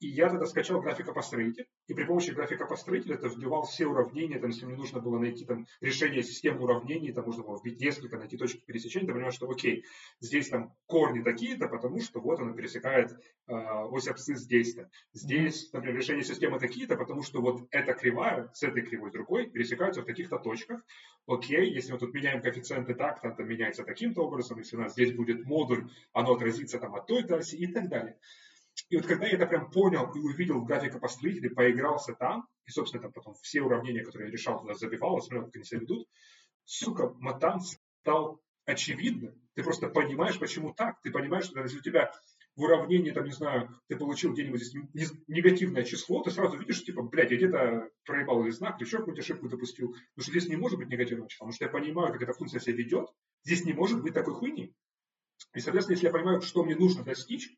[0.00, 4.64] И я тогда скачал графикопостроитель, и при помощи графикопостроителя это вбивал все уравнения, там, если
[4.64, 8.64] мне нужно было найти там, решение системы уравнений, там можно было вбить несколько, найти точки
[8.64, 9.84] пересечения, ты понимаешь, что окей,
[10.20, 13.12] здесь там корни такие-то, потому что вот она пересекает
[13.46, 14.90] э, ось абсцисс здесь-то.
[15.12, 20.00] Здесь, например, решение системы такие-то, потому что вот эта кривая с этой кривой другой пересекаются
[20.00, 20.80] в таких-то точках.
[21.26, 24.92] Окей, если мы тут меняем коэффициенты так, там, там меняется таким-то образом, если у нас
[24.92, 28.16] здесь будет модуль, оно отразится там от той-то оси и так далее.
[28.88, 33.02] И вот когда я это прям понял и увидел в графикопостроителе, поигрался там, и, собственно,
[33.02, 36.08] там потом все уравнения, которые я решал, туда забивал, смотрел, как они себя ведут,
[36.64, 39.34] сука, матан стал очевидно.
[39.54, 41.00] Ты просто понимаешь, почему так.
[41.02, 42.12] Ты понимаешь, что если у тебя
[42.56, 46.84] в уравнении, там, не знаю, ты получил где-нибудь здесь не- негативное число, ты сразу видишь,
[46.84, 49.88] типа, блядь, я где-то проебал или знак, или еще какую-то ошибку допустил.
[49.88, 52.60] Потому что здесь не может быть негативного числа, потому что я понимаю, как эта функция
[52.60, 53.08] себя ведет.
[53.44, 54.74] Здесь не может быть такой хуйни.
[55.54, 57.50] И, соответственно, если я понимаю, что мне нужно достичь,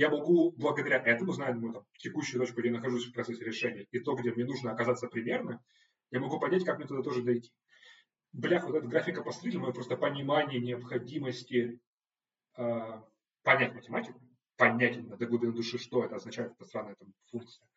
[0.00, 3.86] я могу благодаря этому, зная мою там, текущую точку, где я нахожусь в процессе решения,
[3.90, 5.62] и то, где мне нужно оказаться примерно,
[6.10, 7.52] я могу понять, как мне туда тоже дойти.
[8.32, 11.80] блях, вот эта графика построителя, мое просто понимание необходимости
[12.56, 13.02] э,
[13.42, 14.18] понять математику,
[14.56, 17.68] понять именно до глубины души, что это означает, эта странная там, функция.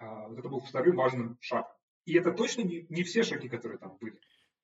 [0.00, 1.70] Э, вот это был вторым важным шагом.
[2.04, 4.18] И это точно не, не все шаги, которые там были.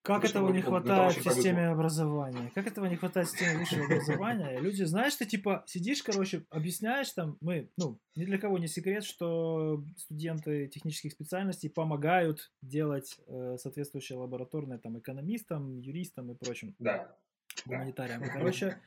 [0.07, 1.73] Как Потому этого не хватает в системе повезло.
[1.73, 2.53] образования?
[2.55, 4.61] Как этого не хватает в системе высшего образования?
[4.61, 9.03] Люди, знаешь, ты типа сидишь, короче, объясняешь там, мы, ну, ни для кого не секрет,
[9.03, 17.17] что студенты технических специальностей помогают делать э, соответствующие лабораторные там экономистам, юристам и прочим Да.
[17.65, 17.79] Да.
[17.79, 18.23] гуманитариям.
[18.33, 18.79] Короче,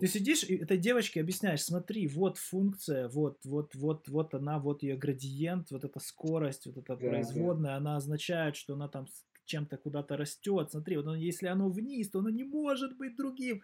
[0.00, 4.82] ты сидишь и этой девочке объясняешь, смотри, вот функция, вот, вот, вот, вот она, вот
[4.82, 9.06] ее градиент, вот эта скорость, вот эта Да, производная, она означает, что она там
[9.50, 10.70] чем-то куда-то растет.
[10.70, 13.62] Смотри, вот оно- если оно вниз, то оно не может быть другим.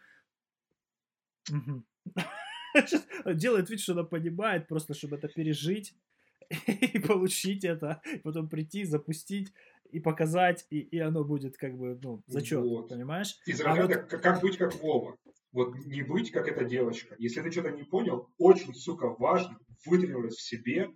[3.35, 5.95] Делает вид, что она понимает, просто чтобы это пережить
[6.67, 9.53] и получить это, и потом прийти, запустить
[9.91, 12.89] и показать, и, и оно будет как бы, ну, зачет, Вот.
[12.89, 13.39] понимаешь?
[13.47, 15.17] Из А вот- как, как быть как Вова.
[15.53, 17.15] Вот не быть как эта девочка.
[17.19, 20.91] Если ты что-то не понял, очень, сука, важно вытренировать в себе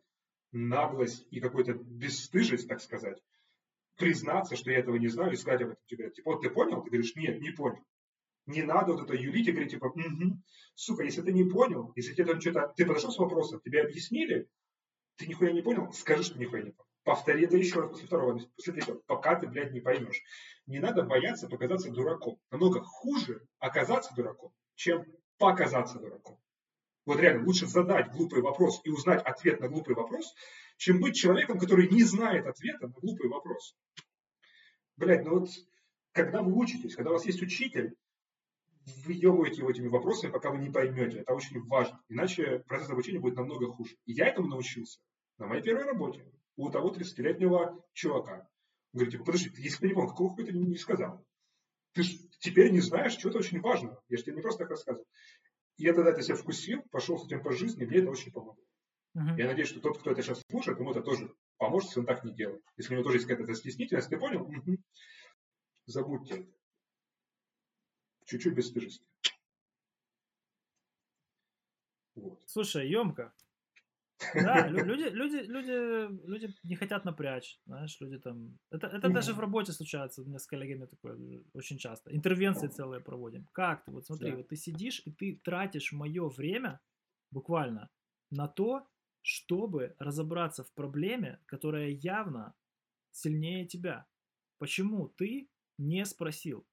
[0.53, 3.23] наглость и какую-то бесстыжесть, так сказать,
[4.01, 6.11] признаться, что я этого не знаю, и сказать об этом тебе.
[6.11, 6.83] Типа, вот ты понял?
[6.83, 7.85] Ты говоришь, нет, не понял.
[8.47, 10.43] Не надо вот это юлить и говорить, типа, «Мгм».
[10.75, 14.49] сука, если ты не понял, если тебе там что-то, ты подошел с вопросом, тебе объяснили,
[15.17, 16.89] ты нихуя не понял, скажи, что нихуя не понял.
[17.05, 20.23] Повтори это еще раз после второго, после третьего, пока ты, блядь, не поймешь.
[20.67, 22.39] Не надо бояться показаться дураком.
[22.51, 25.07] Намного хуже оказаться дураком, чем
[25.39, 26.39] показаться дураком.
[27.07, 30.35] Вот реально, лучше задать глупый вопрос и узнать ответ на глупый вопрос,
[30.81, 33.77] чем быть человеком, который не знает ответа на глупый вопрос.
[34.97, 35.51] Блядь, ну вот,
[36.13, 37.95] когда вы учитесь, когда у вас есть учитель,
[39.05, 41.19] вы ебаете его этими вопросами, пока вы не поймете.
[41.19, 42.01] Это очень важно.
[42.09, 43.95] Иначе процесс обучения будет намного хуже.
[44.07, 45.01] И я этому научился
[45.37, 46.25] на моей первой работе
[46.57, 48.49] у того 30-летнего чувака.
[48.95, 51.23] Он говорит, типа, подожди, если ты не понял, какого хуя ты не сказал?
[51.93, 54.03] Ты ж теперь не знаешь чего-то очень важного.
[54.09, 55.07] Я же тебе не просто так рассказывал.
[55.77, 58.57] И я тогда это себя вкусил, пошел с этим по жизни, мне это очень помогло.
[59.15, 62.25] Я надеюсь, что тот, кто это сейчас слушает, ему это тоже поможет, если он так
[62.25, 62.63] не делает.
[62.77, 64.51] Если у него тоже есть какая-то стеснительность, ты понял?
[65.87, 66.53] Забудьте это.
[68.27, 69.05] Чуть-чуть бесстыжести.
[72.15, 72.43] Вот.
[72.47, 73.33] Слушай, емко.
[74.35, 78.59] Да, лю- люди, люди, люди, люди не хотят напрячь, знаешь, люди там...
[78.71, 82.15] Это, это даже в работе случается, у меня с коллегами такое очень часто.
[82.15, 83.49] Интервенции целые проводим.
[83.53, 83.91] Как ты?
[83.91, 84.37] Вот смотри, Да.
[84.37, 86.81] вот ты сидишь, и ты тратишь мое время
[87.31, 87.89] буквально
[88.31, 88.87] на то,
[89.23, 92.55] чтобы разобраться в проблеме, которая явно
[93.11, 94.07] сильнее тебя.
[94.59, 96.67] Почему ты не спросил?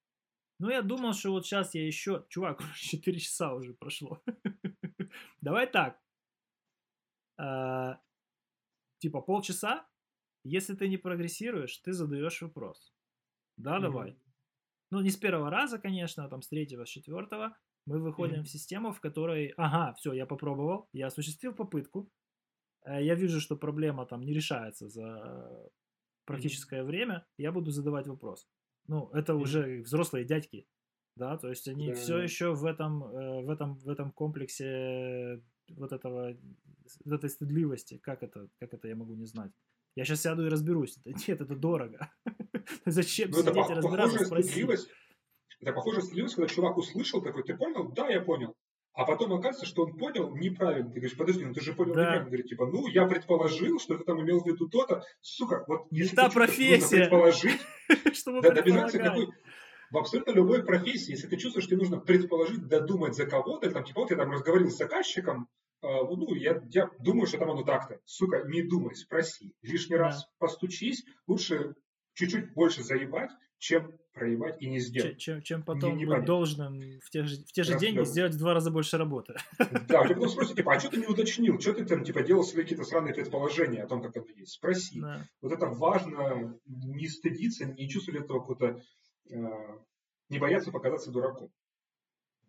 [0.60, 2.26] Ну, я думал, что вот сейчас я еще...
[2.30, 4.24] Чувак, 4 часа уже прошло.
[5.42, 6.02] Давай так.
[7.38, 8.02] А,
[9.00, 9.88] Типа полчаса,
[10.44, 12.94] если ты не прогрессируешь, ты задаешь вопрос.
[13.58, 14.18] Да, давай.
[14.92, 17.58] Ну, не с первого раза, конечно, а там с третьего, с четвертого.
[17.86, 22.10] Мы выходим в систему, в которой, ага, все, я попробовал, я осуществил попытку.
[22.88, 25.70] Э, Я вижу, что проблема там не решается за
[26.26, 28.48] практическое время, я буду задавать вопрос.
[28.88, 29.42] Ну, это Мгм.
[29.44, 30.66] уже взрослые дядьки,
[31.18, 31.94] да, то есть они Да.
[31.96, 36.38] все еще в этом, э, в этом, в этом комплексе вот этого,
[37.06, 37.98] вот этой стыдливости.
[37.98, 39.52] Как это, как это я могу не знать?
[39.96, 40.98] Я сейчас сяду и разберусь.
[41.06, 42.10] Да Нет, это дорого.
[42.86, 44.26] Зачем Ну, сидеть и разбираться?
[44.26, 44.48] Спроси.
[44.50, 44.90] стыдливость.
[45.60, 47.92] Это похожая стыдливость, когда чувак услышал такой, ты понял?
[47.92, 48.56] Да, я понял.
[48.98, 50.90] А потом оказывается, что он понял неправильно.
[50.90, 52.02] Ты говоришь, подожди, ну ты же понял Да.
[52.02, 52.24] неправильно.
[52.24, 55.04] Он говорит, типа, ну, я предположил, что ты там имел в виду то-то.
[55.22, 56.98] Сука, вот Не если та профессия.
[57.02, 57.62] предположить,
[58.14, 58.92] Чтобы да, предполагать.
[58.94, 59.28] какой...
[59.92, 63.84] В абсолютно любой профессии, если ты чувствуешь, что тебе нужно предположить, додумать за кого-то, там,
[63.86, 65.48] типа, вот я там разговаривал с заказчиком,
[65.84, 68.00] э, ну, я, я думаю, что там оно так-то.
[68.04, 69.54] Сука, не думай, спроси.
[69.62, 70.06] Лишний Да.
[70.06, 71.76] раз постучись, лучше
[72.16, 75.18] чуть-чуть больше заебать, чем проебать и не сделать.
[75.18, 76.26] Чем, чем потом не быть понятно.
[76.26, 78.06] должным в те же, в те же Раз деньги да.
[78.06, 79.36] сделать в два раза больше работы.
[79.88, 81.60] Да, у тебя потом спросят, типа, а что ты не уточнил?
[81.60, 84.54] Что ты там, типа, делал свои какие-то странные предположения о том, как оно есть?
[84.54, 85.00] Спроси.
[85.00, 85.24] Да.
[85.42, 88.82] Вот это важно, не стыдиться, не чувствовать этого какого-то,
[89.30, 89.38] э,
[90.30, 91.52] не бояться показаться дураком.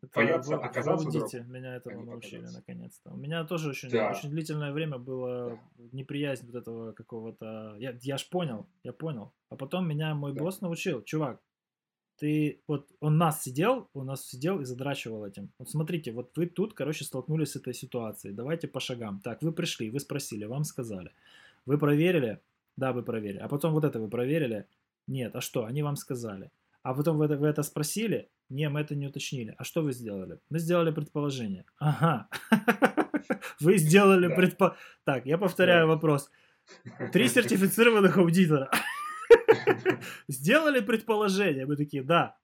[0.00, 2.58] Это Бояться в- в оказаться аудите дураком, меня не научили показаться.
[2.58, 3.10] наконец-то.
[3.12, 4.10] У меня тоже очень, Да.
[4.10, 5.58] очень длительное время было
[5.92, 7.74] неприязнь вот этого какого-то...
[7.78, 9.32] Я, я ж понял, я понял.
[9.50, 10.40] А потом меня мой Да.
[10.44, 11.02] босс научил.
[11.02, 11.40] Чувак,
[12.16, 12.60] ты...
[12.68, 15.50] Вот он нас сидел, он нас сидел и задрачивал этим.
[15.58, 18.34] Вот смотрите, вот вы тут, короче, столкнулись с этой ситуацией.
[18.34, 19.20] Давайте по шагам.
[19.20, 21.10] Так, вы пришли, вы спросили, вам сказали.
[21.66, 22.38] Вы проверили?
[22.76, 23.38] Да, вы проверили.
[23.40, 24.64] А потом вот это вы проверили?
[25.08, 25.34] Нет.
[25.34, 25.64] А что?
[25.64, 26.50] Они вам сказали.
[26.82, 28.30] А потом вы это, вы это спросили?
[28.48, 29.54] Не, мы это не уточнили.
[29.58, 30.38] А что вы сделали?
[30.50, 31.64] Мы сделали предположение.
[31.78, 32.28] Ага.
[33.60, 34.80] Вы сделали предположение.
[35.04, 36.30] Так, я повторяю вопрос.
[37.12, 38.70] Три сертифицированных аудитора.
[40.28, 42.36] Сделали предположение, мы такие, да.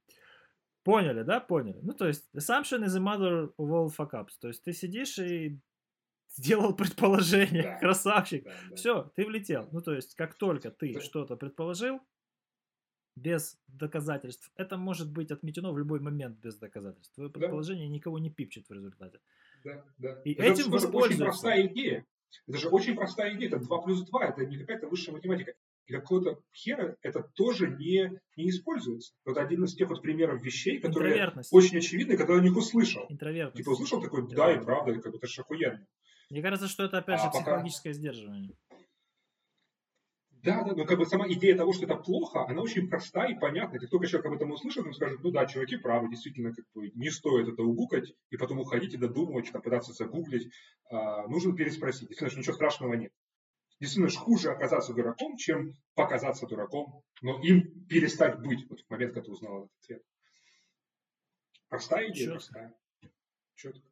[0.83, 1.79] Поняли, да, поняли.
[1.83, 4.33] Ну, то есть, assumption is a mother of all fuck ups.
[4.41, 5.59] То есть, ты сидишь и
[6.37, 7.79] сделал предположение, Да.
[7.79, 8.45] красавчик.
[8.45, 8.77] Да, да.
[8.77, 9.69] Все, ты влетел.
[9.73, 12.01] Ну, то есть, как только ты что-то предположил,
[13.17, 17.15] без доказательств, это может быть отметено в любой момент без доказательств.
[17.15, 19.21] Твое предположение никого не пипчет в результате.
[19.65, 20.21] Да, да.
[20.25, 22.05] И Это этим же очень простая идея.
[22.49, 23.49] Это же очень простая идея.
[23.49, 25.55] Это 2 плюс 2, это не какая-то высшая математика.
[25.87, 29.13] И какого-то хера это тоже не, не используется.
[29.27, 33.05] Вот один из тех вот примеров вещей, которые очень очевидны, которые я о них услышал.
[33.11, 33.59] Интровертность.
[33.65, 35.87] Типа услышал такой, да, и правда, как бы это же охуенно.
[36.31, 38.51] Мне кажется, что это опять А же пока- психологическое сдерживание.
[40.45, 43.35] Да, да, но как бы сама идея того, что это плохо, она очень проста и
[43.35, 43.79] понятна.
[43.79, 46.91] Как только человек об этом услышит, он скажет, ну да, чуваки правы, действительно, как бы
[46.91, 50.53] не стоит это угукать, и потом уходить и додумывать, что пытаться загуглить.
[50.91, 52.09] А, нужно переспросить.
[52.11, 53.11] Действительно, ничего страшного нет.
[53.81, 59.25] Действительно, хуже оказаться дураком, чем показаться дураком, но им перестать быть вот в момент, когда
[59.25, 60.03] ты узнал этот ответ.
[61.71, 62.35] Простая идея, Чётко.
[62.35, 62.75] простая.
[63.55, 63.89] Четко.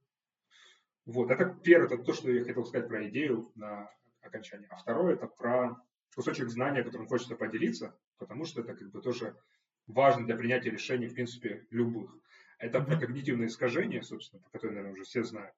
[1.06, 3.90] Вот, это первое, это то, что я хотел сказать про идею на
[4.20, 4.68] окончании.
[4.70, 5.82] А второе, это про
[6.14, 9.36] кусочек знания, которым хочется поделиться, потому что это как бы тоже
[9.86, 12.14] важно для принятия решений, в принципе, любых.
[12.58, 15.54] Это про когнитивные искажения, собственно, про которые, наверное, уже все знают.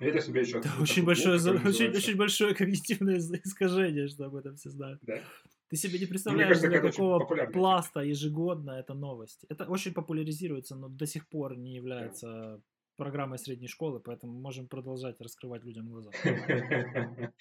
[0.00, 4.34] Я для себя еще Это открыл очень большое, очень, очень большое когнитивное искажение, что об
[4.34, 5.00] этом все знают.
[5.02, 5.22] Да.
[5.68, 9.44] Ты себе не представляешь, кажется, для это какого пласта ежегодно эта новость.
[9.48, 12.60] Это очень популяризируется, но до сих пор не является
[12.96, 16.10] программой средней школы, поэтому можем продолжать раскрывать людям глаза.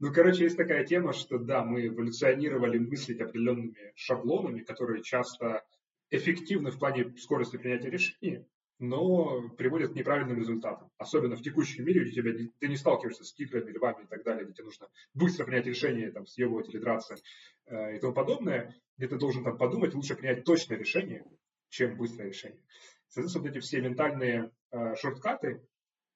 [0.00, 5.64] Ну, короче, есть такая тема, что да, мы эволюционировали мыслить определенными шаблонами, которые часто
[6.10, 8.44] эффективны в плане скорости принятия решений,
[8.78, 10.90] но приводят к неправильным результатам.
[10.98, 14.44] Особенно в текущем мире, где тебя, ты не сталкиваешься с тиграми, львами и так далее,
[14.44, 17.16] где тебе нужно быстро принять решение, там, съебывать или драться
[17.66, 21.24] э, и тому подобное, где ты должен там подумать, лучше принять точное решение,
[21.68, 22.60] чем быстрое решение.
[23.08, 25.62] Соответственно, вот эти все ментальные э, шорткаты,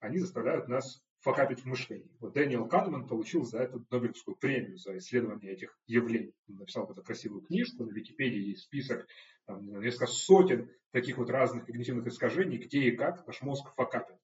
[0.00, 2.10] они заставляют нас факапить в мышлении.
[2.20, 6.34] Вот Дэниел Канеман получил за это Нобелевскую премию за исследование этих явлений.
[6.48, 9.06] Он написал какую-то красивую книжку, на Википедии есть список,
[9.46, 14.16] там, не несколько сотен таких вот разных когнитивных искажений, где и как наш мозг факапит.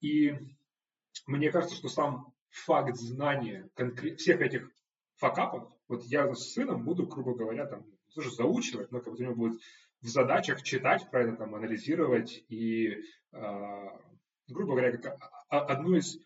[0.00, 0.34] И
[1.26, 4.70] мне кажется, что сам факт знания конкре- всех этих
[5.16, 9.22] факапов, вот я с сыном буду, грубо говоря, там, тоже заучивать, но как бы у
[9.22, 9.60] него будет
[10.00, 14.00] в задачах читать про это, там, анализировать и, а,
[14.48, 15.18] грубо говоря, как
[15.48, 16.18] одну из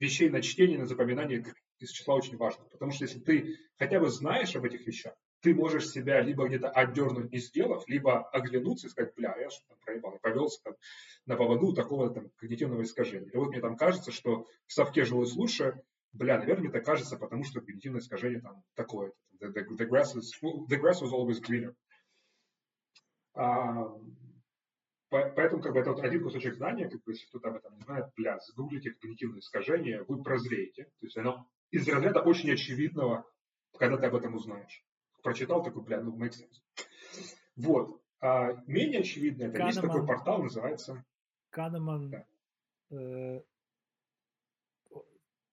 [0.00, 1.44] вещей на чтение, на запоминание
[1.78, 2.64] из числа очень важно.
[2.66, 6.68] Потому что если ты хотя бы знаешь об этих вещах, ты можешь себя либо где-то
[6.68, 10.74] отдернуть, не сделав, либо оглянуться и сказать, бля, я что-то проебал, я повелся там,
[11.26, 13.30] на поводу такого там когнитивного искажения.
[13.30, 15.80] И вот мне там кажется, что в совке жилось лучше,
[16.12, 19.12] бля, наверное, мне так кажется, потому что когнитивное искажение там такое.
[19.40, 21.74] The, the- the grass, is, the grass was always greener.
[23.34, 23.88] А,
[25.10, 27.82] поэтому как бы это вот один кусочек знания, как бы, если кто-то об этом не
[27.82, 30.84] знает, бля, загуглите когнитивное искажение, вы прозреете.
[31.00, 33.24] То есть оно из разряда очень очевидного,
[33.78, 34.84] когда ты об этом узнаешь.
[35.22, 36.84] Прочитал такой, бля, ну, makes sense.
[37.56, 38.00] Вот.
[38.20, 39.96] А менее очевидно, это есть Канеман.
[39.96, 41.04] такой портал, называется
[41.50, 42.10] Канеман...
[42.10, 42.26] Да.
[42.90, 43.42] э,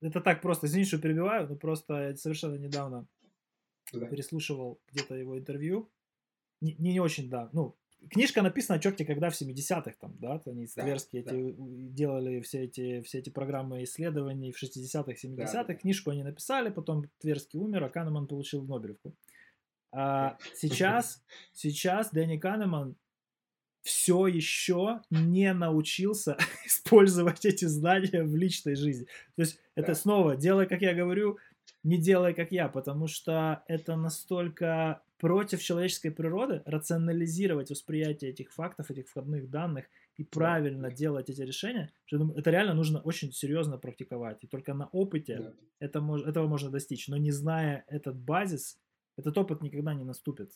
[0.02, 3.08] это так просто, извини, что перебиваю, но просто я совершенно недавно
[3.94, 5.92] да, переслушивал где-то его интервью.
[6.62, 7.50] Не, не очень, да.
[7.54, 7.76] Ну,
[8.10, 11.32] книжка написана черти когда в 70-х, там, да, они Да, Тверские да.
[11.32, 11.56] эти, у-
[11.92, 15.52] делали все эти, все эти программы исследований в 60-х, 70-х.
[15.54, 15.76] Да, да.
[15.76, 19.14] Книжку они написали, потом Тверский умер, а Канеман получил Нобелевку.
[19.92, 22.96] А сейчас, сейчас Дэнни Канеман
[23.82, 29.06] все еще не научился использовать эти знания в личной жизни.
[29.36, 29.96] То есть это Да.
[29.96, 31.38] снова, делай, как я говорю,
[31.84, 38.92] не делай, как я, потому что это настолько против человеческой природы рационализировать восприятие этих фактов,
[38.92, 39.86] этих входных данных
[40.18, 44.44] и правильно делать эти решения, что думаю, это реально нужно очень серьезно практиковать.
[44.44, 45.54] И только на опыте да.
[45.80, 47.08] это этого можно достичь.
[47.08, 48.80] Но не зная этот базис,
[49.18, 50.52] этот опыт никогда не наступит.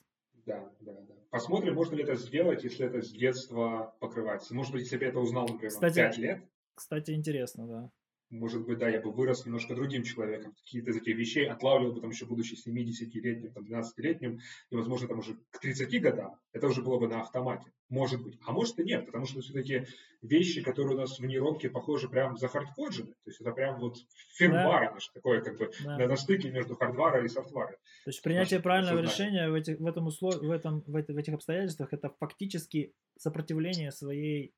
[0.45, 1.15] Да, да, да.
[1.31, 4.53] Посмотрим, можно ли это сделать, если это с детства покрывается.
[4.53, 6.43] Может быть, если бы я это узнал, например, Кстати, в 5 лет,
[6.75, 7.91] Кстати, интересно, да.
[8.29, 10.53] Может быть, да, я бы вырос немножко другим человеком.
[10.53, 15.19] Какие-то из этих вещей отлавливал бы там еще будучи 70-летним, там, 12-летним, и, возможно, там
[15.19, 17.71] уже к 30 годам, это уже было бы на автомате.
[17.89, 18.37] Может быть.
[18.45, 19.87] А может и нет, потому что все-таки
[20.21, 23.13] вещи, которые у нас в нейронке похожи прям за хардкоджены.
[23.23, 23.97] То есть это прям вот
[24.37, 25.97] фирмвар, наш такое как бы Да.
[25.97, 27.71] на, на стыке между хардвара и софтвара.
[28.05, 29.11] То есть принятие Наше правильного сознание.
[29.39, 30.35] решения в этих, в, этом услов...
[30.35, 34.53] в, этом, в, эти- в этих обстоятельствах это фактически сопротивление своей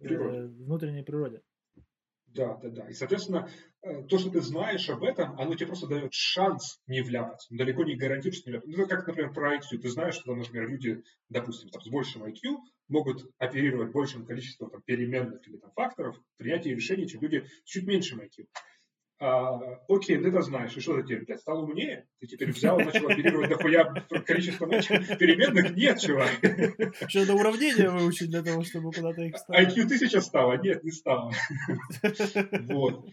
[0.00, 0.46] э, Природе.
[0.48, 1.40] внутренней природе.
[2.34, 2.88] Да, да, да.
[2.88, 3.48] И, соответственно,
[3.82, 7.48] э, то, что ты знаешь об этом, оно тебе просто дает шанс не вляпаться.
[7.50, 8.78] Но далеко не гарантирует, что не вляпаться.
[8.80, 9.78] Ну, как, например, про IQ.
[9.78, 12.56] Ты знаешь, что, например, люди, допустим, там, с большим IQ
[12.88, 17.68] могут оперировать большим количеством там, переменных или там, факторов в принятии решений, чем люди с
[17.68, 18.46] чуть меньшим IQ.
[19.24, 22.08] А, окей, ты это знаешь, и что ты теперь, блядь, стал умнее?
[22.18, 23.84] Ты теперь взял, начал оперировать дохуя
[24.26, 25.76] количество переменных?
[25.76, 26.30] Нет, чувак.
[27.06, 29.78] Что, надо уравнение выучить для того, чтобы куда-то их ставить?
[29.78, 30.60] IQ тысяча стало?
[30.60, 31.30] Нет, не стало.
[32.62, 33.06] Вот.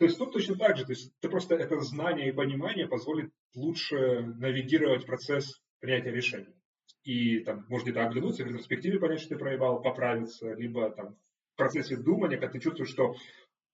[0.00, 0.84] То есть тут точно так же.
[0.84, 6.56] То есть ты просто это знание и понимание позволит лучше навигировать процесс принятия решений.
[7.04, 11.14] И там, может где-то оглянуться, в ретроспективе понять, что ты проебал, поправиться, либо там
[11.54, 13.14] в процессе думания, когда ты чувствуешь, что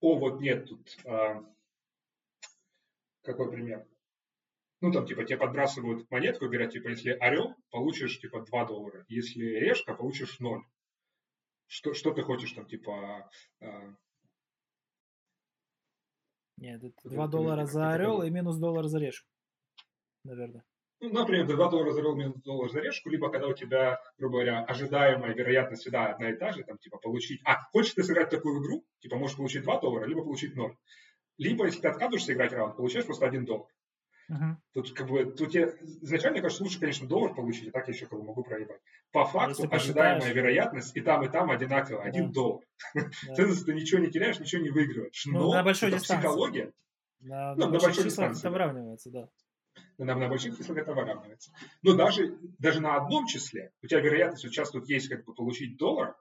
[0.02, 1.42] о, вот нет тут а,
[3.23, 3.86] какой пример?
[4.83, 9.05] Ну, там, типа, тебе подбрасывают монетку и говорят, типа, если орел, получишь, типа, 2 доллара.
[9.09, 10.65] Если решка, получишь 0.
[11.68, 13.31] Что, что ты хочешь там, типа...
[13.60, 13.94] Э...
[16.57, 19.28] Нет, это 2 доллара за орел и минус доллар за решку,
[20.25, 20.65] наверное.
[21.01, 24.39] Ну, например, 2 доллара за орел, минус доллар за решку, либо когда у тебя, грубо
[24.39, 27.41] говоря, ожидаемая вероятность всегда одна и та же, там, типа, получить...
[27.44, 30.76] А, хочешь ты сыграть такую игру, типа, можешь получить 2 доллара, либо получить 0.
[31.39, 33.69] Либо, если ты отказываешься играть раунд, получаешь просто один доллар.
[34.31, 34.55] Uh-huh.
[34.73, 38.07] Тут как бы, тут тебе изначально, кажется, лучше, конечно, доллар получить, а так я еще
[38.07, 38.81] как бы могу проебать.
[39.11, 42.33] По а факту, а ожидаемая вероятность и там, и там одинаково, один да.
[42.33, 42.65] доллар.
[42.94, 43.11] Да.
[43.35, 45.27] ты, ты ничего не теряешь, ничего не выигрываешь.
[45.27, 46.27] Ну, Но ну, на большой это дистанции.
[46.27, 46.73] психология.
[47.20, 48.41] На, ну, на, на большой дистанции.
[48.41, 49.28] Это выравнивается, да.
[49.99, 51.52] На, на больших числах это выравнивается.
[51.83, 55.35] Но даже, даже на одном числе у тебя вероятность, вот сейчас тут есть как бы
[55.35, 56.17] получить доллар,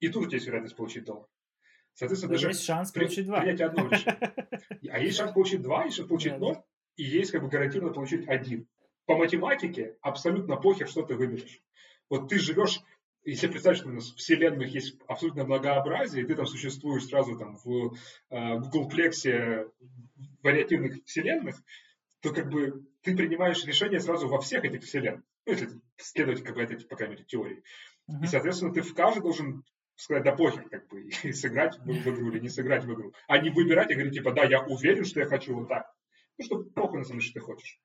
[0.00, 1.26] и тут у тебя есть вероятность получить доллар.
[1.94, 3.40] Соответственно, даже есть шанс при, получить два.
[3.40, 4.34] Принять одно решение.
[4.90, 6.58] А есть шанс получить два, есть шанс получить ноль,
[6.96, 8.68] и есть как бы гарантированно получить один.
[9.06, 11.60] По математике абсолютно похер, что ты выберешь.
[12.10, 12.80] Вот ты живешь,
[13.24, 17.38] если представить, что у нас в вселенных есть абсолютно многообразие, и ты там существуешь сразу
[17.38, 17.94] там в
[18.30, 19.70] э, Googleplex
[20.42, 21.62] вариативных вселенных,
[22.20, 25.22] то как бы ты принимаешь решение сразу во всех этих вселенных.
[25.46, 27.62] Ну, если следовать как бы этой, по крайней мере, теории.
[28.10, 28.24] Uh-huh.
[28.24, 29.64] И, соответственно, ты в каждой должен
[29.96, 33.12] сказать, да похер, как бы, и сыграть в, игру или не сыграть в игру.
[33.26, 35.86] А не выбирать и говорить, типа, да, я уверен, что я хочу вот так.
[36.38, 37.80] Ну, что похуй на самом деле, что ты хочешь.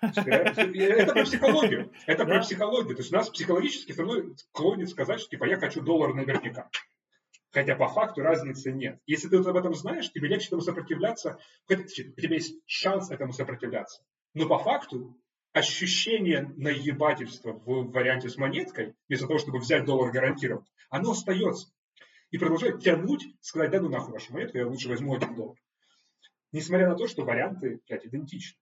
[0.00, 1.92] Это про психологию.
[2.06, 2.96] Это про психологию.
[2.96, 6.68] То есть у нас психологически склонен сказать, что типа я хочу доллар наверняка.
[7.50, 9.00] Хотя по факту разницы нет.
[9.06, 11.38] Если ты вот об этом знаешь, тебе легче этому сопротивляться.
[11.70, 14.02] У тебя есть шанс этому сопротивляться.
[14.34, 15.16] Но по факту
[15.56, 21.72] ощущение наебательства в варианте с монеткой, вместо того, чтобы взять доллар гарантированно, оно остается.
[22.30, 25.56] И продолжает тянуть, сказать, да ну нахуй вашу монетку, я лучше возьму один доллар.
[26.52, 28.58] Несмотря на то, что варианты, блядь, идентичны.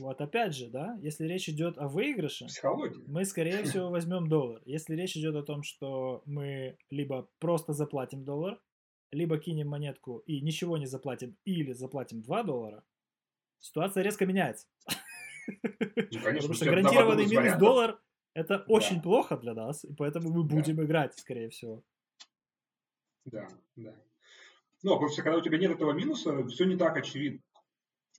[0.00, 3.02] Вот опять же, да, если речь идет о выигрыше, Психология.
[3.06, 4.62] мы, скорее всего, возьмем доллар.
[4.64, 8.58] Если речь идет о том, что мы либо просто заплатим доллар,
[9.10, 12.84] либо кинем монетку и ничего не заплатим, или заплатим 2 доллара,
[13.58, 14.66] ситуация резко меняется.
[15.46, 17.60] Ну, конечно, Потому что гарантированный минус вариантов.
[17.60, 18.00] доллар
[18.34, 18.64] это да.
[18.68, 20.84] очень плохо для нас, и поэтому мы будем да.
[20.84, 21.82] играть, скорее всего.
[23.24, 23.94] Да, да.
[24.82, 27.40] Ну, потому что когда у тебя нет этого минуса, все не так очевидно.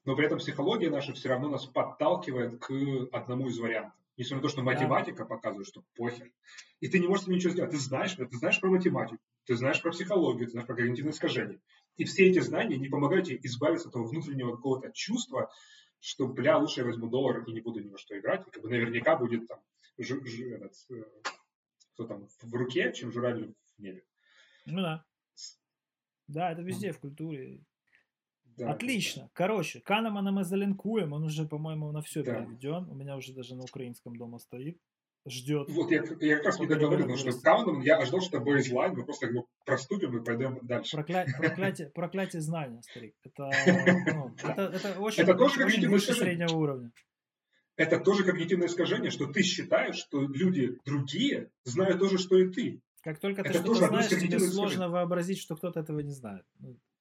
[0.05, 2.71] Но при этом психология наша все равно нас подталкивает к
[3.11, 3.93] одному из вариантов.
[4.17, 5.25] Несмотря на то, что математика да.
[5.25, 6.31] показывает, что похер.
[6.79, 7.71] И ты не можешь ничего сделать.
[7.71, 11.59] Ты знаешь, ты знаешь про математику, ты знаешь про психологию, ты знаешь про когнитивные искажения.
[11.97, 15.51] И все эти знания не помогают тебе избавиться от этого внутреннего какого-то чувства,
[15.99, 18.63] что, бля, лучше я возьму доллар и не буду ни во что играть, и как
[18.63, 19.59] бы наверняка будет там,
[19.97, 21.03] ж, ж, этот, э,
[21.93, 24.03] кто там, в руке, чем журавль в небе.
[24.65, 25.05] Ну да.
[26.27, 27.63] Да, это везде, в культуре.
[28.57, 29.23] Да, Отлично.
[29.23, 29.29] Да.
[29.33, 32.33] Короче, Канемана мы залинкуем, он уже, по-моему, на все да.
[32.33, 32.89] переведен.
[32.89, 34.81] У меня уже даже на украинском дома стоит
[35.29, 35.69] ждет.
[35.69, 39.27] Вот я, я как раз не договорил, что Кауном я ожидал, что бейзлайн, мы просто
[39.27, 40.95] его проступим и пойдем дальше.
[40.95, 41.25] Прокля...
[41.37, 43.15] Проклятие, проклятие знания, старик.
[43.23, 43.49] Это,
[44.13, 46.91] ну, это, это очень, это тоже очень выше среднего уровня.
[47.75, 52.49] Это тоже когнитивное искажение, что ты считаешь, что люди другие знают то же, что и
[52.49, 52.81] ты.
[53.03, 56.43] Как только ты что-то знаешь, тебе сложно вообразить, что кто-то этого не знает.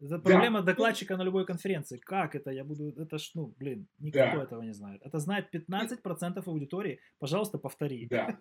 [0.00, 0.72] Это проблема да.
[0.72, 1.98] докладчика на любой конференции.
[1.98, 2.50] Как это?
[2.50, 2.90] Я буду...
[3.00, 4.42] Это ж, ну, блин, никто да.
[4.42, 5.00] этого не знает.
[5.02, 7.00] Это знает 15% аудитории.
[7.18, 8.06] Пожалуйста, повтори.
[8.08, 8.38] Да.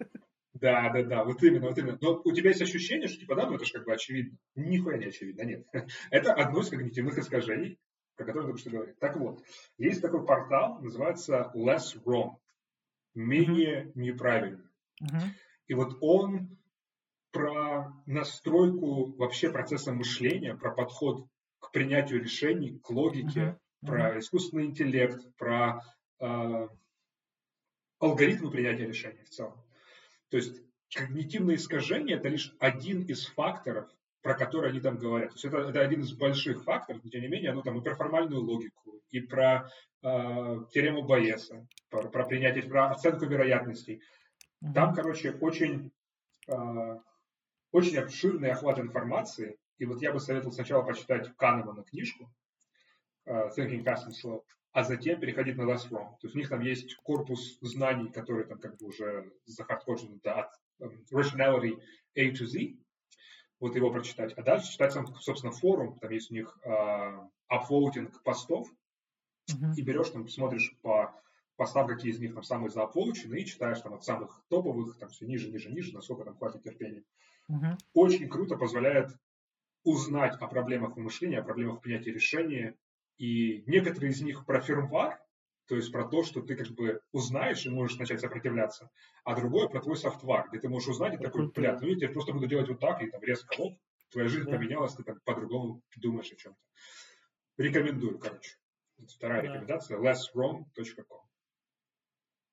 [0.53, 1.97] Да, да, да, вот именно, вот именно.
[1.99, 4.37] Но у тебя есть ощущение, что типа, да, ну это же как бы очевидно.
[4.55, 5.67] Нихуя не очевидно, нет.
[6.11, 7.77] Это одно из когнитивных искажений,
[8.15, 8.95] про которое я только что говорил.
[9.01, 9.43] Так вот,
[9.77, 12.35] есть такой портал, называется Less Wrong.
[13.15, 14.63] Менее неправильно.
[15.03, 15.27] Uh-huh.
[15.67, 16.57] И вот он
[17.31, 21.27] про настройку вообще процесса мышления, про подход
[21.75, 23.57] принятию решений, к логике, uh-huh.
[23.83, 23.87] Uh-huh.
[23.87, 25.81] про искусственный интеллект, про
[26.21, 26.67] э,
[27.99, 29.61] алгоритмы принятия решений в целом.
[30.29, 30.61] То есть
[30.93, 33.89] когнитивное искажение– это лишь один из факторов
[34.21, 35.29] про который они там говорят.
[35.29, 37.83] То есть это, это один из больших факторов, но тем не менее, оно там и
[37.83, 39.69] про формальную логику, и про
[40.01, 40.07] э,
[40.73, 44.01] теорему Байеса, про, про принятие, про оценку вероятностей.
[44.73, 45.91] Там, короче, очень,
[46.47, 46.99] э,
[47.71, 52.31] очень обширный охват информации, и вот я бы советовал сначала почитать Канемана книжку
[53.27, 56.11] uh, Thinking Fast and Slow, а затем переходить на Less Wrong.
[56.19, 60.41] То есть у них там есть корпус знаний, которые там как бы уже захардкоджены да,
[60.41, 61.81] от um, Rationality
[62.15, 62.77] A to Z,
[63.59, 64.33] вот его прочитать.
[64.33, 68.67] А дальше читать собственно, форум, там есть у них uh, апвоутинг постов,
[69.49, 69.75] uh-huh.
[69.75, 71.13] и берешь там, смотришь по
[71.55, 75.25] постав, какие из них там самые заапвоучены, и читаешь там от самых топовых, там все
[75.25, 77.03] ниже, ниже, ниже, насколько там хватит терпения.
[77.49, 77.77] Uh-huh.
[77.93, 79.09] Очень круто позволяет
[79.85, 82.75] узнать о проблемах мышления, о проблемах принятия решения.
[83.17, 85.21] И некоторые из них про фирмвар,
[85.67, 88.91] то есть про то, что ты как бы узнаешь и можешь начать сопротивляться,
[89.23, 92.11] а другое про твой софтвар, где ты можешь узнать и такой, бля, ну я теперь
[92.11, 93.77] просто буду делать вот так, и там резко, оп,
[94.11, 94.57] твоя жизнь да.
[94.57, 96.59] поменялась, ты там по-другому думаешь о чем-то.
[97.57, 98.57] Рекомендую, короче.
[99.07, 99.47] Вторая да.
[99.47, 101.21] рекомендация, lesswrong.com.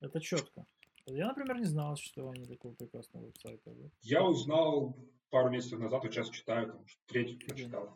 [0.00, 0.66] Это четко.
[1.06, 3.72] Я, например, не знал, что они такого прекрасного веб-сайта.
[3.72, 3.88] Да?
[4.02, 4.96] Я узнал
[5.32, 7.90] пару месяцев назад, вот сейчас читаю, там, третий прочитал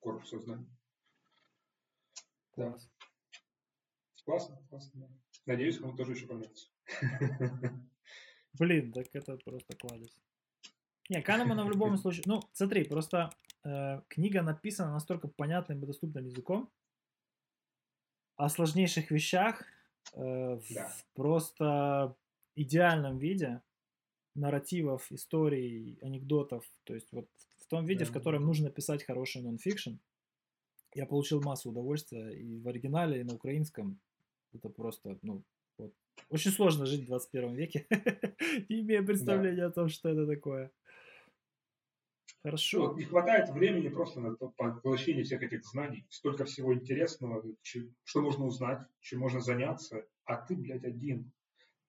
[0.00, 0.66] корпус знаний.
[2.56, 2.76] Да.
[4.24, 5.00] Классно, классно.
[5.00, 5.08] Да.
[5.46, 6.68] Надеюсь, кому тоже еще понравится.
[8.54, 10.18] Блин, так это просто кладезь.
[11.10, 12.22] Не, Канемана в любом случае...
[12.26, 13.30] Ну, смотри, просто
[13.62, 16.72] э, книга написана настолько понятным и доступным языком,
[18.36, 19.64] о сложнейших вещах
[20.14, 20.88] э, да.
[20.88, 22.16] в просто
[22.56, 23.60] идеальном виде,
[24.34, 27.28] нарративов, историй, анекдотов, то есть вот
[27.58, 28.10] в том виде, да.
[28.10, 29.94] в котором нужно писать хороший нонфикшн,
[30.94, 34.00] я получил массу удовольствия и в оригинале, и на украинском.
[34.52, 35.44] Это просто, ну,
[35.78, 35.94] вот.
[36.28, 37.86] Очень сложно жить в 21 веке,
[38.68, 39.66] не имея представления да.
[39.66, 40.72] о том, что это такое.
[42.42, 42.88] Хорошо.
[42.88, 46.06] Вот, не хватает времени просто на поглощение всех этих знаний.
[46.08, 50.06] Столько всего интересного, что можно узнать, чем можно заняться.
[50.24, 51.30] А ты, блядь, один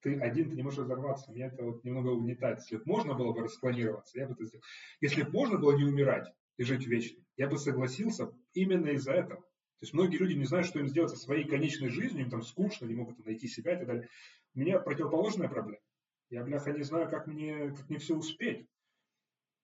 [0.01, 1.31] ты один, ты не можешь разорваться.
[1.31, 2.59] Меня это вот немного угнетает.
[2.59, 4.63] Если бы можно было бы расклонироваться, я бы это сделал.
[4.99, 9.41] Если бы можно было не умирать и жить вечно, я бы согласился именно из-за этого.
[9.41, 12.41] То есть многие люди не знают, что им сделать со своей конечной жизнью, им там
[12.41, 14.09] скучно, не могут найти себя и так далее.
[14.53, 15.81] У меня противоположная проблема.
[16.29, 18.67] Я, бляха, не знаю, как мне, как мне все успеть.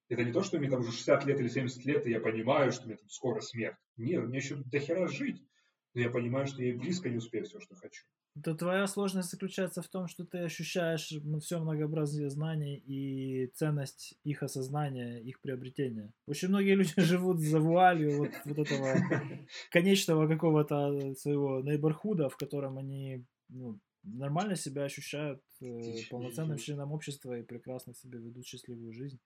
[0.10, 2.72] Это не то, что мне там уже 60 лет или 70 лет, и я понимаю,
[2.72, 3.78] что мне там скоро смерть.
[3.98, 5.44] Нет, мне еще до хера жить.
[5.94, 8.04] Но я понимаю, что я близко не успею все, что хочу
[8.44, 14.44] то твоя сложность заключается в том, что ты ощущаешь все многообразие знаний и ценность их
[14.44, 16.14] осознания, их приобретения.
[16.28, 18.96] Очень многие люди живут за вуалью вот, вот этого
[19.72, 27.38] конечного какого-то своего нейборхуда, в котором они ну, нормально себя ощущают э, полноценным членом общества
[27.38, 29.20] и прекрасно себе ведут счастливую жизнь.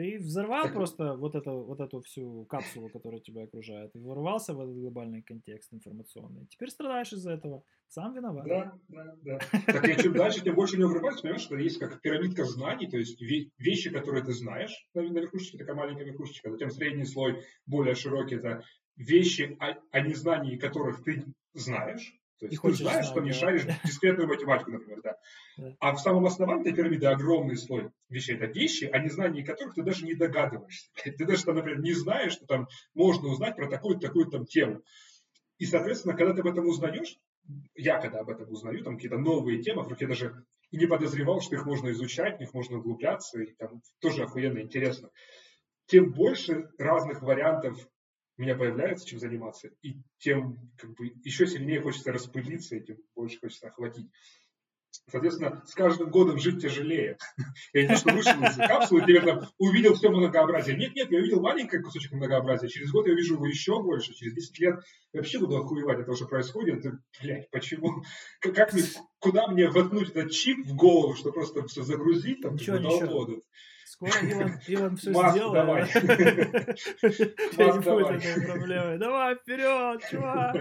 [0.00, 4.60] Ты взорвал просто вот, это, вот эту всю капсулу, которая тебя окружает, и ворвался в
[4.60, 6.46] этот глобальный контекст информационный.
[6.46, 7.62] Теперь страдаешь из-за этого.
[7.88, 8.46] Сам виноват.
[8.46, 9.38] Да, да, да.
[9.66, 12.96] Так я чем дальше, тем больше не врываюсь, понимаешь, что есть как пирамидка знаний, то
[12.96, 17.94] есть вещи, которые ты знаешь на, на верхушечке, такая маленькая верхушечка, затем средний слой, более
[17.94, 18.62] широкий, это
[18.96, 24.26] вещи, о, о незнании которых ты знаешь, то есть ты знаешь, что не шаришь дискретную
[24.26, 25.16] математику, например, да.
[25.78, 28.36] А в самом основании этой пирамиды огромный слой вещей.
[28.36, 30.88] Это вещи, о незнании которых ты даже не догадываешься.
[31.04, 34.82] Ты даже, например, не знаешь, что там можно узнать про такую-то такую там тему.
[35.58, 37.18] И, соответственно, когда ты об этом узнаешь,
[37.74, 41.42] я когда об этом узнаю, там какие-то новые темы, вдруг я даже и не подозревал,
[41.42, 45.10] что их можно изучать, в них можно углубляться, и там тоже охуенно интересно.
[45.86, 47.76] Тем больше разных вариантов
[48.40, 52.96] у меня появляется чем заниматься, и тем как бы еще сильнее хочется распылиться, и тем
[53.14, 54.06] больше хочется охватить.
[55.10, 57.18] Соответственно, с каждым годом жить тяжелее.
[57.74, 60.74] Я не то, что вышел из капсулы, теперь там увидел все многообразие.
[60.78, 62.68] Нет, нет, я увидел маленький кусочек многообразия.
[62.68, 64.14] Через год я вижу его еще больше.
[64.14, 64.80] Через 10 лет
[65.12, 66.84] я вообще буду охуевать от того, что происходит.
[66.86, 66.90] И,
[67.22, 68.02] блядь, почему?
[68.40, 68.82] Как, как мне,
[69.18, 73.28] куда мне воткнуть этот чип в голову, что просто все загрузить, там, ничего, ничего.
[74.00, 75.52] Скоро Илон, Илон все Маск, сделает.
[75.52, 75.82] давай.
[77.52, 78.98] не будет этой проблемой.
[78.98, 80.56] Давай, вперед, чувак.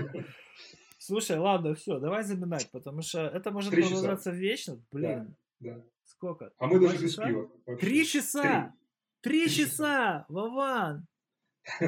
[0.97, 4.39] Слушай, ладно, все, давай заминать, потому что это может Три продолжаться часа.
[4.41, 4.83] вечно.
[4.91, 5.35] Блин.
[5.61, 5.83] Да, да.
[6.03, 6.51] Сколько?
[6.57, 7.49] А мы даже без пива.
[7.79, 8.73] Три часа!
[9.21, 10.25] Три, Три часа!
[10.27, 11.07] Вован!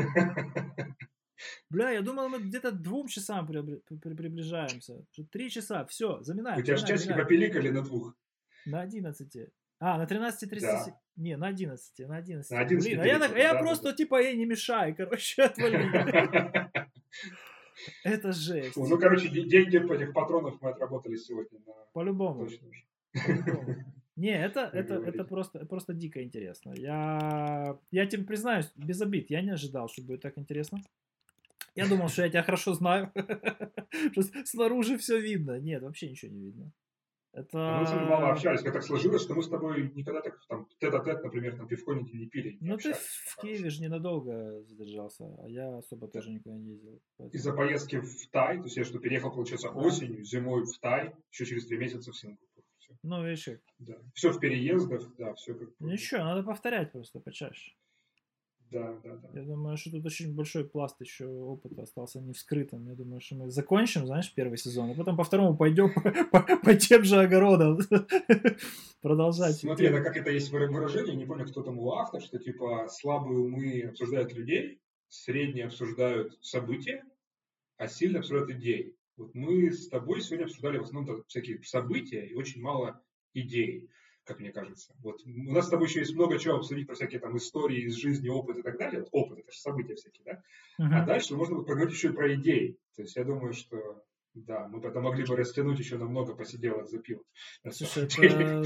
[1.70, 5.04] Бля, я думал, мы где-то двум часам приближаемся.
[5.32, 6.60] Три часа, все, заминаем.
[6.60, 8.16] У тебя же часики попиликали на двух.
[8.66, 9.52] На одиннадцати.
[9.80, 10.60] А, на 13.30.
[10.62, 11.01] Да.
[11.15, 12.07] Не, на 11.
[12.07, 12.51] На 11.
[12.51, 13.95] На 11 Блин, а я, а я просто да.
[13.95, 16.72] типа, ей не мешай, короче, отвали.
[18.03, 18.77] Это жесть.
[18.77, 21.59] Ну, короче, деньги по этих патронов мы отработали сегодня.
[21.93, 22.48] По-любому.
[24.17, 26.73] Не, это, это, это просто, просто дико интересно.
[26.75, 30.80] Я, я тебе признаюсь, без обид, я не ожидал, что будет так интересно.
[31.75, 33.11] Я думал, что я тебя хорошо знаю.
[34.11, 35.59] Что снаружи все видно.
[35.59, 36.72] Нет, вообще ничего не видно.
[37.34, 37.77] Это...
[37.80, 40.68] Мы с тобой мало общались, как так сложилось, что мы с тобой никогда так там
[40.80, 42.58] тет-а-тет, например, там пивко не, не пили.
[42.60, 47.00] не Ну ты в Киеве же ненадолго задержался, а я особо тоже никуда не ездил.
[47.18, 51.16] поэтому- Из-за поездки в Тай, то есть я что, переехал, получается, осенью, зимой в Тай,
[51.32, 52.48] еще через три месяца в Сингапур.
[52.80, 53.60] Все, Ну, видишь, как.
[53.80, 53.95] да.
[54.14, 57.72] все в переездах, да, все как бы- Ничего, надо повторять просто почаще.
[58.72, 59.40] Да, да, да.
[59.40, 62.88] Я думаю, что тут очень большой пласт еще опыта остался не вскрытым.
[62.88, 65.91] Я думаю, что мы закончим, знаешь, первый сезон, а потом по второму пойдем
[66.32, 67.80] по, по тем же огородам
[69.01, 69.58] продолжать.
[69.58, 72.88] Смотри, это как это есть выра- выражение, не помню, кто там его автор, что типа
[72.90, 77.03] слабые умы обсуждают людей, средние обсуждают события,
[77.77, 78.95] а сильные обсуждают идеи.
[79.17, 83.01] Вот мы с тобой сегодня обсуждали в основном всякие события и очень мало
[83.33, 83.90] идей,
[84.32, 84.93] как мне кажется.
[85.00, 87.95] Вот у нас с тобой еще есть много чего обсудить про всякие там истории из
[87.95, 89.01] жизни, опыт и так далее.
[89.01, 90.43] Вот опыт, это же события всякие, да?
[90.77, 90.93] Мгм.
[90.93, 92.77] А дальше можно будет поговорить еще и про идеи.
[92.95, 97.00] То есть я думаю, что да, мы потом могли бы растянуть еще намного, посидел за
[97.00, 97.22] пиво.
[97.72, 98.64] Слушай, это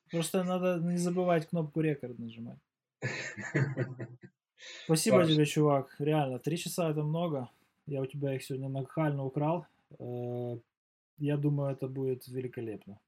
[0.10, 2.58] просто надо не забывать кнопку рекорд нажимать.
[4.84, 5.94] Спасибо тебе, чувак.
[6.00, 7.48] Реально, три часа это много.
[7.86, 9.66] Я у тебя их сегодня нахально украл.
[10.00, 10.58] Э,
[11.18, 12.98] Я думаю, это будет великолепно.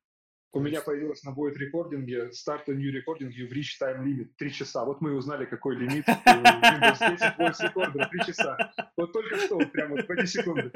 [0.54, 4.28] У меня появилось на будет рекординге Start a new recording, you've reached time limit.
[4.36, 4.84] Три часа.
[4.84, 8.06] Вот мы и узнали, какой лимит у Windows 10 voice recorder.
[8.10, 8.72] Три часа.
[8.96, 10.70] Вот только что, вот прямо вот в эти секунды.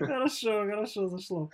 [0.00, 1.50] Хорошо, хорошо, зашло.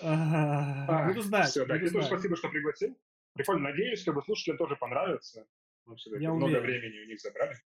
[0.00, 1.48] А, Буду знать.
[1.48, 2.96] Все, да, тебе спасибо, что пригласил.
[3.34, 3.70] Прикольно.
[3.70, 5.44] Надеюсь, что слушателям тоже понравится.
[5.86, 7.56] Мы все-таки Я много времени у них забрали.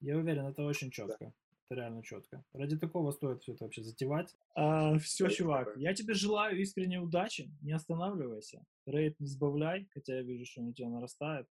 [0.00, 1.32] Я уверен, это очень четко.
[1.72, 2.44] Это реально четко.
[2.52, 4.28] Ради такого стоит все это вообще затевать.
[4.54, 5.76] все, Спасибо чувак.
[5.76, 7.50] Я тебе желаю искренней удачи.
[7.62, 8.62] Не останавливайся.
[8.84, 11.48] Рейд не сбавляй, хотя я вижу, что он у тебя нарастает.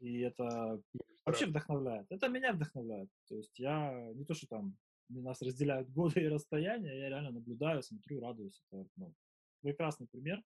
[0.00, 0.82] И это
[1.24, 2.06] вообще вдохновляет.
[2.10, 3.08] Это меня вдохновляет.
[3.28, 4.76] То есть я не то, что там
[5.08, 8.62] нас разделяют годы и расстояния, я реально наблюдаю, смотрю, радуюсь.
[8.70, 9.14] Это ну,
[9.62, 10.42] прекрасный пример.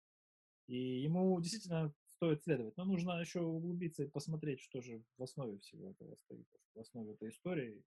[0.69, 2.77] И ему действительно стоит следовать.
[2.77, 6.47] Но нужно еще углубиться и посмотреть, что же в основе всего этого стоит.
[6.75, 7.85] В основе этой истории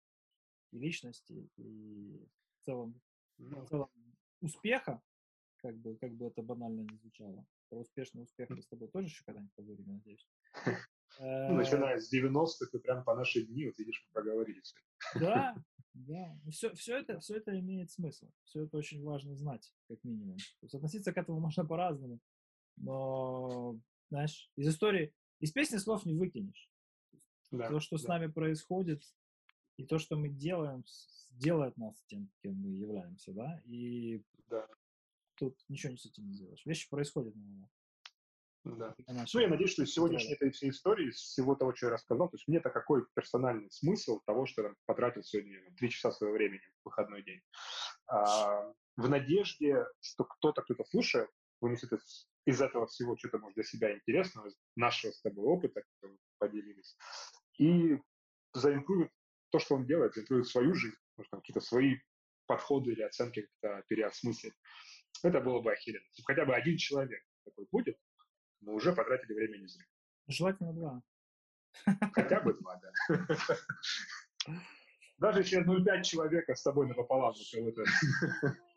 [0.72, 2.26] и личности, и
[2.60, 3.00] в целом,
[3.38, 3.90] в целом
[4.40, 5.02] успеха,
[5.56, 7.46] как бы, как бы это банально не звучало.
[7.68, 10.28] Про успешный успех мы с тобой тоже еще когда-нибудь поговорим, надеюсь.
[11.20, 14.76] Ну, Э, начиная с 90-х и прям по наши дни, вот видишь, мы проговорили всё.
[15.20, 15.54] Да,
[15.94, 16.36] да.
[16.50, 18.28] Все, все, это, все это имеет смысл.
[18.42, 20.38] Все это очень важно знать, как минимум.
[20.38, 22.18] То есть относиться к этому можно по-разному.
[22.78, 23.78] Но,
[24.14, 26.70] знаешь, из истории, из песни слов не выкинешь.
[27.50, 28.10] Да, то, что с да.
[28.10, 29.02] нами происходит,
[29.76, 34.68] и то, что мы делаем, с- делает нас тем, кем мы являемся, да, и Да,
[35.34, 36.64] тут ничего не с этим не сделаешь.
[36.64, 37.68] Вещи происходят наверное,
[38.64, 38.94] да.
[39.34, 42.30] Ну, я надеюсь, что из сегодняшней этой всей истории, из всего того, что я рассказал,
[42.30, 46.36] то есть мне-то какой персональный смысл того, что я там потратил сегодня три часа своего
[46.36, 47.42] времени в выходной день.
[48.06, 51.28] А, в надежде, что кто-то, кто-то слушает,
[51.64, 55.82] вынесет из, из этого всего что-то, может, для себя интересного, из нашего с тобой опыта,
[55.82, 56.96] который мы поделились,
[57.58, 57.98] и
[58.52, 59.10] заимпровит
[59.50, 61.96] то, что он делает, заимпровит свою жизнь, может, там какие-то свои
[62.46, 64.54] подходы или оценки как-то переосмыслить.
[65.22, 66.06] Это было бы охеренно.
[66.26, 67.96] Хотя бы один человек такой будет,
[68.60, 69.86] мы уже потратили время не зря.
[70.28, 71.02] Желательно два.
[72.12, 72.92] Хотя бы два, да.
[75.18, 77.84] Даже если 0,5 человека с тобой напополам мы кого-то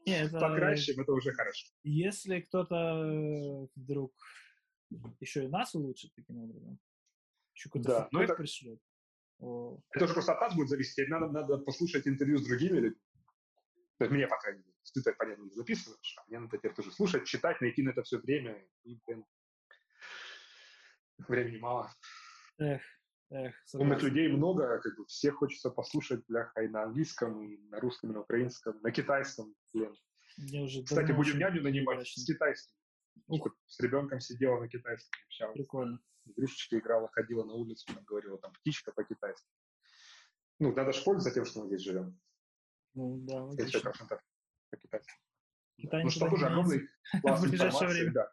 [0.08, 1.68] Не, это, покращим, это уже хорошо.
[1.84, 4.14] если кто-то э, вдруг
[5.20, 6.80] еще и нас улучшит таким образом,
[7.54, 8.80] еще какой-то Да, ну это- пришлет,
[9.40, 10.96] о, Это уже просто от нас будет зависеть.
[10.96, 13.02] Теперь надо, надо послушать интервью с другими людьми.
[13.98, 14.74] То есть мне, по крайней мере.
[14.94, 18.02] Ты так, понятно, не записываешь, а мне надо теперь тоже слушать, читать, найти на это
[18.04, 18.66] все время.
[18.84, 19.26] И, блин,
[21.28, 21.92] времени мало.
[22.58, 22.82] эх,
[23.30, 24.08] эх, Умных согласен.
[24.08, 28.14] людей много, как бы всех хочется послушать, бляха, и на английском, и на русском, и
[28.14, 29.54] на украинском, на китайском,
[30.64, 32.24] уже Кстати, будем няню нанимать удачно.
[32.24, 32.74] с китайским.
[33.28, 33.48] Ух.
[33.66, 35.58] С ребенком сидела на китайском, общалась.
[35.58, 36.00] Прикольно.
[36.26, 39.48] Игрушечки играла, ходила на улицу, там говорила, там, птичка по-китайски.
[40.60, 42.20] Ну, надо же пользоваться тем, что мы здесь живем.
[42.94, 43.78] Ну да, логично.
[43.78, 44.20] 100%
[44.72, 45.14] по-китайски.
[45.78, 46.04] Да.
[46.04, 46.90] Ну, что тоже огромный
[47.22, 48.32] пласт информации, да.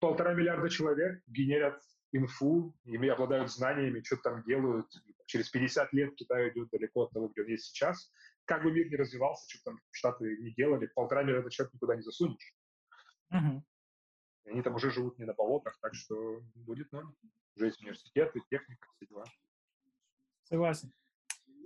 [0.00, 1.80] Полтора миллиарда человек генерят
[2.12, 4.86] инфу, ими обладают знаниями, что там делают.
[5.26, 8.12] Через 50 лет Китай идет далеко от того, где он есть сейчас.
[8.44, 12.02] Как бы мир не развивался, что там Штаты не делали, полтора миллиарда человек никуда не
[12.02, 12.54] засунешь.
[13.32, 17.14] И Они там уже живут не на болотах, так что будет норм.
[17.56, 19.24] Уже есть университеты, техника, все дела.
[20.44, 20.92] Согласен.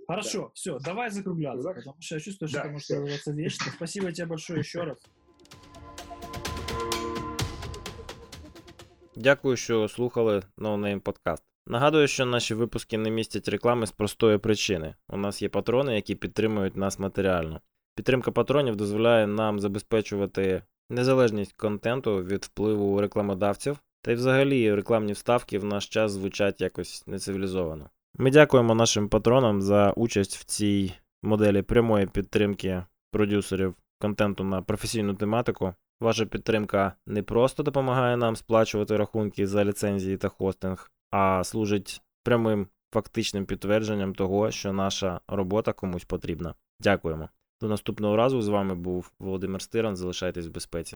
[0.07, 1.73] Хорошо, все, давай закругляться, Да.
[1.73, 3.71] потому что я чувствую, что Да, это может продолжаться вечно.
[3.75, 4.99] Спасибо тебе большое еще раз.
[9.15, 11.41] Дякую, що слухали No Name Podcast.
[11.69, 14.95] Нагадую, що наші випуски не містять реклами з простої причини.
[15.09, 17.61] У нас є патрони, які підтримують нас матеріально.
[17.95, 25.59] Підтримка патронів дозволяє нам забезпечувати незалежність контенту від впливу рекламодавців, та й взагалі рекламні вставки
[25.59, 27.89] в наш час звучать якось нецивілізовано.
[28.17, 35.13] Ми дякуємо нашим патронам за участь в цій моделі прямої підтримки продюсерів контенту на професійну
[35.13, 35.73] тематику.
[36.01, 42.66] Ваша підтримка не просто допомагає нам сплачувати рахунки за ліцензії та хостинг, а служить прямим
[42.92, 46.54] фактичним підтвердженням того, що наша робота комусь потрібна.
[46.80, 47.28] Дякуємо.
[47.60, 49.96] До наступного разу з вами був Володимир Стиран.
[49.96, 50.90] Залишайтесь в безпеці.